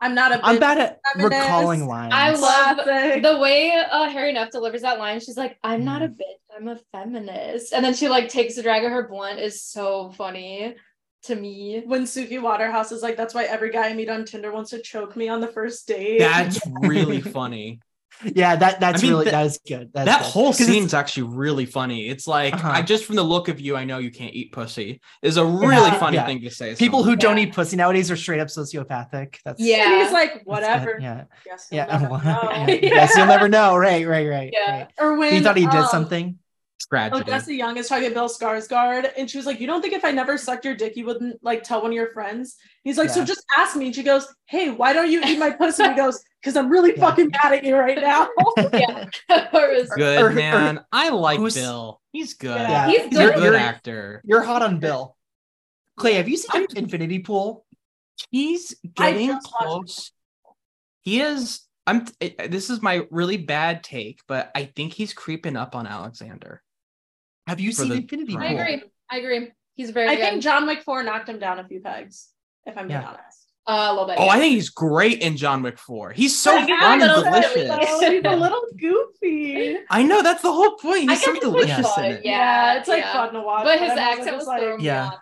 [0.00, 1.40] I'm not a I'm bad at feminist.
[1.42, 2.12] recalling lines.
[2.14, 3.22] I love Classic.
[3.22, 5.18] the way uh, Hari Nef delivers that line.
[5.20, 6.16] She's like, "I'm not a Mm.
[6.16, 6.56] bitch.
[6.56, 9.40] I'm a feminist," and then she like takes the drag of her blunt.
[9.40, 10.74] Is so funny
[11.22, 11.82] to me.
[11.86, 14.78] When Suki Waterhouse is like, that's why every guy I meet on Tinder wants to
[14.82, 16.18] choke me on the first date.
[16.18, 17.80] That's really funny.
[18.22, 19.90] Yeah, that that's I mean, really that- that is good.
[19.92, 20.26] That's that good.
[20.30, 22.08] whole 'Cause it's- scene's actually really funny.
[22.08, 22.70] It's like Uh-huh.
[22.70, 25.00] I just from the look of you, I know you can't eat pussy.
[25.22, 25.98] Is a really Yeah.
[25.98, 26.26] funny Yeah.
[26.26, 26.70] thing to say.
[26.70, 27.18] to People who someone.
[27.18, 29.36] don't eat pussy nowadays are straight up sociopathic.
[29.44, 29.92] That's Yeah.
[29.92, 30.98] And he's like, whatever.
[31.00, 31.24] Yeah.
[31.46, 31.86] Yes, you'll Yeah.
[31.98, 32.50] never know.
[32.52, 32.66] yeah.
[32.82, 33.76] Yes, you'll never know.
[33.76, 34.06] Right.
[34.06, 34.28] Right.
[34.28, 34.50] Right.
[34.52, 34.70] Yeah.
[34.78, 34.88] right.
[35.00, 36.38] Or when you thought he did um, something.
[36.86, 37.22] Tragedy.
[37.22, 39.94] Odessa oh, Young is talking to Bill Skarsgård, and she was like, "You don't think
[39.94, 42.98] if I never sucked your dick, you wouldn't like tell one of your friends?" He's
[42.98, 45.82] like, "So just ask me." And she goes, "Hey, why don't you eat my pussy?"
[45.82, 48.28] And he goes, "Cause I'm really fucking mad at you right now."
[48.72, 49.06] yeah,
[49.96, 50.80] good or- or- man.
[50.92, 52.00] I like who's- Bill.
[52.12, 52.56] He's good.
[52.60, 52.86] Yeah.
[52.88, 53.30] He's He's good.
[53.30, 54.22] a good You're- actor.
[54.24, 55.16] You're hot on Bill.
[55.96, 57.64] Clay, have you seen Infinity Pool?
[58.30, 60.12] He's getting close.
[61.02, 61.60] He is.
[61.86, 62.06] I'm.
[62.20, 66.62] it- this is my really bad take, but I think he's creeping up on Alexander.
[67.46, 68.82] Have you seen the Infinity I agree.
[69.10, 69.52] I agree.
[69.74, 70.22] He's very I good.
[70.22, 72.28] think John Wick Four knocked him down a few pegs.
[72.66, 73.08] If I'm being Yeah.
[73.08, 73.40] honest.
[73.66, 74.16] uh, a little bit.
[74.18, 76.12] Oh, I think he's great in John Wick 4.
[76.12, 77.54] He's so Like, fun and delicious.
[77.54, 78.10] bit, though.
[78.10, 79.78] He's a little goofy.
[79.90, 81.10] I know that's the whole point.
[81.10, 82.24] He's so guess delicious in it.
[82.26, 83.12] Yeah, it's like yeah.
[83.14, 83.64] fun to watch.
[83.64, 85.06] But his I'm accent just was like, throwing Yeah.
[85.06, 85.18] off.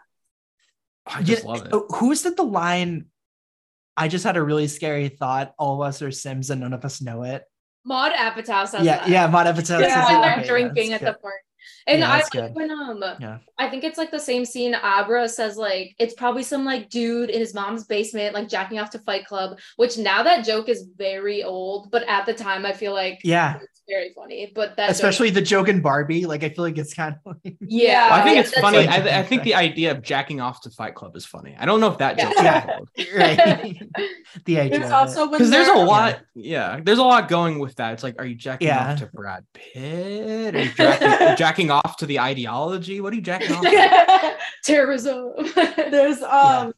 [1.06, 1.70] I just Yeah, love it.
[1.72, 3.06] oh, Who said the line?
[3.96, 5.52] I just had a really scary thought.
[5.58, 7.44] All of us are Sims and none of us know it.
[7.84, 9.08] Maude Apatow says yeah, that.
[9.08, 9.26] yeah.
[9.28, 11.22] Maude Apatow Yeah, says when they're Okay, drinking that's at the good.
[11.22, 11.34] park.
[11.86, 12.54] And Yeah, I like good.
[12.54, 13.38] when um Yeah.
[13.58, 17.30] I think it's like the same scene Abra says like it's probably some like dude
[17.30, 20.88] in his mom's basement like jacking off to Fight Club, which now that joke is
[20.96, 23.58] very old, but at the time I feel like Yeah.
[23.86, 24.52] It's very funny.
[24.54, 26.26] But that joke- Especially the joke in Barbie.
[26.26, 28.78] Like I feel like it's kind of like, yeah, Well, I think yeah, it's funny.
[28.78, 31.56] like- I, I think the idea of jacking off to Fight Club is funny.
[31.58, 32.64] I don't know if that Yeah.
[32.66, 33.16] joke's Yeah.
[33.18, 33.82] right.
[34.44, 34.80] the idea.
[34.82, 35.32] It's also it.
[35.32, 36.20] because there's a lot.
[36.34, 36.80] Yeah.
[36.82, 37.92] there's a lot going with that.
[37.94, 38.92] It's like, are you jacking Yeah.
[38.92, 40.54] off to Brad Pitt?
[40.54, 43.00] Are you jacking, jacking off to the ideology?
[43.00, 43.62] What are you jacking off?
[43.62, 44.36] to?
[44.64, 45.32] terrorism.
[45.90, 46.72] There's um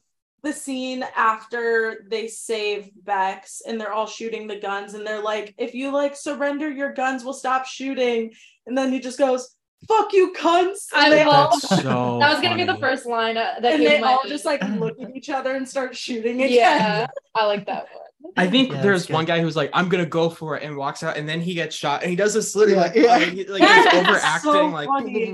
[0.45, 5.53] the scene after they save Bex and they're all shooting the guns and they're like,
[5.57, 8.31] if you like surrender your guns, we'll stop shooting.
[8.65, 9.55] And then he just goes,
[9.87, 10.85] fuck you cunts.
[10.95, 12.17] I And they all so.
[12.19, 14.29] that was gonna be the first line uh, that and they all mind.
[14.29, 16.53] just like look at each other and start shooting again.
[16.53, 18.01] yeah, I like that one.
[18.37, 21.03] I think Yeah, there's one guy who's like, I'm gonna go for it and walks
[21.03, 23.11] out and then he gets shot and he does this literally Yeah, like, yeah.
[23.17, 25.27] like, he- like he's overacting so like funny.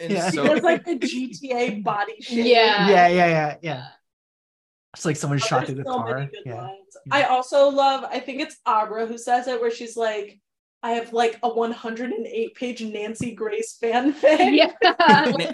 [0.00, 0.30] and Yeah.
[0.30, 2.46] so He does like the GTA body shape.
[2.46, 2.88] Yeah.
[2.88, 3.86] Yeah, yeah, yeah, yeah.
[4.96, 6.24] It's like someone Oh, shot through the so many car.
[6.26, 6.62] good Yeah.
[6.62, 6.96] lines.
[7.10, 10.40] I also love, I think it's Abra who says it, where she's like,
[10.82, 14.22] I have like a 108 page Nancy Grace fanfic.
[14.54, 14.72] Yeah.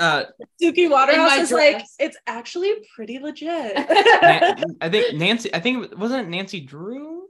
[0.00, 0.24] uh,
[0.62, 3.74] Suki Waterhouse my is like, it's actually pretty legit.
[4.22, 5.52] Nan- I think Nancy.
[5.54, 7.26] I think wasn't it Nancy Drew.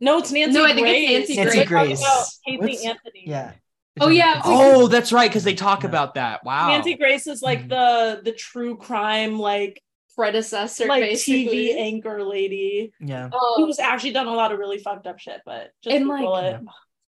[0.00, 1.10] no, it's Nancy No, I think Grace.
[1.10, 1.86] it's Nancy Nancy Grace.
[1.98, 2.40] Grace.
[2.48, 2.52] Oh,
[2.88, 3.24] Anthony.
[3.26, 3.52] Yeah.
[4.00, 4.40] Oh, yeah.
[4.44, 5.88] Oh, that's right, because they talk Yeah.
[5.88, 6.44] about that.
[6.44, 6.68] Wow.
[6.68, 7.68] Nancy Grace is like Mhm.
[7.70, 9.82] the the true crime like
[10.18, 11.46] predecessor, like basically.
[11.46, 13.28] TV anchor lady Yeah.
[13.32, 13.54] Oh.
[13.58, 16.54] who's actually done a lot of really fucked up shit, but just And, Google like,
[16.56, 16.60] it.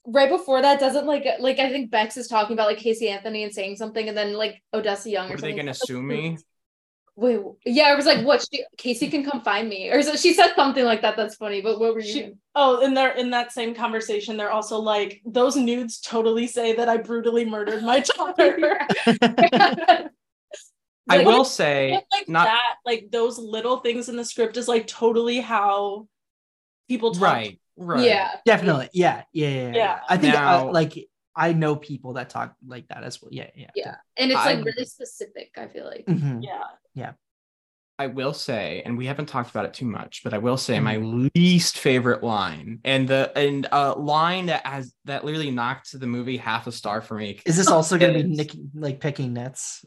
[0.06, 3.44] right before that doesn't like like I think Bex is talking about like Casey Anthony
[3.44, 6.38] and saying something, and then like Odessa Young or Were they gonna sue me?
[7.16, 8.44] Wait, yeah, I was like, what?
[8.52, 11.16] She, Casey can come find me, or so she said something like that.
[11.16, 11.62] That's funny.
[11.62, 12.12] But what were you?
[12.12, 14.36] She, oh, and they're in that same conversation.
[14.36, 18.80] They're also like, those nudes totally say that I brutally murdered my daughter.
[21.10, 24.68] I Like, will say, like not that, like those little things in the script is
[24.68, 26.08] like totally how
[26.88, 27.22] people talk.
[27.24, 28.06] right, right.
[28.06, 28.32] Yeah.
[28.46, 28.90] Definitely.
[28.94, 29.24] Yeah.
[29.34, 29.50] Yeah.
[29.50, 29.56] Yeah.
[29.68, 29.76] yeah.
[29.76, 30.00] Yeah.
[30.10, 30.94] I think uh, like
[31.36, 33.30] I know people that talk like that as well.
[33.34, 33.50] Yeah.
[33.56, 33.72] Yeah.
[33.76, 35.52] yeah, and it's I- like really specific.
[35.58, 36.06] I feel like.
[36.06, 36.42] Mhm.
[36.44, 36.64] Yeah.
[36.96, 37.12] Yeah.
[38.00, 40.80] I will say, and we haven't talked about it too much, but I will say
[40.80, 41.28] my Mm-hmm.
[41.36, 46.38] least favorite line, and the and a line that has that literally knocked the movie
[46.38, 47.40] half a star for me.
[47.46, 49.86] Is this also going to be Nick like picking nets?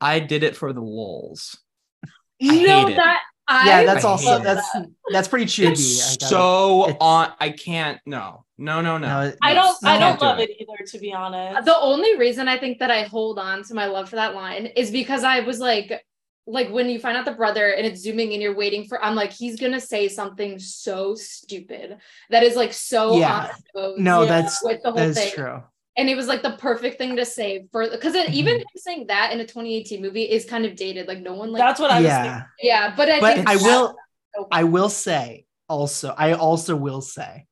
[0.00, 1.58] I did it for the lulz.
[2.04, 2.08] I
[2.46, 2.52] no,
[2.86, 2.96] hate it.
[2.96, 4.44] that I yeah, that's I also hate it.
[4.44, 4.68] that's
[5.12, 5.70] that's pretty cheesy.
[5.72, 7.32] It's I gotta- so it's- on.
[7.40, 8.00] I can't.
[8.04, 9.06] No, no, no, no.
[9.28, 9.76] No, I don't.
[9.84, 10.50] I Can't don't do love it.
[10.50, 11.64] it either, to be honest.
[11.64, 14.66] the only reason I think that I hold on to my love for that line
[14.66, 16.04] is because I was like,
[16.48, 19.14] like when you find out the brother and it's zooming and you're waiting for, I'm
[19.14, 21.98] like, he's gonna say something so stupid
[22.30, 23.44] that is like so Yeah.
[23.44, 24.28] on the nose No, Yeah.
[24.28, 25.32] that's with the whole that's thing.
[25.32, 25.62] true.
[25.98, 28.60] And it was like the perfect thing to say for because even Mhm.
[28.60, 31.08] him saying that in a 2018 movie is kind of dated.
[31.08, 32.22] Like no one like That's what I was Yeah.
[32.22, 32.48] thinking.
[32.62, 33.96] yeah, but I But think I will
[34.36, 37.46] so- I will say also, I also will say,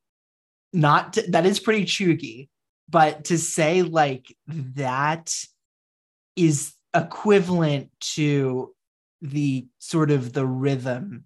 [0.75, 2.49] not to, that is pretty chuggy,
[2.91, 5.35] but to say like that
[6.37, 8.75] is equivalent to
[9.23, 11.25] the sort of the rhythm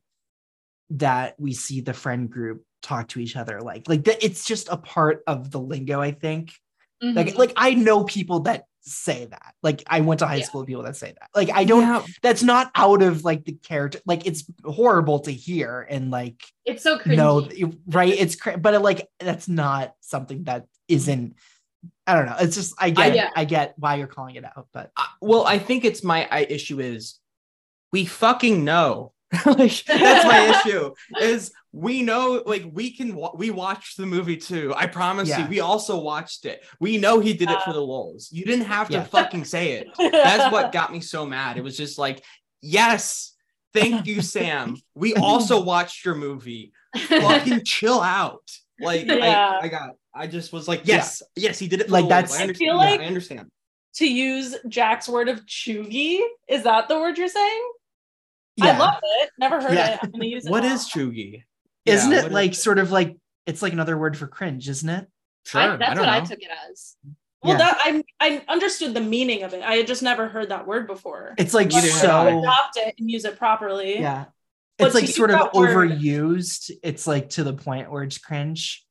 [0.91, 4.69] that we see the friend group talk to each other like like that it's just
[4.71, 6.53] a part of the lingo i think
[7.01, 7.39] like Mhm.
[7.39, 10.45] like i know people that say that like i went to high Yeah.
[10.45, 12.03] school with people that say that like i don't Yeah.
[12.23, 16.83] that's not out of like the character like it's horrible to hear and like it's
[16.83, 17.17] so cringy.
[17.17, 21.35] no you- right it's cra- but like that's not something that isn't
[22.07, 23.31] i don't know it's just i get yeah.
[23.37, 26.41] i get why you're calling it out but I- well, I think it's my I,
[26.49, 27.19] issue is
[27.93, 29.13] we fucking know.
[29.47, 30.91] like that's my issue
[31.21, 34.73] is we know like we can wa- we watched the movie too.
[34.75, 35.43] I promise Yeah.
[35.43, 36.65] you, we also watched it.
[36.81, 38.31] We know he did it for the lulz.
[38.33, 39.05] You didn't have to Yeah.
[39.05, 39.89] fucking say it.
[40.13, 41.59] That's what got me so mad.
[41.59, 42.25] It was just like,
[42.63, 43.35] yes,
[43.75, 44.77] thank you, Sam.
[44.95, 46.73] We also watched your movie.
[46.97, 48.51] Fucking chill out.
[48.81, 49.59] Like Yeah.
[49.61, 52.33] I, I got I just was like, yes, yes, he did it Like, that's-.
[52.35, 52.79] I I, feel understand.
[52.79, 53.51] like- I understand.
[53.97, 56.21] to use Jack's word of chuggy.
[56.49, 57.69] Is that the word you're saying?
[58.59, 59.31] Yeah I love it.
[59.39, 59.95] Never heard Yeah.
[59.95, 60.01] it.
[60.03, 60.51] I'm gonna use it.
[60.51, 60.75] What now.
[60.75, 61.45] is Chugi?
[61.87, 64.89] isn't Yeah, it like is- sort of like it's like another word for cringe isn't
[64.89, 65.07] it
[65.47, 66.19] Sure, I, I, that's don't what know.
[66.19, 66.97] I took it as.
[67.43, 67.59] Well, Yeah.
[67.59, 69.63] that I I understood the meaning of it.
[69.63, 71.35] I had just never heard that word before.
[71.39, 74.01] it's like Neither had so adopt it and use it properly.
[74.01, 74.27] yeah
[74.77, 78.19] But it's like sort of that word- overused it's like to the point where it's
[78.19, 78.85] cringe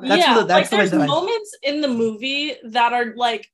[0.00, 2.92] That's yeah, the- that's like the way there's that I- moments in the movie that
[2.92, 3.48] are like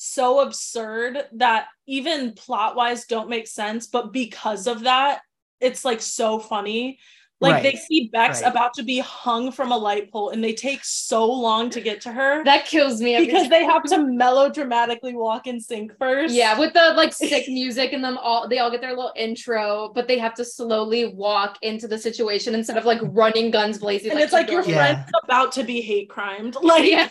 [0.00, 5.22] so absurd that even plot wise don't make sense, but because of that,
[5.60, 7.00] it's like so funny.
[7.40, 8.50] Like they see Bex right.
[8.50, 12.00] about to be hung from a light pole and they take so long to get
[12.00, 13.50] to her That kills me because time.
[13.50, 16.34] they have to melodramatically walk in sync first.
[16.34, 19.92] Yeah, with the like sick music and them all they all get their little intro,
[19.94, 24.10] but they have to slowly walk into the situation instead of like running guns blazing.
[24.10, 24.94] and it's like your keep Yeah.
[24.94, 26.56] friend's about to be hate crimed.
[26.60, 27.08] Like yeah,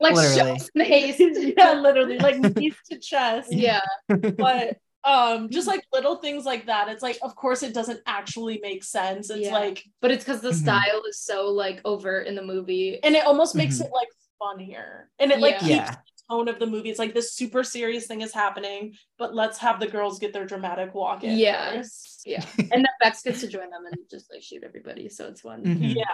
[0.00, 0.36] like Literally.
[0.58, 1.20] shots in the haste.
[1.56, 3.52] yeah, literally, like knees to chest.
[3.52, 6.88] Yeah, But um, just like little things like that.
[6.88, 9.30] It's like, of course, it doesn't actually make sense.
[9.30, 9.54] It's Yeah.
[9.54, 10.62] like, but it's because the Mhm.
[10.62, 12.98] style is so like overt in the movie.
[13.02, 13.86] and it almost makes Mhm.
[13.86, 15.90] it like funnier, and it like keeps Yeah.
[15.90, 16.90] the tone of the movie.
[16.90, 20.46] It's like this super serious thing is happening, but let's have the girls get their
[20.46, 21.36] dramatic walk in.
[21.38, 21.72] Yeah.
[21.76, 22.22] first.
[22.26, 25.40] Yeah, and then Bex gets to join them and just like shoot everybody, so it's
[25.40, 25.62] fun.
[25.64, 25.94] Mhm.
[25.94, 26.04] yeah,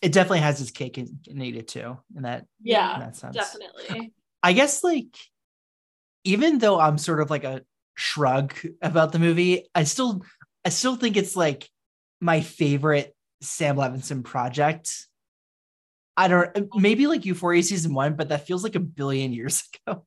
[0.00, 3.16] it definitely has its cake and and eat it too in that in yeah, that
[3.16, 4.12] sense definitely.
[4.42, 5.16] I guess like
[6.24, 7.62] even though I'm sort of like a
[7.94, 10.22] shrug about the movie, I still
[10.64, 11.68] I still think it's like
[12.20, 14.90] my favorite Sam Levinson project.
[16.16, 20.04] I don't maybe like Euphoria season one, but that feels like a billion years ago.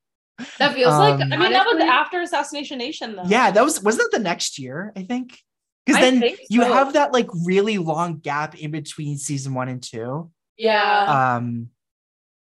[0.59, 3.23] That feels like Um, I mean, that was after Assassination Nation, though.
[3.25, 5.39] Yeah, that was wasn't that the next year, I think?
[5.85, 6.73] Because then think you so.
[6.73, 10.31] have that like really long gap in between season one and two.
[10.57, 11.35] yeah.
[11.37, 11.69] Um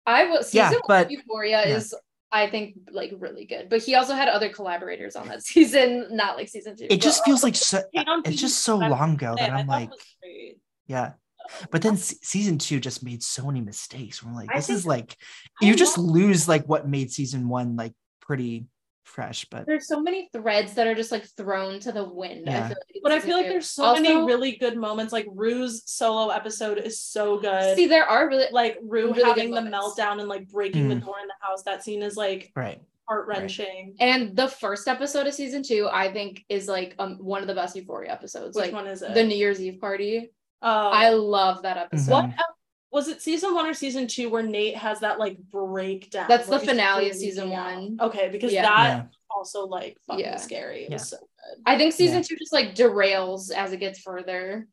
[0.06, 0.42] I will.
[0.52, 1.76] yeah, Season but- one of Euphoria yeah.
[1.76, 1.94] is,
[2.34, 3.68] I think, like really good.
[3.70, 6.86] But he also had other collaborators on that season, not like season two.
[6.90, 9.90] it just But- feels like so it's just so long ago that I I'm like,
[10.86, 11.12] yeah.
[11.70, 14.22] But then season two just made so many mistakes.
[14.22, 15.16] We're like, this is like
[15.60, 18.66] you just lose like what made season one like pretty
[19.04, 22.44] fresh, but There's so many threads that are just like thrown to the wind.
[22.46, 22.64] Yeah.
[22.64, 25.12] I feel like But I feel like there's so Also- many really good moments.
[25.12, 27.76] Like Rue's solo episode is so good.
[27.76, 29.98] See, there are really like Rue really having the moments.
[30.00, 31.04] meltdown and like breaking the Mm.
[31.04, 31.62] door in the house.
[31.62, 32.80] That scene is like right.
[33.08, 33.94] heart wrenching.
[34.00, 37.54] And the first episode of season two, I think, is like um one of the
[37.54, 38.56] best Euphoria episodes.
[38.56, 39.14] Which like one is it?
[39.14, 40.30] The New Year's Eve party.
[40.62, 42.10] Oh, I love that episode.
[42.10, 42.53] What ep-
[42.94, 43.20] was it?
[43.20, 46.26] Season one or season two where Nate has that like breakdown?
[46.28, 47.74] That's the finale of freaking season out?
[47.74, 47.98] one.
[48.00, 48.62] Okay, because Yeah.
[48.62, 49.02] that Yeah.
[49.30, 50.36] also like fucking Yeah.
[50.36, 50.84] scary.
[50.84, 51.62] It was so good.
[51.66, 52.22] I think season Yeah.
[52.22, 54.66] two just like derails as it gets further.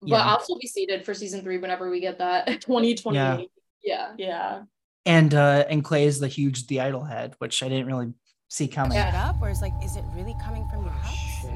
[0.00, 0.16] But Yeah.
[0.26, 2.46] I'll still be seated for season three whenever we get that.
[2.62, 3.50] 2028.
[3.82, 4.12] Yeah.
[4.16, 4.26] yeah.
[4.26, 4.62] Yeah.
[5.06, 8.12] And uh and Clay is the huge the idol head, which I didn't really
[8.48, 8.96] see coming.
[8.96, 11.14] Shut up, or is like, is it really coming from your house?
[11.42, 11.50] Shit.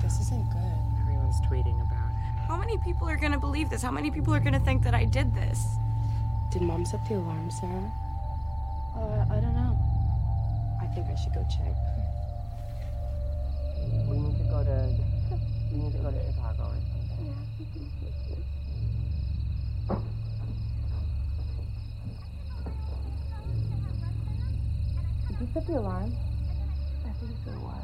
[0.00, 1.02] This isn't good.
[1.02, 1.87] Everyone's tweeting about it.
[2.48, 3.82] How many people are gonna believe this?
[3.82, 5.62] How many people are gonna think that I did this?
[6.50, 7.92] Did mom set the alarm, Sarah?
[8.96, 9.76] Uh, I don't know.
[10.80, 11.76] I think I should go check.
[14.08, 14.96] We need to go to.
[15.70, 17.36] We need to go to Chicago or something.
[25.28, 26.16] Did you set the alarm?
[27.04, 27.50] I think so.
[27.60, 27.82] Why?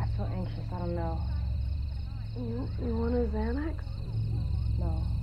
[0.00, 0.72] I feel anxious.
[0.72, 1.20] I don't know.
[2.36, 3.76] You you want a Xanax?
[4.78, 5.15] No.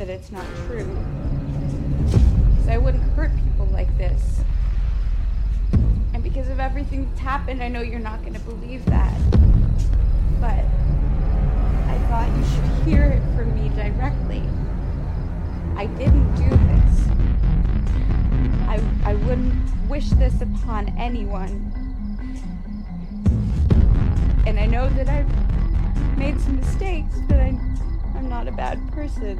[0.00, 0.86] That it's not true.
[2.06, 4.40] Because I wouldn't hurt people like this.
[6.14, 9.14] And because of everything that's happened, I know you're not going to believe that.
[10.40, 10.64] But
[11.86, 14.42] I thought you should hear it from me directly.
[15.76, 17.08] I didn't do this.
[18.68, 19.52] I, I wouldn't
[19.90, 21.76] wish this upon anyone.
[24.46, 27.48] And I know that I've made some mistakes, but I,
[28.14, 29.36] I'm not a bad person.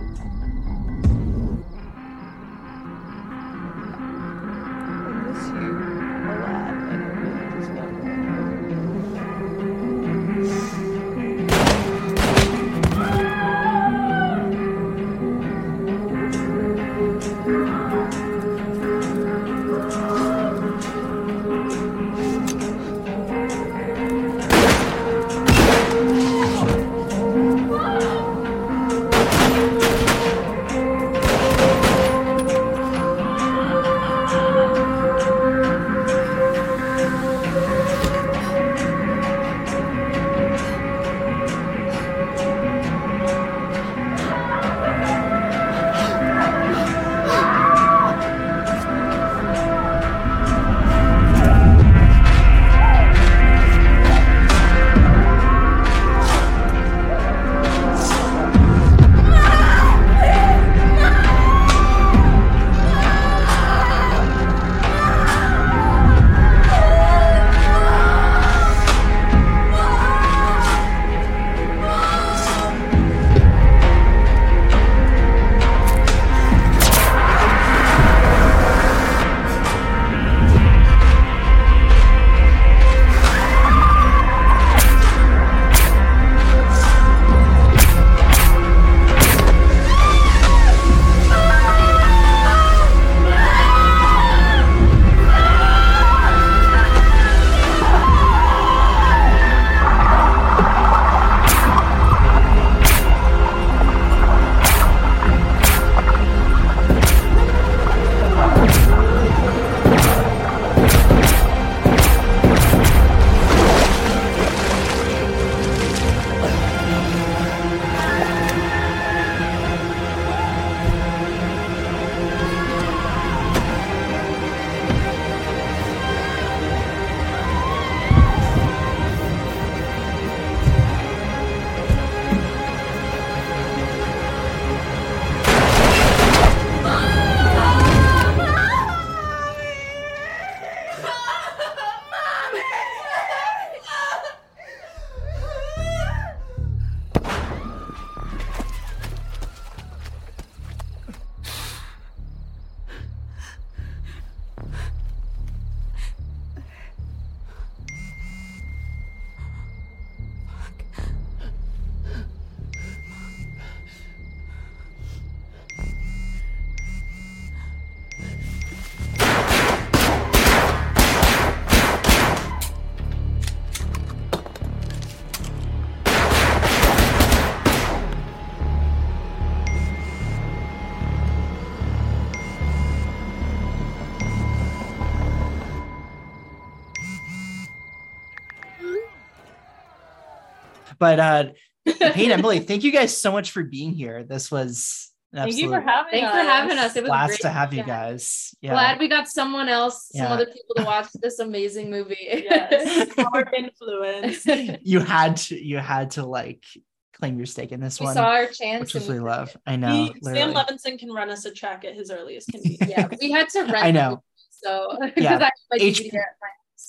[191.00, 191.44] But uh
[191.86, 194.22] Peyton, Emily, thank you guys so much for being here.
[194.22, 196.32] This was Thank you for absolute having Thanks us.
[196.44, 196.96] for having us.
[196.96, 197.40] It was blast great.
[197.42, 198.52] to have you guys.
[198.60, 198.70] Yeah.
[198.72, 200.32] Glad we got someone else, some Yeah.
[200.32, 202.16] other people to watch this amazing movie.
[202.20, 204.44] Yes, our influence.
[204.82, 206.64] you had to you had to like
[207.12, 208.14] claim your stake in this We one.
[208.14, 209.56] saw our chance Which was we really love.
[209.66, 210.06] I know.
[210.12, 210.52] He, Sam.
[210.52, 212.90] Levinson can run us a track at his earliest convenience.
[212.90, 213.76] yeah, we had to rent.
[213.84, 214.08] I know.
[214.10, 215.36] movie, so because Yeah.
[215.38, 216.10] I had my H-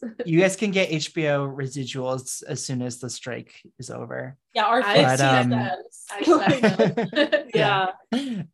[0.01, 0.27] DVD at my house.
[0.27, 4.37] you guys can get HBO residuals as soon as the strike is over.
[4.53, 6.05] Yeah, our I fifth um, says.
[6.11, 7.91] I yeah.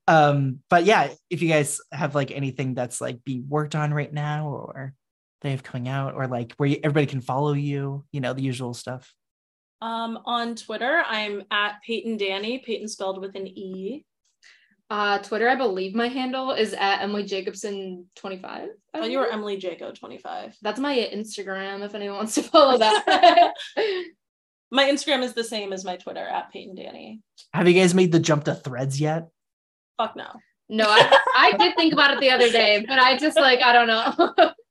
[0.08, 4.12] Um, but yeah, if you guys have like anything that's like being worked on right
[4.12, 4.94] now or
[5.42, 8.42] they have coming out or like where you, everybody can follow you, you know, the
[8.42, 9.14] usual stuff.
[9.82, 14.06] Um, on Twitter, I'm at Peyton Danny, Peyton spelled with an E.
[14.90, 18.70] Uh, Twitter, I believe my handle is at Emily Jacobson twenty five.
[18.94, 20.56] Oh, you were Emily Jaco 25.
[20.62, 21.84] That's my Instagram.
[21.84, 23.54] If anyone wants to follow that.
[24.70, 27.22] My Instagram is the same as my Twitter at Peyton Danny.
[27.54, 29.30] Have you guys made the jump to threads yet?
[29.98, 30.28] Fuck no.
[30.68, 33.72] no, I I did think about it the other day, but I just like I
[33.72, 34.34] don't know.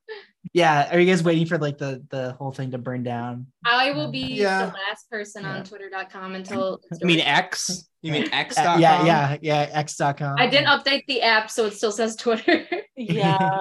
[0.53, 0.95] Yeah.
[0.95, 3.47] Are you guys waiting for like the the whole thing to burn down?
[3.65, 4.67] I will be Yeah.
[4.67, 7.89] the last person on twitter.com until I mean X?
[8.03, 8.57] You mean X?
[8.59, 9.69] Uh, yeah, yeah, yeah.
[9.73, 10.37] X.com.
[10.39, 12.65] I didn't update the app so it still says Twitter.
[12.99, 13.59] Yeah.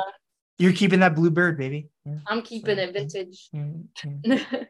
[0.57, 1.89] You're keeping that blue bird, baby.
[2.05, 2.19] Yeah.
[2.25, 3.49] I'm keeping it vintage.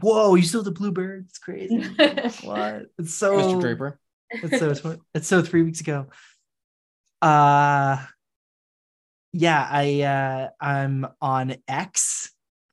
[0.00, 1.26] Whoa, you still have the blue bird?
[1.28, 1.78] It's crazy.
[2.42, 2.86] what?
[2.98, 3.60] It's so Mr.
[3.60, 4.00] Draper.
[4.30, 6.06] It's so tw- it's so three weeks ago.
[7.22, 8.04] Uh
[9.32, 12.30] yeah, I uh I'm on X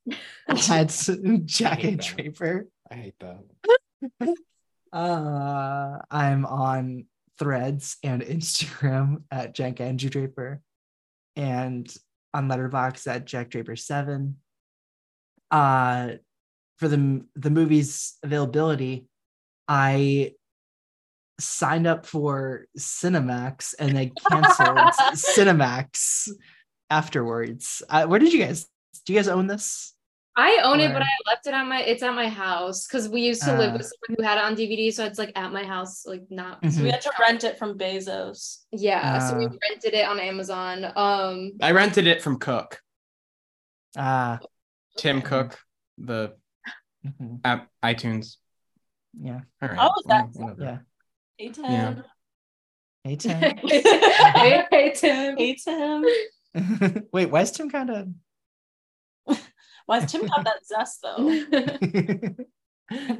[0.47, 0.89] at
[1.45, 2.67] Jack and Draper.
[2.89, 4.35] I hate that.
[4.93, 7.05] Uh I'm on
[7.37, 10.61] threads and Instagram at Jack Andrew Draper
[11.35, 11.93] and
[12.33, 14.37] on Letterboxd at Jack Draper 7.
[15.51, 16.11] Uh
[16.77, 19.09] for the the movie's availability,
[19.67, 20.31] I
[21.39, 24.77] signed up for Cinemax and they canceled
[25.15, 26.29] Cinemax
[26.89, 27.81] afterwards.
[27.89, 28.67] Uh, where did you guys
[29.05, 29.93] do you guys own this?
[30.37, 33.21] I own it, but I left it on my it's at my house because we
[33.21, 33.77] used to live Uh.
[33.77, 36.61] with someone who had it on DVD, so it's like at my house, like not
[36.61, 36.71] Mhm.
[36.73, 38.63] So we had to rent it from Bezos.
[38.71, 39.19] yeah.
[39.19, 39.49] so we Uh.
[39.69, 40.85] rented it on Amazon.
[40.95, 42.81] Um I rented it from Cook,
[43.97, 44.39] Ah,
[44.97, 45.57] Tim Cook,
[45.97, 46.35] the
[47.05, 48.35] mhm, app iTunes.
[49.17, 49.39] yeah.
[49.61, 49.77] All right.
[49.79, 50.77] Oh, is that- Yeah.
[51.37, 51.65] Hey Tim.
[51.65, 51.95] Yeah.
[53.03, 53.39] Hey Tim.
[53.39, 55.37] hey, hey Tim.
[55.37, 56.05] Hey Tim.
[57.11, 58.07] Wait, why is Tim kind of
[59.85, 62.35] Why does Tim have that zest though?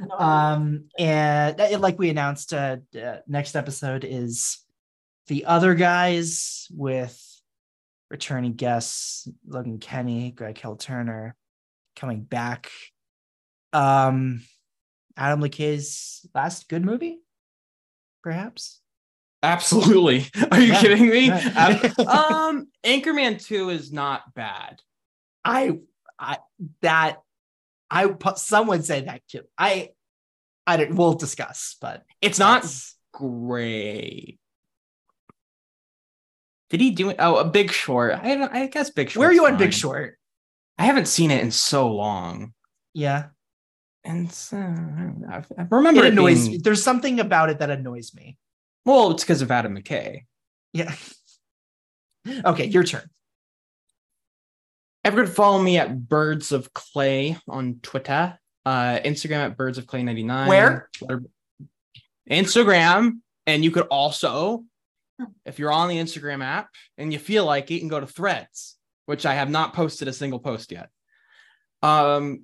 [0.18, 4.64] um and uh, like we announced uh, uh next episode is
[5.26, 7.20] the other guys with
[8.08, 11.34] returning guests logan kenny greg hill turner
[11.96, 12.70] coming back
[13.72, 14.40] um
[15.16, 17.18] adam mckay's last good movie
[18.26, 18.80] perhaps
[19.44, 20.26] Absolutely.
[20.50, 20.80] Are you Yeah.
[20.80, 21.26] kidding me?
[21.26, 21.52] Yeah.
[21.54, 24.80] Ab- um, Anchorman 2 is not bad.
[25.44, 25.78] i
[26.18, 26.38] i
[26.82, 27.18] that
[27.88, 29.90] i pu- someone said that too i
[30.66, 32.66] i don't we'll discuss but It's not
[33.12, 34.40] great.
[36.70, 37.16] Did he do it?
[37.20, 38.14] Oh, a Big Short.
[38.14, 39.20] I don't, I guess Big Short.
[39.20, 40.18] where are you on big short
[40.78, 42.52] I haven't seen it in so long,
[42.92, 43.26] yeah
[44.06, 47.70] and so, I, I remember it it annoys being- me there's something about it that
[47.70, 48.38] annoys me
[48.86, 50.24] Well, it's because of Adam McKay.
[50.72, 50.94] Yeah.
[52.44, 53.08] okay, your turn.
[55.04, 60.02] Everyone follow me at Birds of Clay on Twitter, uh, Instagram at Birds of Clay
[60.02, 60.48] 99.
[60.48, 60.88] Where?
[62.30, 63.20] Instagram.
[63.46, 64.64] And you could also,
[65.44, 66.68] if you're on the Instagram app
[66.98, 68.76] and you feel like it, you can go to threads,
[69.06, 70.88] which I have not posted a single post yet.
[71.82, 72.42] Um,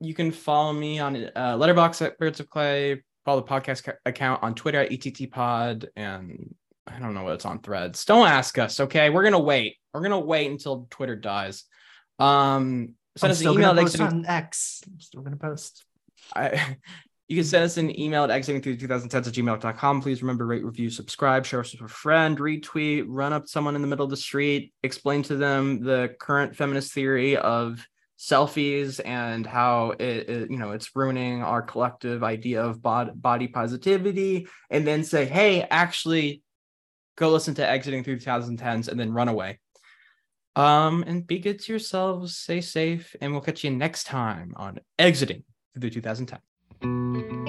[0.00, 3.92] you can follow me on uh, Letterboxd at Birds of Clay, follow the podcast ca-
[4.06, 6.54] account on Twitter at ETT Pod, and
[6.86, 8.04] I don't know what's on threads.
[8.04, 9.10] Don't ask us, okay?
[9.10, 9.76] We're gonna wait.
[9.92, 11.64] We're gonna wait until Twitter dies.
[12.18, 14.82] Um, send I'm us an email gonna post exiting- on X.
[14.86, 15.84] I'm still gonna post.
[16.34, 16.76] I,
[17.28, 20.00] you can send us an email at exiting through 2010s at gmail.com.
[20.02, 23.82] Please remember, rate, review, subscribe, share us with a friend, retweet, run up someone in
[23.82, 27.86] the middle of the street, explain to them the current feminist theory of
[28.20, 33.48] selfies and how it, it- you know it's ruining our collective idea of bod- body
[33.48, 36.42] positivity and then say hey actually
[37.16, 39.58] go listen to exiting through 2010s and then run away.
[40.54, 44.80] Um and be good to yourselves stay safe and we'll catch you next time on
[44.98, 45.42] exiting
[45.72, 47.39] through the 2010